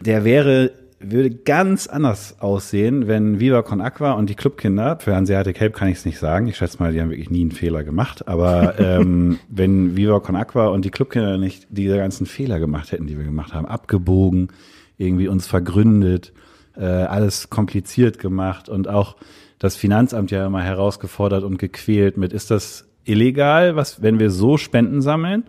Der 0.00 0.24
wäre, 0.24 0.72
würde 1.04 1.30
ganz 1.30 1.86
anders 1.86 2.36
aussehen, 2.40 3.06
wenn 3.08 3.40
Viva 3.40 3.62
Con 3.62 3.80
Aqua 3.80 4.12
und 4.12 4.30
die 4.30 4.34
Clubkinder, 4.34 4.98
für 5.00 5.14
Hanseatic 5.14 5.58
Help 5.60 5.74
kann 5.74 5.88
ich 5.88 5.98
es 5.98 6.04
nicht 6.04 6.18
sagen, 6.18 6.46
ich 6.46 6.56
schätze 6.56 6.78
mal, 6.78 6.92
die 6.92 7.00
haben 7.00 7.10
wirklich 7.10 7.30
nie 7.30 7.42
einen 7.42 7.52
Fehler 7.52 7.84
gemacht, 7.84 8.28
aber 8.28 8.78
ähm, 8.80 9.38
wenn 9.48 9.96
Viva 9.96 10.20
Con 10.20 10.36
Aqua 10.36 10.68
und 10.68 10.84
die 10.84 10.90
Clubkinder 10.90 11.38
nicht 11.38 11.66
diese 11.70 11.96
ganzen 11.96 12.26
Fehler 12.26 12.58
gemacht 12.58 12.92
hätten, 12.92 13.06
die 13.06 13.16
wir 13.16 13.24
gemacht 13.24 13.54
haben, 13.54 13.66
abgebogen, 13.66 14.48
irgendwie 14.96 15.28
uns 15.28 15.46
vergründet, 15.46 16.32
äh, 16.76 16.84
alles 16.84 17.50
kompliziert 17.50 18.18
gemacht 18.18 18.68
und 18.68 18.88
auch 18.88 19.16
das 19.58 19.76
Finanzamt 19.76 20.30
ja 20.30 20.46
immer 20.46 20.62
herausgefordert 20.62 21.44
und 21.44 21.58
gequält 21.58 22.16
mit, 22.16 22.32
ist 22.32 22.50
das 22.50 22.88
illegal, 23.04 23.76
was, 23.76 24.02
wenn 24.02 24.18
wir 24.18 24.30
so 24.30 24.56
Spenden 24.56 25.02
sammeln? 25.02 25.44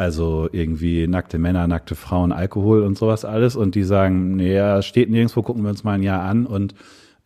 Also 0.00 0.48
irgendwie 0.50 1.06
nackte 1.06 1.38
Männer, 1.38 1.66
nackte 1.66 1.94
Frauen, 1.94 2.32
Alkohol 2.32 2.84
und 2.84 2.96
sowas 2.96 3.26
alles. 3.26 3.54
Und 3.54 3.74
die 3.74 3.82
sagen, 3.82 4.36
nee, 4.36 4.54
ja, 4.54 4.80
steht 4.80 5.10
nirgendwo, 5.10 5.42
gucken 5.42 5.62
wir 5.62 5.68
uns 5.68 5.84
mal 5.84 5.92
ein 5.92 6.02
Jahr 6.02 6.22
an. 6.22 6.46
Und 6.46 6.74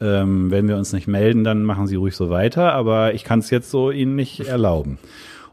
ähm, 0.01 0.51
wenn 0.51 0.67
wir 0.67 0.77
uns 0.77 0.93
nicht 0.93 1.07
melden, 1.07 1.45
dann 1.45 1.63
machen 1.63 1.87
sie 1.87 1.95
ruhig 1.95 2.17
so 2.17 2.31
weiter. 2.31 2.73
Aber 2.73 3.15
ich 3.15 3.23
kann 3.23 3.39
es 3.39 3.51
jetzt 3.51 3.71
so 3.71 3.93
ihnen 3.93 4.17
nicht 4.17 4.41
erlauben. 4.41 4.99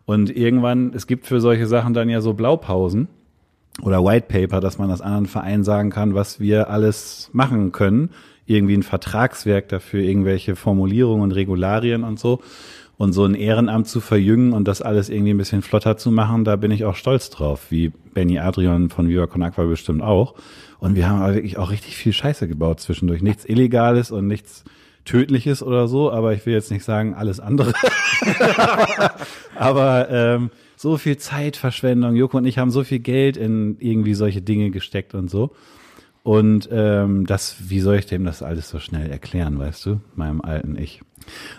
Und 0.05 0.35
irgendwann, 0.35 0.93
es 0.95 1.05
gibt 1.05 1.27
für 1.27 1.39
solche 1.39 1.67
Sachen 1.67 1.93
dann 1.93 2.09
ja 2.09 2.21
so 2.21 2.33
Blaupausen 2.33 3.07
oder 3.83 4.03
White 4.03 4.25
Paper, 4.27 4.59
dass 4.59 4.79
man 4.79 4.89
das 4.89 5.01
anderen 5.01 5.27
Vereinen 5.27 5.63
sagen 5.63 5.91
kann, 5.91 6.15
was 6.15 6.39
wir 6.39 6.71
alles 6.71 7.29
machen 7.33 7.71
können. 7.71 8.09
Irgendwie 8.47 8.73
ein 8.73 8.81
Vertragswerk 8.81 9.69
dafür, 9.69 10.01
irgendwelche 10.01 10.55
Formulierungen 10.55 11.21
und 11.21 11.33
Regularien 11.33 12.03
und 12.03 12.19
so. 12.19 12.39
Und 13.01 13.13
so 13.13 13.25
ein 13.25 13.33
Ehrenamt 13.33 13.87
zu 13.87 13.99
verjüngen 13.99 14.53
und 14.53 14.67
das 14.67 14.83
alles 14.83 15.09
irgendwie 15.09 15.33
ein 15.33 15.37
bisschen 15.39 15.63
flotter 15.63 15.97
zu 15.97 16.11
machen, 16.11 16.43
da 16.43 16.55
bin 16.55 16.69
ich 16.69 16.85
auch 16.85 16.95
stolz 16.95 17.31
drauf, 17.31 17.71
wie 17.71 17.91
Benny 18.13 18.37
Adrian 18.37 18.91
von 18.91 19.09
Viva 19.09 19.25
Con 19.25 19.41
Aqua 19.41 19.63
bestimmt 19.63 20.03
auch. 20.03 20.35
Und 20.77 20.93
wir 20.93 21.09
haben 21.09 21.19
aber 21.19 21.33
wirklich 21.33 21.57
auch 21.57 21.71
richtig 21.71 21.97
viel 21.97 22.13
Scheiße 22.13 22.47
gebaut 22.47 22.79
zwischendurch. 22.79 23.23
Nichts 23.23 23.43
Illegales 23.43 24.11
und 24.11 24.27
nichts 24.27 24.63
Tödliches 25.03 25.63
oder 25.63 25.87
so, 25.87 26.11
aber 26.11 26.35
ich 26.35 26.45
will 26.45 26.53
jetzt 26.53 26.69
nicht 26.69 26.83
sagen 26.83 27.15
alles 27.15 27.39
andere. 27.39 27.73
aber 29.55 30.07
ähm, 30.11 30.51
so 30.75 30.95
viel 30.99 31.17
Zeitverschwendung. 31.17 32.15
Joko 32.15 32.37
und 32.37 32.45
ich 32.45 32.59
haben 32.59 32.69
so 32.69 32.83
viel 32.83 32.99
Geld 32.99 33.35
in 33.35 33.77
irgendwie 33.79 34.13
solche 34.13 34.43
Dinge 34.43 34.69
gesteckt 34.69 35.15
und 35.15 35.27
so. 35.27 35.55
Und 36.21 36.69
ähm, 36.71 37.25
das, 37.25 37.55
wie 37.67 37.79
soll 37.79 37.95
ich 37.95 38.05
dem 38.05 38.25
das 38.25 38.43
alles 38.43 38.69
so 38.69 38.77
schnell 38.77 39.09
erklären, 39.09 39.57
weißt 39.57 39.87
du, 39.87 40.01
meinem 40.13 40.41
alten 40.41 40.77
Ich? 40.77 41.01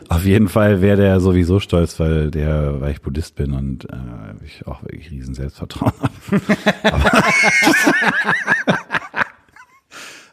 Auf 0.08 0.24
jeden 0.24 0.48
Fall 0.48 0.80
wäre 0.82 0.96
der 0.96 1.20
sowieso 1.20 1.60
stolz, 1.60 1.98
weil 2.00 2.30
der, 2.30 2.80
weil 2.80 2.92
ich 2.92 3.02
Buddhist 3.02 3.34
bin 3.36 3.52
und 3.52 3.84
äh, 3.86 3.96
ich 4.44 4.66
auch 4.66 4.82
wirklich 4.82 5.10
riesen 5.10 5.34
Selbstvertrauen 5.34 5.92
habe. 6.00 6.40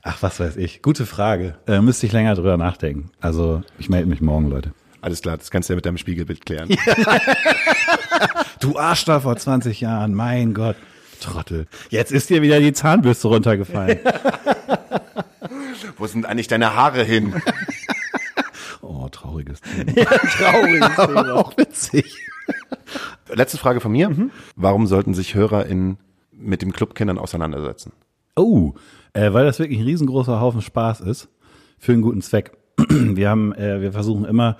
Ach, 0.03 0.17
was 0.21 0.39
weiß 0.39 0.57
ich. 0.57 0.81
Gute 0.81 1.05
Frage. 1.05 1.57
Äh, 1.67 1.81
müsste 1.81 2.05
ich 2.05 2.11
länger 2.11 2.35
drüber 2.35 2.57
nachdenken. 2.57 3.11
Also 3.19 3.61
ich 3.77 3.89
melde 3.89 4.07
mich 4.07 4.21
morgen, 4.21 4.49
Leute. 4.49 4.73
Alles 5.01 5.21
klar, 5.21 5.37
das 5.37 5.51
kannst 5.51 5.69
du 5.69 5.73
ja 5.73 5.75
mit 5.75 5.85
deinem 5.85 5.97
Spiegelbild 5.97 6.45
klären. 6.45 6.69
Du 8.59 8.77
Arsch 8.77 9.05
da 9.05 9.21
vor 9.21 9.37
20 9.37 9.79
Jahren, 9.79 10.13
mein 10.13 10.53
Gott. 10.53 10.75
Trottel. 11.21 11.67
Jetzt 11.89 12.11
ist 12.11 12.29
dir 12.29 12.41
wieder 12.41 12.59
die 12.59 12.73
Zahnbürste 12.73 13.29
runtergefallen. 13.29 13.99
Wo 15.97 16.07
sind 16.07 16.25
eigentlich 16.25 16.47
deine 16.47 16.75
Haare 16.75 17.03
hin? 17.03 17.41
Oh, 19.09 19.11
trauriges 19.11 19.61
Thema. 19.61 20.05
Trauriges 20.05 20.99
Aber 20.99 21.35
auch 21.35 21.57
witzig. 21.57 22.15
Letzte 23.33 23.57
Frage 23.57 23.79
von 23.79 23.91
mir. 23.91 24.29
Warum 24.55 24.87
sollten 24.87 25.13
sich 25.13 25.35
HörerInnen 25.35 25.97
mit 26.31 26.61
dem 26.61 26.71
Clubkindern 26.71 27.17
auseinandersetzen? 27.17 27.91
Oh, 28.35 28.73
äh, 29.13 29.33
weil 29.33 29.45
das 29.45 29.59
wirklich 29.59 29.79
ein 29.79 29.85
riesengroßer 29.85 30.39
Haufen 30.39 30.61
Spaß 30.61 31.01
ist. 31.01 31.29
Für 31.77 31.93
einen 31.93 32.01
guten 32.01 32.21
Zweck. 32.21 32.51
Wir 32.89 33.29
haben, 33.29 33.53
äh, 33.53 33.81
wir 33.81 33.91
versuchen 33.91 34.25
immer 34.25 34.57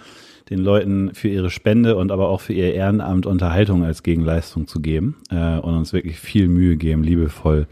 den 0.50 0.60
Leuten 0.60 1.14
für 1.14 1.30
ihre 1.30 1.50
Spende 1.50 1.96
und 1.96 2.12
aber 2.12 2.28
auch 2.28 2.42
für 2.42 2.54
ihr 2.54 2.74
Ehrenamt 2.74 3.26
Unterhaltung 3.26 3.84
als 3.84 4.04
Gegenleistung 4.04 4.68
zu 4.68 4.82
geben 4.82 5.18
äh, 5.30 5.58
und 5.58 5.76
uns 5.76 5.94
wirklich 5.94 6.20
viel 6.20 6.48
Mühe 6.48 6.76
geben, 6.76 7.04
liebevoll 7.04 7.68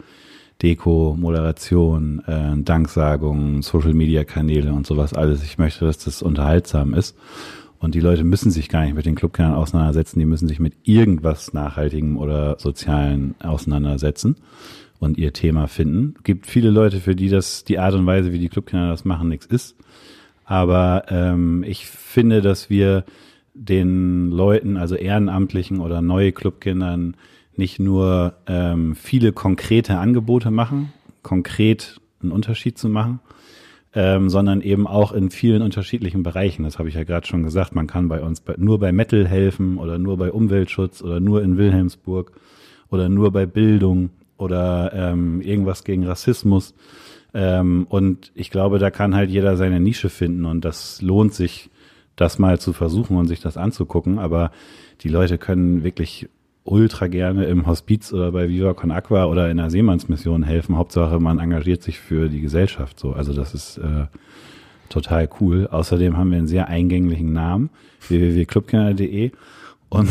Deko, 0.62 1.16
Moderation, 1.20 2.24
äh, 2.26 2.56
Danksagung, 2.58 3.62
Social 3.62 3.94
Media 3.94 4.24
Kanäle 4.24 4.74
und 4.74 4.88
sowas 4.88 5.14
alles. 5.14 5.44
Ich 5.44 5.58
möchte, 5.58 5.86
dass 5.86 5.98
das 6.00 6.22
unterhaltsam 6.22 6.94
ist. 6.94 7.16
Und 7.80 7.94
die 7.94 8.00
Leute 8.00 8.24
müssen 8.24 8.50
sich 8.50 8.70
gar 8.70 8.84
nicht 8.86 8.96
mit 8.96 9.06
den 9.06 9.16
Clubkindern 9.16 9.54
auseinandersetzen, 9.54 10.18
die 10.18 10.26
müssen 10.26 10.48
sich 10.48 10.60
mit 10.60 10.74
irgendwas 10.84 11.54
Nachhaltigem 11.54 12.18
oder 12.18 12.58
Sozialen 12.60 13.36
auseinandersetzen 13.40 14.36
und 15.00 15.18
ihr 15.18 15.32
Thema 15.32 15.68
finden. 15.68 16.16
Gibt 16.24 16.48
viele 16.48 16.72
Leute, 16.72 17.00
für 17.00 17.16
die 17.16 17.30
das 17.30 17.64
die 17.64 17.78
Art 17.78 17.94
und 17.94 18.08
Weise, 18.08 18.34
wie 18.34 18.40
die 18.40 18.50
Clubkinder 18.50 18.90
das 18.90 19.06
machen, 19.06 19.30
nichts 19.30 19.46
ist. 19.46 19.76
Aber 20.44 21.04
ähm, 21.10 21.64
ich 21.68 21.86
finde, 21.86 22.42
dass 22.42 22.70
wir 22.70 23.04
den 23.54 24.32
Leuten, 24.32 24.78
also 24.78 24.96
Ehrenamtlichen 24.96 25.80
oder 25.80 26.02
neue 26.02 26.32
Clubkindern, 26.32 27.16
nicht 27.58 27.80
nur 27.80 28.34
ähm, 28.48 28.96
viele 28.96 29.32
konkrete 29.32 29.98
Angebote 29.98 30.52
machen, 30.52 30.94
konkret 31.24 32.00
einen 32.22 32.32
Unterschied 32.32 32.78
zu 32.78 32.90
machen, 32.90 33.20
ähm, 33.94 34.30
sondern 34.30 34.62
eben 34.62 34.88
auch 34.88 35.12
in 35.12 35.30
vielen 35.30 35.62
unterschiedlichen 35.62 36.24
Bereichen. 36.24 36.64
Das 36.64 36.80
habe 36.80 36.90
ich 36.90 36.96
ja 36.96 37.04
gerade 37.04 37.28
schon 37.28 37.44
gesagt. 37.44 37.76
Man 37.76 37.88
kann 37.88 38.08
bei 38.08 38.22
uns 38.22 38.42
bei, 38.42 38.56
nur 38.58 38.80
bei 38.80 38.92
Metal 38.92 39.28
helfen 39.28 39.78
oder 39.78 39.98
nur 39.98 40.18
bei 40.18 40.32
Umweltschutz 40.32 41.02
oder 41.02 41.20
nur 41.20 41.42
in 41.42 41.58
Wilhelmsburg 41.58 42.32
oder 42.90 43.10
nur 43.10 43.32
bei 43.32 43.46
Bildung 43.46 44.10
oder 44.38 44.92
ähm, 44.94 45.42
irgendwas 45.42 45.84
gegen 45.84 46.06
Rassismus. 46.06 46.74
Ähm, 47.34 47.88
und 47.90 48.32
ich 48.36 48.52
glaube, 48.52 48.80
da 48.80 48.92
kann 48.92 49.16
halt 49.16 49.30
jeder 49.30 49.58
seine 49.58 49.80
Nische 49.80 50.10
finden 50.10 50.46
und 50.46 50.64
das 50.64 51.02
lohnt 51.02 51.34
sich, 51.34 51.70
das 52.16 52.40
mal 52.40 52.60
zu 52.60 52.74
versuchen 52.74 53.18
und 53.18 53.28
sich 53.28 53.42
das 53.42 53.58
anzugucken. 53.58 54.20
Aber 54.20 54.52
die 55.02 55.10
Leute 55.10 55.38
können 55.38 55.84
wirklich 55.84 56.30
ultra 56.68 57.08
gerne 57.08 57.46
im 57.46 57.66
Hospiz 57.66 58.12
oder 58.14 58.32
bei 58.32 58.50
Viva 58.50 58.74
Con 58.74 58.92
Aqua 58.92 59.26
oder 59.26 59.50
in 59.50 59.58
der 59.58 59.70
Seemannsmission 59.70 60.44
helfen. 60.44 60.78
Hauptsache, 60.78 61.20
man 61.20 61.40
engagiert 61.40 61.82
sich 61.82 62.00
für 62.00 62.30
die 62.30 62.42
Gesellschaft. 62.42 63.00
So, 63.00 63.14
also 63.14 63.34
das 63.34 63.54
ist 63.54 63.78
äh, 63.78 64.06
total 64.90 65.30
cool. 65.40 65.68
Außerdem 65.68 66.18
haben 66.18 66.32
wir 66.32 66.38
einen 66.38 66.48
sehr 66.48 66.68
eingänglichen 66.68 67.34
Namen 67.34 67.70
www.clubkinder.de 68.08 69.32
und 69.90 70.10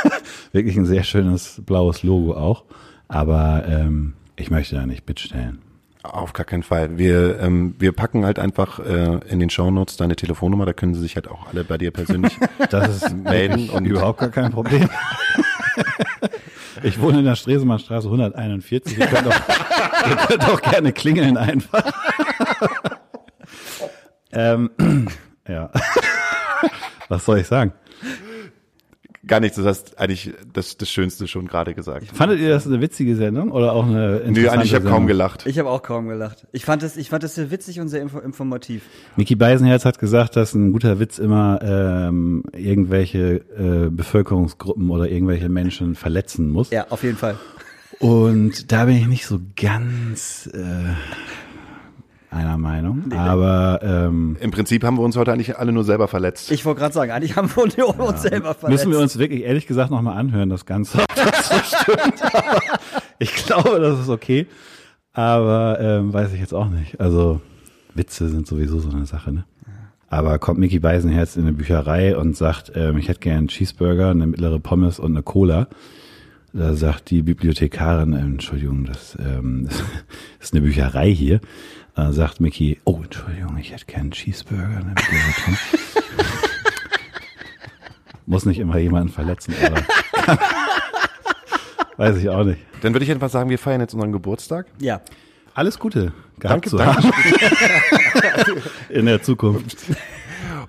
wirklich 0.52 0.76
ein 0.76 0.86
sehr 0.86 1.02
schönes 1.02 1.60
blaues 1.66 2.02
Logo 2.02 2.34
auch. 2.34 2.64
Aber 3.08 3.64
ähm, 3.68 4.14
ich 4.36 4.50
möchte 4.50 4.76
da 4.76 4.86
nicht 4.86 5.06
mitstellen. 5.08 5.58
Auf 6.02 6.32
gar 6.32 6.46
keinen 6.46 6.62
Fall. 6.62 6.98
Wir, 6.98 7.40
ähm, 7.40 7.74
wir 7.78 7.90
packen 7.90 8.24
halt 8.24 8.38
einfach 8.38 8.78
äh, 8.78 9.18
in 9.28 9.40
den 9.40 9.50
Shownotes 9.50 9.96
deine 9.96 10.14
Telefonnummer, 10.14 10.64
da 10.64 10.72
können 10.72 10.94
sie 10.94 11.00
sich 11.00 11.16
halt 11.16 11.28
auch 11.28 11.48
alle 11.48 11.64
bei 11.64 11.78
dir 11.78 11.90
persönlich 11.90 12.38
Das 12.70 13.02
ist 13.02 13.16
melden 13.16 13.70
und 13.70 13.86
überhaupt 13.86 14.20
gar 14.20 14.28
kein 14.30 14.52
Problem. 14.52 14.88
Ich 16.82 17.00
wohne 17.00 17.20
in 17.20 17.24
der 17.24 17.36
Stresemannstraße 17.36 18.06
141. 18.06 18.98
Ihr 18.98 19.06
könnt 19.06 19.28
auch, 19.28 20.08
ihr 20.08 20.16
könnt 20.16 20.44
auch 20.44 20.60
gerne 20.60 20.92
klingeln 20.92 21.38
einfach. 21.38 21.82
ähm, 24.32 24.70
ja. 25.48 25.70
Was 27.08 27.24
soll 27.24 27.38
ich 27.38 27.46
sagen? 27.46 27.72
Gar 29.26 29.40
nichts, 29.40 29.56
du 29.56 29.64
hast 29.64 29.98
eigentlich 29.98 30.32
das, 30.52 30.76
das 30.76 30.88
Schönste 30.88 31.26
schon 31.26 31.48
gerade 31.48 31.74
gesagt. 31.74 32.06
Fandet 32.14 32.38
ihr 32.38 32.50
das 32.50 32.66
eine 32.66 32.80
witzige 32.80 33.16
Sendung 33.16 33.50
oder 33.50 33.72
auch 33.72 33.84
eine 33.84 34.18
interessante 34.18 34.40
Nö, 34.40 34.48
eigentlich, 34.48 34.70
ich 34.70 34.74
habe 34.76 34.88
kaum 34.88 35.06
gelacht. 35.06 35.46
Ich 35.46 35.58
habe 35.58 35.68
auch 35.68 35.82
kaum 35.82 36.08
gelacht. 36.08 36.46
Ich 36.52 36.64
fand 36.64 36.82
es, 36.84 36.96
ich 36.96 37.10
fand 37.10 37.24
es 37.24 37.34
sehr 37.34 37.50
witzig 37.50 37.80
und 37.80 37.88
sehr 37.88 38.02
info 38.02 38.18
informativ. 38.20 38.82
Niki 39.16 39.34
Beisenherz 39.34 39.84
hat 39.84 39.98
gesagt, 39.98 40.36
dass 40.36 40.54
ein 40.54 40.72
guter 40.72 41.00
Witz 41.00 41.18
immer 41.18 41.58
ähm, 41.62 42.44
irgendwelche 42.52 43.42
äh, 43.56 43.90
Bevölkerungsgruppen 43.90 44.90
oder 44.90 45.08
irgendwelche 45.08 45.48
Menschen 45.48 45.96
verletzen 45.96 46.50
muss. 46.50 46.70
Ja, 46.70 46.86
auf 46.90 47.02
jeden 47.02 47.16
Fall. 47.16 47.36
Und 47.98 48.70
da 48.70 48.84
bin 48.84 48.96
ich 48.96 49.06
nicht 49.08 49.26
so 49.26 49.40
ganz 49.56 50.48
äh, 50.52 50.58
einer 52.36 52.58
Meinung. 52.58 53.12
Aber 53.12 53.80
ähm, 53.82 54.36
Im 54.40 54.50
Prinzip 54.50 54.84
haben 54.84 54.96
wir 54.96 55.02
uns 55.02 55.16
heute 55.16 55.32
eigentlich 55.32 55.58
alle 55.58 55.72
nur 55.72 55.84
selber 55.84 56.08
verletzt. 56.08 56.50
Ich 56.52 56.64
wollte 56.64 56.80
gerade 56.80 56.94
sagen, 56.94 57.10
eigentlich 57.10 57.36
haben 57.36 57.50
wir 57.54 57.62
uns 57.98 58.22
selber 58.22 58.54
verletzt. 58.54 58.84
müssen 58.86 58.92
wir 58.92 59.00
uns 59.00 59.18
wirklich 59.18 59.42
ehrlich 59.42 59.66
gesagt 59.66 59.90
nochmal 59.90 60.16
anhören, 60.16 60.48
das 60.48 60.66
Ganze. 60.66 60.98
Das 61.16 61.48
so 61.48 61.76
stimmt. 61.76 62.22
Ich 63.18 63.34
glaube, 63.34 63.80
das 63.80 63.98
ist 63.98 64.08
okay. 64.08 64.46
Aber 65.12 65.78
ähm, 65.80 66.12
weiß 66.12 66.32
ich 66.34 66.40
jetzt 66.40 66.52
auch 66.54 66.68
nicht. 66.68 67.00
Also 67.00 67.40
Witze 67.94 68.28
sind 68.28 68.46
sowieso 68.46 68.78
so 68.78 68.90
eine 68.90 69.06
Sache, 69.06 69.32
ne? 69.32 69.44
Aber 70.08 70.38
kommt 70.38 70.60
Mickey 70.60 70.78
Beisenherz 70.78 71.36
in 71.36 71.42
eine 71.42 71.52
Bücherei 71.52 72.16
und 72.16 72.36
sagt, 72.36 72.72
ähm, 72.74 72.96
ich 72.98 73.08
hätte 73.08 73.20
gern 73.20 73.38
einen 73.38 73.48
Cheeseburger, 73.48 74.10
eine 74.10 74.26
mittlere 74.26 74.60
Pommes 74.60 75.00
und 75.00 75.12
eine 75.12 75.22
Cola. 75.22 75.68
Da 76.52 76.74
sagt 76.74 77.10
die 77.10 77.22
Bibliothekarin, 77.22 78.12
Entschuldigung, 78.12 78.84
das, 78.84 79.16
ähm, 79.20 79.64
das 79.68 79.82
ist 80.40 80.54
eine 80.54 80.62
Bücherei 80.62 81.12
hier. 81.12 81.40
Da 81.96 82.12
sagt 82.12 82.40
Mickey, 82.42 82.78
oh, 82.84 83.00
Entschuldigung, 83.02 83.56
ich 83.56 83.72
hätte 83.72 83.86
gern 83.86 84.02
einen 84.02 84.10
Cheeseburger, 84.10 84.82
Pommes. 84.94 85.58
Muss 88.26 88.44
nicht 88.44 88.58
immer 88.58 88.76
jemanden 88.76 89.08
verletzen, 89.08 89.54
aber 89.64 90.36
weiß 91.96 92.18
ich 92.18 92.28
auch 92.28 92.44
nicht. 92.44 92.60
Dann 92.82 92.92
würde 92.92 93.04
ich 93.04 93.10
einfach 93.10 93.30
sagen, 93.30 93.48
wir 93.48 93.58
feiern 93.58 93.80
jetzt 93.80 93.94
unseren 93.94 94.12
Geburtstag. 94.12 94.66
Ja. 94.78 95.00
Alles 95.54 95.78
Gute 95.78 96.12
gehabt 96.38 96.66
Danke, 96.66 96.68
zu 96.68 96.76
danke. 96.76 97.02
haben 97.02 98.62
in 98.90 99.06
der 99.06 99.22
Zukunft. 99.22 99.78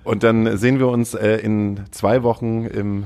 Und 0.05 0.23
dann 0.23 0.57
sehen 0.57 0.79
wir 0.79 0.87
uns 0.87 1.13
äh, 1.13 1.39
in 1.39 1.81
zwei 1.91 2.23
Wochen 2.23 2.63
im 2.65 3.03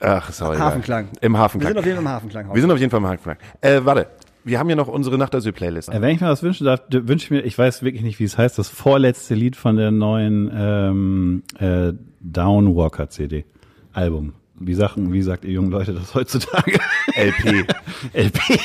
Ach, 0.00 0.30
egal. 0.30 0.58
Hafenklang. 0.58 1.08
Im 1.20 1.32
Wir 1.32 1.38
Hafenklang. 1.38 1.72
sind 1.74 1.78
auf 1.78 1.84
jeden 1.84 1.96
Fall 1.96 2.04
im 2.04 2.08
Hafenklang. 2.08 2.54
Wir 2.54 2.60
sind 2.62 2.70
auf 2.70 2.78
jeden 2.78 2.90
Fall 2.90 3.00
im 3.00 3.06
Hafenklang. 3.06 3.36
Äh, 3.60 3.80
warte, 3.84 4.06
wir 4.44 4.58
haben 4.58 4.68
ja 4.68 4.76
noch 4.76 4.88
unsere 4.88 5.18
Nacht 5.18 5.34
Asyl 5.34 5.52
Playlist. 5.52 5.88
Äh, 5.88 6.00
Wenn 6.00 6.14
ich 6.14 6.20
mir 6.20 6.28
was 6.28 6.42
wünschen 6.42 6.64
darf, 6.64 6.80
wünsche 6.90 7.24
ich 7.24 7.30
mir, 7.30 7.40
ich 7.42 7.56
weiß 7.56 7.82
wirklich 7.82 8.02
nicht, 8.02 8.18
wie 8.18 8.24
es 8.24 8.38
heißt, 8.38 8.58
das 8.58 8.68
vorletzte 8.68 9.34
Lied 9.34 9.56
von 9.56 9.76
der 9.76 9.90
neuen 9.90 10.50
ähm, 10.54 11.42
äh, 11.58 11.92
Downwalker 12.20 13.08
CD 13.08 13.44
Album. 13.92 14.34
Wie 14.54 14.74
sagen, 14.74 15.12
wie 15.12 15.22
sagt 15.22 15.44
ihr 15.44 15.52
jungen 15.52 15.70
Leute 15.70 15.92
das 15.92 16.14
heutzutage? 16.14 16.78
LP. 17.14 17.66
LP. 18.12 18.38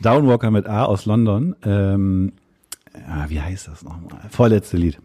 Downwalker 0.00 0.50
mit 0.50 0.66
A 0.66 0.84
aus 0.84 1.06
London. 1.06 1.56
Ähm, 1.64 2.32
ah, 3.08 3.26
wie 3.28 3.40
heißt 3.40 3.68
das 3.68 3.82
nochmal? 3.82 4.20
Vorletzte 4.30 4.76
Lied. 4.76 4.98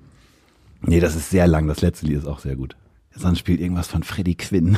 Nee, 0.81 0.99
das 0.99 1.15
ist 1.15 1.29
sehr 1.29 1.47
lang. 1.47 1.67
Das 1.67 1.81
letzte 1.81 2.05
Lied 2.05 2.17
ist 2.17 2.27
auch 2.27 2.39
sehr 2.39 2.55
gut. 2.55 2.75
Sonst 3.15 3.39
spielt 3.39 3.59
irgendwas 3.61 3.87
von 3.87 4.03
Freddie 4.03 4.35
Quinn. 4.35 4.77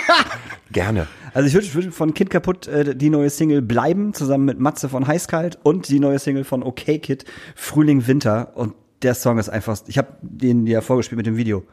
Gerne. 0.72 1.06
Also 1.34 1.46
ich 1.46 1.54
würde 1.54 1.66
ich 1.66 1.74
würd 1.74 1.94
von 1.94 2.14
Kind 2.14 2.30
kaputt 2.30 2.66
äh, 2.68 2.96
die 2.96 3.10
neue 3.10 3.30
Single 3.30 3.62
bleiben, 3.62 4.14
zusammen 4.14 4.44
mit 4.44 4.58
Matze 4.58 4.88
von 4.88 5.06
Heißkalt 5.06 5.58
und 5.62 5.88
die 5.88 6.00
neue 6.00 6.18
Single 6.18 6.44
von 6.44 6.62
OK 6.62 6.84
Kid, 7.02 7.24
Frühling 7.54 8.06
Winter. 8.06 8.56
Und 8.56 8.74
der 9.02 9.14
Song 9.14 9.38
ist 9.38 9.48
einfach, 9.48 9.78
ich 9.86 9.98
habe 9.98 10.08
den 10.22 10.66
ja 10.66 10.80
vorgespielt 10.80 11.18
mit 11.18 11.26
dem 11.26 11.36
Video. 11.36 11.64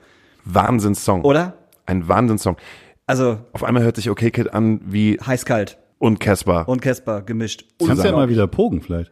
Wahnsinnssong. 0.45 1.21
Oder? 1.23 1.57
Ein 1.85 2.07
Wahnsinnssong. 2.07 2.57
Also 3.05 3.39
Auf 3.53 3.63
einmal 3.63 3.83
hört 3.83 3.95
sich 3.95 4.09
Okay 4.09 4.31
Kid 4.31 4.53
an 4.53 4.81
wie 4.85 5.19
Heißkalt 5.25 5.77
und 5.99 6.19
Casper. 6.19 6.67
und 6.67 6.81
Casper 6.81 7.21
gemischt. 7.21 7.65
Kannst 7.85 8.03
ja 8.03 8.11
mal 8.11 8.29
wieder 8.29 8.47
pogen 8.47 8.81
vielleicht. 8.81 9.11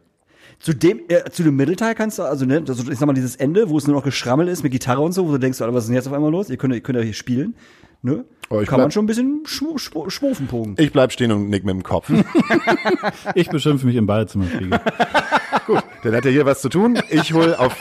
Zu 0.58 0.72
dem, 0.74 1.00
äh, 1.08 1.30
zu 1.30 1.42
dem 1.42 1.54
Mittelteil 1.56 1.94
kannst 1.94 2.18
du, 2.18 2.22
also 2.22 2.44
ne, 2.46 2.62
also 2.66 2.90
ich 2.90 2.98
sag 2.98 3.06
mal, 3.06 3.12
dieses 3.12 3.36
Ende, 3.36 3.68
wo 3.68 3.76
es 3.78 3.86
nur 3.86 3.94
noch 3.96 4.04
Geschrammel 4.04 4.48
ist 4.48 4.62
mit 4.62 4.72
Gitarre 4.72 5.02
und 5.02 5.12
so, 5.12 5.26
wo 5.28 5.32
du 5.32 5.38
denkst, 5.38 5.60
Alter, 5.60 5.74
was 5.74 5.84
ist 5.84 5.88
denn 5.88 5.96
jetzt 5.96 6.06
auf 6.08 6.12
einmal 6.14 6.30
los? 6.30 6.48
Ihr 6.50 6.56
könnt, 6.56 6.74
ihr 6.74 6.80
könnt 6.80 6.96
ja 6.98 7.04
hier 7.04 7.12
spielen. 7.12 7.54
Ne? 8.02 8.24
Oh, 8.48 8.60
ich 8.60 8.68
Kann 8.68 8.76
bleib- 8.76 8.84
man 8.86 8.90
schon 8.92 9.04
ein 9.04 9.06
bisschen 9.06 9.42
schw 9.46 9.76
schw 9.78 10.08
schwufen 10.08 10.46
pogen. 10.46 10.74
Ich 10.78 10.92
bleib 10.92 11.12
stehen 11.12 11.32
und 11.32 11.48
nick 11.50 11.64
mit 11.64 11.74
dem 11.74 11.82
Kopf. 11.82 12.10
Ich 13.34 13.48
beschimpfe 13.50 13.86
mich 13.86 13.96
im 13.96 14.06
Badezimmerfliege. 14.06 14.80
Dann 16.02 16.14
hat 16.14 16.24
er 16.24 16.30
hier 16.30 16.46
was 16.46 16.60
zu 16.62 16.68
tun. 16.68 16.98
Ich 17.10 17.32
hol 17.32 17.54
auf. 17.54 17.76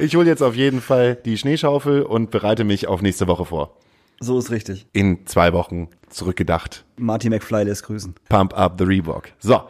Ich 0.00 0.14
hol 0.16 0.26
jetzt 0.26 0.42
auf 0.42 0.54
jeden 0.54 0.80
Fall 0.80 1.16
die 1.16 1.36
Schneeschaufel 1.36 2.02
und 2.02 2.30
bereite 2.30 2.64
mich 2.64 2.86
auf 2.88 3.02
nächste 3.02 3.26
Woche 3.26 3.44
vor. 3.44 3.76
So 4.20 4.38
ist 4.38 4.50
richtig. 4.50 4.86
In 4.92 5.26
zwei 5.26 5.52
Wochen 5.52 5.88
zurückgedacht. 6.08 6.84
Marty 6.96 7.28
McFly 7.28 7.64
lässt 7.64 7.82
grüßen. 7.84 8.14
Pump 8.28 8.56
up 8.56 8.76
the 8.78 8.84
Reebok. 8.84 9.28
So. 9.40 9.62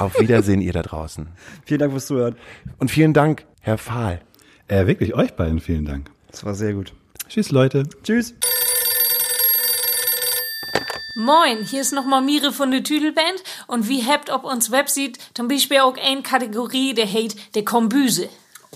Auf 0.00 0.18
Wiedersehen, 0.18 0.62
ihr 0.62 0.72
da 0.72 0.80
draußen. 0.80 1.28
Vielen 1.66 1.80
Dank 1.80 1.92
fürs 1.92 2.06
Zuhören. 2.06 2.34
Und 2.78 2.90
vielen 2.90 3.12
Dank, 3.12 3.44
Herr 3.60 3.76
Fahl. 3.76 4.22
Äh, 4.66 4.86
wirklich 4.86 5.14
euch 5.14 5.34
beiden 5.34 5.60
vielen 5.60 5.84
Dank. 5.84 6.10
Das 6.30 6.42
war 6.42 6.54
sehr 6.54 6.72
gut. 6.72 6.94
Tschüss 7.28 7.50
Leute. 7.50 7.82
Tschüss. 8.02 8.34
Moin, 11.16 11.64
hier 11.64 11.82
ist 11.82 11.92
nochmal 11.92 12.22
Mire 12.22 12.50
von 12.50 12.70
der 12.70 12.82
Tüdelband 12.82 13.44
und 13.66 13.88
wie 13.88 14.02
habt 14.06 14.30
ob 14.30 14.44
uns 14.44 14.70
Website 14.70 15.18
zum 15.34 15.48
Beispiel 15.48 15.80
auch 15.80 15.96
eine 15.98 16.22
Kategorie, 16.22 16.94
der 16.94 17.12
heißt 17.12 17.54
der 17.54 17.64
Kombüse. 17.64 18.30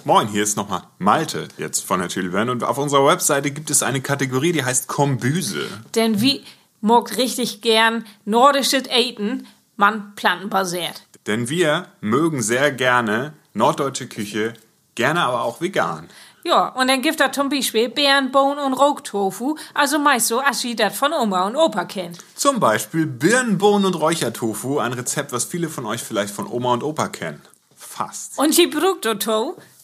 Moin, 0.05 0.29
hier 0.29 0.43
ist 0.43 0.59
nochmal 0.59 0.83
Malte 0.99 1.49
jetzt 1.57 1.81
von 1.81 2.01
der 2.01 2.11
Tüdelband 2.11 2.51
und 2.51 2.65
auf 2.65 2.77
unserer 2.77 3.07
Webseite 3.07 3.51
gibt 3.51 3.71
es 3.71 3.83
eine 3.83 4.03
Kategorie, 4.03 4.53
die 4.53 4.65
heißt 4.65 4.89
Kombüse. 4.89 5.67
Denn 5.95 6.21
wie 6.21 6.45
mag 6.83 7.17
richtig 7.17 7.63
gern 7.63 8.05
nordisches 8.27 8.83
Eten, 8.91 9.47
man 9.77 10.15
plantenbasiert. 10.17 11.04
Denn 11.27 11.49
wir 11.49 11.89
mögen 12.01 12.43
sehr 12.43 12.71
gerne 12.73 13.33
norddeutsche 13.55 14.07
Küche, 14.09 14.55
gerne 14.95 15.23
aber 15.23 15.43
auch 15.43 15.61
vegan. 15.61 16.09
Ja, 16.47 16.69
und 16.69 16.89
dann 16.89 17.01
gibt 17.01 17.21
er 17.21 17.33
zum 17.33 17.49
Beispiel 17.49 17.89
Beeren, 17.89 18.31
Bohnen 18.31 18.59
und 18.59 18.75
Rohtofu, 18.75 19.57
also 19.73 19.99
meist 19.99 20.27
so, 20.27 20.41
als 20.41 20.63
ihr 20.63 20.77
das 20.77 20.95
von 20.95 21.15
Oma 21.15 21.47
und 21.47 21.57
Opa 21.57 21.87
kennt. 21.87 22.19
Zum 22.35 22.61
Beispiel 22.61 23.07
Birnen, 23.07 23.57
Bohnen 23.57 23.87
und 23.87 23.95
Räuchertofu, 23.95 24.79
ein 24.79 24.93
Rezept, 24.93 25.33
was 25.33 25.45
viele 25.45 25.71
von 25.71 25.87
euch 25.87 26.03
vielleicht 26.03 26.35
von 26.35 26.47
Oma 26.47 26.75
und 26.75 26.83
Opa 26.83 27.09
kennen. 27.09 27.41
Fast. 27.75 28.39
Und 28.39 28.59
ihr 28.59 28.69
braucht 28.69 29.07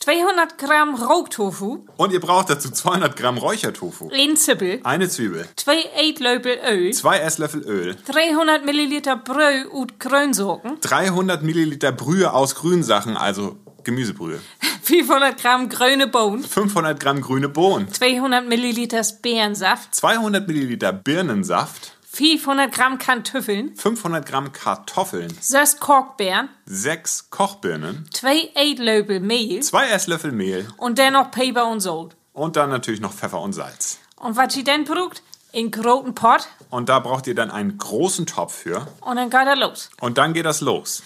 200 0.02 0.56
Gramm 0.56 0.94
Rohtofu, 0.94 1.84
Und 1.98 2.12
ihr 2.14 2.20
braucht 2.20 2.48
dazu 2.48 2.70
200 2.70 3.14
Gramm 3.16 3.36
Räuchertofu, 3.36 4.08
ein 4.10 4.34
Zippel, 4.34 4.80
eine 4.82 5.10
Zwiebel, 5.10 5.46
2 5.56 5.74
Eitlöffel 5.94 6.58
Öl, 6.66 6.90
zwei 6.94 7.18
Esslöffel 7.18 7.60
Öl, 7.64 7.94
300 8.06 8.64
Milliliter 8.64 9.16
Brühe 9.16 9.68
und 9.68 10.00
Grünsorten, 10.00 10.80
300 10.80 11.42
Milliliter 11.42 11.92
Brühe 11.92 12.32
aus 12.32 12.54
Grünsachen, 12.54 13.18
also 13.18 13.58
Gemüsebrühe, 13.84 14.40
500 14.84 15.38
Gramm 15.38 15.68
grüne 15.68 16.06
Bohnen, 16.06 16.44
500 16.44 16.98
Gramm 16.98 17.20
grüne 17.20 17.50
Bohnen, 17.50 17.92
200 17.92 18.48
Milliliter 18.48 19.02
Beerensaft, 19.20 19.94
200 19.94 20.48
Milliliter 20.48 20.94
Birnensaft, 20.94 21.98
500 22.12 22.72
Gramm 22.72 22.98
Kartoffeln, 22.98 23.76
500 23.76 24.26
Gramm 24.26 24.52
Kartoffeln, 24.52 25.32
6 25.40 25.78
Korkbeeren, 25.78 26.48
6 26.66 27.30
Kochbirnen, 27.30 28.08
2 28.12 28.50
Eitlöffel 28.56 29.20
Mehl 29.20 29.60
zwei 29.62 29.88
Esslöffel 29.88 30.32
Mehl 30.32 30.66
und 30.76 30.98
dann 30.98 31.12
noch 31.12 31.30
Pfeffer 31.30 31.68
und 31.68 31.78
Salz. 31.80 32.14
und 32.32 32.56
dann 32.56 32.70
natürlich 32.70 33.00
noch 33.00 33.12
Pfeffer 33.12 33.40
und 33.40 33.52
Salz. 33.52 33.98
Und 34.16 34.36
was 34.36 34.56
ihr 34.56 34.64
dann 34.64 34.84
braucht, 34.84 35.22
in 35.52 35.70
großen 35.70 36.12
Pot 36.14 36.48
Und 36.68 36.88
da 36.88 36.98
braucht 36.98 37.28
ihr 37.28 37.34
dann 37.36 37.50
einen 37.52 37.78
großen 37.78 38.26
Topf 38.26 38.54
für. 38.56 38.86
und 39.02 39.16
dann 39.16 39.30
geht 39.30 39.46
er 39.46 39.56
los. 39.56 39.88
Und 40.00 40.18
dann 40.18 40.32
geht 40.32 40.46
das 40.46 40.60
los. 40.60 41.02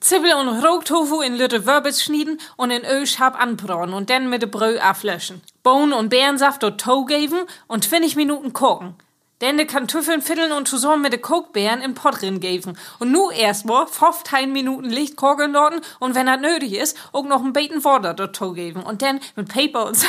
Zippel 0.00 0.32
und 0.34 0.64
Rohtofu 0.64 1.20
in 1.20 1.36
Lütte 1.36 1.66
Wirbels 1.66 2.04
schneiden 2.04 2.40
und 2.56 2.70
in 2.70 2.84
Öl 2.84 3.08
scharf 3.08 3.34
anbraten 3.34 3.92
und 3.92 4.08
dann 4.08 4.30
mit 4.30 4.42
dem 4.42 4.52
Bröt 4.52 4.80
auflöschen. 4.80 5.42
Bohnen 5.64 5.92
und 5.92 6.10
Beerensaft 6.10 6.62
dort 6.62 6.80
Tau 6.80 7.04
geben 7.04 7.40
und 7.66 7.82
20 7.82 8.14
Minuten 8.14 8.52
kochen. 8.52 8.94
Dann 9.40 9.56
die 9.56 9.66
Kartoffeln 9.66 10.20
fiddeln 10.20 10.50
und 10.52 10.66
zusammen 10.66 11.02
mit 11.02 11.12
den 11.12 11.22
Kokbeeren 11.22 11.80
in 11.80 11.94
Pott 11.94 12.20
drin 12.22 12.40
geben. 12.40 12.76
Und 12.98 13.12
nu 13.12 13.30
erstmal 13.30 13.86
15 13.86 14.52
Minuten 14.52 14.90
Licht 14.90 15.14
kochen 15.16 15.52
dort 15.52 15.74
und 16.00 16.14
wenn 16.16 16.26
das 16.26 16.40
nötig 16.40 16.72
ist, 16.72 16.96
auch 17.12 17.24
noch 17.24 17.44
ein 17.44 17.52
Beten 17.52 17.84
Water 17.84 18.32
Tau 18.32 18.52
geben. 18.52 18.82
Und 18.82 19.00
dann 19.02 19.20
mit 19.36 19.48
Paper 19.48 19.86
und. 19.86 19.98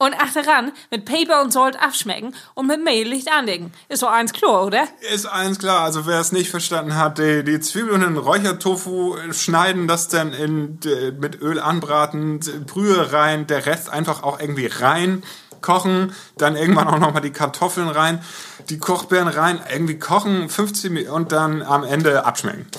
Und 0.00 0.14
achteran 0.14 0.70
mit 0.92 1.06
Paper 1.06 1.42
und 1.42 1.52
Salt 1.52 1.76
abschmecken 1.82 2.32
und 2.54 2.68
mit 2.68 2.84
Mehl 2.84 3.08
Licht 3.08 3.32
anlegen. 3.32 3.72
Ist 3.88 4.04
doch 4.04 4.12
eins 4.12 4.32
klar, 4.32 4.64
oder? 4.64 4.86
Ist 5.12 5.26
eins 5.26 5.58
klar, 5.58 5.80
also 5.82 6.06
wer 6.06 6.20
es 6.20 6.30
nicht 6.30 6.50
verstanden 6.50 6.94
hat, 6.94 7.18
die, 7.18 7.42
die 7.42 7.58
Zwiebeln 7.58 8.02
in 8.02 8.14
den 8.14 8.16
Räuchertofu 8.16 9.16
schneiden, 9.32 9.88
das 9.88 10.06
dann 10.06 10.32
in, 10.32 10.78
d- 10.78 11.10
mit 11.18 11.40
Öl 11.42 11.58
anbraten, 11.58 12.38
Brühe 12.64 13.12
rein, 13.12 13.48
der 13.48 13.66
Rest 13.66 13.90
einfach 13.90 14.22
auch 14.22 14.38
irgendwie 14.38 14.66
rein 14.66 15.24
kochen, 15.60 16.12
dann 16.36 16.56
irgendwann 16.56 16.88
auch 16.88 16.98
nochmal 16.98 17.22
die 17.22 17.32
Kartoffeln 17.32 17.88
rein, 17.88 18.22
die 18.68 18.78
Kochbeeren 18.78 19.28
rein, 19.28 19.60
irgendwie 19.70 19.98
kochen, 19.98 20.48
15 20.48 20.92
Minuten 20.92 21.12
und 21.12 21.32
dann 21.32 21.62
am 21.62 21.84
Ende 21.84 22.24
abschmecken. 22.24 22.66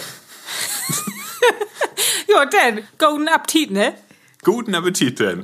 Ja, 2.31 2.45
dann, 2.45 2.83
golden 2.99 3.27
Appetit, 3.27 3.71
ne? 3.71 3.95
Guten 4.43 4.75
Appetit 4.75 5.19
denn! 5.19 5.43